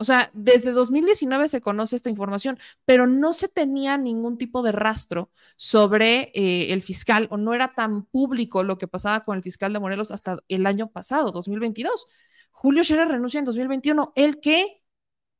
O 0.00 0.04
sea, 0.04 0.30
desde 0.32 0.72
2019 0.72 1.46
se 1.46 1.60
conoce 1.60 1.94
esta 1.94 2.08
información, 2.08 2.58
pero 2.86 3.06
no 3.06 3.34
se 3.34 3.48
tenía 3.48 3.98
ningún 3.98 4.38
tipo 4.38 4.62
de 4.62 4.72
rastro 4.72 5.30
sobre 5.56 6.32
eh, 6.34 6.72
el 6.72 6.80
fiscal 6.80 7.28
o 7.30 7.36
no 7.36 7.52
era 7.52 7.74
tan 7.74 8.06
público 8.06 8.62
lo 8.62 8.78
que 8.78 8.88
pasaba 8.88 9.22
con 9.22 9.36
el 9.36 9.42
fiscal 9.42 9.74
de 9.74 9.78
Morelos 9.78 10.10
hasta 10.10 10.38
el 10.48 10.64
año 10.64 10.90
pasado, 10.90 11.32
2022. 11.32 12.06
Julio 12.50 12.82
Scherer 12.82 13.08
renuncia 13.08 13.40
en 13.40 13.44
2021. 13.44 14.14
¿El 14.16 14.40
qué? 14.40 14.82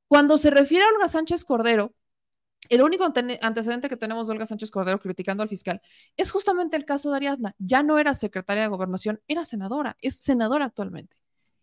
Cuando 0.09 0.37
se 0.37 0.51
refiere 0.51 0.85
a 0.85 0.89
Olga 0.89 1.09
Sánchez 1.09 1.47
Cordero, 1.47 1.95
el 2.69 2.82
único 2.82 3.05
antecedente 3.05 3.89
que 3.89 3.97
tenemos 3.97 4.27
de 4.27 4.32
Olga 4.35 4.45
Sánchez 4.47 4.70
Cordero 4.70 5.01
criticando 5.01 5.43
al 5.43 5.49
fiscal 5.49 5.81
es 6.19 6.31
justamente 6.31 6.77
el 6.77 6.85
caso 6.85 7.11
de 7.11 7.16
Ariadna. 7.16 7.57
Ya 7.59 7.82
no 7.82 7.99
era 7.99 8.12
secretaria 8.12 8.65
de 8.65 8.69
gobernación, 8.69 9.23
era 9.27 9.45
senadora, 9.45 9.97
es 10.03 10.16
senadora 10.16 10.66
actualmente. 10.66 11.16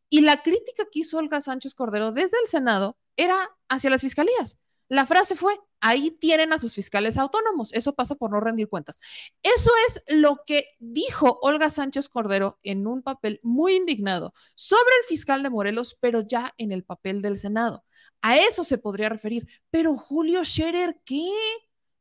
Y 0.10 0.22
la 0.22 0.42
crítica 0.42 0.86
que 0.92 1.00
hizo 1.00 1.18
Olga 1.18 1.42
Sánchez 1.42 1.76
Cordero 1.76 2.12
desde 2.12 2.38
el 2.42 2.48
Senado 2.48 2.98
era 3.16 3.50
hacia 3.68 3.90
las 3.90 4.02
fiscalías. 4.02 4.58
La 4.90 5.06
frase 5.06 5.36
fue, 5.36 5.60
ahí 5.82 6.12
tienen 6.12 6.54
a 6.54 6.60
sus 6.60 6.74
fiscales 6.74 7.18
autónomos. 7.18 7.74
Eso 7.74 7.94
pasa 7.94 8.16
por 8.16 8.32
no 8.32 8.40
rendir 8.40 8.70
cuentas. 8.70 9.00
Eso 9.44 9.70
es 9.88 10.02
lo 10.08 10.44
que 10.46 10.70
dijo 10.80 11.40
Olga 11.42 11.70
Sánchez 11.70 12.08
Cordero 12.08 12.58
en 12.64 12.88
un 12.88 13.02
papel 13.02 13.40
muy 13.44 13.76
indignado 13.76 14.34
sobre 14.56 14.94
el 15.02 15.08
fiscal 15.08 15.44
de 15.44 15.50
Morelos, 15.50 15.98
pero 16.00 16.22
ya 16.22 16.54
en 16.58 16.72
el 16.72 16.86
papel 16.86 17.22
del 17.22 17.38
Senado. 17.38 17.84
A 18.22 18.38
eso 18.38 18.64
se 18.64 18.78
podría 18.78 19.10
referir. 19.10 19.48
Pero 19.70 19.98
Julio 19.98 20.46
Scherer, 20.46 21.02
¿qué? 21.04 21.32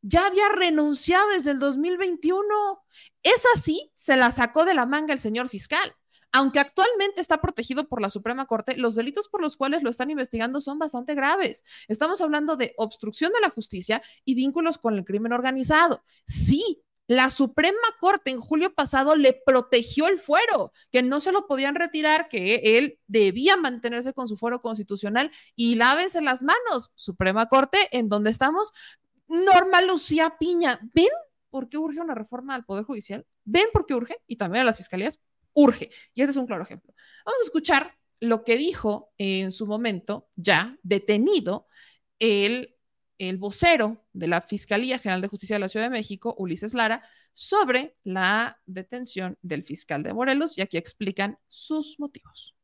Ya 0.03 0.27
había 0.27 0.49
renunciado 0.51 1.29
desde 1.31 1.51
el 1.51 1.59
2021. 1.59 2.85
Es 3.25 3.43
así, 3.57 3.91
se 3.97 4.17
la 4.17 4.31
sacó 4.31 4.65
de 4.65 4.75
la 4.75 4.87
manga 4.87 5.13
el 5.13 5.19
señor 5.19 5.49
fiscal. 5.49 5.97
Aunque 6.37 6.61
actualmente 6.61 7.23
está 7.23 7.41
protegido 7.41 7.89
por 7.89 8.03
la 8.03 8.11
Suprema 8.11 8.45
Corte, 8.45 8.77
los 8.77 8.95
delitos 8.95 9.27
por 9.27 9.41
los 9.41 9.57
cuales 9.57 9.83
lo 9.83 9.89
están 9.89 10.11
investigando 10.11 10.61
son 10.61 10.79
bastante 10.79 11.15
graves. 11.15 11.65
Estamos 11.89 12.21
hablando 12.21 12.57
de 12.57 12.75
obstrucción 12.77 13.33
de 13.33 13.41
la 13.41 13.49
justicia 13.49 14.03
y 14.23 14.35
vínculos 14.35 14.77
con 14.77 14.93
el 14.93 15.07
crimen 15.07 15.33
organizado. 15.33 16.03
Sí, 16.27 16.83
la 17.07 17.31
Suprema 17.31 17.79
Corte 18.01 18.33
en 18.33 18.41
julio 18.43 18.75
pasado 18.75 19.17
le 19.17 19.33
protegió 19.47 20.09
el 20.09 20.19
fuero, 20.19 20.73
que 20.93 21.03
no 21.03 21.21
se 21.21 21.33
lo 21.33 21.47
podían 21.47 21.75
retirar, 21.75 22.29
que 22.29 22.77
él 22.77 22.99
debía 23.07 23.57
mantenerse 23.57 24.13
con 24.13 24.29
su 24.29 24.37
fuero 24.37 24.61
constitucional 24.61 25.31
y 25.55 25.77
lávense 25.77 26.21
las 26.21 26.43
manos. 26.43 26.93
Suprema 26.97 27.49
Corte, 27.49 27.79
en 27.93 28.11
donde 28.11 28.29
estamos, 28.29 28.75
Norma 29.27 29.81
Lucía 29.81 30.37
Piña. 30.39 30.81
¿Ven 30.93 31.09
por 31.49 31.71
qué 31.71 31.79
urge 31.79 31.99
una 31.99 32.15
reforma 32.15 32.55
al 32.55 32.67
Poder 32.67 32.85
Judicial? 32.85 33.25
¿Ven 33.47 33.69
por 33.73 33.87
qué 33.87 33.95
urge? 33.95 34.19
Y 34.27 34.37
también 34.37 34.61
a 34.61 34.67
las 34.67 34.77
fiscalías 34.77 35.19
urge. 35.57 35.91
Y 36.15 36.21
este 36.21 36.31
es 36.31 36.37
un 36.37 36.47
claro 36.47 36.63
ejemplo. 36.63 36.95
Vamos 37.25 37.41
a 37.41 37.45
escuchar 37.45 37.97
lo 38.21 38.45
que 38.45 38.57
dijo 38.57 39.13
en 39.19 39.51
su 39.51 39.67
momento, 39.67 40.29
ya 40.37 40.79
detenido, 40.83 41.67
el, 42.19 42.77
el 43.19 43.39
vocero 43.39 44.05
de 44.13 44.29
la 44.29 44.41
Fiscalía 44.41 44.99
General 44.99 45.21
de 45.21 45.29
Justicia 45.29 45.57
de 45.57 45.61
la 45.61 45.69
Ciudad 45.69 45.87
de 45.87 45.91
México, 45.91 46.35
Ulises 46.39 46.75
Lara, 46.75 47.03
sobre 47.33 47.97
la 48.05 48.61
detención 48.67 49.37
del 49.43 49.65
fiscal 49.65 50.03
de 50.03 50.15
Morelos 50.15 50.57
y 50.57 50.63
aquí 50.63 50.77
explican 50.77 51.39
sus 51.49 51.99
motivos. 51.99 52.55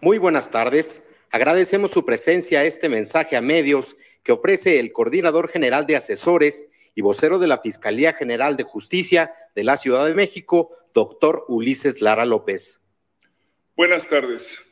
Muy 0.00 0.18
buenas 0.18 0.50
tardes. 0.50 1.02
Agradecemos 1.30 1.90
su 1.90 2.04
presencia 2.04 2.60
a 2.60 2.64
este 2.64 2.88
mensaje 2.88 3.36
a 3.36 3.40
medios 3.40 3.96
que 4.22 4.32
ofrece 4.32 4.78
el 4.78 4.92
coordinador 4.92 5.48
general 5.48 5.86
de 5.86 5.96
asesores 5.96 6.66
y 6.94 7.00
vocero 7.00 7.38
de 7.38 7.46
la 7.46 7.58
Fiscalía 7.58 8.12
General 8.12 8.56
de 8.56 8.64
Justicia 8.64 9.32
de 9.54 9.64
la 9.64 9.76
Ciudad 9.76 10.06
de 10.06 10.14
México, 10.14 10.70
doctor 10.94 11.44
Ulises 11.48 12.00
Lara 12.00 12.24
López. 12.24 12.80
Buenas 13.76 14.08
tardes. 14.08 14.64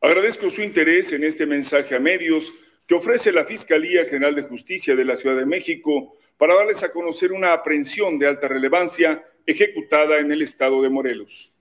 Agradezco 0.00 0.50
su 0.50 0.62
interés 0.62 1.12
en 1.12 1.24
este 1.24 1.46
mensaje 1.46 1.94
a 1.94 1.98
medios 1.98 2.52
que 2.86 2.94
ofrece 2.94 3.32
la 3.32 3.44
Fiscalía 3.44 4.04
General 4.04 4.34
de 4.34 4.42
Justicia 4.42 4.94
de 4.94 5.04
la 5.04 5.16
Ciudad 5.16 5.36
de 5.36 5.46
México 5.46 6.16
para 6.36 6.54
darles 6.54 6.82
a 6.82 6.92
conocer 6.92 7.32
una 7.32 7.52
aprehensión 7.52 8.18
de 8.18 8.26
alta 8.26 8.48
relevancia 8.48 9.24
ejecutada 9.46 10.18
en 10.18 10.30
el 10.32 10.42
estado 10.42 10.82
de 10.82 10.90
Morelos. 10.90 11.54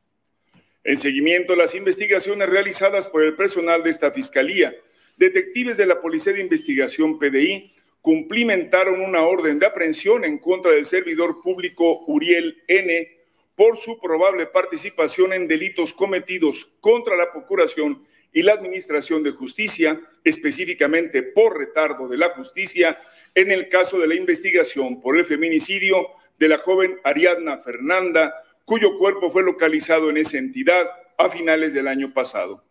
En 0.83 0.97
seguimiento 0.97 1.53
a 1.53 1.55
las 1.55 1.75
investigaciones 1.75 2.49
realizadas 2.49 3.07
por 3.07 3.23
el 3.23 3.35
personal 3.35 3.83
de 3.83 3.91
esta 3.91 4.11
Fiscalía, 4.11 4.75
detectives 5.21 5.77
de 5.77 5.85
la 5.85 6.01
Policía 6.01 6.33
de 6.33 6.41
Investigación 6.41 7.19
PDI 7.19 7.71
cumplimentaron 8.01 9.01
una 9.01 9.21
orden 9.21 9.59
de 9.59 9.67
aprehensión 9.67 10.25
en 10.25 10.39
contra 10.39 10.71
del 10.71 10.83
servidor 10.83 11.43
público 11.43 12.03
Uriel 12.07 12.63
N 12.67 13.07
por 13.55 13.77
su 13.77 13.99
probable 13.99 14.47
participación 14.47 15.31
en 15.33 15.47
delitos 15.47 15.93
cometidos 15.93 16.71
contra 16.79 17.15
la 17.15 17.31
Procuración 17.31 18.03
y 18.33 18.41
la 18.41 18.53
Administración 18.53 19.21
de 19.21 19.29
Justicia, 19.29 20.01
específicamente 20.23 21.21
por 21.21 21.55
retardo 21.55 22.07
de 22.07 22.17
la 22.17 22.31
justicia, 22.31 22.97
en 23.35 23.51
el 23.51 23.69
caso 23.69 23.99
de 23.99 24.07
la 24.07 24.15
investigación 24.15 24.99
por 24.99 25.19
el 25.19 25.25
feminicidio 25.25 26.07
de 26.39 26.47
la 26.47 26.57
joven 26.57 26.99
Ariadna 27.03 27.59
Fernanda, 27.59 28.33
cuyo 28.65 28.97
cuerpo 28.97 29.29
fue 29.29 29.43
localizado 29.43 30.09
en 30.09 30.17
esa 30.17 30.39
entidad 30.39 30.89
a 31.19 31.29
finales 31.29 31.75
del 31.75 31.87
año 31.87 32.11
pasado 32.11 32.70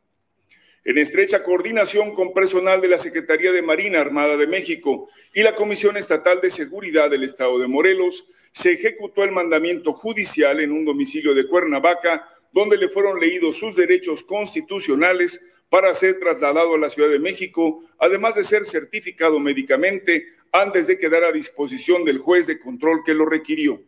en 0.84 0.98
estrecha 0.98 1.42
coordinación 1.42 2.14
con 2.14 2.32
personal 2.32 2.80
de 2.80 2.88
la 2.88 2.98
Secretaría 2.98 3.52
de 3.52 3.62
Marina 3.62 4.00
Armada 4.00 4.36
de 4.36 4.46
México 4.46 5.08
y 5.34 5.42
la 5.42 5.54
Comisión 5.54 5.96
Estatal 5.96 6.40
de 6.40 6.50
Seguridad 6.50 7.10
del 7.10 7.24
Estado 7.24 7.58
de 7.58 7.68
Morelos, 7.68 8.26
se 8.52 8.72
ejecutó 8.72 9.22
el 9.22 9.30
mandamiento 9.30 9.92
judicial 9.92 10.60
en 10.60 10.72
un 10.72 10.84
domicilio 10.84 11.34
de 11.34 11.46
Cuernavaca, 11.46 12.28
donde 12.52 12.76
le 12.76 12.88
fueron 12.88 13.20
leídos 13.20 13.56
sus 13.56 13.76
derechos 13.76 14.24
constitucionales 14.24 15.44
para 15.68 15.94
ser 15.94 16.18
trasladado 16.18 16.74
a 16.74 16.78
la 16.78 16.88
Ciudad 16.88 17.10
de 17.10 17.20
México, 17.20 17.84
además 17.98 18.34
de 18.34 18.42
ser 18.42 18.64
certificado 18.64 19.38
médicamente 19.38 20.26
antes 20.50 20.88
de 20.88 20.98
quedar 20.98 21.22
a 21.22 21.30
disposición 21.30 22.04
del 22.04 22.18
juez 22.18 22.46
de 22.46 22.58
control 22.58 23.02
que 23.04 23.14
lo 23.14 23.24
requirió. 23.24 23.80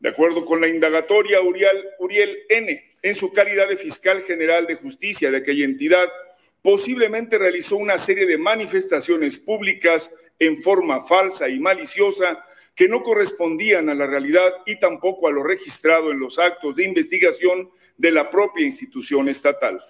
De 0.00 0.08
acuerdo 0.08 0.44
con 0.44 0.60
la 0.60 0.66
indagatoria, 0.66 1.40
Uriel, 1.40 1.84
Uriel 2.00 2.38
N., 2.48 2.93
en 3.04 3.14
su 3.14 3.34
calidad 3.34 3.68
de 3.68 3.76
fiscal 3.76 4.22
general 4.22 4.66
de 4.66 4.76
justicia 4.76 5.30
de 5.30 5.36
aquella 5.36 5.66
entidad, 5.66 6.08
posiblemente 6.62 7.36
realizó 7.36 7.76
una 7.76 7.98
serie 7.98 8.24
de 8.24 8.38
manifestaciones 8.38 9.38
públicas 9.38 10.10
en 10.38 10.62
forma 10.62 11.04
falsa 11.04 11.50
y 11.50 11.60
maliciosa 11.60 12.42
que 12.74 12.88
no 12.88 13.02
correspondían 13.02 13.90
a 13.90 13.94
la 13.94 14.06
realidad 14.06 14.54
y 14.64 14.78
tampoco 14.78 15.28
a 15.28 15.32
lo 15.32 15.42
registrado 15.42 16.12
en 16.12 16.18
los 16.18 16.38
actos 16.38 16.76
de 16.76 16.84
investigación 16.84 17.68
de 17.98 18.10
la 18.10 18.30
propia 18.30 18.64
institución 18.64 19.28
estatal. 19.28 19.84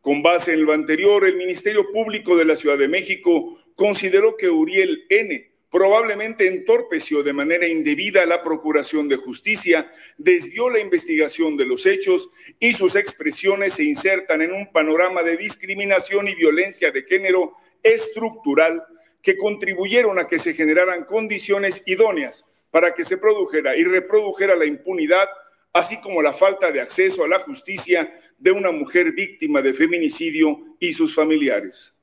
Con 0.00 0.20
base 0.20 0.54
en 0.54 0.64
lo 0.64 0.72
anterior, 0.72 1.24
el 1.24 1.36
Ministerio 1.36 1.92
Público 1.92 2.36
de 2.36 2.46
la 2.46 2.56
Ciudad 2.56 2.76
de 2.76 2.88
México 2.88 3.60
consideró 3.76 4.36
que 4.36 4.50
Uriel 4.50 5.06
N 5.08 5.53
probablemente 5.74 6.46
entorpeció 6.46 7.24
de 7.24 7.32
manera 7.32 7.66
indebida 7.66 8.24
la 8.26 8.44
Procuración 8.44 9.08
de 9.08 9.16
Justicia, 9.16 9.90
desvió 10.16 10.70
la 10.70 10.78
investigación 10.78 11.56
de 11.56 11.66
los 11.66 11.84
hechos 11.84 12.30
y 12.60 12.74
sus 12.74 12.94
expresiones 12.94 13.72
se 13.72 13.82
insertan 13.82 14.42
en 14.42 14.52
un 14.52 14.70
panorama 14.70 15.24
de 15.24 15.36
discriminación 15.36 16.28
y 16.28 16.36
violencia 16.36 16.92
de 16.92 17.02
género 17.02 17.54
estructural 17.82 18.84
que 19.20 19.36
contribuyeron 19.36 20.20
a 20.20 20.28
que 20.28 20.38
se 20.38 20.54
generaran 20.54 21.06
condiciones 21.06 21.82
idóneas 21.86 22.48
para 22.70 22.94
que 22.94 23.02
se 23.02 23.18
produjera 23.18 23.76
y 23.76 23.82
reprodujera 23.82 24.54
la 24.54 24.66
impunidad, 24.66 25.26
así 25.72 26.00
como 26.00 26.22
la 26.22 26.34
falta 26.34 26.70
de 26.70 26.82
acceso 26.82 27.24
a 27.24 27.28
la 27.28 27.40
justicia 27.40 28.14
de 28.38 28.52
una 28.52 28.70
mujer 28.70 29.10
víctima 29.10 29.60
de 29.60 29.74
feminicidio 29.74 30.76
y 30.78 30.92
sus 30.92 31.16
familiares. 31.16 32.00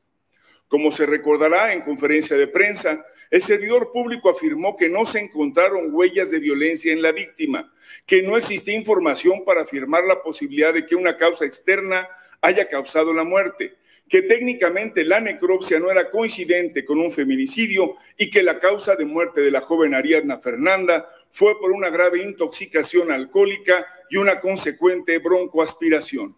Como 0.67 0.91
se 0.91 1.05
recordará 1.05 1.71
en 1.71 1.83
conferencia 1.83 2.35
de 2.35 2.47
prensa, 2.47 3.05
el 3.31 3.41
servidor 3.41 3.91
público 3.91 4.29
afirmó 4.29 4.75
que 4.75 4.89
no 4.89 5.05
se 5.05 5.19
encontraron 5.19 5.87
huellas 5.95 6.29
de 6.31 6.39
violencia 6.39 6.91
en 6.91 7.01
la 7.01 7.13
víctima, 7.13 7.73
que 8.05 8.21
no 8.21 8.35
existe 8.35 8.73
información 8.73 9.45
para 9.45 9.61
afirmar 9.61 10.03
la 10.03 10.21
posibilidad 10.21 10.73
de 10.73 10.85
que 10.85 10.95
una 10.95 11.15
causa 11.15 11.45
externa 11.45 12.09
haya 12.41 12.67
causado 12.67 13.13
la 13.13 13.23
muerte, 13.23 13.75
que 14.09 14.21
técnicamente 14.21 15.05
la 15.05 15.21
necropsia 15.21 15.79
no 15.79 15.89
era 15.89 16.09
coincidente 16.09 16.83
con 16.83 16.99
un 16.99 17.09
feminicidio 17.09 17.95
y 18.17 18.29
que 18.29 18.43
la 18.43 18.59
causa 18.59 18.97
de 18.97 19.05
muerte 19.05 19.39
de 19.39 19.51
la 19.51 19.61
joven 19.61 19.95
Ariadna 19.95 20.37
Fernanda 20.37 21.07
fue 21.29 21.57
por 21.57 21.71
una 21.71 21.89
grave 21.89 22.21
intoxicación 22.21 23.13
alcohólica 23.13 23.87
y 24.09 24.17
una 24.17 24.41
consecuente 24.41 25.19
broncoaspiración. 25.19 26.35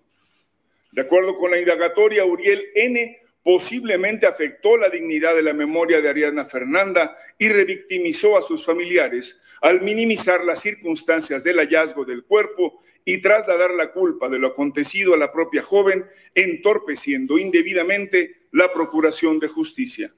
De 0.91 1.01
acuerdo 1.01 1.39
con 1.39 1.49
la 1.49 1.57
indagatoria, 1.57 2.23
Uriel 2.23 2.63
N. 2.75 3.22
posiblemente 3.43 4.25
afectó 4.25 4.77
la 4.77 4.89
dignidad 4.89 5.35
de 5.35 5.43
la 5.43 5.53
memoria 5.53 6.01
de 6.01 6.09
Ariadna 6.09 6.45
Fernanda 6.45 7.17
y 7.37 7.49
revictimizó 7.49 8.37
a 8.37 8.41
sus 8.41 8.65
familiares 8.65 9.41
al 9.61 9.81
minimizar 9.81 10.43
las 10.43 10.61
circunstancias 10.61 11.43
del 11.43 11.57
hallazgo 11.57 12.05
del 12.05 12.23
cuerpo 12.23 12.81
y 13.05 13.19
trasladar 13.19 13.71
la 13.71 13.91
culpa 13.91 14.29
de 14.29 14.39
lo 14.39 14.47
acontecido 14.47 15.13
a 15.13 15.17
la 15.17 15.31
propia 15.31 15.61
joven, 15.61 16.05
entorpeciendo 16.35 17.37
indebidamente 17.37 18.47
la 18.51 18.71
Procuración 18.71 19.39
de 19.39 19.49
Justicia. 19.49 20.13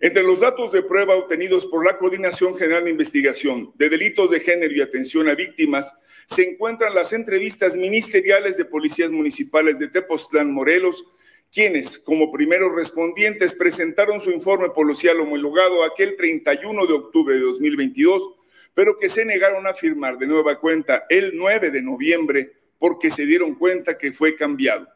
Entre 0.00 0.22
los 0.22 0.40
datos 0.40 0.72
de 0.72 0.82
prueba 0.82 1.14
obtenidos 1.14 1.66
por 1.66 1.84
la 1.84 1.96
Coordinación 1.96 2.56
General 2.56 2.84
de 2.84 2.90
Investigación 2.90 3.72
de 3.76 3.88
Delitos 3.88 4.30
de 4.30 4.40
Género 4.40 4.74
y 4.74 4.82
Atención 4.82 5.28
a 5.28 5.34
Víctimas 5.34 5.94
se 6.26 6.42
encuentran 6.48 6.94
las 6.94 7.12
entrevistas 7.12 7.76
ministeriales 7.76 8.56
de 8.56 8.64
policías 8.64 9.10
municipales 9.10 9.78
de 9.78 9.88
Tepoztlán, 9.88 10.52
Morelos, 10.52 11.04
quienes, 11.54 11.98
como 11.98 12.30
primeros 12.30 12.74
respondientes, 12.74 13.54
presentaron 13.54 14.20
su 14.20 14.30
informe 14.30 14.68
policial 14.68 15.20
homologado 15.20 15.84
aquel 15.84 16.16
31 16.16 16.86
de 16.86 16.92
octubre 16.92 17.34
de 17.34 17.40
2022 17.40 18.28
pero 18.74 18.98
que 18.98 19.08
se 19.08 19.24
negaron 19.24 19.66
a 19.66 19.74
firmar 19.74 20.18
de 20.18 20.26
nueva 20.26 20.58
cuenta 20.58 21.06
el 21.08 21.32
9 21.34 21.70
de 21.70 21.80
noviembre 21.80 22.52
porque 22.78 23.08
se 23.08 23.24
dieron 23.24 23.54
cuenta 23.54 23.96
que 23.96 24.12
fue 24.12 24.34
cambiado. 24.34 24.88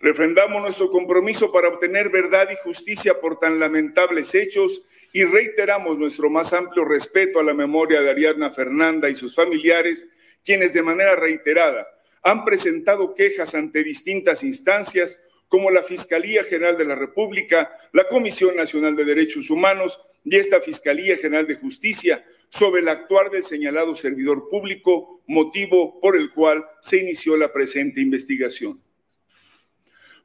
Refrendamos 0.00 0.60
nuestro 0.60 0.90
compromiso 0.90 1.50
para 1.52 1.68
obtener 1.68 2.10
verdad 2.10 2.48
y 2.50 2.56
justicia 2.62 3.18
por 3.20 3.38
tan 3.38 3.58
lamentables 3.58 4.34
hechos 4.34 4.82
y 5.12 5.24
reiteramos 5.24 5.98
nuestro 5.98 6.28
más 6.28 6.52
amplio 6.52 6.84
respeto 6.84 7.40
a 7.40 7.44
la 7.44 7.54
memoria 7.54 8.02
de 8.02 8.10
Ariadna 8.10 8.50
Fernanda 8.50 9.08
y 9.08 9.14
sus 9.14 9.34
familiares, 9.34 10.06
quienes 10.44 10.74
de 10.74 10.82
manera 10.82 11.16
reiterada 11.16 11.86
han 12.22 12.44
presentado 12.44 13.14
quejas 13.14 13.54
ante 13.54 13.84
distintas 13.84 14.42
instancias 14.42 15.20
como 15.48 15.70
la 15.70 15.82
Fiscalía 15.82 16.44
General 16.44 16.76
de 16.76 16.84
la 16.84 16.94
República, 16.94 17.70
la 17.92 18.08
Comisión 18.08 18.56
Nacional 18.56 18.96
de 18.96 19.04
Derechos 19.04 19.50
Humanos 19.50 20.00
y 20.24 20.36
esta 20.36 20.60
Fiscalía 20.60 21.16
General 21.16 21.46
de 21.46 21.54
Justicia, 21.54 22.24
sobre 22.48 22.80
el 22.80 22.88
actuar 22.88 23.30
del 23.30 23.42
señalado 23.42 23.96
servidor 23.96 24.48
público, 24.48 25.22
motivo 25.26 26.00
por 26.00 26.16
el 26.16 26.30
cual 26.30 26.64
se 26.80 26.98
inició 26.98 27.36
la 27.36 27.52
presente 27.52 28.00
investigación. 28.00 28.80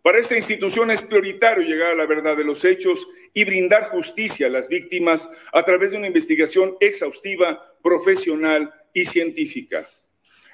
Para 0.01 0.17
esta 0.17 0.35
institución 0.35 0.89
es 0.89 1.03
prioritario 1.03 1.63
llegar 1.63 1.91
a 1.91 1.95
la 1.95 2.07
verdad 2.07 2.35
de 2.35 2.43
los 2.43 2.65
hechos 2.65 3.07
y 3.33 3.43
brindar 3.43 3.89
justicia 3.89 4.47
a 4.47 4.49
las 4.49 4.67
víctimas 4.67 5.29
a 5.53 5.63
través 5.63 5.91
de 5.91 5.97
una 5.97 6.07
investigación 6.07 6.75
exhaustiva, 6.79 7.77
profesional 7.83 8.73
y 8.93 9.05
científica. 9.05 9.87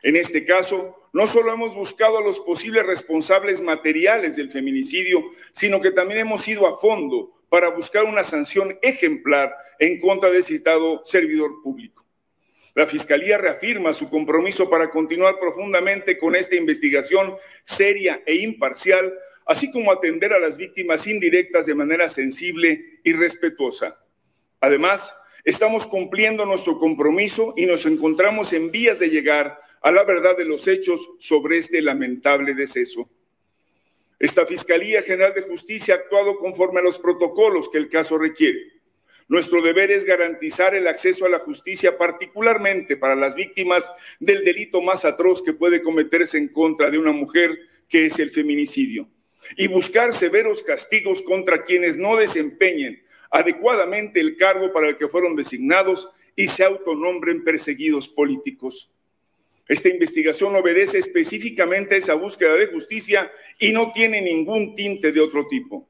En 0.04 0.16
este 0.16 0.46
caso, 0.46 1.07
no 1.18 1.26
solo 1.26 1.52
hemos 1.52 1.74
buscado 1.74 2.20
a 2.20 2.22
los 2.22 2.40
posibles 2.40 2.86
responsables 2.86 3.60
materiales 3.60 4.36
del 4.36 4.52
feminicidio, 4.52 5.32
sino 5.52 5.82
que 5.82 5.90
también 5.90 6.20
hemos 6.20 6.48
ido 6.48 6.68
a 6.68 6.78
fondo 6.78 7.42
para 7.50 7.70
buscar 7.70 8.04
una 8.04 8.24
sanción 8.24 8.78
ejemplar 8.84 9.52
en 9.80 10.00
contra 10.00 10.30
del 10.30 10.44
citado 10.44 11.02
servidor 11.06 11.64
público. 11.64 12.06
La 12.76 12.86
Fiscalía 12.86 13.40
reafirma 13.40 13.96
su 13.96 14.12
compromiso 14.12 14.70
para 14.70 14.92
continuar 14.92 15.40
profundamente 15.40 16.20
con 16.20 16.36
esta 16.36 16.56
investigación 16.56 17.36
seria 17.64 18.22
e 18.28 18.36
imparcial, 18.36 19.12
así 19.48 19.72
como 19.72 19.92
atender 19.92 20.34
a 20.34 20.40
las 20.40 20.56
víctimas 20.56 21.08
indirectas 21.08 21.66
de 21.66 21.74
manera 21.74 22.10
sensible 22.10 23.00
y 23.04 23.14
respetuosa. 23.14 24.00
Además, 24.60 25.12
estamos 25.46 25.88
cumpliendo 25.88 26.46
nuestro 26.46 26.78
compromiso 26.78 27.56
y 27.58 27.66
nos 27.66 27.88
encontramos 27.88 28.54
en 28.54 28.70
vías 28.70 29.00
de 29.00 29.10
llegar 29.10 29.66
a 29.82 29.92
la 29.92 30.04
verdad 30.04 30.38
de 30.38 30.46
los 30.46 30.68
hechos 30.68 31.10
sobre 31.20 31.58
este 31.58 31.82
lamentable 31.82 32.54
deceso. 32.54 33.10
Esta 34.20 34.46
Fiscalía 34.46 35.04
General 35.04 35.34
de 35.34 35.44
Justicia 35.44 35.94
ha 35.94 35.98
actuado 35.98 36.38
conforme 36.38 36.80
a 36.80 36.84
los 36.84 36.98
protocolos 36.98 37.70
que 37.70 37.78
el 37.78 37.90
caso 37.90 38.18
requiere. 38.18 38.78
Nuestro 39.28 39.62
deber 39.62 39.92
es 39.92 40.06
garantizar 40.06 40.74
el 40.74 40.88
acceso 40.88 41.26
a 41.26 41.30
la 41.30 41.40
justicia, 41.40 41.98
particularmente 41.98 42.96
para 42.96 43.16
las 43.16 43.36
víctimas 43.36 43.92
del 44.20 44.44
delito 44.44 44.82
más 44.82 45.04
atroz 45.06 45.44
que 45.44 45.54
puede 45.54 45.82
cometerse 45.82 46.38
en 46.38 46.48
contra 46.48 46.90
de 46.90 46.98
una 46.98 47.12
mujer, 47.12 47.60
que 47.90 48.06
es 48.06 48.18
el 48.20 48.32
feminicidio, 48.32 49.08
y 49.58 49.68
buscar 49.68 50.14
severos 50.14 50.64
castigos 50.64 51.22
contra 51.22 51.64
quienes 51.66 51.98
no 51.98 52.16
desempeñen 52.16 53.04
adecuadamente 53.30 54.20
el 54.20 54.38
cargo 54.38 54.72
para 54.72 54.90
el 54.90 54.98
que 54.98 55.10
fueron 55.10 55.36
designados 55.36 56.10
y 56.36 56.48
se 56.48 56.64
autonombren 56.64 57.44
perseguidos 57.44 58.08
políticos. 58.08 58.92
Esta 59.68 59.90
investigación 59.90 60.56
obedece 60.56 60.98
específicamente 60.98 61.96
a 61.96 61.98
esa 61.98 62.14
búsqueda 62.14 62.56
de 62.56 62.68
justicia 62.68 63.32
y 63.60 63.74
no 63.74 63.92
tiene 63.92 64.22
ningún 64.22 64.76
tinte 64.76 65.12
de 65.12 65.20
otro 65.20 65.48
tipo. 65.48 65.90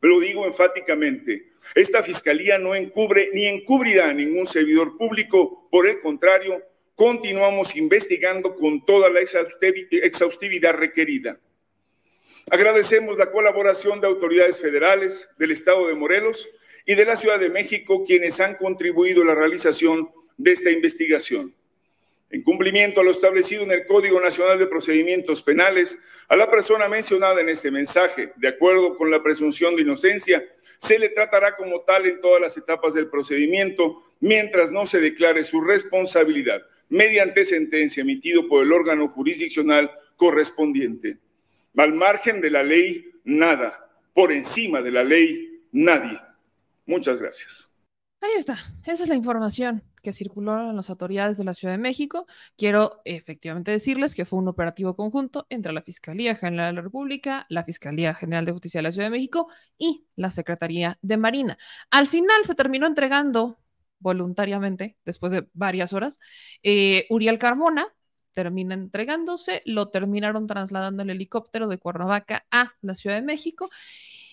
Lo 0.00 0.20
digo 0.20 0.46
enfáticamente, 0.46 1.52
esta 1.74 2.02
fiscalía 2.02 2.58
no 2.58 2.74
encubre 2.74 3.28
ni 3.34 3.46
encubrirá 3.46 4.08
a 4.08 4.14
ningún 4.14 4.46
servidor 4.46 4.96
público, 4.96 5.68
por 5.70 5.86
el 5.86 6.00
contrario, 6.00 6.62
continuamos 6.94 7.76
investigando 7.76 8.54
con 8.56 8.84
toda 8.86 9.10
la 9.10 9.20
exhaustividad 9.20 10.72
requerida. 10.72 11.38
Agradecemos 12.50 13.18
la 13.18 13.30
colaboración 13.30 14.00
de 14.00 14.06
autoridades 14.06 14.58
federales, 14.58 15.28
del 15.38 15.50
Estado 15.50 15.86
de 15.86 15.94
Morelos 15.94 16.48
y 16.86 16.94
de 16.94 17.04
la 17.04 17.16
Ciudad 17.16 17.38
de 17.38 17.50
México, 17.50 18.04
quienes 18.06 18.40
han 18.40 18.54
contribuido 18.54 19.22
a 19.22 19.26
la 19.26 19.34
realización 19.34 20.10
de 20.38 20.52
esta 20.52 20.70
investigación 20.70 21.54
en 22.30 22.42
cumplimiento 22.42 23.00
a 23.00 23.04
lo 23.04 23.10
establecido 23.10 23.64
en 23.64 23.72
el 23.72 23.86
Código 23.86 24.20
Nacional 24.20 24.58
de 24.58 24.66
Procedimientos 24.66 25.42
Penales, 25.42 25.98
a 26.28 26.36
la 26.36 26.50
persona 26.50 26.88
mencionada 26.88 27.40
en 27.40 27.48
este 27.48 27.70
mensaje, 27.72 28.32
de 28.36 28.48
acuerdo 28.48 28.96
con 28.96 29.10
la 29.10 29.22
presunción 29.22 29.74
de 29.74 29.82
inocencia, 29.82 30.44
se 30.78 30.98
le 30.98 31.08
tratará 31.08 31.56
como 31.56 31.80
tal 31.80 32.06
en 32.06 32.20
todas 32.20 32.40
las 32.40 32.56
etapas 32.56 32.94
del 32.94 33.08
procedimiento 33.08 34.02
mientras 34.20 34.70
no 34.70 34.86
se 34.86 35.00
declare 35.00 35.44
su 35.44 35.60
responsabilidad 35.60 36.62
mediante 36.88 37.44
sentencia 37.44 38.00
emitido 38.02 38.48
por 38.48 38.64
el 38.64 38.72
órgano 38.72 39.08
jurisdiccional 39.08 39.90
correspondiente. 40.16 41.18
Al 41.76 41.94
margen 41.94 42.40
de 42.40 42.50
la 42.50 42.62
ley, 42.62 43.10
nada. 43.24 43.88
Por 44.14 44.32
encima 44.32 44.82
de 44.82 44.90
la 44.90 45.04
ley, 45.04 45.62
nadie. 45.72 46.20
Muchas 46.86 47.18
gracias. 47.18 47.70
Ahí 48.20 48.32
está. 48.36 48.54
Esa 48.86 49.04
es 49.04 49.08
la 49.08 49.14
información 49.14 49.82
que 50.00 50.12
circuló 50.12 50.70
en 50.70 50.76
las 50.76 50.90
autoridades 50.90 51.36
de 51.36 51.44
la 51.44 51.54
Ciudad 51.54 51.74
de 51.74 51.78
México. 51.78 52.26
Quiero 52.56 53.00
efectivamente 53.04 53.70
decirles 53.70 54.14
que 54.14 54.24
fue 54.24 54.38
un 54.38 54.48
operativo 54.48 54.96
conjunto 54.96 55.46
entre 55.50 55.72
la 55.72 55.82
Fiscalía 55.82 56.34
General 56.36 56.74
de 56.74 56.76
la 56.76 56.82
República, 56.82 57.46
la 57.48 57.64
Fiscalía 57.64 58.14
General 58.14 58.44
de 58.44 58.52
Justicia 58.52 58.78
de 58.78 58.82
la 58.82 58.92
Ciudad 58.92 59.06
de 59.06 59.12
México 59.12 59.48
y 59.78 60.06
la 60.16 60.30
Secretaría 60.30 60.98
de 61.02 61.16
Marina. 61.16 61.58
Al 61.90 62.06
final 62.06 62.44
se 62.44 62.54
terminó 62.54 62.86
entregando 62.86 63.58
voluntariamente, 64.00 64.96
después 65.04 65.32
de 65.32 65.46
varias 65.52 65.92
horas, 65.92 66.18
eh, 66.62 67.06
Uriel 67.10 67.38
Carmona, 67.38 67.86
termina 68.32 68.74
entregándose, 68.74 69.60
lo 69.64 69.88
terminaron 69.90 70.46
trasladando 70.46 71.02
el 71.02 71.10
helicóptero 71.10 71.68
de 71.68 71.78
Cuernavaca 71.78 72.46
a 72.50 72.72
la 72.80 72.94
Ciudad 72.94 73.16
de 73.16 73.22
México. 73.22 73.68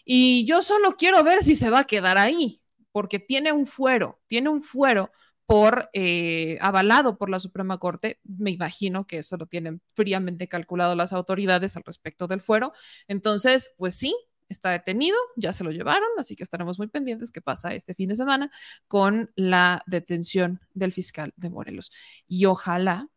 Y 0.05 0.45
yo 0.45 0.61
solo 0.61 0.95
quiero 0.97 1.23
ver 1.23 1.43
si 1.43 1.55
se 1.55 1.69
va 1.69 1.79
a 1.79 1.87
quedar 1.87 2.17
ahí, 2.17 2.61
porque 2.91 3.19
tiene 3.19 3.51
un 3.51 3.65
fuero, 3.65 4.21
tiene 4.27 4.49
un 4.49 4.61
fuero 4.61 5.11
por 5.47 5.89
eh, 5.93 6.57
avalado 6.61 7.17
por 7.17 7.29
la 7.29 7.39
Suprema 7.39 7.79
Corte. 7.79 8.19
Me 8.23 8.51
imagino 8.51 9.07
que 9.07 9.19
eso 9.19 9.37
lo 9.37 9.47
tienen 9.47 9.81
fríamente 9.95 10.47
calculado 10.47 10.93
las 10.93 11.13
autoridades 11.13 11.77
al 11.77 11.83
respecto 11.85 12.27
del 12.27 12.41
fuero. 12.41 12.73
Entonces, 13.07 13.73
pues 13.77 13.95
sí, 13.95 14.13
está 14.49 14.71
detenido, 14.71 15.17
ya 15.37 15.53
se 15.53 15.63
lo 15.63 15.71
llevaron, 15.71 16.09
así 16.17 16.35
que 16.35 16.43
estaremos 16.43 16.77
muy 16.77 16.87
pendientes 16.87 17.31
qué 17.31 17.41
pasa 17.41 17.73
este 17.73 17.95
fin 17.95 18.09
de 18.09 18.15
semana 18.15 18.51
con 18.87 19.31
la 19.35 19.83
detención 19.87 20.59
del 20.73 20.91
fiscal 20.91 21.33
de 21.37 21.49
Morelos. 21.49 21.91
Y 22.27 22.45
ojalá 22.45 23.09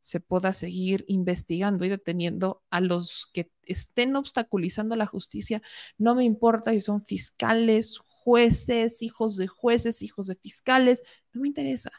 se 0.00 0.20
pueda 0.20 0.52
seguir 0.52 1.04
investigando 1.08 1.84
y 1.84 1.88
deteniendo 1.88 2.62
a 2.70 2.80
los 2.80 3.28
que 3.32 3.50
estén 3.64 4.16
obstaculizando 4.16 4.96
la 4.96 5.06
justicia. 5.06 5.60
No 5.98 6.14
me 6.14 6.24
importa 6.24 6.70
si 6.70 6.80
son 6.80 7.02
fiscales, 7.02 7.98
jueces, 8.28 9.00
hijos 9.00 9.38
de 9.38 9.46
jueces, 9.46 10.02
hijos 10.02 10.26
de 10.26 10.36
fiscales, 10.36 11.02
no 11.32 11.40
me 11.40 11.48
interesa. 11.48 11.90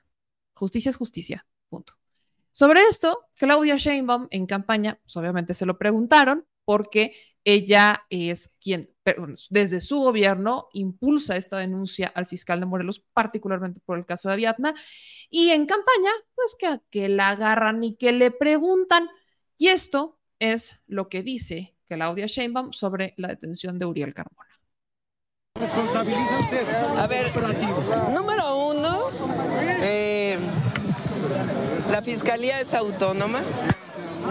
Justicia 0.53 0.91
es 0.91 0.95
justicia, 0.95 1.47
punto. 1.69 1.93
Sobre 2.51 2.81
esto, 2.81 3.25
Claudia 3.35 3.77
Sheinbaum 3.77 4.27
en 4.29 4.45
campaña, 4.45 4.99
pues 5.01 5.17
obviamente 5.17 5.55
se 5.55 5.65
lo 5.65 5.79
preguntaron 5.79 6.45
porque 6.65 7.15
ella 7.43 8.05
es 8.11 8.49
quien 8.59 8.93
desde 9.49 9.81
su 9.81 10.01
gobierno 10.01 10.67
impulsa 10.73 11.35
esta 11.35 11.57
denuncia 11.57 12.11
al 12.13 12.27
fiscal 12.27 12.59
de 12.59 12.67
Morelos, 12.67 13.03
particularmente 13.11 13.79
por 13.83 13.97
el 13.97 14.05
caso 14.05 14.29
de 14.29 14.35
Ariadna, 14.35 14.75
y 15.31 15.49
en 15.49 15.65
campaña, 15.65 16.11
pues 16.35 16.55
que, 16.59 16.79
que 16.91 17.09
la 17.09 17.29
agarran 17.29 17.83
y 17.83 17.95
que 17.95 18.11
le 18.11 18.29
preguntan. 18.29 19.09
Y 19.57 19.69
esto 19.69 20.19
es 20.37 20.79
lo 20.85 21.09
que 21.09 21.23
dice 21.23 21.75
Claudia 21.87 22.27
Sheinbaum 22.27 22.71
sobre 22.71 23.15
la 23.17 23.29
detención 23.29 23.79
de 23.79 23.87
Uriel 23.87 24.13
Carmona. 24.13 24.48
A 26.97 27.07
ver, 27.07 27.31
número 28.13 28.57
uno, 28.57 28.97
eh, 29.81 30.37
la 31.91 32.01
fiscalía 32.01 32.61
es 32.61 32.73
autónoma. 32.73 33.41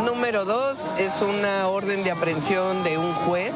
Número 0.07 0.47
dos, 0.47 0.79
es 0.99 1.21
una 1.21 1.69
orden 1.69 2.03
de 2.03 2.13
aprehensión 2.13 2.83
de 2.83 2.97
un 2.97 3.13
juez. 3.13 3.53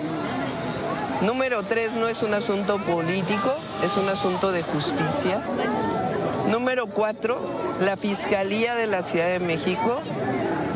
Número 1.22 1.62
tres, 1.62 1.92
no 1.92 2.08
es 2.08 2.22
un 2.22 2.34
asunto 2.34 2.78
político, 2.78 3.54
es 3.82 3.96
un 3.96 4.08
asunto 4.08 4.52
de 4.52 4.62
justicia. 4.62 5.40
Número 6.50 6.88
cuatro, 6.88 7.40
la 7.80 7.96
Fiscalía 7.96 8.74
de 8.74 8.86
la 8.86 9.02
Ciudad 9.02 9.28
de 9.28 9.40
México 9.40 10.00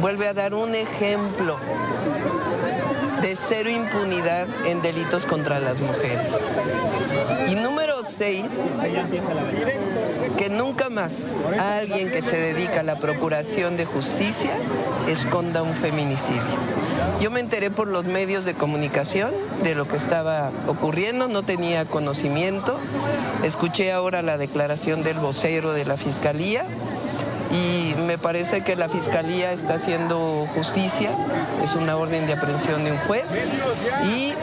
vuelve 0.01 0.29
a 0.29 0.35
dar 0.35 0.55
un 0.55 0.75
ejemplo 0.75 1.59
de 3.23 3.37
cero 3.37 3.71
impunidad 3.71 4.47
en 4.67 4.83
delitos 4.83 5.27
contra 5.27 5.61
las 5.61 5.81
mujeres. 5.81 6.27
Y 7.49 7.55
número 7.55 8.03
seis, 8.17 8.45
que 10.37 10.51
nunca 10.51 10.91
más 10.91 11.13
alguien 11.59 12.11
que 12.11 12.23
se 12.23 12.37
dedica 12.37 12.81
a 12.81 12.83
la 12.83 12.99
procuración 12.99 13.77
de 13.77 13.85
justicia 13.87 14.53
esconda 15.09 15.63
un 15.63 15.75
feminicidio. 15.75 16.43
Yo 17.21 17.31
me 17.31 17.41
enteré 17.41 17.71
por 17.71 17.89
los 17.89 18.05
medios 18.05 18.45
de 18.45 18.55
comunicación 18.55 19.31
de 19.63 19.75
lo 19.75 19.89
que 19.89 19.97
estaba 19.97 20.51
ocurriendo, 20.67 21.29
no 21.29 21.43
tenía 21.43 21.85
conocimiento. 21.87 22.79
Escuché 23.43 23.93
ahora 23.93 24.23
la 24.23 24.37
declaración 24.37 25.03
del 25.03 25.19
vocero 25.19 25.73
de 25.73 25.85
la 25.85 25.97
Fiscalía 25.97 26.65
y 27.51 27.95
me 28.01 28.19
parece 28.19 28.63
que 28.63 28.77
la 28.77 28.89
Fiscalía 28.89 29.53
está 29.53 29.75
haciendo 29.75 30.47
justicia, 30.55 31.11
es 31.63 31.75
una 31.75 31.97
orden 31.97 32.27
de 32.27 32.35
aprehensión 32.35 32.85
de 32.85 32.93
un 32.93 32.99
juez 32.99 33.25
y, 34.05 34.35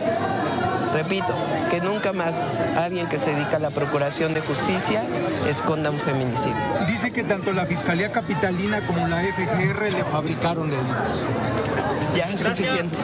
repito, 0.94 1.36
que 1.70 1.82
nunca 1.82 2.14
más 2.14 2.36
alguien 2.78 3.08
que 3.08 3.20
se 3.20 3.34
dedica 3.34 3.58
a 3.58 3.60
la 3.60 3.72
Procuración 3.72 4.34
de 4.34 4.42
Justicia 4.42 5.04
esconda 5.48 5.90
un 5.90 6.00
feminicidio. 6.00 6.56
Dice 6.88 7.12
que 7.12 7.24
tanto 7.24 7.52
la 7.52 7.66
Fiscalía 7.66 8.12
Capitalina 8.12 8.86
como 8.86 9.08
la 9.08 9.22
FGR 9.24 9.92
le 9.92 10.04
fabricaron 10.06 10.70
delitos. 10.70 12.16
Ya 12.16 12.30
es 12.30 12.40
suficiente. 12.42 12.96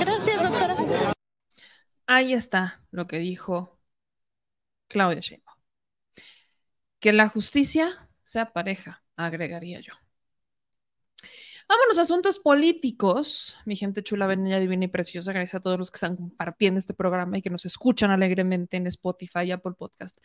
Gracias, 0.00 0.42
doctora. 0.42 0.74
Ahí 2.08 2.32
está 2.32 2.82
lo 2.90 3.06
que 3.06 3.18
dijo 3.18 3.78
Claudia 4.88 5.20
Sheinbaum. 5.20 5.58
Que 7.00 7.12
la 7.12 7.28
justicia 7.28 8.08
sea 8.24 8.52
pareja 8.52 9.04
agregaría 9.16 9.80
yo. 9.80 9.92
Vámonos 11.68 11.98
a 11.98 12.02
asuntos 12.02 12.38
políticos. 12.38 13.58
Mi 13.64 13.74
gente 13.74 14.02
chula, 14.04 14.26
venida, 14.26 14.60
divina 14.60 14.84
y 14.84 14.88
preciosa. 14.88 15.32
Gracias 15.32 15.56
a 15.56 15.60
todos 15.60 15.78
los 15.78 15.90
que 15.90 15.96
están 15.96 16.14
compartiendo 16.14 16.78
este 16.78 16.94
programa 16.94 17.38
y 17.38 17.42
que 17.42 17.50
nos 17.50 17.64
escuchan 17.64 18.12
alegremente 18.12 18.76
en 18.76 18.86
Spotify 18.86 19.40
y 19.46 19.50
Apple 19.50 19.72
Podcast. 19.76 20.18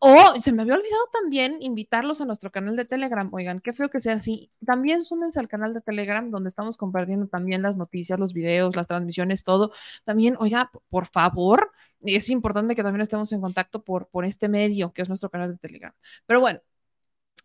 Oh, 0.00 0.34
se 0.38 0.52
me 0.52 0.62
había 0.62 0.74
olvidado 0.74 1.08
también 1.12 1.56
invitarlos 1.60 2.20
a 2.20 2.24
nuestro 2.24 2.52
canal 2.52 2.76
de 2.76 2.84
Telegram. 2.84 3.28
Oigan, 3.32 3.60
qué 3.60 3.72
feo 3.72 3.88
que 3.88 4.00
sea 4.00 4.14
así. 4.14 4.48
También 4.64 5.04
súmense 5.04 5.40
al 5.40 5.48
canal 5.48 5.74
de 5.74 5.80
Telegram 5.80 6.30
donde 6.30 6.48
estamos 6.50 6.76
compartiendo 6.76 7.26
también 7.26 7.62
las 7.62 7.76
noticias, 7.76 8.18
los 8.18 8.32
videos, 8.32 8.76
las 8.76 8.86
transmisiones, 8.86 9.42
todo. 9.42 9.72
También, 10.04 10.36
oiga, 10.38 10.70
por 10.90 11.06
favor, 11.06 11.72
es 12.02 12.28
importante 12.30 12.76
que 12.76 12.82
también 12.82 13.00
estemos 13.00 13.32
en 13.32 13.40
contacto 13.40 13.82
por, 13.82 14.08
por 14.08 14.24
este 14.24 14.48
medio 14.48 14.92
que 14.92 15.02
es 15.02 15.08
nuestro 15.08 15.30
canal 15.30 15.50
de 15.50 15.58
Telegram. 15.58 15.92
Pero 16.26 16.40
bueno, 16.40 16.60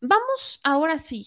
vamos 0.04 0.60
ahora 0.64 1.00
sí 1.00 1.26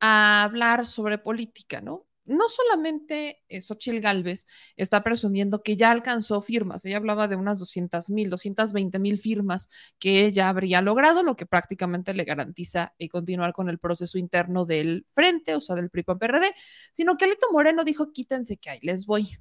a 0.00 0.42
hablar 0.42 0.86
sobre 0.86 1.18
política, 1.18 1.80
¿no? 1.80 2.06
No 2.26 2.48
solamente 2.48 3.42
eh, 3.48 3.60
Xochitl 3.60 4.00
Galvez 4.00 4.46
está 4.76 5.02
presumiendo 5.02 5.62
que 5.62 5.76
ya 5.76 5.90
alcanzó 5.90 6.40
firmas, 6.40 6.84
ella 6.86 6.96
hablaba 6.96 7.28
de 7.28 7.36
unas 7.36 7.58
200 7.58 8.08
mil, 8.08 8.30
220 8.30 8.98
mil 8.98 9.18
firmas 9.18 9.68
que 9.98 10.24
ella 10.24 10.48
habría 10.48 10.80
logrado, 10.80 11.22
lo 11.22 11.36
que 11.36 11.44
prácticamente 11.44 12.14
le 12.14 12.24
garantiza 12.24 12.94
eh, 12.98 13.10
continuar 13.10 13.52
con 13.52 13.68
el 13.68 13.78
proceso 13.78 14.16
interno 14.16 14.64
del 14.64 15.06
frente, 15.14 15.54
o 15.54 15.60
sea, 15.60 15.76
del 15.76 15.90
PRI-PAN-PRD, 15.90 16.54
sino 16.94 17.18
que 17.18 17.26
Alito 17.26 17.52
Moreno 17.52 17.84
dijo, 17.84 18.10
quítense 18.10 18.56
que 18.56 18.70
ahí 18.70 18.78
les 18.82 19.04
voy. 19.04 19.36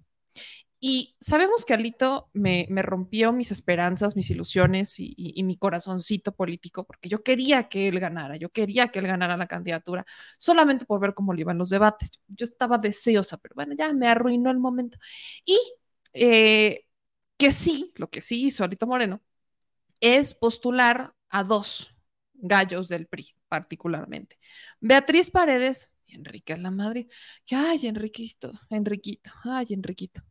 Y 0.85 1.15
sabemos 1.17 1.63
que 1.63 1.73
Alito 1.73 2.29
me, 2.33 2.67
rompió 2.81 3.31
mis 3.31 3.51
esperanzas, 3.51 4.17
mis 4.17 4.29
ilusiones 4.29 4.95
y, 4.97 5.41
mi 5.43 5.55
corazoncito 5.55 6.35
político, 6.35 6.83
porque 6.83 7.07
yo 7.07 7.23
quería 7.23 7.69
que 7.69 7.87
él 7.87 8.01
ganara, 8.01 8.35
yo 8.35 8.49
quería 8.49 8.89
que 8.89 8.99
él 8.99 9.07
ganara 9.07 9.37
la 9.37 9.47
candidatura, 9.47 10.03
solamente 10.37 10.85
por 10.85 10.99
ver 10.99 11.13
cómo 11.13 11.31
le 11.33 11.39
iban 11.39 11.57
los 11.57 11.69
debates. 11.69 12.11
Yo 12.27 12.45
estaba 12.45 12.77
deseosa, 12.79 13.37
pero 13.37 13.55
bueno, 13.55 13.75
ya 13.77 13.93
me 13.93 14.09
arruinó 14.09 14.51
el 14.51 14.59
momento. 14.59 14.97
Y 15.45 15.57
eh, 16.11 16.85
que 17.37 17.53
sí, 17.53 17.93
lo 17.95 18.09
que 18.09 18.21
sí 18.21 18.43
hizo 18.47 18.65
Alito 18.65 18.85
Moreno 18.85 19.21
es 20.01 20.33
postular 20.33 21.15
a 21.29 21.45
dos 21.45 21.95
gallos 22.33 22.89
del 22.89 23.07
PRI, 23.07 23.33
particularmente. 23.47 24.37
Beatriz 24.81 25.29
Paredes 25.31 25.93
y 26.07 26.15
Enrique 26.15 26.57
La 26.57 26.71
Madrid. 26.71 27.09
Ay, 27.51 27.87
Enriquito, 27.87 28.51
Enriquito, 28.69 29.31
ay, 29.45 29.67
Enriquito. 29.69 30.23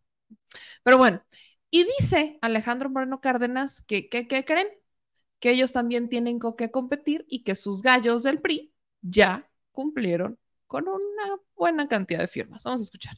Pero 0.83 0.99
bueno, 0.99 1.23
y 1.71 1.85
dice 1.99 2.39
Alejandro 2.43 2.91
Moreno 2.91 3.21
Cárdenas 3.21 3.83
que, 3.85 4.09
¿qué 4.09 4.27
creen? 4.27 4.69
Que 5.39 5.51
ellos 5.51 5.73
también 5.73 6.09
tienen 6.09 6.39
con 6.39 6.55
qué 6.55 6.71
competir 6.71 7.25
y 7.29 7.45
que 7.45 7.55
sus 7.55 7.83
gallos 7.83 8.23
del 8.23 8.41
PRI 8.41 8.73
ya 9.01 9.49
cumplieron 9.73 10.39
con 10.67 10.89
una 10.89 11.37
buena 11.57 11.89
cantidad 11.89 12.21
de 12.21 12.29
firmas. 12.29 12.65
Vamos 12.65 12.81
a 12.81 12.85
escuchar. 12.85 13.17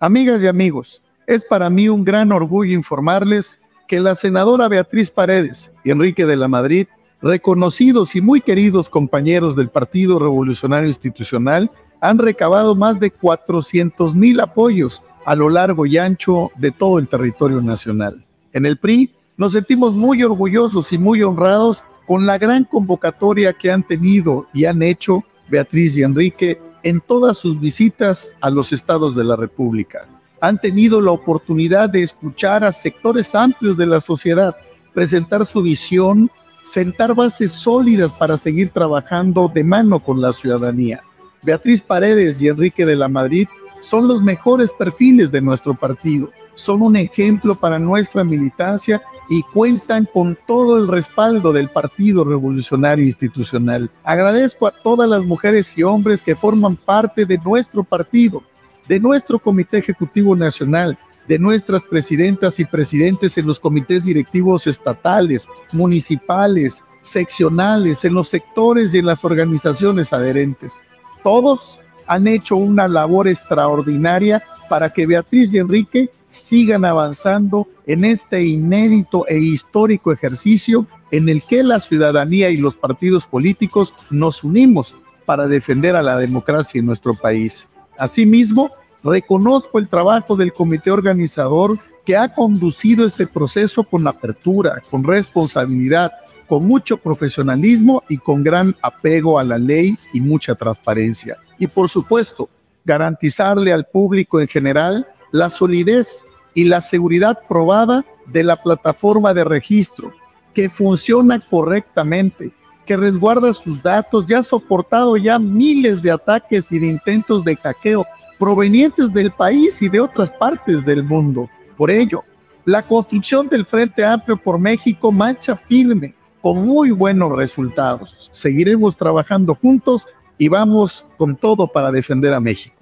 Amigas 0.00 0.42
y 0.42 0.46
amigos, 0.46 1.02
es 1.26 1.44
para 1.44 1.70
mí 1.70 1.88
un 1.88 2.04
gran 2.04 2.32
orgullo 2.32 2.74
informarles 2.74 3.60
que 3.88 4.00
la 4.00 4.14
senadora 4.14 4.68
Beatriz 4.68 5.10
Paredes 5.10 5.72
y 5.84 5.90
Enrique 5.90 6.26
de 6.26 6.36
la 6.36 6.48
Madrid, 6.48 6.86
reconocidos 7.22 8.14
y 8.14 8.20
muy 8.20 8.40
queridos 8.40 8.88
compañeros 8.88 9.56
del 9.56 9.70
Partido 9.70 10.18
Revolucionario 10.18 10.88
Institucional, 10.88 11.70
han 12.00 12.18
recabado 12.18 12.74
más 12.74 13.00
de 13.00 13.10
400 13.10 14.14
mil 14.14 14.40
apoyos 14.40 15.02
a 15.24 15.34
lo 15.34 15.48
largo 15.50 15.86
y 15.86 15.98
ancho 15.98 16.50
de 16.56 16.70
todo 16.70 16.98
el 16.98 17.08
territorio 17.08 17.60
nacional. 17.60 18.24
En 18.52 18.66
el 18.66 18.78
PRI 18.78 19.10
nos 19.36 19.52
sentimos 19.52 19.94
muy 19.94 20.22
orgullosos 20.22 20.92
y 20.92 20.98
muy 20.98 21.22
honrados 21.22 21.82
con 22.06 22.26
la 22.26 22.38
gran 22.38 22.64
convocatoria 22.64 23.52
que 23.52 23.70
han 23.70 23.82
tenido 23.82 24.46
y 24.52 24.66
han 24.66 24.82
hecho 24.82 25.24
Beatriz 25.48 25.96
y 25.96 26.02
Enrique 26.02 26.60
en 26.82 27.00
todas 27.00 27.38
sus 27.38 27.58
visitas 27.58 28.34
a 28.40 28.50
los 28.50 28.72
estados 28.72 29.16
de 29.16 29.24
la 29.24 29.36
República. 29.36 30.06
Han 30.40 30.60
tenido 30.60 31.00
la 31.00 31.12
oportunidad 31.12 31.88
de 31.88 32.02
escuchar 32.02 32.62
a 32.64 32.72
sectores 32.72 33.34
amplios 33.34 33.76
de 33.76 33.86
la 33.86 34.00
sociedad, 34.00 34.54
presentar 34.92 35.46
su 35.46 35.62
visión, 35.62 36.30
sentar 36.60 37.14
bases 37.14 37.52
sólidas 37.52 38.12
para 38.12 38.36
seguir 38.36 38.70
trabajando 38.70 39.50
de 39.52 39.64
mano 39.64 40.00
con 40.00 40.20
la 40.20 40.32
ciudadanía. 40.32 41.02
Beatriz 41.42 41.80
Paredes 41.82 42.40
y 42.40 42.48
Enrique 42.48 42.86
de 42.86 42.96
la 42.96 43.08
Madrid 43.08 43.48
son 43.84 44.08
los 44.08 44.22
mejores 44.22 44.72
perfiles 44.72 45.30
de 45.30 45.42
nuestro 45.42 45.74
partido, 45.74 46.30
son 46.54 46.80
un 46.82 46.96
ejemplo 46.96 47.54
para 47.54 47.78
nuestra 47.78 48.24
militancia 48.24 49.02
y 49.28 49.42
cuentan 49.42 50.08
con 50.12 50.38
todo 50.46 50.78
el 50.78 50.88
respaldo 50.88 51.52
del 51.52 51.68
Partido 51.68 52.24
Revolucionario 52.24 53.04
Institucional. 53.04 53.90
Agradezco 54.02 54.66
a 54.66 54.72
todas 54.82 55.08
las 55.08 55.22
mujeres 55.24 55.76
y 55.76 55.82
hombres 55.82 56.22
que 56.22 56.34
forman 56.34 56.76
parte 56.76 57.26
de 57.26 57.38
nuestro 57.38 57.84
partido, 57.84 58.42
de 58.88 58.98
nuestro 58.98 59.38
Comité 59.38 59.78
Ejecutivo 59.78 60.34
Nacional, 60.34 60.98
de 61.28 61.38
nuestras 61.38 61.82
presidentas 61.82 62.58
y 62.60 62.64
presidentes 62.64 63.36
en 63.36 63.46
los 63.46 63.60
comités 63.60 64.02
directivos 64.02 64.66
estatales, 64.66 65.46
municipales, 65.72 66.82
seccionales, 67.02 68.04
en 68.04 68.14
los 68.14 68.28
sectores 68.28 68.94
y 68.94 68.98
en 68.98 69.06
las 69.06 69.24
organizaciones 69.24 70.12
adherentes. 70.12 70.82
Todos 71.22 71.80
han 72.06 72.26
hecho 72.26 72.56
una 72.56 72.88
labor 72.88 73.28
extraordinaria 73.28 74.42
para 74.68 74.90
que 74.90 75.06
Beatriz 75.06 75.52
y 75.52 75.58
Enrique 75.58 76.10
sigan 76.28 76.84
avanzando 76.84 77.68
en 77.86 78.04
este 78.04 78.42
inédito 78.42 79.26
e 79.28 79.38
histórico 79.38 80.12
ejercicio 80.12 80.86
en 81.10 81.28
el 81.28 81.42
que 81.42 81.62
la 81.62 81.78
ciudadanía 81.78 82.50
y 82.50 82.56
los 82.56 82.76
partidos 82.76 83.24
políticos 83.24 83.94
nos 84.10 84.42
unimos 84.42 84.96
para 85.26 85.46
defender 85.46 85.94
a 85.94 86.02
la 86.02 86.18
democracia 86.18 86.80
en 86.80 86.86
nuestro 86.86 87.14
país. 87.14 87.68
Asimismo, 87.98 88.72
reconozco 89.02 89.78
el 89.78 89.88
trabajo 89.88 90.34
del 90.34 90.52
comité 90.52 90.90
organizador 90.90 91.78
que 92.04 92.16
ha 92.16 92.34
conducido 92.34 93.06
este 93.06 93.26
proceso 93.26 93.84
con 93.84 94.06
apertura, 94.06 94.82
con 94.90 95.04
responsabilidad, 95.04 96.12
con 96.46 96.66
mucho 96.66 96.96
profesionalismo 96.96 98.02
y 98.08 98.18
con 98.18 98.42
gran 98.42 98.74
apego 98.82 99.38
a 99.38 99.44
la 99.44 99.58
ley 99.58 99.96
y 100.12 100.20
mucha 100.20 100.54
transparencia. 100.54 101.36
Y 101.58 101.66
por 101.66 101.88
supuesto, 101.88 102.48
garantizarle 102.84 103.72
al 103.72 103.86
público 103.86 104.40
en 104.40 104.48
general 104.48 105.06
la 105.32 105.50
solidez 105.50 106.24
y 106.54 106.64
la 106.64 106.80
seguridad 106.80 107.38
probada 107.48 108.04
de 108.26 108.44
la 108.44 108.56
plataforma 108.56 109.34
de 109.34 109.44
registro, 109.44 110.12
que 110.54 110.68
funciona 110.68 111.40
correctamente, 111.40 112.52
que 112.86 112.96
resguarda 112.96 113.52
sus 113.52 113.82
datos, 113.82 114.26
ya 114.26 114.38
ha 114.38 114.42
soportado 114.42 115.16
ya 115.16 115.38
miles 115.38 116.02
de 116.02 116.10
ataques 116.10 116.70
y 116.70 116.78
de 116.78 116.86
intentos 116.86 117.44
de 117.44 117.56
hackeo, 117.56 118.06
provenientes 118.38 119.12
del 119.12 119.30
país 119.32 119.80
y 119.82 119.88
de 119.88 120.00
otras 120.00 120.30
partes 120.30 120.84
del 120.84 121.02
mundo. 121.02 121.48
Por 121.76 121.90
ello, 121.90 122.22
la 122.64 122.86
construcción 122.86 123.48
del 123.48 123.66
Frente 123.66 124.04
Amplio 124.04 124.36
por 124.36 124.58
México 124.58 125.10
mancha 125.10 125.56
firme, 125.56 126.14
con 126.44 126.66
muy 126.66 126.90
buenos 126.90 127.32
resultados. 127.32 128.28
Seguiremos 128.30 128.98
trabajando 128.98 129.54
juntos 129.54 130.06
y 130.36 130.48
vamos 130.48 131.06
con 131.16 131.36
todo 131.36 131.68
para 131.68 131.90
defender 131.90 132.34
a 132.34 132.38
México. 132.38 132.76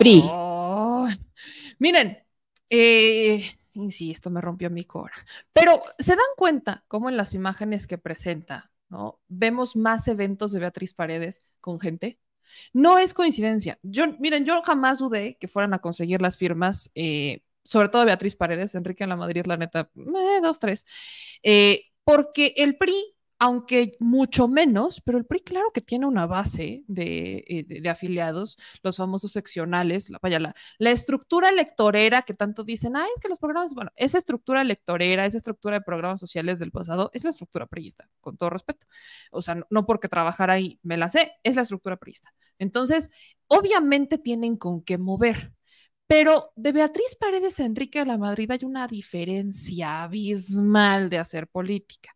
PRI. 0.00 0.24
Miren, 1.78 2.18
eh, 2.68 3.44
sí, 3.88 4.10
esto 4.10 4.30
me 4.30 4.40
rompió 4.40 4.68
mi 4.68 4.82
cora. 4.82 5.14
Pero 5.52 5.80
se 5.96 6.16
dan 6.16 6.24
cuenta 6.36 6.82
cómo 6.88 7.08
en 7.08 7.16
las 7.16 7.34
imágenes 7.34 7.86
que 7.86 7.98
presenta, 7.98 8.72
¿no? 8.88 9.20
Vemos 9.28 9.76
más 9.76 10.08
eventos 10.08 10.50
de 10.50 10.58
Beatriz 10.58 10.92
Paredes 10.92 11.40
con 11.60 11.78
gente. 11.78 12.18
No 12.72 12.98
es 12.98 13.14
coincidencia. 13.14 13.78
Yo, 13.84 14.06
miren, 14.18 14.44
yo 14.44 14.60
jamás 14.62 14.98
dudé 14.98 15.36
que 15.36 15.46
fueran 15.46 15.72
a 15.72 15.78
conseguir 15.78 16.20
las 16.20 16.36
firmas, 16.36 16.90
eh, 16.96 17.44
sobre 17.64 17.88
todo 17.88 18.04
Beatriz 18.04 18.36
Paredes, 18.36 18.74
Enrique 18.74 19.04
en 19.04 19.10
la 19.10 19.16
Madrid, 19.16 19.44
la 19.46 19.56
neta, 19.56 19.90
eh, 19.96 20.40
dos, 20.42 20.58
tres, 20.58 20.84
eh, 21.42 21.84
porque 22.04 22.54
el 22.56 22.76
PRI 22.76 22.94
aunque 23.42 23.96
mucho 23.98 24.46
menos, 24.46 25.00
pero 25.00 25.18
el 25.18 25.26
PRI 25.26 25.40
claro 25.40 25.66
que 25.74 25.80
tiene 25.80 26.06
una 26.06 26.26
base 26.26 26.84
de, 26.86 27.42
eh, 27.48 27.88
afiliados, 27.88 28.56
los 28.84 28.96
famosos 28.96 29.32
seccionales, 29.32 30.10
la, 30.10 30.20
vaya, 30.22 30.38
la, 30.38 30.54
la, 30.78 30.90
estructura 30.92 31.48
electorera 31.48 32.22
que 32.22 32.34
tanto 32.34 32.62
dicen, 32.62 32.94
ay, 32.94 33.08
es 33.16 33.20
que 33.20 33.28
los 33.28 33.40
programas, 33.40 33.74
bueno, 33.74 33.90
esa 33.96 34.16
estructura 34.16 34.60
electorera, 34.60 35.26
esa 35.26 35.38
estructura 35.38 35.74
de 35.74 35.84
programas 35.84 36.20
sociales 36.20 36.60
del 36.60 36.70
pasado, 36.70 37.10
es 37.12 37.24
la 37.24 37.30
estructura 37.30 37.66
priista, 37.66 38.08
con 38.20 38.36
todo 38.36 38.48
respeto. 38.48 38.86
O 39.32 39.42
sea, 39.42 39.56
no, 39.70 39.86
porque 39.86 40.06
trabajar 40.06 40.48
ahí 40.52 40.78
me 40.84 40.96
la 40.96 41.08
sé, 41.08 41.32
es 41.42 41.56
la 41.56 41.62
estructura 41.62 41.96
priista. 41.96 42.32
Entonces, 42.60 43.10
obviamente 43.48 44.18
tienen 44.18 44.56
con 44.56 44.82
qué 44.82 44.98
mover. 44.98 45.52
Pero 46.06 46.52
de 46.56 46.72
Beatriz 46.72 47.16
Paredes 47.18 47.58
a 47.60 47.64
Enrique 47.64 48.00
de 48.00 48.06
la 48.06 48.18
Madrid 48.18 48.50
hay 48.50 48.64
una 48.64 48.86
diferencia 48.86 50.02
abismal 50.02 51.08
de 51.08 51.18
hacer 51.18 51.48
política. 51.48 52.12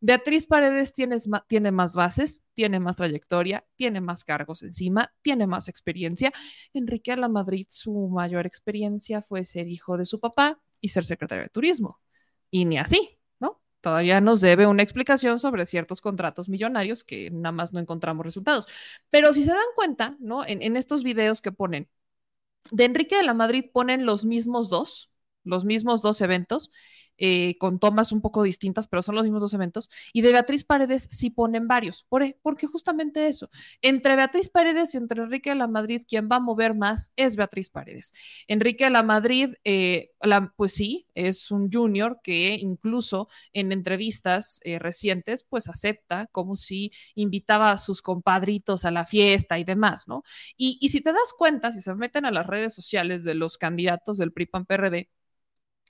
Beatriz 0.00 0.46
Paredes 0.46 0.92
tiene, 0.92 1.72
más 1.72 1.94
bases, 1.94 2.44
tiene 2.54 2.78
más 2.78 2.96
trayectoria, 2.96 3.66
tiene 3.74 4.00
más 4.00 4.22
cargos 4.22 4.62
encima, 4.62 5.12
tiene 5.22 5.46
más 5.48 5.68
experiencia. 5.68 6.32
Enrique 6.72 7.10
de 7.12 7.16
la 7.16 7.28
Madrid, 7.28 7.66
su 7.68 8.08
mayor 8.08 8.46
experiencia 8.46 9.22
fue 9.22 9.44
ser 9.44 9.66
hijo 9.68 9.96
de 9.96 10.04
su 10.06 10.20
papá 10.20 10.60
y 10.80 10.90
ser 10.90 11.04
secretario 11.04 11.44
de 11.44 11.50
turismo. 11.50 12.00
Y 12.50 12.64
ni 12.64 12.78
así, 12.78 13.18
¿no? 13.40 13.60
Todavía 13.80 14.20
nos 14.20 14.40
debe 14.40 14.68
una 14.68 14.84
explicación 14.84 15.40
sobre 15.40 15.66
ciertos 15.66 16.00
contratos 16.00 16.48
millonarios 16.48 17.02
que 17.02 17.30
nada 17.32 17.52
más 17.52 17.72
no 17.72 17.80
encontramos 17.80 18.24
resultados. 18.24 18.68
Pero 19.10 19.34
si 19.34 19.42
se 19.42 19.50
dan 19.50 19.60
cuenta, 19.74 20.16
¿no? 20.20 20.44
En 20.46 20.76
estos 20.76 21.02
videos 21.02 21.40
que 21.40 21.50
ponen, 21.50 21.88
de 22.70 22.84
Enrique 22.84 23.16
de 23.16 23.22
la 23.24 23.34
Madrid 23.34 23.66
ponen 23.72 24.06
los 24.06 24.24
mismos 24.24 24.70
dos, 24.70 25.10
los 25.44 25.64
mismos 25.64 26.02
dos 26.02 26.20
eventos 26.20 26.70
eh, 27.18 27.56
con 27.58 27.78
tomas 27.78 28.12
un 28.12 28.20
poco 28.20 28.42
distintas, 28.42 28.86
pero 28.86 29.02
son 29.02 29.14
los 29.14 29.24
mismos 29.24 29.40
dos 29.40 29.54
eventos. 29.54 29.88
Y 30.12 30.22
de 30.22 30.32
Beatriz 30.32 30.64
Paredes 30.64 31.06
sí 31.10 31.30
ponen 31.30 31.66
varios. 31.68 32.04
¿Por 32.08 32.22
qué? 32.22 32.38
Porque 32.42 32.66
justamente 32.66 33.26
eso. 33.26 33.50
Entre 33.82 34.16
Beatriz 34.16 34.48
Paredes 34.48 34.94
y 34.94 34.98
entre 34.98 35.22
Enrique 35.22 35.50
de 35.50 35.56
la 35.56 35.68
Madrid, 35.68 36.02
quien 36.06 36.28
va 36.30 36.36
a 36.36 36.40
mover 36.40 36.74
más 36.76 37.12
es 37.16 37.36
Beatriz 37.36 37.70
Paredes. 37.70 38.12
Enrique 38.46 38.84
de 38.84 38.90
la 38.90 39.02
Madrid, 39.02 39.54
eh, 39.64 40.12
pues 40.56 40.74
sí, 40.74 41.06
es 41.14 41.50
un 41.50 41.70
junior 41.70 42.20
que 42.22 42.54
incluso 42.54 43.28
en 43.52 43.72
entrevistas 43.72 44.60
eh, 44.64 44.78
recientes, 44.78 45.42
pues 45.42 45.68
acepta 45.68 46.26
como 46.32 46.56
si 46.56 46.92
invitaba 47.14 47.70
a 47.72 47.78
sus 47.78 48.02
compadritos 48.02 48.84
a 48.84 48.90
la 48.90 49.06
fiesta 49.06 49.58
y 49.58 49.64
demás, 49.64 50.08
¿no? 50.08 50.22
Y, 50.56 50.78
y 50.80 50.88
si 50.90 51.00
te 51.00 51.12
das 51.12 51.32
cuenta, 51.36 51.72
si 51.72 51.80
se 51.82 51.94
meten 51.94 52.24
a 52.24 52.30
las 52.30 52.46
redes 52.46 52.74
sociales 52.74 53.24
de 53.24 53.34
los 53.34 53.58
candidatos 53.58 54.18
del 54.18 54.32
PRI-PAN-PRD, 54.32 55.08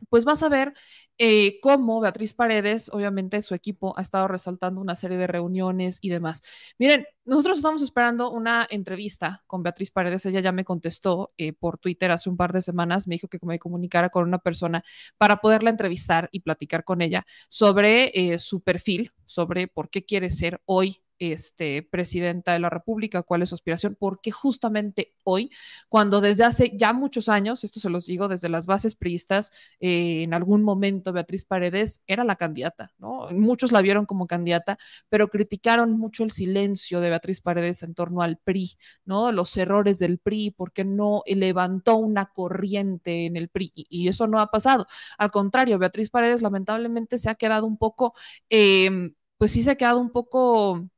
pues 0.09 0.25
vas 0.25 0.43
a 0.43 0.49
ver 0.49 0.73
eh, 1.19 1.59
cómo 1.61 2.01
Beatriz 2.01 2.35
Paredes, 2.35 2.91
obviamente 2.93 3.43
su 3.43 3.55
equipo 3.55 3.97
ha 3.99 4.03
estado 4.03 4.29
resaltando 4.29 4.81
una 4.81 4.95
serie 4.95 5.17
de 5.17 5.27
reuniones 5.27 5.99
y 6.01 6.11
demás. 6.11 6.43
Miren, 6.79 7.07
nosotros 7.25 7.59
estamos 7.59 7.83
esperando 7.83 8.31
una 8.31 8.67
entrevista 8.71 9.43
con 9.47 9.63
Beatriz 9.63 9.91
Paredes. 9.91 10.25
Ella 10.27 10.41
ya 10.41 10.53
me 10.53 10.65
contestó 10.65 11.31
eh, 11.37 11.53
por 11.53 11.79
Twitter 11.79 12.11
hace 12.11 12.31
un 12.31 12.37
par 12.37 12.53
de 12.53 12.63
semanas. 12.63 13.09
Me 13.09 13.17
dijo 13.17 13.29
que 13.29 13.39
me 13.43 13.59
comunicara 13.59 14.11
con 14.11 14.25
una 14.25 14.39
persona 14.39 14.83
para 15.17 15.39
poderla 15.39 15.71
entrevistar 15.71 16.29
y 16.33 16.41
platicar 16.41 16.85
con 16.85 17.03
ella 17.03 17.27
sobre 17.49 18.11
eh, 18.15 18.39
su 18.39 18.61
perfil, 18.61 19.13
sobre 19.27 19.69
por 19.69 19.91
qué 19.91 20.05
quiere 20.05 20.31
ser 20.31 20.61
hoy 20.67 21.03
este, 21.19 21.83
presidenta 21.83 22.53
de 22.53 22.59
la 22.61 22.71
República, 22.71 23.23
cuál 23.23 23.43
es 23.43 23.51
su 23.51 23.55
aspiración, 23.55 23.97
porque 23.99 24.31
justamente 24.31 25.15
hoy, 25.25 25.51
cuando 25.89 26.21
desde 26.21 26.45
hace 26.45 26.73
ya 26.77 26.93
muchos 26.93 27.29
años, 27.29 27.65
esto 27.65 27.81
se 27.81 27.91
los 27.91 28.07
digo 28.07 28.29
desde 28.29 28.49
las 28.49 28.67
bases 28.67 28.95
priistas, 28.95 29.51
eh, 29.81 30.23
en 30.23 30.35
algún 30.35 30.63
momento 30.63 31.13
Beatriz 31.13 31.45
Paredes 31.45 32.03
era 32.07 32.25
la 32.25 32.37
candidata, 32.37 32.93
¿no? 32.99 33.29
Muchos 33.31 33.73
la 33.73 33.83
vieron 33.83 34.07
como 34.07 34.27
candidata, 34.27 34.79
pero 35.09 35.29
criticaron 35.29 35.99
mucho 35.99 36.25
el 36.25 36.31
silencio 36.31 37.01
de 37.01 37.11
Beatriz 37.11 37.41
Paredes 37.41 37.83
en 37.83 37.95
torno 37.95 38.23
al 38.23 38.39
PRI, 38.39 38.77
¿no? 39.05 39.33
Los 39.33 39.57
errores 39.57 39.99
del 39.99 40.19
PRI, 40.19 40.51
porque 40.53 40.85
no 40.85 41.23
levantó 41.27 41.97
una 41.97 42.27
corriente 42.27 43.27
en 43.27 43.37
el 43.37 43.49
PRI, 43.49 43.73
y, 43.75 44.09
eso 44.09 44.27
no 44.27 44.41
ha 44.41 44.51
pasado. 44.51 44.87
Al 45.19 45.31
contrario, 45.31 45.79
Beatriz 45.79 46.11
Paredes 46.11 46.43
lamentablemente 46.43 47.19
se 47.19 47.31
ha 47.31 47.35
quedado 47.35 47.67
un 47.67 47.77
poco, 47.77 48.15
em, 48.49 49.15
pues 49.37 49.53
sí 49.53 49.63
se 49.63 49.73
ha 49.73 49.77
quedado 49.77 50.01
un 50.01 50.11
poco 50.11 50.89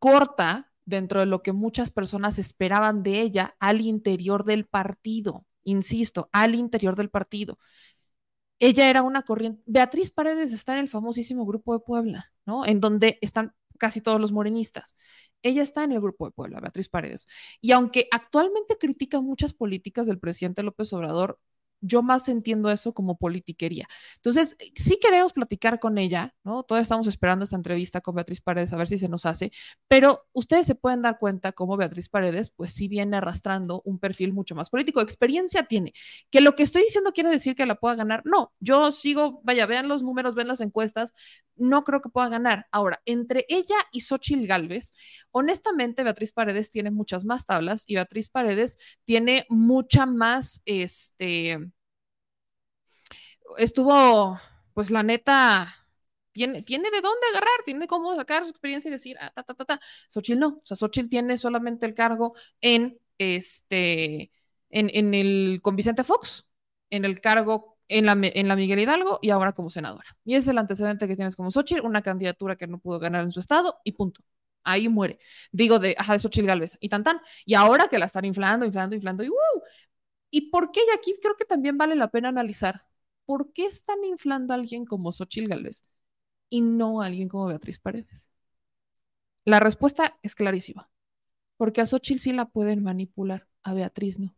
corta 0.00 0.72
dentro 0.84 1.20
de 1.20 1.26
lo 1.26 1.42
que 1.42 1.52
muchas 1.52 1.92
personas 1.92 2.40
esperaban 2.40 3.04
de 3.04 3.20
ella 3.20 3.56
al 3.60 3.80
interior 3.80 4.44
del 4.44 4.66
partido, 4.66 5.46
insisto, 5.62 6.28
al 6.32 6.56
interior 6.56 6.96
del 6.96 7.10
partido. 7.10 7.58
Ella 8.58 8.90
era 8.90 9.02
una 9.02 9.22
corriente. 9.22 9.62
Beatriz 9.66 10.10
Paredes 10.10 10.52
está 10.52 10.74
en 10.74 10.80
el 10.80 10.88
famosísimo 10.88 11.46
grupo 11.46 11.72
de 11.74 11.80
Puebla, 11.80 12.32
¿no? 12.44 12.66
En 12.66 12.80
donde 12.80 13.18
están 13.22 13.54
casi 13.78 14.00
todos 14.00 14.20
los 14.20 14.32
morenistas. 14.32 14.96
Ella 15.42 15.62
está 15.62 15.84
en 15.84 15.92
el 15.92 16.00
grupo 16.00 16.26
de 16.26 16.32
Puebla, 16.32 16.60
Beatriz 16.60 16.88
Paredes. 16.88 17.26
Y 17.60 17.72
aunque 17.72 18.08
actualmente 18.10 18.76
critica 18.78 19.20
muchas 19.20 19.54
políticas 19.54 20.06
del 20.06 20.18
presidente 20.18 20.62
López 20.62 20.92
Obrador, 20.92 21.38
yo 21.80 22.02
más 22.02 22.28
entiendo 22.28 22.70
eso 22.70 22.92
como 22.92 23.16
politiquería. 23.16 23.86
Entonces, 24.16 24.56
sí 24.74 24.98
queremos 25.00 25.32
platicar 25.32 25.80
con 25.80 25.98
ella, 25.98 26.34
¿no? 26.44 26.62
Todavía 26.62 26.82
estamos 26.82 27.06
esperando 27.06 27.44
esta 27.44 27.56
entrevista 27.56 28.00
con 28.00 28.14
Beatriz 28.14 28.40
Paredes 28.40 28.72
a 28.72 28.76
ver 28.76 28.88
si 28.88 28.98
se 28.98 29.08
nos 29.08 29.26
hace, 29.26 29.52
pero 29.88 30.26
ustedes 30.32 30.66
se 30.66 30.74
pueden 30.74 31.02
dar 31.02 31.18
cuenta 31.18 31.52
cómo 31.52 31.76
Beatriz 31.76 32.08
Paredes, 32.08 32.50
pues 32.50 32.72
sí 32.72 32.88
viene 32.88 33.16
arrastrando 33.16 33.82
un 33.84 33.98
perfil 33.98 34.32
mucho 34.32 34.54
más 34.54 34.70
político. 34.70 35.00
Experiencia 35.00 35.64
tiene. 35.64 35.92
Que 36.30 36.40
lo 36.40 36.54
que 36.54 36.62
estoy 36.62 36.82
diciendo 36.82 37.12
quiere 37.12 37.30
decir 37.30 37.54
que 37.54 37.66
la 37.66 37.76
pueda 37.76 37.94
ganar. 37.94 38.22
No, 38.24 38.52
yo 38.60 38.92
sigo, 38.92 39.40
vaya, 39.44 39.66
vean 39.66 39.88
los 39.88 40.02
números, 40.02 40.34
ven 40.34 40.48
las 40.48 40.60
encuestas, 40.60 41.14
no 41.60 41.84
creo 41.84 42.00
que 42.00 42.08
pueda 42.08 42.28
ganar. 42.28 42.66
Ahora, 42.72 43.00
entre 43.06 43.46
ella 43.48 43.76
y 43.92 44.00
Xochil 44.00 44.46
Gálvez, 44.46 44.92
honestamente, 45.30 46.02
Beatriz 46.04 46.32
Paredes 46.32 46.70
tiene 46.70 46.90
muchas 46.90 47.24
más 47.24 47.46
tablas 47.46 47.84
y 47.86 47.94
Beatriz 47.94 48.28
Paredes 48.28 48.78
tiene 49.04 49.46
mucha 49.48 50.06
más, 50.06 50.62
este, 50.64 51.58
estuvo, 53.58 54.40
pues 54.74 54.90
la 54.90 55.02
neta, 55.02 55.74
tiene, 56.32 56.62
tiene 56.62 56.90
de 56.90 57.00
dónde 57.00 57.26
agarrar, 57.30 57.64
tiene 57.64 57.86
cómo 57.86 58.14
sacar 58.14 58.44
su 58.44 58.50
experiencia 58.50 58.88
y 58.88 58.92
decir, 58.92 59.16
ah, 59.20 59.32
ta, 59.34 59.42
ta, 59.42 59.54
ta, 59.54 59.64
ta. 59.64 59.80
Xochitl 60.08 60.38
no, 60.38 60.48
o 60.48 60.62
sea, 60.64 60.76
Xochitl 60.76 61.08
tiene 61.08 61.38
solamente 61.38 61.86
el 61.86 61.94
cargo 61.94 62.34
en 62.60 62.98
este, 63.18 64.32
en, 64.70 64.90
en 64.92 65.14
el, 65.14 65.60
con 65.62 65.76
Vicente 65.76 66.04
Fox, 66.04 66.46
en 66.90 67.04
el 67.04 67.20
cargo 67.20 67.79
en 67.90 68.06
la, 68.06 68.12
en 68.22 68.48
la 68.48 68.56
Miguel 68.56 68.80
Hidalgo 68.80 69.18
y 69.22 69.30
ahora 69.30 69.52
como 69.52 69.70
senadora. 69.70 70.06
Y 70.24 70.36
es 70.36 70.48
el 70.48 70.58
antecedente 70.58 71.08
que 71.08 71.16
tienes 71.16 71.36
como 71.36 71.50
Xochitl, 71.50 71.84
una 71.86 72.02
candidatura 72.02 72.56
que 72.56 72.66
no 72.66 72.78
pudo 72.78 72.98
ganar 72.98 73.24
en 73.24 73.32
su 73.32 73.40
estado 73.40 73.80
y 73.84 73.92
punto. 73.92 74.22
Ahí 74.64 74.88
muere. 74.88 75.18
Digo 75.52 75.78
de, 75.78 75.94
ajá, 75.98 76.14
de 76.14 76.18
Xochitl 76.20 76.46
Galvez 76.46 76.78
y 76.80 76.88
tan 76.88 77.02
tan. 77.04 77.20
Y 77.44 77.54
ahora 77.54 77.88
que 77.88 77.98
la 77.98 78.06
están 78.06 78.24
inflando, 78.24 78.66
inflando, 78.66 78.94
inflando 78.96 79.22
y 79.24 79.28
¡wow! 79.28 79.62
¿Y 80.30 80.50
por 80.50 80.70
qué? 80.72 80.80
Y 80.86 80.96
aquí 80.96 81.16
creo 81.20 81.36
que 81.36 81.44
también 81.44 81.78
vale 81.78 81.96
la 81.96 82.10
pena 82.10 82.28
analizar 82.28 82.82
¿por 83.30 83.52
qué 83.52 83.66
están 83.66 84.02
inflando 84.04 84.52
a 84.52 84.56
alguien 84.56 84.84
como 84.84 85.12
Xochitl 85.12 85.46
Galvez 85.48 85.82
y 86.48 86.62
no 86.62 87.00
a 87.00 87.06
alguien 87.06 87.28
como 87.28 87.46
Beatriz 87.46 87.78
Paredes? 87.78 88.28
La 89.44 89.60
respuesta 89.60 90.18
es 90.22 90.34
clarísima, 90.34 90.90
porque 91.56 91.80
a 91.80 91.86
Xochitl 91.86 92.18
sí 92.18 92.32
la 92.32 92.46
pueden 92.46 92.82
manipular, 92.82 93.46
a 93.62 93.72
Beatriz 93.72 94.18
no. 94.18 94.34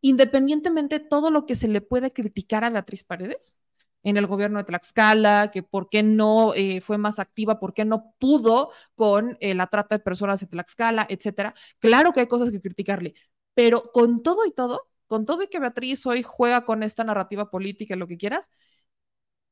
Independientemente 0.00 0.98
de 0.98 1.04
todo 1.06 1.30
lo 1.30 1.46
que 1.46 1.56
se 1.56 1.68
le 1.68 1.80
puede 1.80 2.10
criticar 2.10 2.64
a 2.64 2.70
Beatriz 2.70 3.04
Paredes 3.04 3.60
en 4.02 4.16
el 4.16 4.26
gobierno 4.26 4.58
de 4.58 4.64
Tlaxcala, 4.64 5.50
que 5.50 5.62
por 5.62 5.88
qué 5.88 6.02
no 6.02 6.54
eh, 6.54 6.80
fue 6.80 6.98
más 6.98 7.18
activa, 7.18 7.58
por 7.58 7.72
qué 7.74 7.84
no 7.84 8.14
pudo 8.18 8.70
con 8.94 9.36
eh, 9.40 9.54
la 9.54 9.66
trata 9.68 9.96
de 9.96 10.04
personas 10.04 10.40
de 10.40 10.46
Tlaxcala, 10.46 11.06
etcétera. 11.08 11.54
Claro 11.78 12.12
que 12.12 12.20
hay 12.20 12.26
cosas 12.26 12.50
que 12.50 12.60
criticarle, 12.60 13.14
pero 13.54 13.90
con 13.92 14.22
todo 14.22 14.44
y 14.46 14.52
todo, 14.52 14.88
con 15.06 15.24
todo 15.24 15.42
y 15.42 15.48
que 15.48 15.58
Beatriz 15.58 16.04
hoy 16.06 16.22
juega 16.22 16.64
con 16.64 16.82
esta 16.82 17.02
narrativa 17.04 17.50
política 17.50 17.96
lo 17.96 18.06
que 18.06 18.18
quieras, 18.18 18.50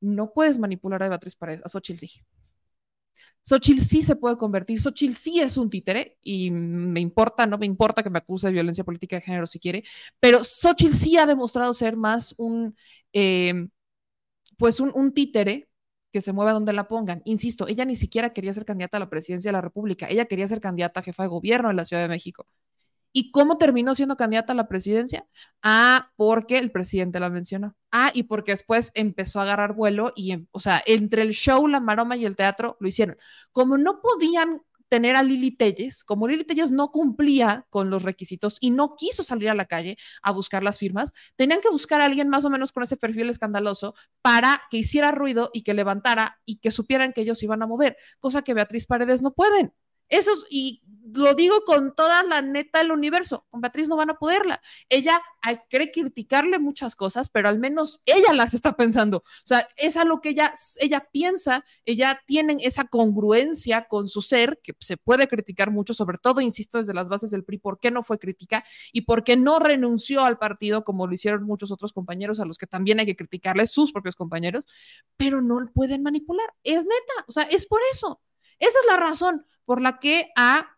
no 0.00 0.32
puedes 0.34 0.58
manipular 0.58 1.02
a 1.02 1.08
Beatriz 1.08 1.36
Paredes, 1.36 1.62
a 1.64 1.68
Xochitl 1.68 2.00
sí. 2.00 2.10
Xochitl 3.42 3.80
sí 3.80 4.02
se 4.02 4.16
puede 4.16 4.36
convertir, 4.36 4.80
Xochitl 4.80 5.14
sí 5.14 5.40
es 5.40 5.56
un 5.56 5.68
títere 5.70 6.18
y 6.22 6.50
me 6.50 7.00
importa, 7.00 7.46
no 7.46 7.58
me 7.58 7.66
importa 7.66 8.02
que 8.02 8.10
me 8.10 8.18
acuse 8.18 8.46
de 8.48 8.52
violencia 8.52 8.84
política 8.84 9.16
de 9.16 9.22
género 9.22 9.46
si 9.46 9.58
quiere, 9.58 9.84
pero 10.20 10.44
Xochitl 10.44 10.94
sí 10.94 11.16
ha 11.16 11.26
demostrado 11.26 11.74
ser 11.74 11.96
más 11.96 12.34
un, 12.38 12.76
eh, 13.12 13.68
pues 14.58 14.80
un, 14.80 14.92
un 14.94 15.12
títere 15.12 15.68
que 16.12 16.20
se 16.20 16.32
mueva 16.32 16.52
donde 16.52 16.72
la 16.72 16.88
pongan. 16.88 17.22
Insisto, 17.24 17.66
ella 17.68 17.84
ni 17.84 17.96
siquiera 17.96 18.32
quería 18.32 18.52
ser 18.54 18.64
candidata 18.64 18.98
a 18.98 19.00
la 19.00 19.10
presidencia 19.10 19.48
de 19.48 19.52
la 19.52 19.60
República, 19.62 20.08
ella 20.08 20.26
quería 20.26 20.46
ser 20.48 20.60
candidata 20.60 21.00
a 21.00 21.02
jefa 21.02 21.22
de 21.24 21.28
gobierno 21.30 21.70
en 21.70 21.76
la 21.76 21.84
Ciudad 21.84 22.02
de 22.02 22.08
México. 22.08 22.46
¿Y 23.12 23.30
cómo 23.30 23.58
terminó 23.58 23.94
siendo 23.94 24.16
candidata 24.16 24.52
a 24.52 24.56
la 24.56 24.68
presidencia? 24.68 25.26
Ah, 25.62 26.10
porque 26.16 26.58
el 26.58 26.70
presidente 26.72 27.20
la 27.20 27.30
mencionó. 27.30 27.76
Ah, 27.90 28.10
y 28.14 28.24
porque 28.24 28.52
después 28.52 28.90
empezó 28.94 29.40
a 29.40 29.42
agarrar 29.42 29.74
vuelo 29.74 30.12
y, 30.16 30.32
em, 30.32 30.46
o 30.52 30.60
sea, 30.60 30.82
entre 30.86 31.22
el 31.22 31.32
show, 31.32 31.66
la 31.68 31.80
maroma 31.80 32.16
y 32.16 32.24
el 32.24 32.36
teatro 32.36 32.76
lo 32.80 32.88
hicieron. 32.88 33.16
Como 33.52 33.76
no 33.78 34.00
podían 34.00 34.62
tener 34.88 35.16
a 35.16 35.22
Lili 35.22 35.50
Telles, 35.52 36.04
como 36.04 36.28
Lili 36.28 36.44
Telles 36.44 36.70
no 36.70 36.90
cumplía 36.90 37.66
con 37.70 37.88
los 37.88 38.02
requisitos 38.02 38.58
y 38.60 38.70
no 38.70 38.94
quiso 38.94 39.22
salir 39.22 39.48
a 39.48 39.54
la 39.54 39.64
calle 39.64 39.96
a 40.22 40.32
buscar 40.32 40.62
las 40.62 40.78
firmas, 40.78 41.14
tenían 41.34 41.62
que 41.62 41.70
buscar 41.70 42.02
a 42.02 42.04
alguien 42.04 42.28
más 42.28 42.44
o 42.44 42.50
menos 42.50 42.72
con 42.72 42.82
ese 42.82 42.98
perfil 42.98 43.30
escandaloso 43.30 43.94
para 44.20 44.60
que 44.70 44.76
hiciera 44.76 45.10
ruido 45.10 45.50
y 45.54 45.62
que 45.62 45.72
levantara 45.72 46.40
y 46.44 46.58
que 46.58 46.70
supieran 46.70 47.14
que 47.14 47.22
ellos 47.22 47.42
iban 47.42 47.62
a 47.62 47.66
mover, 47.66 47.96
cosa 48.20 48.42
que 48.42 48.52
Beatriz 48.52 48.84
Paredes 48.86 49.22
no 49.22 49.32
pueden. 49.32 49.72
Eso 50.12 50.30
y 50.50 50.82
lo 51.14 51.34
digo 51.34 51.62
con 51.64 51.94
toda 51.94 52.22
la 52.22 52.42
neta 52.42 52.80
del 52.80 52.92
universo, 52.92 53.46
con 53.48 53.62
Beatriz 53.62 53.88
no 53.88 53.96
van 53.96 54.10
a 54.10 54.18
poderla. 54.18 54.60
Ella 54.90 55.22
quiere 55.70 55.90
criticarle 55.90 56.58
muchas 56.58 56.94
cosas, 56.94 57.30
pero 57.30 57.48
al 57.48 57.58
menos 57.58 58.02
ella 58.04 58.34
las 58.34 58.52
está 58.52 58.76
pensando. 58.76 59.18
O 59.18 59.46
sea, 59.46 59.66
es 59.76 59.96
a 59.96 60.04
lo 60.04 60.20
que 60.20 60.30
ella, 60.30 60.52
ella 60.80 61.08
piensa, 61.10 61.64
ella 61.86 62.20
tiene 62.26 62.58
esa 62.60 62.84
congruencia 62.84 63.86
con 63.88 64.06
su 64.06 64.20
ser, 64.20 64.60
que 64.62 64.74
se 64.80 64.98
puede 64.98 65.28
criticar 65.28 65.70
mucho, 65.70 65.94
sobre 65.94 66.18
todo, 66.18 66.42
insisto, 66.42 66.76
desde 66.76 66.92
las 66.92 67.08
bases 67.08 67.30
del 67.30 67.44
PRI, 67.44 67.58
por 67.58 67.80
qué 67.80 67.90
no 67.90 68.02
fue 68.02 68.18
crítica 68.18 68.62
y 68.92 69.02
por 69.02 69.24
qué 69.24 69.38
no 69.38 69.60
renunció 69.60 70.24
al 70.24 70.38
partido 70.38 70.84
como 70.84 71.06
lo 71.06 71.14
hicieron 71.14 71.44
muchos 71.44 71.72
otros 71.72 71.94
compañeros 71.94 72.38
a 72.38 72.44
los 72.44 72.58
que 72.58 72.66
también 72.66 73.00
hay 73.00 73.06
que 73.06 73.16
criticarle, 73.16 73.66
sus 73.66 73.92
propios 73.92 74.14
compañeros, 74.14 74.66
pero 75.16 75.40
no 75.40 75.58
pueden 75.74 76.02
manipular. 76.02 76.52
Es 76.62 76.84
neta, 76.84 77.24
o 77.26 77.32
sea, 77.32 77.44
es 77.44 77.64
por 77.64 77.80
eso. 77.92 78.20
Esa 78.58 78.78
es 78.78 78.86
la 78.88 78.96
razón 78.96 79.46
por 79.64 79.80
la 79.80 79.98
que 79.98 80.30
a, 80.36 80.76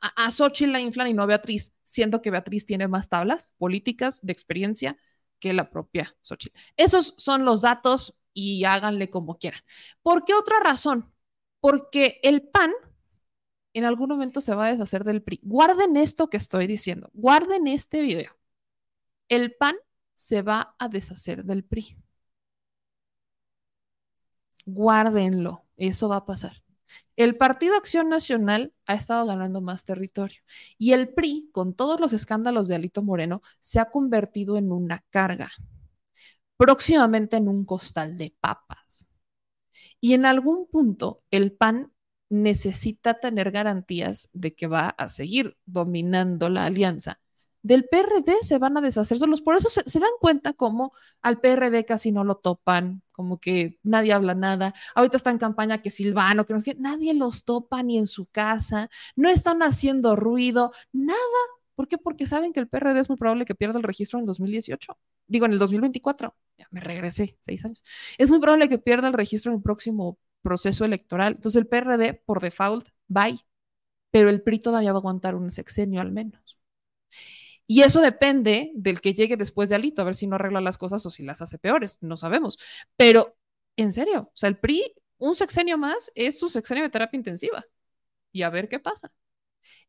a, 0.00 0.30
Xochitl 0.30 0.72
la 0.72 0.80
inflan 0.80 1.08
y 1.08 1.14
no 1.14 1.22
a 1.22 1.26
Beatriz, 1.26 1.74
siendo 1.82 2.22
que 2.22 2.30
Beatriz 2.30 2.66
tiene 2.66 2.88
más 2.88 3.08
tablas 3.08 3.54
políticas 3.58 4.20
de 4.22 4.32
experiencia 4.32 4.96
que 5.38 5.52
la 5.52 5.70
propia 5.70 6.16
Xochitl. 6.22 6.58
Esos 6.76 7.14
son 7.16 7.44
los 7.44 7.62
datos 7.62 8.16
y 8.32 8.64
háganle 8.64 9.10
como 9.10 9.38
quieran. 9.38 9.60
¿Por 10.02 10.24
qué 10.24 10.34
otra 10.34 10.60
razón? 10.60 11.12
Porque 11.60 12.20
el 12.22 12.42
PAN 12.42 12.72
en 13.72 13.84
algún 13.84 14.08
momento 14.08 14.40
se 14.40 14.54
va 14.54 14.66
a 14.66 14.70
deshacer 14.72 15.04
del 15.04 15.22
PRI. 15.22 15.40
Guarden 15.42 15.96
esto 15.96 16.28
que 16.30 16.36
estoy 16.36 16.66
diciendo, 16.66 17.10
guarden 17.12 17.66
este 17.66 18.00
video. 18.00 18.36
El 19.28 19.54
PAN 19.54 19.76
se 20.14 20.42
va 20.42 20.74
a 20.78 20.88
deshacer 20.88 21.44
del 21.44 21.64
PRI. 21.64 21.96
Guárdenlo, 24.66 25.64
eso 25.76 26.08
va 26.08 26.16
a 26.16 26.26
pasar. 26.26 26.62
El 27.16 27.36
Partido 27.36 27.76
Acción 27.76 28.08
Nacional 28.08 28.72
ha 28.86 28.94
estado 28.94 29.26
ganando 29.26 29.60
más 29.60 29.84
territorio 29.84 30.40
y 30.78 30.92
el 30.92 31.12
PRI, 31.14 31.50
con 31.52 31.74
todos 31.74 32.00
los 32.00 32.12
escándalos 32.12 32.68
de 32.68 32.76
Alito 32.76 33.02
Moreno, 33.02 33.42
se 33.60 33.80
ha 33.80 33.90
convertido 33.90 34.56
en 34.56 34.72
una 34.72 35.04
carga, 35.10 35.50
próximamente 36.56 37.36
en 37.36 37.48
un 37.48 37.64
costal 37.64 38.16
de 38.16 38.34
papas. 38.40 39.06
Y 40.00 40.14
en 40.14 40.26
algún 40.26 40.66
punto 40.68 41.18
el 41.30 41.52
PAN 41.52 41.92
necesita 42.30 43.20
tener 43.20 43.50
garantías 43.50 44.30
de 44.32 44.54
que 44.54 44.66
va 44.66 44.90
a 44.90 45.08
seguir 45.08 45.56
dominando 45.66 46.48
la 46.50 46.66
alianza 46.66 47.20
del 47.62 47.88
PRD 47.88 48.38
se 48.42 48.58
van 48.58 48.76
a 48.76 48.80
deshacer 48.80 49.18
solos. 49.18 49.40
Por 49.40 49.56
eso 49.56 49.68
se, 49.68 50.00
dan 50.00 50.10
cuenta 50.20 50.52
como 50.52 50.92
al 51.22 51.40
PRD 51.40 51.84
casi 51.84 52.12
no 52.12 52.24
lo 52.24 52.36
topan, 52.36 53.02
como 53.12 53.38
que 53.38 53.78
nadie 53.82 54.12
habla 54.12 54.34
nada. 54.34 54.72
Ahorita 54.94 55.16
está 55.16 55.30
en 55.30 55.38
campaña 55.38 55.82
que 55.82 55.90
Silvano, 55.90 56.46
que 56.46 56.54
no 56.54 56.62
que 56.62 56.74
nadie 56.76 57.14
los 57.14 57.44
topa 57.44 57.82
ni 57.82 57.98
en 57.98 58.06
su 58.06 58.26
casa, 58.26 58.88
no 59.16 59.28
están 59.28 59.62
haciendo 59.62 60.16
ruido, 60.16 60.72
nada. 60.92 61.18
¿Por 61.74 61.88
qué? 61.88 61.98
Porque 61.98 62.26
saben 62.26 62.52
que 62.52 62.60
el 62.60 62.68
PRD 62.68 63.00
es 63.00 63.08
muy 63.08 63.18
probable 63.18 63.44
que 63.44 63.54
pierda 63.54 63.78
el 63.78 63.84
registro 63.84 64.18
en 64.18 64.22
el 64.24 64.26
2018. 64.26 64.98
Digo, 65.28 65.46
en 65.46 65.52
el 65.52 65.58
2024. 65.58 66.34
Ya 66.58 66.66
me 66.70 66.80
regresé, 66.80 67.36
seis 67.40 67.64
años. 67.64 67.82
Es 68.18 68.30
muy 68.30 68.40
probable 68.40 68.68
que 68.68 68.78
pierda 68.78 69.06
el 69.08 69.14
registro 69.14 69.52
en 69.52 69.58
el 69.58 69.62
próximo 69.62 70.18
proceso 70.42 70.84
electoral. 70.84 71.34
Entonces 71.34 71.60
el 71.60 71.68
PRD, 71.68 72.14
por 72.14 72.40
default, 72.40 72.88
bye. 73.06 73.38
Pero 74.10 74.30
el 74.30 74.42
PRI 74.42 74.58
todavía 74.58 74.92
va 74.92 74.98
a 74.98 75.00
aguantar 75.00 75.34
un 75.34 75.50
sexenio 75.50 76.00
al 76.00 76.10
menos. 76.12 76.58
Y 77.70 77.82
eso 77.82 78.00
depende 78.00 78.72
del 78.74 79.02
que 79.02 79.12
llegue 79.12 79.36
después 79.36 79.68
de 79.68 79.74
Alito, 79.76 80.00
a 80.00 80.06
ver 80.06 80.14
si 80.14 80.26
no 80.26 80.36
arregla 80.36 80.62
las 80.62 80.78
cosas 80.78 81.04
o 81.04 81.10
si 81.10 81.22
las 81.22 81.42
hace 81.42 81.58
peores, 81.58 81.98
no 82.00 82.16
sabemos. 82.16 82.58
Pero, 82.96 83.36
en 83.76 83.92
serio, 83.92 84.30
o 84.32 84.36
sea, 84.36 84.48
el 84.48 84.58
PRI, 84.58 84.94
un 85.18 85.34
sexenio 85.36 85.76
más 85.76 86.10
es 86.14 86.38
su 86.38 86.48
sexenio 86.48 86.84
de 86.84 86.90
terapia 86.90 87.18
intensiva. 87.18 87.62
Y 88.32 88.42
a 88.42 88.50
ver 88.50 88.68
qué 88.70 88.78
pasa. 88.80 89.12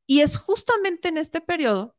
Y 0.06 0.22
es 0.22 0.38
justamente 0.38 1.07
en 1.07 1.18
este 1.18 1.39
periodo 1.39 1.95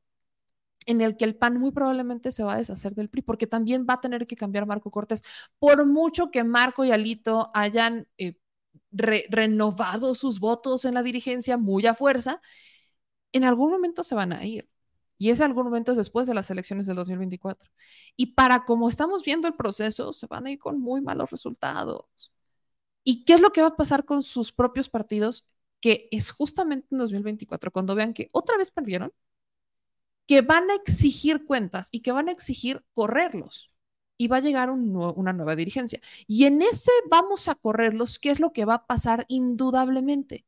en 0.86 1.00
el 1.00 1.16
que 1.16 1.24
el 1.24 1.36
PAN 1.36 1.58
muy 1.58 1.72
probablemente 1.72 2.30
se 2.30 2.44
va 2.44 2.54
a 2.54 2.58
deshacer 2.58 2.94
del 2.94 3.08
PRI, 3.08 3.22
porque 3.22 3.46
también 3.46 3.86
va 3.88 3.94
a 3.94 4.00
tener 4.02 4.26
que 4.26 4.36
cambiar 4.36 4.66
Marco 4.66 4.90
Cortés. 4.90 5.22
Por 5.58 5.86
mucho 5.86 6.30
que 6.30 6.44
Marco 6.44 6.84
y 6.84 6.92
Alito 6.92 7.50
hayan 7.54 8.06
eh, 8.18 8.36
re 8.90 9.24
renovado 9.30 10.14
sus 10.14 10.40
votos 10.40 10.84
en 10.84 10.94
la 10.94 11.02
dirigencia 11.02 11.56
muy 11.56 11.86
a 11.86 11.94
fuerza, 11.94 12.42
en 13.32 13.44
algún 13.44 13.70
momento 13.70 14.02
se 14.04 14.14
van 14.14 14.32
a 14.32 14.44
ir 14.44 14.68
y 15.20 15.30
es 15.30 15.42
algún 15.42 15.64
momento 15.64 15.94
después 15.94 16.26
de 16.26 16.32
las 16.32 16.50
elecciones 16.50 16.86
del 16.86 16.96
2024. 16.96 17.70
Y 18.16 18.34
para 18.34 18.64
como 18.64 18.88
estamos 18.88 19.22
viendo 19.22 19.48
el 19.48 19.54
proceso, 19.54 20.14
se 20.14 20.26
van 20.26 20.46
a 20.46 20.50
ir 20.50 20.58
con 20.58 20.80
muy 20.80 21.02
malos 21.02 21.30
resultados. 21.30 22.32
¿Y 23.04 23.24
qué 23.24 23.34
es 23.34 23.40
lo 23.42 23.50
que 23.52 23.60
va 23.60 23.68
a 23.68 23.76
pasar 23.76 24.06
con 24.06 24.22
sus 24.22 24.50
propios 24.50 24.88
partidos? 24.88 25.44
Que 25.80 26.08
es 26.10 26.30
justamente 26.30 26.88
en 26.90 26.96
2024, 26.98 27.70
cuando 27.70 27.94
vean 27.94 28.14
que 28.14 28.30
otra 28.32 28.56
vez 28.56 28.70
perdieron, 28.70 29.12
que 30.26 30.40
van 30.40 30.70
a 30.70 30.74
exigir 30.74 31.44
cuentas 31.44 31.88
y 31.92 32.00
que 32.00 32.12
van 32.12 32.28
a 32.30 32.32
exigir 32.32 32.82
correrlos. 32.94 33.70
Y 34.16 34.28
va 34.28 34.38
a 34.38 34.40
llegar 34.40 34.70
una 34.70 35.34
nueva 35.34 35.54
dirigencia. 35.54 36.00
Y 36.26 36.46
en 36.46 36.62
ese 36.62 36.92
vamos 37.10 37.48
a 37.48 37.56
correrlos, 37.56 38.18
¿qué 38.18 38.30
es 38.30 38.40
lo 38.40 38.54
que 38.54 38.64
va 38.64 38.74
a 38.74 38.86
pasar 38.86 39.26
indudablemente? 39.28 40.46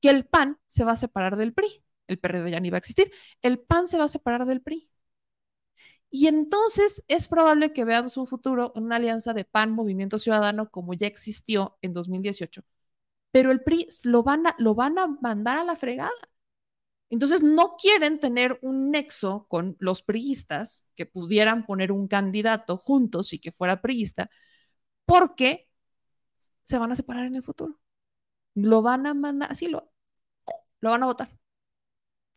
Que 0.00 0.08
el 0.08 0.24
PAN 0.26 0.58
se 0.66 0.84
va 0.84 0.92
a 0.92 0.96
separar 0.96 1.36
del 1.36 1.52
PRI 1.52 1.85
el 2.06 2.18
PRD 2.18 2.50
ya 2.50 2.60
ni 2.60 2.70
va 2.70 2.76
a 2.76 2.78
existir, 2.78 3.10
el 3.42 3.58
PAN 3.60 3.88
se 3.88 3.98
va 3.98 4.04
a 4.04 4.08
separar 4.08 4.46
del 4.46 4.62
PRI. 4.62 4.88
Y 6.10 6.28
entonces 6.28 7.04
es 7.08 7.28
probable 7.28 7.72
que 7.72 7.84
veamos 7.84 8.16
un 8.16 8.26
futuro 8.26 8.72
en 8.76 8.84
una 8.84 8.96
alianza 8.96 9.34
de 9.34 9.44
PAN 9.44 9.72
Movimiento 9.72 10.18
Ciudadano 10.18 10.70
como 10.70 10.94
ya 10.94 11.06
existió 11.06 11.78
en 11.82 11.92
2018. 11.92 12.62
Pero 13.32 13.50
el 13.52 13.62
PRI 13.62 13.86
lo 14.04 14.22
van 14.22 14.46
a, 14.46 14.56
lo 14.58 14.74
van 14.74 14.98
a 14.98 15.08
mandar 15.20 15.58
a 15.58 15.64
la 15.64 15.76
fregada. 15.76 16.12
Entonces 17.10 17.42
no 17.42 17.76
quieren 17.76 18.18
tener 18.18 18.58
un 18.62 18.90
nexo 18.90 19.46
con 19.48 19.76
los 19.78 20.02
priistas 20.02 20.86
que 20.94 21.06
pudieran 21.06 21.64
poner 21.66 21.92
un 21.92 22.08
candidato 22.08 22.76
juntos 22.76 23.32
y 23.32 23.38
que 23.38 23.52
fuera 23.52 23.80
priista, 23.80 24.30
porque 25.06 25.68
se 26.62 26.78
van 26.78 26.92
a 26.92 26.96
separar 26.96 27.26
en 27.26 27.36
el 27.36 27.42
futuro. 27.44 27.80
Lo 28.54 28.82
van 28.82 29.06
a 29.06 29.14
mandar, 29.14 29.50
así 29.52 29.68
lo, 29.68 29.86
lo 30.80 30.90
van 30.90 31.02
a 31.04 31.06
votar. 31.06 31.30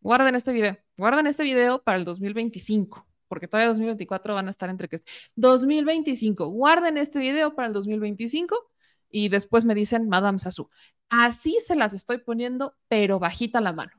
Guarden 0.00 0.34
este 0.34 0.52
video. 0.52 0.78
Guarden 0.96 1.26
este 1.26 1.42
video 1.42 1.82
para 1.82 1.98
el 1.98 2.04
2025, 2.04 3.06
porque 3.28 3.48
todavía 3.48 3.68
2024 3.68 4.34
van 4.34 4.46
a 4.46 4.50
estar 4.50 4.70
entre 4.70 4.88
que 4.88 4.98
2025. 5.36 6.48
Guarden 6.48 6.98
este 6.98 7.18
video 7.18 7.54
para 7.54 7.68
el 7.68 7.74
2025 7.74 8.70
y 9.10 9.28
después 9.28 9.64
me 9.64 9.74
dicen 9.74 10.08
Madame 10.08 10.38
Sassou. 10.38 10.70
Así 11.10 11.58
se 11.60 11.74
las 11.76 11.92
estoy 11.94 12.18
poniendo, 12.18 12.76
pero 12.88 13.18
bajita 13.18 13.60
la 13.60 13.72
mano. 13.72 13.92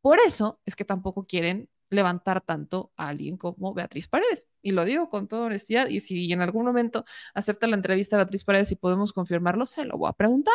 Por 0.00 0.18
eso 0.20 0.60
es 0.64 0.76
que 0.76 0.84
tampoco 0.84 1.26
quieren 1.26 1.68
levantar 1.90 2.40
tanto 2.42 2.92
a 2.96 3.08
alguien 3.08 3.36
como 3.36 3.74
Beatriz 3.74 4.08
Paredes. 4.08 4.48
Y 4.62 4.72
lo 4.72 4.84
digo 4.84 5.08
con 5.10 5.28
toda 5.28 5.46
honestidad. 5.46 5.88
Y 5.88 6.00
si 6.00 6.32
en 6.32 6.42
algún 6.42 6.64
momento 6.66 7.04
acepta 7.34 7.66
la 7.66 7.76
entrevista 7.76 8.16
a 8.16 8.18
Beatriz 8.18 8.44
Paredes 8.44 8.72
y 8.72 8.76
podemos 8.76 9.12
confirmarlo, 9.12 9.66
se 9.66 9.84
lo 9.84 9.96
voy 9.98 10.08
a 10.10 10.12
preguntar. 10.12 10.54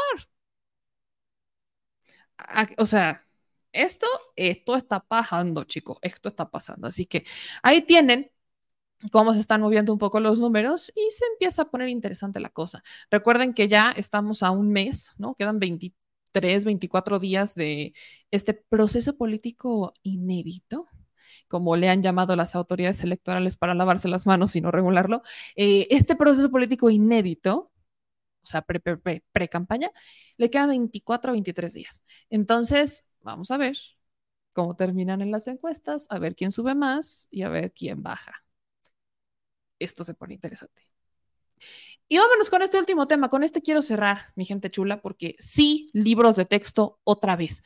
O 2.77 2.85
sea, 2.85 3.25
esto, 3.73 4.07
esto 4.35 4.75
está 4.75 5.01
pasando, 5.01 5.63
chicos, 5.65 5.97
esto 6.01 6.29
está 6.29 6.49
pasando. 6.49 6.87
Así 6.87 7.05
que 7.05 7.25
ahí 7.63 7.81
tienen 7.81 8.31
cómo 9.11 9.33
se 9.33 9.39
están 9.39 9.61
moviendo 9.61 9.91
un 9.93 9.99
poco 9.99 10.19
los 10.19 10.39
números 10.39 10.91
y 10.95 11.11
se 11.11 11.25
empieza 11.33 11.63
a 11.63 11.69
poner 11.69 11.89
interesante 11.89 12.39
la 12.39 12.49
cosa. 12.49 12.83
Recuerden 13.11 13.53
que 13.53 13.67
ya 13.67 13.91
estamos 13.95 14.43
a 14.43 14.51
un 14.51 14.71
mes, 14.71 15.13
¿no? 15.17 15.35
Quedan 15.35 15.59
23, 15.59 16.63
24 16.63 17.19
días 17.19 17.55
de 17.55 17.93
este 18.31 18.53
proceso 18.53 19.17
político 19.17 19.93
inédito 20.03 20.87
como 21.47 21.75
le 21.75 21.89
han 21.89 22.01
llamado 22.01 22.35
las 22.35 22.55
autoridades 22.55 23.03
electorales 23.03 23.57
para 23.57 23.75
lavarse 23.75 24.07
las 24.07 24.25
manos 24.25 24.55
y 24.55 24.61
no 24.61 24.71
regularlo, 24.71 25.21
eh, 25.55 25.87
este 25.91 26.15
proceso 26.15 26.49
político 26.49 26.89
inédito 26.89 27.71
o 28.43 28.45
sea, 28.45 28.61
pre-campaña, 28.61 29.91
le 30.37 30.49
quedan 30.49 30.69
24 30.69 31.31
a 31.31 31.33
23 31.33 31.73
días. 31.73 32.03
Entonces, 32.29 33.09
vamos 33.23 33.51
a 33.51 33.57
ver 33.57 33.77
cómo 34.53 34.75
terminan 34.75 35.21
en 35.21 35.31
las 35.31 35.47
encuestas, 35.47 36.07
a 36.09 36.19
ver 36.19 36.35
quién 36.35 36.51
sube 36.51 36.75
más 36.75 37.27
y 37.31 37.43
a 37.43 37.49
ver 37.49 37.73
quién 37.73 38.03
baja. 38.03 38.43
Esto 39.79 40.03
se 40.03 40.13
pone 40.13 40.35
interesante. 40.35 40.81
Y 42.07 42.17
vámonos 42.17 42.49
con 42.49 42.61
este 42.61 42.77
último 42.77 43.07
tema. 43.07 43.29
Con 43.29 43.43
este 43.43 43.61
quiero 43.61 43.81
cerrar, 43.81 44.33
mi 44.35 44.45
gente 44.45 44.69
chula, 44.69 45.01
porque 45.01 45.35
sí, 45.39 45.89
libros 45.93 46.35
de 46.35 46.45
texto 46.45 46.99
otra 47.03 47.35
vez. 47.35 47.63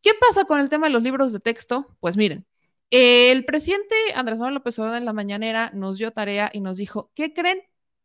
¿Qué 0.00 0.12
pasa 0.18 0.44
con 0.44 0.60
el 0.60 0.68
tema 0.68 0.86
de 0.86 0.92
los 0.92 1.02
libros 1.02 1.32
de 1.32 1.40
texto? 1.40 1.96
Pues 2.00 2.16
miren, 2.16 2.46
el 2.90 3.44
presidente 3.44 3.94
Andrés 4.14 4.38
Manuel 4.38 4.54
López 4.54 4.78
Obrador 4.78 4.98
en 4.98 5.04
la 5.04 5.12
mañanera 5.12 5.70
nos 5.74 5.98
dio 5.98 6.12
tarea 6.12 6.50
y 6.52 6.60
nos 6.60 6.76
dijo, 6.76 7.10
¿qué 7.14 7.34
creen? 7.34 7.60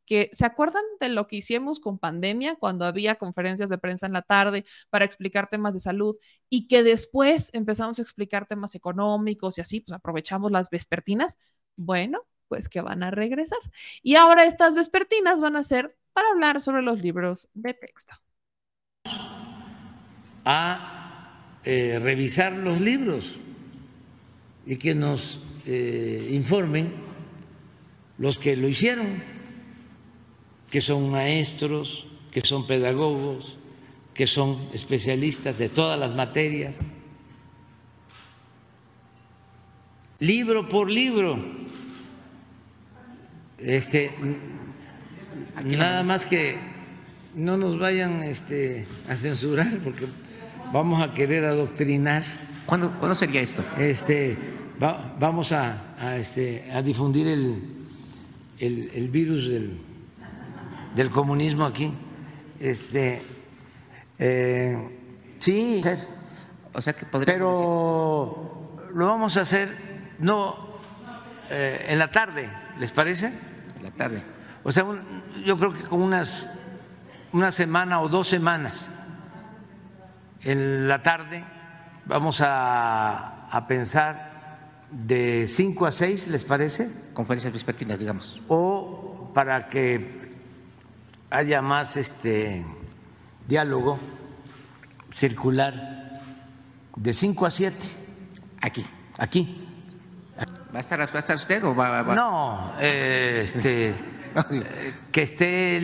Que 0.06 0.30
se 0.32 0.46
acuerdan 0.46 0.84
de 1.00 1.10
lo 1.10 1.28
que 1.28 1.38
hicimos 1.38 1.80
con 1.80 2.00
pandemia 2.00 2.56
cuando 2.56 2.86
había 2.86 3.16
conferencias 3.16 3.70
de 3.70 3.78
prensa 3.78 4.06
en 4.06 4.14
la 4.14 4.22
tarde 4.22 4.66
para 4.90 5.06
explicar 5.06 5.50
temas 5.50 5.74
de 5.74 5.80
salud 5.80 6.16
y 6.50 6.68
que 6.68 6.84
después 6.84 7.50
empezamos 7.54 8.00
a 8.00 8.02
explicar 8.02 8.48
temas 8.48 8.76
económicos 8.76 9.58
y 9.58 9.62
así, 9.62 9.82
pues 9.82 9.96
aprovechamos 9.96 10.52
las 10.52 10.70
vespertinas. 10.70 11.38
Bueno, 11.76 12.26
pues 12.48 12.70
que 12.70 12.82
van 12.82 13.04
a 13.04 13.12
regresar. 13.12 13.60
Y 14.02 14.16
ahora 14.16 14.46
estas 14.46 14.76
vespertinas 14.76 15.42
van 15.42 15.56
a 15.56 15.64
ser 15.64 15.98
para 16.14 16.30
hablar 16.30 16.62
sobre 16.62 16.82
los 16.82 17.02
libros 17.02 17.50
de 17.54 17.74
texto. 17.74 18.14
A 20.46 21.60
eh, 21.64 22.00
revisar 22.00 22.54
los 22.54 22.80
libros 22.80 23.36
y 24.66 24.78
que 24.78 24.96
nos 24.96 25.40
eh, 25.66 26.30
informen 26.32 26.94
los 28.18 28.38
que 28.38 28.56
lo 28.56 28.68
hicieron, 28.68 29.24
que 30.76 30.82
son 30.82 31.10
maestros, 31.10 32.06
que 32.32 32.42
son 32.42 32.68
pedagogos, 32.68 33.58
que 34.14 34.28
son 34.28 34.68
especialistas 34.74 35.58
de 35.58 35.70
todas 35.70 35.98
las 35.98 36.14
materias, 36.14 36.82
libro 40.20 40.68
por 40.68 40.92
libro. 40.92 41.40
Este, 43.58 44.12
nada 45.64 46.04
más 46.04 46.26
que 46.26 46.58
no 47.36 47.56
nos 47.56 47.80
vayan 47.80 48.24
este, 48.24 48.86
a 49.08 49.16
censurar 49.16 49.80
porque 49.82 50.08
vamos 50.74 51.02
a 51.02 51.14
querer 51.14 51.46
adoctrinar. 51.46 52.24
¿Cuándo, 52.66 52.92
¿cuándo 53.00 53.16
sería 53.16 53.40
esto? 53.40 53.64
Este, 53.78 54.36
vamos 54.78 55.54
a, 55.54 55.96
a, 55.98 56.18
este, 56.18 56.70
a 56.70 56.82
difundir 56.82 57.30
el, 57.30 57.64
el, 58.60 58.92
el 58.94 59.08
virus 59.08 59.48
del, 59.48 59.85
del, 60.96 61.10
comunismo 61.10 61.66
aquí. 61.66 61.94
Este, 62.60 63.22
eh, 64.18 65.00
sí, 65.38 65.82
o 66.74 66.82
sea 66.82 66.94
que 66.94 67.06
pero 67.06 68.80
lo 68.94 69.08
vamos 69.08 69.36
a 69.38 69.42
hacer 69.42 70.16
no 70.20 70.80
eh, 71.50 71.86
en 71.90 72.00
la 72.00 72.10
tarde, 72.12 72.50
¿les 72.80 72.92
parece? 72.92 73.28
En 73.78 73.84
la 73.84 73.92
tarde. 73.92 74.24
O 74.64 74.72
sea, 74.72 74.86
yo 75.46 75.58
creo 75.58 75.74
que 75.74 75.84
con 75.84 76.02
unas 76.02 76.50
una 77.34 77.52
semana 77.52 78.02
o 78.02 78.08
dos 78.08 78.30
semanas 78.30 78.88
en 80.42 80.88
la 80.88 81.02
tarde 81.02 81.44
vamos 82.06 82.40
a, 82.40 83.48
a 83.48 83.68
pensar 83.68 84.36
de 84.90 85.46
5 85.48 85.86
a 85.86 85.92
6, 85.92 86.30
¿les 86.30 86.46
parece? 86.46 86.90
Conferencias 87.14 87.52
vespertinas, 87.52 88.00
digamos. 88.00 88.42
O 88.48 89.32
para 89.34 89.68
que 89.68 90.25
haya 91.30 91.62
más 91.62 91.98
este 91.98 92.66
diálogo 93.48 94.00
circular 95.14 96.22
de 96.96 97.14
5 97.14 97.46
a 97.46 97.52
7. 97.52 97.78
Aquí. 98.62 98.86
Aquí. 99.18 99.62
¿Va 100.74 100.80
a 100.80 100.82
estar, 100.82 101.00
va 101.00 101.06
a 101.06 101.20
estar 101.20 101.38
usted 101.38 101.64
o 101.64 101.74
va, 101.74 102.02
va? 102.02 102.16
No, 102.16 102.74
eh, 102.80 103.44
este, 103.46 103.96
que 105.12 105.22
esté 105.22 105.80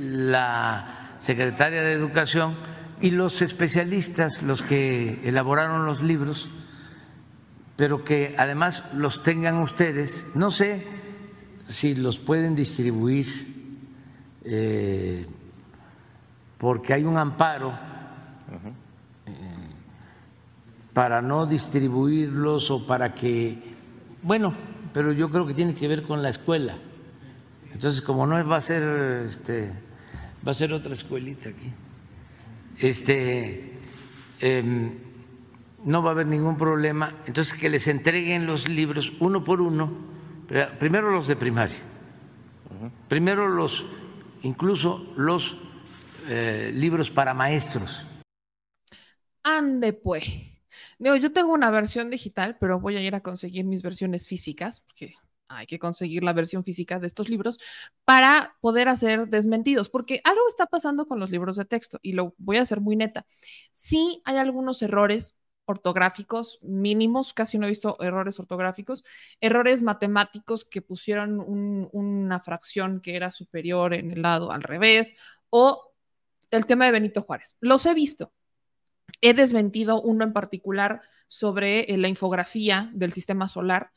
la 0.00 1.16
secretaria 1.18 1.82
de 1.82 1.92
Educación 1.92 2.56
y 3.00 3.10
los 3.10 3.42
especialistas, 3.42 4.42
los 4.42 4.62
que 4.62 5.20
elaboraron 5.24 5.84
los 5.84 6.02
libros, 6.02 6.48
pero 7.76 8.04
que 8.04 8.34
además 8.38 8.84
los 8.94 9.22
tengan 9.22 9.56
ustedes. 9.56 10.28
No 10.34 10.50
sé 10.50 10.86
si 11.68 11.94
los 11.94 12.18
pueden 12.18 12.56
distribuir 12.56 13.55
eh, 14.46 15.26
porque 16.58 16.94
hay 16.94 17.04
un 17.04 17.16
amparo 17.16 17.70
eh, 17.70 19.32
para 20.92 21.20
no 21.20 21.46
distribuirlos 21.46 22.70
o 22.70 22.86
para 22.86 23.12
que, 23.12 23.58
bueno, 24.22 24.54
pero 24.92 25.12
yo 25.12 25.28
creo 25.28 25.46
que 25.46 25.52
tiene 25.52 25.74
que 25.74 25.88
ver 25.88 26.02
con 26.04 26.22
la 26.22 26.30
escuela. 26.30 26.78
Entonces, 27.72 28.00
como 28.00 28.26
no 28.26 28.48
va 28.48 28.56
a 28.56 28.60
ser, 28.60 29.26
este, 29.26 29.72
va 30.46 30.52
a 30.52 30.54
ser 30.54 30.72
otra 30.72 30.94
escuelita 30.94 31.50
aquí. 31.50 31.72
Este, 32.78 33.78
eh, 34.40 34.92
no 35.84 36.02
va 36.02 36.10
a 36.10 36.12
haber 36.12 36.26
ningún 36.26 36.56
problema. 36.56 37.14
Entonces, 37.26 37.52
que 37.52 37.68
les 37.68 37.86
entreguen 37.88 38.46
los 38.46 38.68
libros 38.68 39.12
uno 39.20 39.44
por 39.44 39.60
uno, 39.60 39.90
primero 40.78 41.10
los 41.10 41.28
de 41.28 41.36
primaria, 41.36 41.76
primero 43.08 43.48
los, 43.48 43.84
incluso 44.46 45.04
los 45.16 45.56
eh, 46.28 46.70
libros 46.74 47.10
para 47.10 47.34
maestros. 47.34 48.06
Ande 49.42 49.92
pues. 49.92 50.26
yo 50.98 51.32
tengo 51.32 51.52
una 51.52 51.70
versión 51.70 52.10
digital, 52.10 52.56
pero 52.58 52.80
voy 52.80 52.96
a 52.96 53.02
ir 53.02 53.14
a 53.14 53.20
conseguir 53.20 53.64
mis 53.64 53.82
versiones 53.82 54.26
físicas, 54.26 54.80
porque 54.80 55.14
hay 55.48 55.66
que 55.66 55.78
conseguir 55.78 56.24
la 56.24 56.32
versión 56.32 56.64
física 56.64 56.98
de 56.98 57.06
estos 57.06 57.28
libros 57.28 57.58
para 58.04 58.56
poder 58.60 58.88
hacer 58.88 59.28
desmentidos, 59.28 59.88
porque 59.88 60.20
algo 60.24 60.42
está 60.48 60.66
pasando 60.66 61.06
con 61.06 61.20
los 61.20 61.30
libros 61.30 61.56
de 61.56 61.64
texto 61.64 61.98
y 62.02 62.12
lo 62.12 62.34
voy 62.38 62.56
a 62.56 62.62
hacer 62.62 62.80
muy 62.80 62.96
neta. 62.96 63.24
Sí 63.72 64.22
hay 64.24 64.38
algunos 64.38 64.82
errores 64.82 65.36
ortográficos 65.66 66.58
mínimos, 66.62 67.34
casi 67.34 67.58
no 67.58 67.66
he 67.66 67.70
visto 67.70 67.96
errores 68.00 68.38
ortográficos, 68.38 69.04
errores 69.40 69.82
matemáticos 69.82 70.64
que 70.64 70.80
pusieron 70.80 71.40
una 71.40 72.40
fracción 72.40 73.00
que 73.00 73.16
era 73.16 73.30
superior 73.30 73.92
en 73.92 74.10
el 74.12 74.22
lado 74.22 74.52
al 74.52 74.62
revés, 74.62 75.16
o 75.50 75.92
el 76.50 76.66
tema 76.66 76.86
de 76.86 76.92
Benito 76.92 77.20
Juárez. 77.20 77.56
Los 77.60 77.84
he 77.86 77.94
visto. 77.94 78.32
He 79.20 79.34
desmentido 79.34 80.00
uno 80.02 80.24
en 80.24 80.32
particular 80.32 81.02
sobre 81.26 81.80
eh, 81.80 81.96
la 81.96 82.08
infografía 82.08 82.90
del 82.94 83.12
sistema 83.12 83.48
solar 83.48 83.90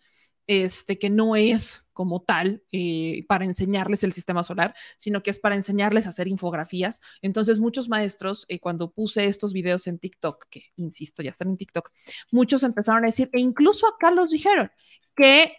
este, 0.49 0.97
que 0.97 1.11
no 1.11 1.35
es 1.35 1.84
como 1.93 2.23
tal 2.23 2.63
eh, 2.71 3.23
para 3.27 3.45
enseñarles 3.45 4.03
el 4.03 4.13
sistema 4.13 4.43
solar, 4.43 4.73
sino 4.97 5.21
que 5.21 5.30
es 5.30 5.38
para 5.38 5.53
enseñarles 5.53 6.07
a 6.07 6.09
hacer 6.09 6.27
infografías. 6.27 7.01
Entonces, 7.21 7.59
muchos 7.59 7.88
maestros, 7.88 8.47
eh, 8.49 8.59
cuando 8.59 8.91
puse 8.91 9.26
estos 9.26 9.53
videos 9.53 9.85
en 9.85 9.99
TikTok, 9.99 10.47
que 10.49 10.63
insisto, 10.76 11.21
ya 11.21 11.30
están 11.30 11.49
en 11.49 11.57
TikTok, 11.57 11.91
muchos 12.31 12.63
empezaron 12.63 13.03
a 13.03 13.07
decir, 13.07 13.30
e 13.31 13.39
incluso 13.39 13.85
acá 13.88 14.09
los 14.09 14.31
dijeron, 14.31 14.71
que, 15.15 15.53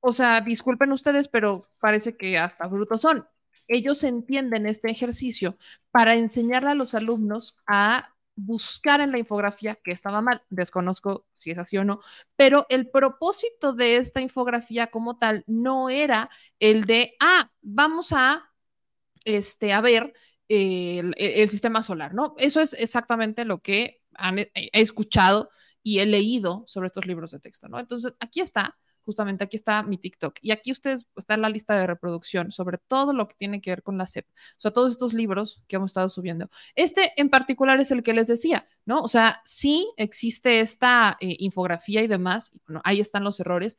o 0.00 0.12
sea, 0.12 0.40
disculpen 0.40 0.90
ustedes, 0.90 1.28
pero 1.28 1.68
parece 1.80 2.16
que 2.16 2.36
hasta 2.36 2.66
brutos 2.66 3.02
son. 3.02 3.28
Ellos 3.68 4.02
entienden 4.02 4.66
este 4.66 4.90
ejercicio 4.90 5.56
para 5.92 6.16
enseñarle 6.16 6.70
a 6.70 6.74
los 6.74 6.96
alumnos 6.96 7.54
a 7.68 8.13
buscar 8.36 9.00
en 9.00 9.12
la 9.12 9.18
infografía 9.18 9.76
que 9.76 9.92
estaba 9.92 10.20
mal. 10.20 10.42
Desconozco 10.50 11.26
si 11.32 11.50
es 11.50 11.58
así 11.58 11.76
o 11.78 11.84
no, 11.84 12.00
pero 12.36 12.66
el 12.68 12.90
propósito 12.90 13.72
de 13.72 13.96
esta 13.96 14.20
infografía 14.20 14.88
como 14.88 15.18
tal 15.18 15.44
no 15.46 15.88
era 15.90 16.30
el 16.58 16.84
de, 16.84 17.14
ah, 17.20 17.50
vamos 17.62 18.12
a, 18.12 18.50
este, 19.24 19.72
a 19.72 19.80
ver 19.80 20.12
el, 20.48 21.14
el 21.16 21.48
sistema 21.48 21.82
solar, 21.82 22.14
¿no? 22.14 22.34
Eso 22.38 22.60
es 22.60 22.74
exactamente 22.74 23.44
lo 23.44 23.60
que 23.60 24.00
han, 24.14 24.38
he 24.38 24.50
escuchado 24.72 25.50
y 25.82 26.00
he 26.00 26.06
leído 26.06 26.64
sobre 26.66 26.88
estos 26.88 27.06
libros 27.06 27.30
de 27.30 27.40
texto, 27.40 27.68
¿no? 27.68 27.78
Entonces, 27.78 28.14
aquí 28.20 28.40
está 28.40 28.76
justamente 29.04 29.44
aquí 29.44 29.56
está 29.56 29.82
mi 29.82 29.98
TikTok. 29.98 30.36
Y 30.40 30.50
aquí 30.50 30.72
ustedes 30.72 31.06
está 31.16 31.36
la 31.36 31.48
lista 31.48 31.76
de 31.76 31.86
reproducción 31.86 32.50
sobre 32.52 32.78
todo 32.78 33.12
lo 33.12 33.28
que 33.28 33.34
tiene 33.34 33.60
que 33.60 33.70
ver 33.70 33.82
con 33.82 33.98
la 33.98 34.06
SEP, 34.06 34.26
o 34.28 34.60
sea, 34.60 34.72
todos 34.72 34.90
estos 34.90 35.12
libros 35.12 35.62
que 35.68 35.76
hemos 35.76 35.90
estado 35.90 36.08
subiendo. 36.08 36.48
Este 36.74 37.12
en 37.16 37.30
particular 37.30 37.80
es 37.80 37.90
el 37.90 38.02
que 38.02 38.14
les 38.14 38.26
decía, 38.26 38.66
¿no? 38.84 39.00
O 39.02 39.08
sea, 39.08 39.40
sí 39.44 39.92
existe 39.96 40.60
esta 40.60 41.16
eh, 41.20 41.36
infografía 41.38 42.02
y 42.02 42.06
demás, 42.06 42.52
bueno, 42.66 42.80
ahí 42.84 43.00
están 43.00 43.24
los 43.24 43.40
errores, 43.40 43.78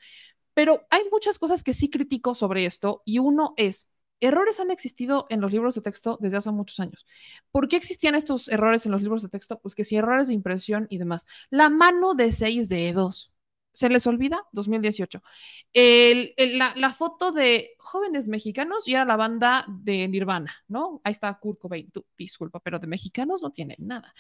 pero 0.53 0.85
hay 0.89 1.01
muchas 1.11 1.37
cosas 1.39 1.63
que 1.63 1.73
sí 1.73 1.89
critico 1.89 2.33
sobre 2.33 2.65
esto 2.65 3.01
y 3.05 3.19
uno 3.19 3.53
es, 3.57 3.89
Errores 4.21 4.59
han 4.59 4.71
existido 4.71 5.27
en 5.29 5.41
los 5.41 5.51
libros 5.51 5.75
de 5.75 5.81
texto 5.81 6.17
desde 6.21 6.37
hace 6.37 6.51
muchos 6.51 6.79
años. 6.79 7.05
¿Por 7.51 7.67
qué 7.67 7.75
existían 7.75 8.15
estos 8.15 8.47
errores 8.47 8.85
en 8.85 8.93
los 8.93 9.01
libros 9.01 9.21
de 9.21 9.29
texto? 9.29 9.59
Pues 9.59 9.75
que 9.75 9.83
si 9.83 9.97
errores 9.97 10.27
de 10.27 10.33
impresión 10.33 10.87
y 10.89 10.97
demás. 10.97 11.25
La 11.49 11.69
mano 11.69 12.13
de 12.13 12.31
seis 12.31 12.69
dedos 12.69 13.33
¿Se 13.75 13.89
les 13.89 14.07
olvida? 14.07 14.47
2018. 14.53 15.21
El, 15.73 16.33
el, 16.37 16.57
la, 16.57 16.93
foto 16.93 17.33
de 17.33 17.75
jóvenes 17.77 18.29
mexicanos 18.29 18.87
y 18.87 18.95
era 18.95 19.03
la 19.03 19.17
banda 19.17 19.65
de 19.67 20.07
Nirvana, 20.07 20.55
¿no? 20.69 21.01
Ahí 21.03 21.11
está 21.11 21.37
Kurt 21.37 21.59
Cobain, 21.59 21.91
tú, 21.91 22.05
disculpa, 22.17 22.61
pero 22.61 22.79
de 22.79 22.87
mexicanos 22.87 23.41
no 23.41 23.51
tienen 23.51 23.75
nada. 23.79 24.13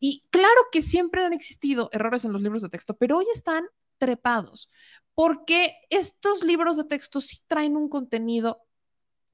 Y 0.00 0.22
claro 0.30 0.62
que 0.72 0.80
siempre 0.80 1.22
han 1.22 1.34
existido 1.34 1.90
errores 1.92 2.24
en 2.24 2.32
los 2.32 2.40
libros 2.40 2.62
de 2.62 2.70
texto, 2.70 2.96
pero 2.96 3.18
hoy 3.18 3.26
están 3.34 3.66
trepados, 3.98 4.70
porque 5.14 5.74
estos 5.90 6.42
libros 6.42 6.78
de 6.78 6.84
texto 6.84 7.20
sí 7.20 7.40
traen 7.46 7.76
un 7.76 7.90
contenido 7.90 8.62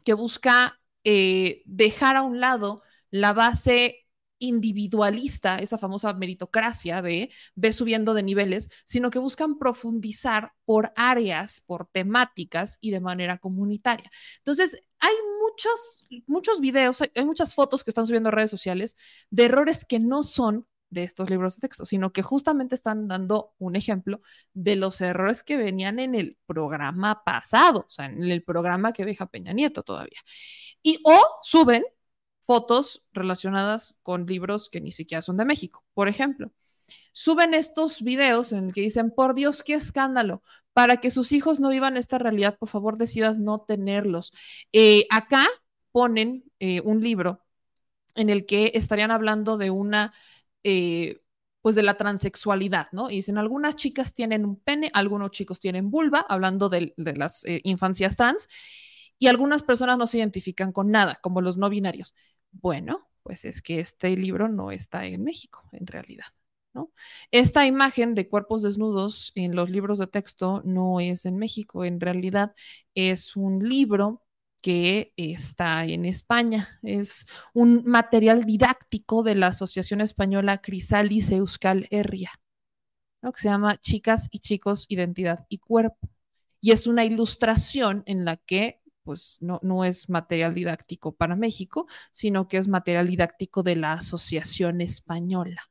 que 0.04 0.14
busca 0.14 0.80
eh, 1.04 1.62
dejar 1.66 2.16
a 2.16 2.22
un 2.22 2.40
lado 2.40 2.82
la 3.10 3.32
base 3.32 4.07
individualista, 4.38 5.58
esa 5.58 5.78
famosa 5.78 6.12
meritocracia 6.12 7.02
de 7.02 7.30
ve 7.54 7.72
subiendo 7.72 8.14
de 8.14 8.22
niveles, 8.22 8.70
sino 8.84 9.10
que 9.10 9.18
buscan 9.18 9.58
profundizar 9.58 10.52
por 10.64 10.92
áreas, 10.96 11.60
por 11.66 11.86
temáticas 11.86 12.78
y 12.80 12.90
de 12.90 13.00
manera 13.00 13.38
comunitaria. 13.38 14.10
Entonces, 14.38 14.82
hay 14.98 15.14
muchos, 15.40 16.04
muchos 16.26 16.60
videos, 16.60 17.00
hay, 17.02 17.10
hay 17.14 17.24
muchas 17.24 17.54
fotos 17.54 17.84
que 17.84 17.90
están 17.90 18.06
subiendo 18.06 18.28
a 18.28 18.32
redes 18.32 18.50
sociales 18.50 18.96
de 19.30 19.44
errores 19.44 19.84
que 19.84 20.00
no 20.00 20.22
son 20.22 20.66
de 20.90 21.04
estos 21.04 21.28
libros 21.28 21.56
de 21.56 21.68
texto, 21.68 21.84
sino 21.84 22.12
que 22.12 22.22
justamente 22.22 22.74
están 22.74 23.08
dando 23.08 23.54
un 23.58 23.76
ejemplo 23.76 24.22
de 24.54 24.76
los 24.76 25.00
errores 25.00 25.42
que 25.42 25.56
venían 25.56 25.98
en 25.98 26.14
el 26.14 26.38
programa 26.46 27.22
pasado, 27.24 27.84
o 27.86 27.90
sea, 27.90 28.06
en 28.06 28.22
el 28.24 28.42
programa 28.42 28.92
que 28.92 29.04
deja 29.04 29.26
Peña 29.26 29.52
Nieto 29.52 29.82
todavía. 29.82 30.20
Y 30.82 30.98
o 31.04 31.20
suben 31.42 31.84
fotos 32.48 33.04
relacionadas 33.12 33.98
con 34.02 34.24
libros 34.24 34.70
que 34.70 34.80
ni 34.80 34.90
siquiera 34.90 35.20
son 35.20 35.36
de 35.36 35.44
México. 35.44 35.84
Por 35.92 36.08
ejemplo, 36.08 36.50
suben 37.12 37.52
estos 37.52 38.00
videos 38.00 38.52
en 38.52 38.68
el 38.68 38.72
que 38.72 38.80
dicen, 38.80 39.10
por 39.10 39.34
Dios, 39.34 39.62
qué 39.62 39.74
escándalo, 39.74 40.42
para 40.72 40.96
que 40.96 41.10
sus 41.10 41.32
hijos 41.32 41.60
no 41.60 41.68
vivan 41.68 41.98
esta 41.98 42.16
realidad, 42.16 42.56
por 42.58 42.70
favor, 42.70 42.96
decidas 42.96 43.36
no 43.36 43.60
tenerlos. 43.60 44.32
Eh, 44.72 45.06
acá 45.10 45.46
ponen 45.92 46.42
eh, 46.58 46.80
un 46.80 47.02
libro 47.02 47.44
en 48.14 48.30
el 48.30 48.46
que 48.46 48.72
estarían 48.72 49.10
hablando 49.10 49.58
de 49.58 49.68
una, 49.68 50.14
eh, 50.64 51.20
pues 51.60 51.76
de 51.76 51.82
la 51.82 51.98
transexualidad, 51.98 52.88
¿no? 52.92 53.10
Y 53.10 53.16
dicen, 53.16 53.36
algunas 53.36 53.76
chicas 53.76 54.14
tienen 54.14 54.46
un 54.46 54.56
pene, 54.56 54.90
algunos 54.94 55.32
chicos 55.32 55.60
tienen 55.60 55.90
vulva, 55.90 56.24
hablando 56.26 56.70
de, 56.70 56.94
de 56.96 57.14
las 57.14 57.44
infancias 57.62 58.16
trans, 58.16 58.48
y 59.18 59.26
algunas 59.26 59.62
personas 59.62 59.98
no 59.98 60.06
se 60.06 60.16
identifican 60.16 60.72
con 60.72 60.90
nada, 60.90 61.18
como 61.20 61.42
los 61.42 61.58
no 61.58 61.68
binarios. 61.68 62.14
Bueno, 62.60 63.08
pues 63.22 63.44
es 63.44 63.62
que 63.62 63.78
este 63.78 64.16
libro 64.16 64.48
no 64.48 64.70
está 64.70 65.06
en 65.06 65.22
México, 65.24 65.68
en 65.72 65.86
realidad. 65.86 66.26
¿no? 66.74 66.92
Esta 67.30 67.66
imagen 67.66 68.14
de 68.14 68.28
cuerpos 68.28 68.62
desnudos 68.62 69.32
en 69.34 69.54
los 69.54 69.70
libros 69.70 69.98
de 69.98 70.06
texto 70.06 70.62
no 70.64 71.00
es 71.00 71.24
en 71.24 71.36
México, 71.36 71.84
en 71.84 72.00
realidad 72.00 72.52
es 72.94 73.36
un 73.36 73.68
libro 73.68 74.24
que 74.60 75.12
está 75.16 75.84
en 75.84 76.04
España. 76.04 76.80
Es 76.82 77.26
un 77.54 77.84
material 77.84 78.44
didáctico 78.44 79.22
de 79.22 79.34
la 79.34 79.48
Asociación 79.48 80.00
Española 80.00 80.60
Crisalis 80.60 81.30
Euskal 81.30 81.86
Herria, 81.90 82.30
que 83.22 83.40
se 83.40 83.48
llama 83.48 83.76
Chicas 83.76 84.28
y 84.30 84.40
Chicos, 84.40 84.86
Identidad 84.88 85.46
y 85.48 85.58
Cuerpo. 85.58 86.10
Y 86.60 86.72
es 86.72 86.86
una 86.86 87.04
ilustración 87.04 88.02
en 88.06 88.24
la 88.24 88.36
que 88.36 88.80
pues 89.08 89.38
no, 89.40 89.58
no 89.62 89.86
es 89.86 90.10
material 90.10 90.52
didáctico 90.52 91.16
para 91.16 91.34
México, 91.34 91.86
sino 92.12 92.46
que 92.46 92.58
es 92.58 92.68
material 92.68 93.08
didáctico 93.08 93.62
de 93.62 93.74
la 93.74 93.94
Asociación 93.94 94.82
Española. 94.82 95.62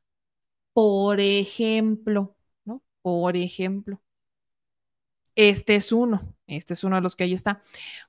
Por 0.73 1.19
ejemplo, 1.19 2.35
¿no? 2.65 2.81
Por 3.03 3.37
ejemplo. 3.37 4.01
Este 5.35 5.75
es 5.75 5.91
uno, 5.91 6.35
este 6.47 6.73
es 6.73 6.83
uno 6.83 6.95
de 6.95 7.03
los 7.03 7.15
que 7.15 7.25
ahí 7.25 7.33
está. 7.33 7.61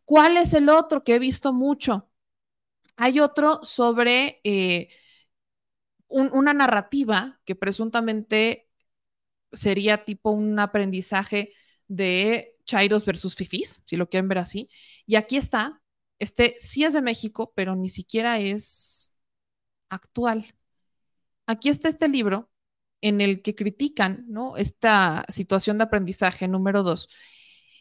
¿Cuál 0.06 0.38
es 0.38 0.54
el 0.54 0.70
otro 0.70 1.04
que 1.04 1.16
he 1.16 1.18
visto 1.18 1.52
mucho? 1.52 2.08
Hay 2.96 3.20
otro 3.20 3.62
sobre 3.62 4.40
eh, 4.44 4.88
un, 6.06 6.30
una 6.32 6.54
narrativa 6.54 7.38
que 7.44 7.54
presuntamente 7.54 8.70
sería 9.52 10.06
tipo 10.06 10.30
un 10.30 10.58
aprendizaje 10.58 11.52
de 11.86 12.57
Chairos 12.68 13.04
versus 13.06 13.34
Fifis, 13.34 13.82
si 13.86 13.96
lo 13.96 14.08
quieren 14.08 14.28
ver 14.28 14.38
así. 14.38 14.68
Y 15.06 15.16
aquí 15.16 15.36
está, 15.36 15.82
este 16.20 16.54
sí 16.58 16.84
es 16.84 16.92
de 16.92 17.02
México, 17.02 17.52
pero 17.56 17.74
ni 17.74 17.88
siquiera 17.88 18.38
es 18.38 19.16
actual. 19.88 20.54
Aquí 21.46 21.70
está 21.70 21.88
este 21.88 22.08
libro 22.08 22.50
en 23.00 23.20
el 23.20 23.42
que 23.42 23.54
critican 23.54 24.24
¿no? 24.28 24.56
esta 24.56 25.24
situación 25.28 25.78
de 25.78 25.84
aprendizaje 25.84 26.46
número 26.46 26.82
dos. 26.82 27.08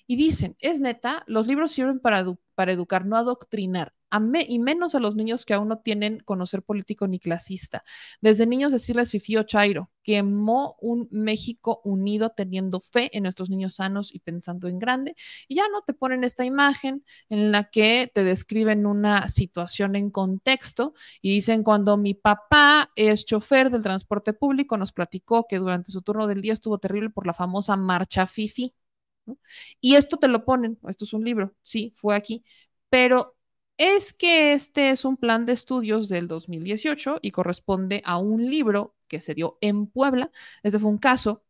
Y 0.08 0.16
dicen, 0.16 0.56
es 0.60 0.80
neta, 0.80 1.24
los 1.28 1.48
libros 1.48 1.72
sirven 1.72 2.00
para, 2.00 2.26
para 2.56 2.72
educar, 2.72 3.06
no 3.06 3.18
adoctrinar 3.18 3.94
a 4.10 4.22
y 4.48 4.60
menos 4.60 4.96
a 4.96 5.00
los 5.00 5.16
niños 5.16 5.46
que 5.46 5.54
aún 5.54 5.68
no 5.68 5.80
tienen 5.80 6.20
conocer 6.22 6.64
político 6.64 7.08
ni 7.08 7.20
clasista. 7.20 7.84
Desde 8.22 8.48
niños 8.48 8.72
decirles 8.72 9.12
Fifi 9.12 9.38
o 9.38 9.44
Chairo, 9.44 9.92
quemó 10.04 10.78
un 10.80 11.08
México 11.12 11.82
unido 11.84 12.30
teniendo 12.30 12.80
fe 12.80 13.10
en 13.16 13.24
nuestros 13.24 13.50
niños 13.50 13.76
sanos 13.76 14.14
y 14.14 14.20
pensando 14.20 14.68
en 14.68 14.80
grande. 14.80 15.16
Y 15.48 15.56
ya 15.56 15.68
no 15.72 15.82
te 15.82 15.94
ponen 15.94 16.24
esta 16.24 16.46
imagen 16.46 17.04
en 17.30 17.52
la 17.52 17.66
que 17.70 18.10
te 18.14 18.24
describen 18.24 18.86
una 18.86 19.28
situación 19.28 19.96
en 19.96 20.10
contexto 20.10 20.94
y 21.22 21.32
dicen, 21.32 21.64
cuando 21.64 21.98
mi 21.98 22.14
papá 22.14 22.92
es 22.96 23.26
chofer 23.26 23.70
del 23.70 23.84
transporte 23.84 24.34
público, 24.34 24.78
nos 24.78 24.92
platicó 24.92 25.46
que 25.48 25.58
durante 25.60 25.92
su 25.92 26.02
turno 26.02 26.28
del 26.28 26.42
día 26.42 26.54
estuvo 26.54 26.78
terrible 26.78 27.10
por 27.10 27.28
la 27.28 27.34
famosa 27.34 27.76
marcha 27.76 28.26
Fifi. 28.28 28.74
Y 29.82 29.96
esto 29.96 30.18
te 30.18 30.28
lo 30.28 30.46
ponen, 30.46 30.80
esto 30.88 31.06
es 31.06 31.14
un 31.14 31.24
libro, 31.26 31.54
sí, 31.62 31.94
fue 31.96 32.16
aquí, 32.16 32.44
pero 32.90 33.37
es 33.78 34.14
que 34.14 34.54
este 34.54 34.90
es 34.90 35.06
un 35.06 35.18
plan 35.18 35.46
de 35.46 35.54
estudios 35.54 36.10
del 36.10 36.28
2018 36.28 37.20
y 37.22 37.32
corresponde 37.32 38.02
a 38.06 38.18
un 38.18 38.50
libro 38.50 38.96
que 39.08 39.22
se 39.22 39.34
dio 39.34 39.58
en 39.62 39.88
Puebla. 39.88 40.32
Este 40.64 40.80
fue 40.80 40.90
un 40.90 40.98
caso 40.98 41.44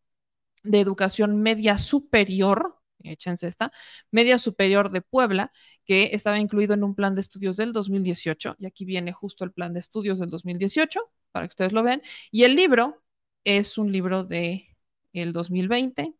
de 0.63 0.79
educación 0.81 1.41
media 1.41 1.77
superior, 1.77 2.79
échense 3.03 3.47
esta, 3.47 3.71
media 4.11 4.37
superior 4.37 4.91
de 4.91 5.01
Puebla, 5.01 5.51
que 5.85 6.09
estaba 6.13 6.39
incluido 6.39 6.73
en 6.73 6.83
un 6.83 6.95
plan 6.95 7.15
de 7.15 7.21
estudios 7.21 7.57
del 7.57 7.73
2018. 7.73 8.57
Y 8.59 8.65
aquí 8.65 8.85
viene 8.85 9.13
justo 9.13 9.45
el 9.45 9.51
plan 9.53 9.73
de 9.73 9.79
estudios 9.79 10.19
del 10.19 10.29
2018, 10.29 10.99
para 11.31 11.47
que 11.47 11.51
ustedes 11.51 11.73
lo 11.73 11.83
vean. 11.83 12.01
Y 12.31 12.43
el 12.43 12.55
libro 12.55 13.03
es 13.43 13.77
un 13.77 13.91
libro 13.91 14.23
de 14.23 14.75
el 15.13 15.33
2020, 15.33 16.13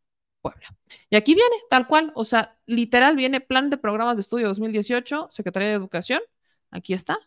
Puebla. 0.50 0.76
Y 1.10 1.16
aquí 1.16 1.36
viene, 1.36 1.56
tal 1.70 1.88
cual, 1.88 2.12
o 2.16 2.24
sea, 2.24 2.58
literal 2.66 3.16
viene 3.16 3.42
Plan 3.42 3.70
de 3.70 3.78
Programas 3.78 4.18
de 4.18 4.22
Estudio 4.22 4.48
2018, 4.48 5.28
Secretaría 5.30 5.70
de 5.70 5.76
Educación, 5.76 6.22
aquí 6.72 6.94
está, 6.94 7.18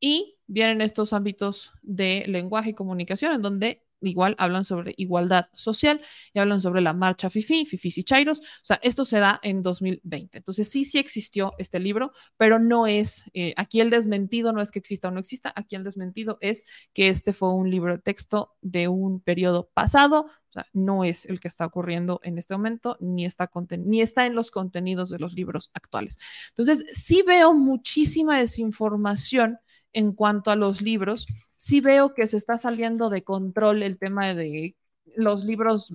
y 0.00 0.38
vienen 0.46 0.80
estos 0.80 1.12
ámbitos 1.12 1.72
de 1.82 2.24
lenguaje 2.28 2.70
y 2.70 2.74
comunicación 2.74 3.34
en 3.34 3.42
donde 3.42 3.82
igual 4.00 4.34
hablan 4.38 4.64
sobre 4.64 4.94
igualdad 4.96 5.46
social 5.52 6.00
y 6.32 6.38
hablan 6.38 6.60
sobre 6.60 6.80
la 6.80 6.92
marcha 6.92 7.30
FIFI, 7.30 7.66
FIFIs 7.66 7.98
y 7.98 8.04
Chairos. 8.04 8.40
O 8.40 8.64
sea, 8.64 8.78
esto 8.82 9.04
se 9.04 9.18
da 9.18 9.40
en 9.42 9.62
2020. 9.62 10.38
Entonces, 10.38 10.68
sí, 10.68 10.84
sí 10.84 10.98
existió 10.98 11.52
este 11.58 11.80
libro, 11.80 12.12
pero 12.36 12.58
no 12.58 12.86
es, 12.86 13.30
eh, 13.34 13.54
aquí 13.56 13.80
el 13.80 13.90
desmentido 13.90 14.52
no 14.52 14.60
es 14.60 14.70
que 14.70 14.78
exista 14.78 15.08
o 15.08 15.10
no 15.10 15.20
exista, 15.20 15.52
aquí 15.56 15.76
el 15.76 15.84
desmentido 15.84 16.38
es 16.40 16.64
que 16.92 17.08
este 17.08 17.32
fue 17.32 17.52
un 17.52 17.70
libro 17.70 17.92
de 17.92 18.02
texto 18.02 18.54
de 18.60 18.88
un 18.88 19.20
periodo 19.20 19.70
pasado, 19.74 20.26
o 20.48 20.52
sea, 20.52 20.66
no 20.72 21.04
es 21.04 21.26
el 21.26 21.40
que 21.40 21.48
está 21.48 21.66
ocurriendo 21.66 22.20
en 22.22 22.38
este 22.38 22.54
momento, 22.54 22.96
ni 23.00 23.24
está, 23.24 23.50
ni 23.78 24.00
está 24.00 24.26
en 24.26 24.34
los 24.34 24.50
contenidos 24.50 25.10
de 25.10 25.18
los 25.18 25.34
libros 25.34 25.70
actuales. 25.74 26.18
Entonces, 26.50 26.84
sí 26.92 27.22
veo 27.26 27.54
muchísima 27.54 28.38
desinformación 28.38 29.58
en 29.98 30.12
cuanto 30.12 30.52
a 30.52 30.56
los 30.56 30.80
libros 30.80 31.26
sí 31.56 31.80
veo 31.80 32.14
que 32.14 32.28
se 32.28 32.36
está 32.36 32.56
saliendo 32.56 33.10
de 33.10 33.24
control 33.24 33.82
el 33.82 33.98
tema 33.98 34.32
de 34.32 34.76
los 35.16 35.44
libros 35.44 35.92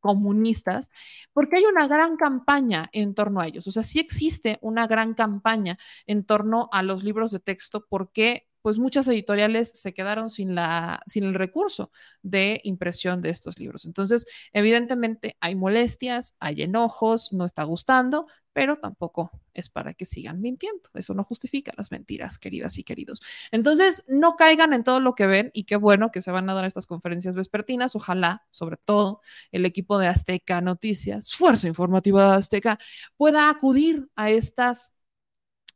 comunistas, 0.00 0.90
porque 1.34 1.56
hay 1.58 1.64
una 1.64 1.86
gran 1.86 2.16
campaña 2.16 2.88
en 2.92 3.14
torno 3.14 3.40
a 3.40 3.46
ellos. 3.46 3.66
O 3.66 3.70
sea, 3.70 3.82
sí 3.82 4.00
existe 4.00 4.58
una 4.62 4.86
gran 4.86 5.12
campaña 5.12 5.76
en 6.06 6.24
torno 6.24 6.70
a 6.72 6.82
los 6.82 7.04
libros 7.04 7.32
de 7.32 7.40
texto 7.40 7.84
porque 7.86 8.46
pues 8.64 8.78
muchas 8.78 9.06
editoriales 9.08 9.72
se 9.74 9.92
quedaron 9.92 10.30
sin, 10.30 10.54
la, 10.54 11.02
sin 11.04 11.24
el 11.24 11.34
recurso 11.34 11.90
de 12.22 12.62
impresión 12.64 13.20
de 13.20 13.28
estos 13.28 13.58
libros. 13.58 13.84
Entonces, 13.84 14.24
evidentemente 14.54 15.36
hay 15.40 15.54
molestias, 15.54 16.34
hay 16.40 16.62
enojos, 16.62 17.30
no 17.34 17.44
está 17.44 17.64
gustando, 17.64 18.26
pero 18.54 18.76
tampoco 18.76 19.30
es 19.52 19.68
para 19.68 19.92
que 19.92 20.06
sigan 20.06 20.40
mintiendo. 20.40 20.88
Eso 20.94 21.12
no 21.12 21.24
justifica 21.24 21.74
las 21.76 21.90
mentiras, 21.90 22.38
queridas 22.38 22.78
y 22.78 22.84
queridos. 22.84 23.20
Entonces, 23.50 24.02
no 24.08 24.36
caigan 24.36 24.72
en 24.72 24.82
todo 24.82 24.98
lo 24.98 25.14
que 25.14 25.26
ven 25.26 25.50
y 25.52 25.64
qué 25.64 25.76
bueno 25.76 26.10
que 26.10 26.22
se 26.22 26.30
van 26.30 26.48
a 26.48 26.54
dar 26.54 26.64
estas 26.64 26.86
conferencias 26.86 27.36
vespertinas. 27.36 27.94
Ojalá, 27.94 28.46
sobre 28.50 28.78
todo, 28.78 29.20
el 29.52 29.66
equipo 29.66 29.98
de 29.98 30.06
Azteca 30.06 30.62
Noticias, 30.62 31.34
Fuerza 31.36 31.68
Informativa 31.68 32.30
de 32.30 32.36
Azteca, 32.36 32.78
pueda 33.18 33.50
acudir 33.50 34.08
a 34.16 34.30
estas 34.30 34.96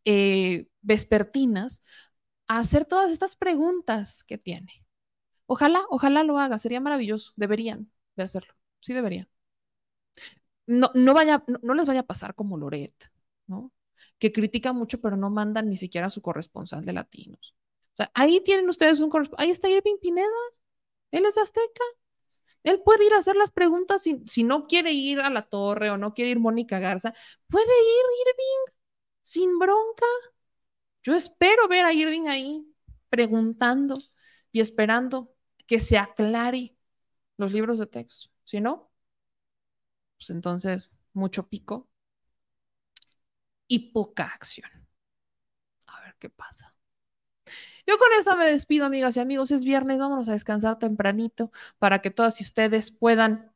eh, 0.06 0.68
vespertinas 0.80 1.82
hacer 2.48 2.84
todas 2.86 3.10
estas 3.10 3.36
preguntas 3.36 4.24
que 4.24 4.38
tiene. 4.38 4.84
Ojalá, 5.46 5.84
ojalá 5.90 6.24
lo 6.24 6.38
haga, 6.38 6.58
sería 6.58 6.80
maravilloso, 6.80 7.32
deberían 7.36 7.90
de 8.16 8.24
hacerlo, 8.24 8.54
sí 8.80 8.94
deberían. 8.94 9.28
no, 10.66 10.90
no, 10.94 11.14
vaya, 11.14 11.44
no, 11.62 11.74
les 11.74 11.86
vaya 11.86 12.00
a 12.00 12.06
pasar 12.06 12.34
como 12.34 12.58
Loret, 12.58 12.94
¿no? 13.46 13.72
Que 14.18 14.32
critica 14.32 14.72
mucho, 14.72 15.00
pero 15.00 15.16
no 15.16 15.30
mandan 15.30 15.68
ni 15.68 15.76
siquiera 15.76 16.08
a 16.08 16.10
su 16.10 16.22
corresponsal 16.22 16.84
de 16.84 16.92
latinos. 16.92 17.54
O 17.94 17.96
sea, 17.96 18.10
ahí 18.14 18.40
tienen 18.40 18.68
ustedes 18.68 19.00
un 19.00 19.10
corresponsal. 19.10 19.44
Ahí 19.44 19.50
está 19.50 19.68
Irving 19.68 19.96
Pineda. 20.00 20.28
Él 21.10 21.26
es 21.26 21.38
Azteca. 21.38 21.84
Él 22.64 22.82
puede 22.84 23.06
ir 23.06 23.14
a 23.14 23.18
hacer 23.18 23.36
las 23.36 23.50
preguntas 23.50 24.02
si, 24.02 24.22
si 24.26 24.44
no 24.44 24.66
quiere 24.66 24.92
ir 24.92 25.20
a 25.20 25.30
la 25.30 25.42
torre 25.48 25.90
o 25.90 25.96
no 25.98 26.14
quiere 26.14 26.32
ir 26.32 26.40
Mónica 26.40 26.78
Garza. 26.80 27.12
Puede 27.48 27.64
ir 27.66 28.04
Irving 28.28 28.74
sin 29.22 29.58
bronca. 29.58 30.06
Yo 31.08 31.14
espero 31.14 31.68
ver 31.68 31.86
a 31.86 31.92
Irving 31.94 32.26
ahí 32.26 32.70
preguntando 33.08 33.98
y 34.52 34.60
esperando 34.60 35.34
que 35.66 35.80
se 35.80 35.96
aclare 35.96 36.76
los 37.38 37.54
libros 37.54 37.78
de 37.78 37.86
texto. 37.86 38.28
Si 38.44 38.60
no, 38.60 38.92
pues 40.18 40.28
entonces 40.28 40.98
mucho 41.14 41.48
pico 41.48 41.88
y 43.68 43.90
poca 43.90 44.24
acción. 44.24 44.68
A 45.86 46.02
ver 46.02 46.14
qué 46.18 46.28
pasa. 46.28 46.76
Yo 47.86 47.96
con 47.96 48.08
esta 48.18 48.36
me 48.36 48.44
despido, 48.44 48.84
amigas 48.84 49.16
y 49.16 49.20
amigos. 49.20 49.50
Es 49.50 49.64
viernes, 49.64 49.98
vámonos 49.98 50.28
a 50.28 50.32
descansar 50.32 50.78
tempranito 50.78 51.50
para 51.78 52.02
que 52.02 52.10
todas 52.10 52.38
ustedes 52.38 52.90
puedan 52.90 53.50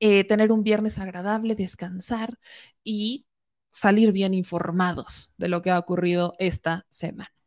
eh, 0.00 0.24
tener 0.24 0.52
un 0.52 0.62
viernes 0.62 0.98
agradable, 0.98 1.54
descansar 1.54 2.38
y 2.82 3.27
salir 3.70 4.12
bien 4.12 4.34
informados 4.34 5.30
de 5.36 5.48
lo 5.48 5.62
que 5.62 5.70
ha 5.70 5.78
ocurrido 5.78 6.34
esta 6.38 6.86
semana. 6.88 7.37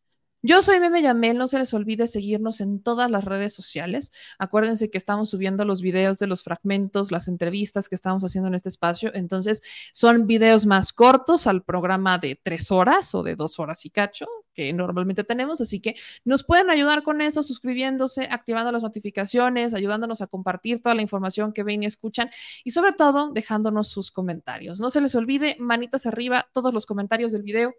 Yo 0.43 0.63
soy 0.63 0.79
Meme 0.79 1.03
Yamel, 1.03 1.37
no 1.37 1.47
se 1.47 1.59
les 1.59 1.71
olvide 1.75 2.07
seguirnos 2.07 2.61
en 2.61 2.81
todas 2.81 3.11
las 3.11 3.25
redes 3.25 3.53
sociales. 3.53 4.11
Acuérdense 4.39 4.89
que 4.89 4.97
estamos 4.97 5.29
subiendo 5.29 5.65
los 5.65 5.83
videos 5.83 6.17
de 6.17 6.25
los 6.25 6.41
fragmentos, 6.41 7.11
las 7.11 7.27
entrevistas 7.27 7.87
que 7.87 7.93
estamos 7.93 8.23
haciendo 8.23 8.47
en 8.47 8.55
este 8.55 8.69
espacio. 8.69 9.11
Entonces, 9.13 9.61
son 9.93 10.25
videos 10.25 10.65
más 10.65 10.93
cortos 10.93 11.45
al 11.45 11.63
programa 11.63 12.17
de 12.17 12.39
tres 12.41 12.71
horas 12.71 13.13
o 13.13 13.21
de 13.21 13.35
dos 13.35 13.59
horas 13.59 13.85
y 13.85 13.91
cacho 13.91 14.25
que 14.55 14.73
normalmente 14.73 15.23
tenemos. 15.23 15.61
Así 15.61 15.79
que 15.79 15.95
nos 16.25 16.43
pueden 16.43 16.71
ayudar 16.71 17.03
con 17.03 17.21
eso, 17.21 17.43
suscribiéndose, 17.43 18.27
activando 18.31 18.71
las 18.71 18.81
notificaciones, 18.81 19.75
ayudándonos 19.75 20.21
a 20.21 20.27
compartir 20.27 20.81
toda 20.81 20.95
la 20.95 21.03
información 21.03 21.53
que 21.53 21.61
ven 21.61 21.83
y 21.83 21.85
escuchan 21.85 22.31
y 22.63 22.71
sobre 22.71 22.93
todo 22.93 23.29
dejándonos 23.31 23.89
sus 23.89 24.09
comentarios. 24.09 24.79
No 24.79 24.89
se 24.89 25.01
les 25.01 25.13
olvide, 25.13 25.55
manitas 25.59 26.07
arriba, 26.07 26.49
todos 26.51 26.73
los 26.73 26.87
comentarios 26.87 27.31
del 27.31 27.43
video 27.43 27.75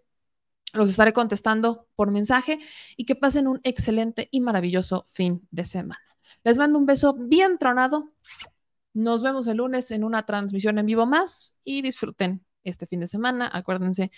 los 0.73 0.89
estaré 0.89 1.13
contestando 1.13 1.87
por 1.95 2.11
mensaje 2.11 2.59
y 2.97 3.05
que 3.05 3.15
pasen 3.15 3.47
un 3.47 3.59
excelente 3.63 4.27
y 4.31 4.41
maravilloso 4.41 5.05
fin 5.11 5.47
de 5.51 5.65
semana. 5.65 6.01
Les 6.43 6.57
mando 6.57 6.79
un 6.79 6.85
beso 6.85 7.13
bien 7.13 7.57
tronado. 7.57 8.13
Nos 8.93 9.23
vemos 9.23 9.47
el 9.47 9.57
lunes 9.57 9.91
en 9.91 10.03
una 10.03 10.25
transmisión 10.25 10.77
en 10.79 10.85
vivo 10.85 11.05
más 11.05 11.55
y 11.63 11.81
disfruten 11.81 12.45
este 12.63 12.85
fin 12.85 12.99
de 12.99 13.07
semana. 13.07 13.49
Acuérdense, 13.51 14.11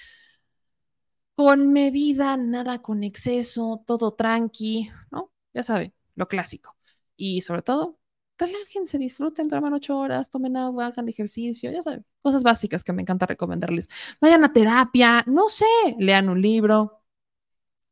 con 1.35 1.73
medida, 1.73 2.37
nada 2.37 2.81
con 2.81 3.03
exceso, 3.03 3.83
todo 3.85 4.13
tranqui, 4.13 4.89
¿no? 5.11 5.31
Ya 5.53 5.63
saben, 5.63 5.93
lo 6.15 6.27
clásico. 6.27 6.77
Y 7.17 7.41
sobre 7.41 7.61
todo, 7.61 7.99
relájense, 8.37 8.97
disfruten, 8.97 9.47
duerman 9.47 9.73
ocho 9.73 9.97
horas, 9.97 10.29
tomen 10.29 10.57
agua, 10.57 10.87
hagan 10.87 11.07
ejercicio, 11.09 11.71
ya 11.71 11.81
saben, 11.81 12.05
cosas 12.21 12.43
básicas 12.43 12.83
que 12.83 12.93
me 12.93 13.01
encanta 13.01 13.25
recomendarles. 13.25 13.87
Vayan 14.21 14.43
a 14.43 14.53
terapia, 14.53 15.23
no 15.27 15.49
sé, 15.49 15.65
lean 15.99 16.29
un 16.29 16.41
libro, 16.41 17.01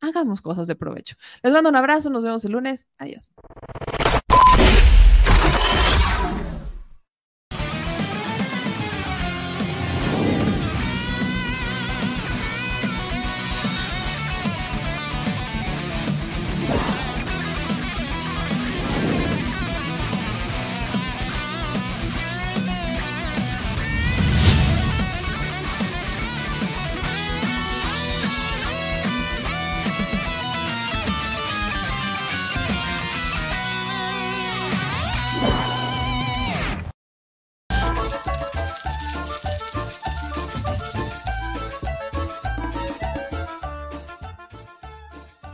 hagamos 0.02 0.42
cosas 0.42 0.68
de 0.68 0.76
provecho. 0.76 1.16
Les 1.44 1.54
mando 1.54 1.70
un 1.70 1.76
abrazo, 1.76 2.10
nos 2.10 2.24
vemos 2.24 2.44
el 2.46 2.52
lunes, 2.54 2.88
adiós. 2.98 3.30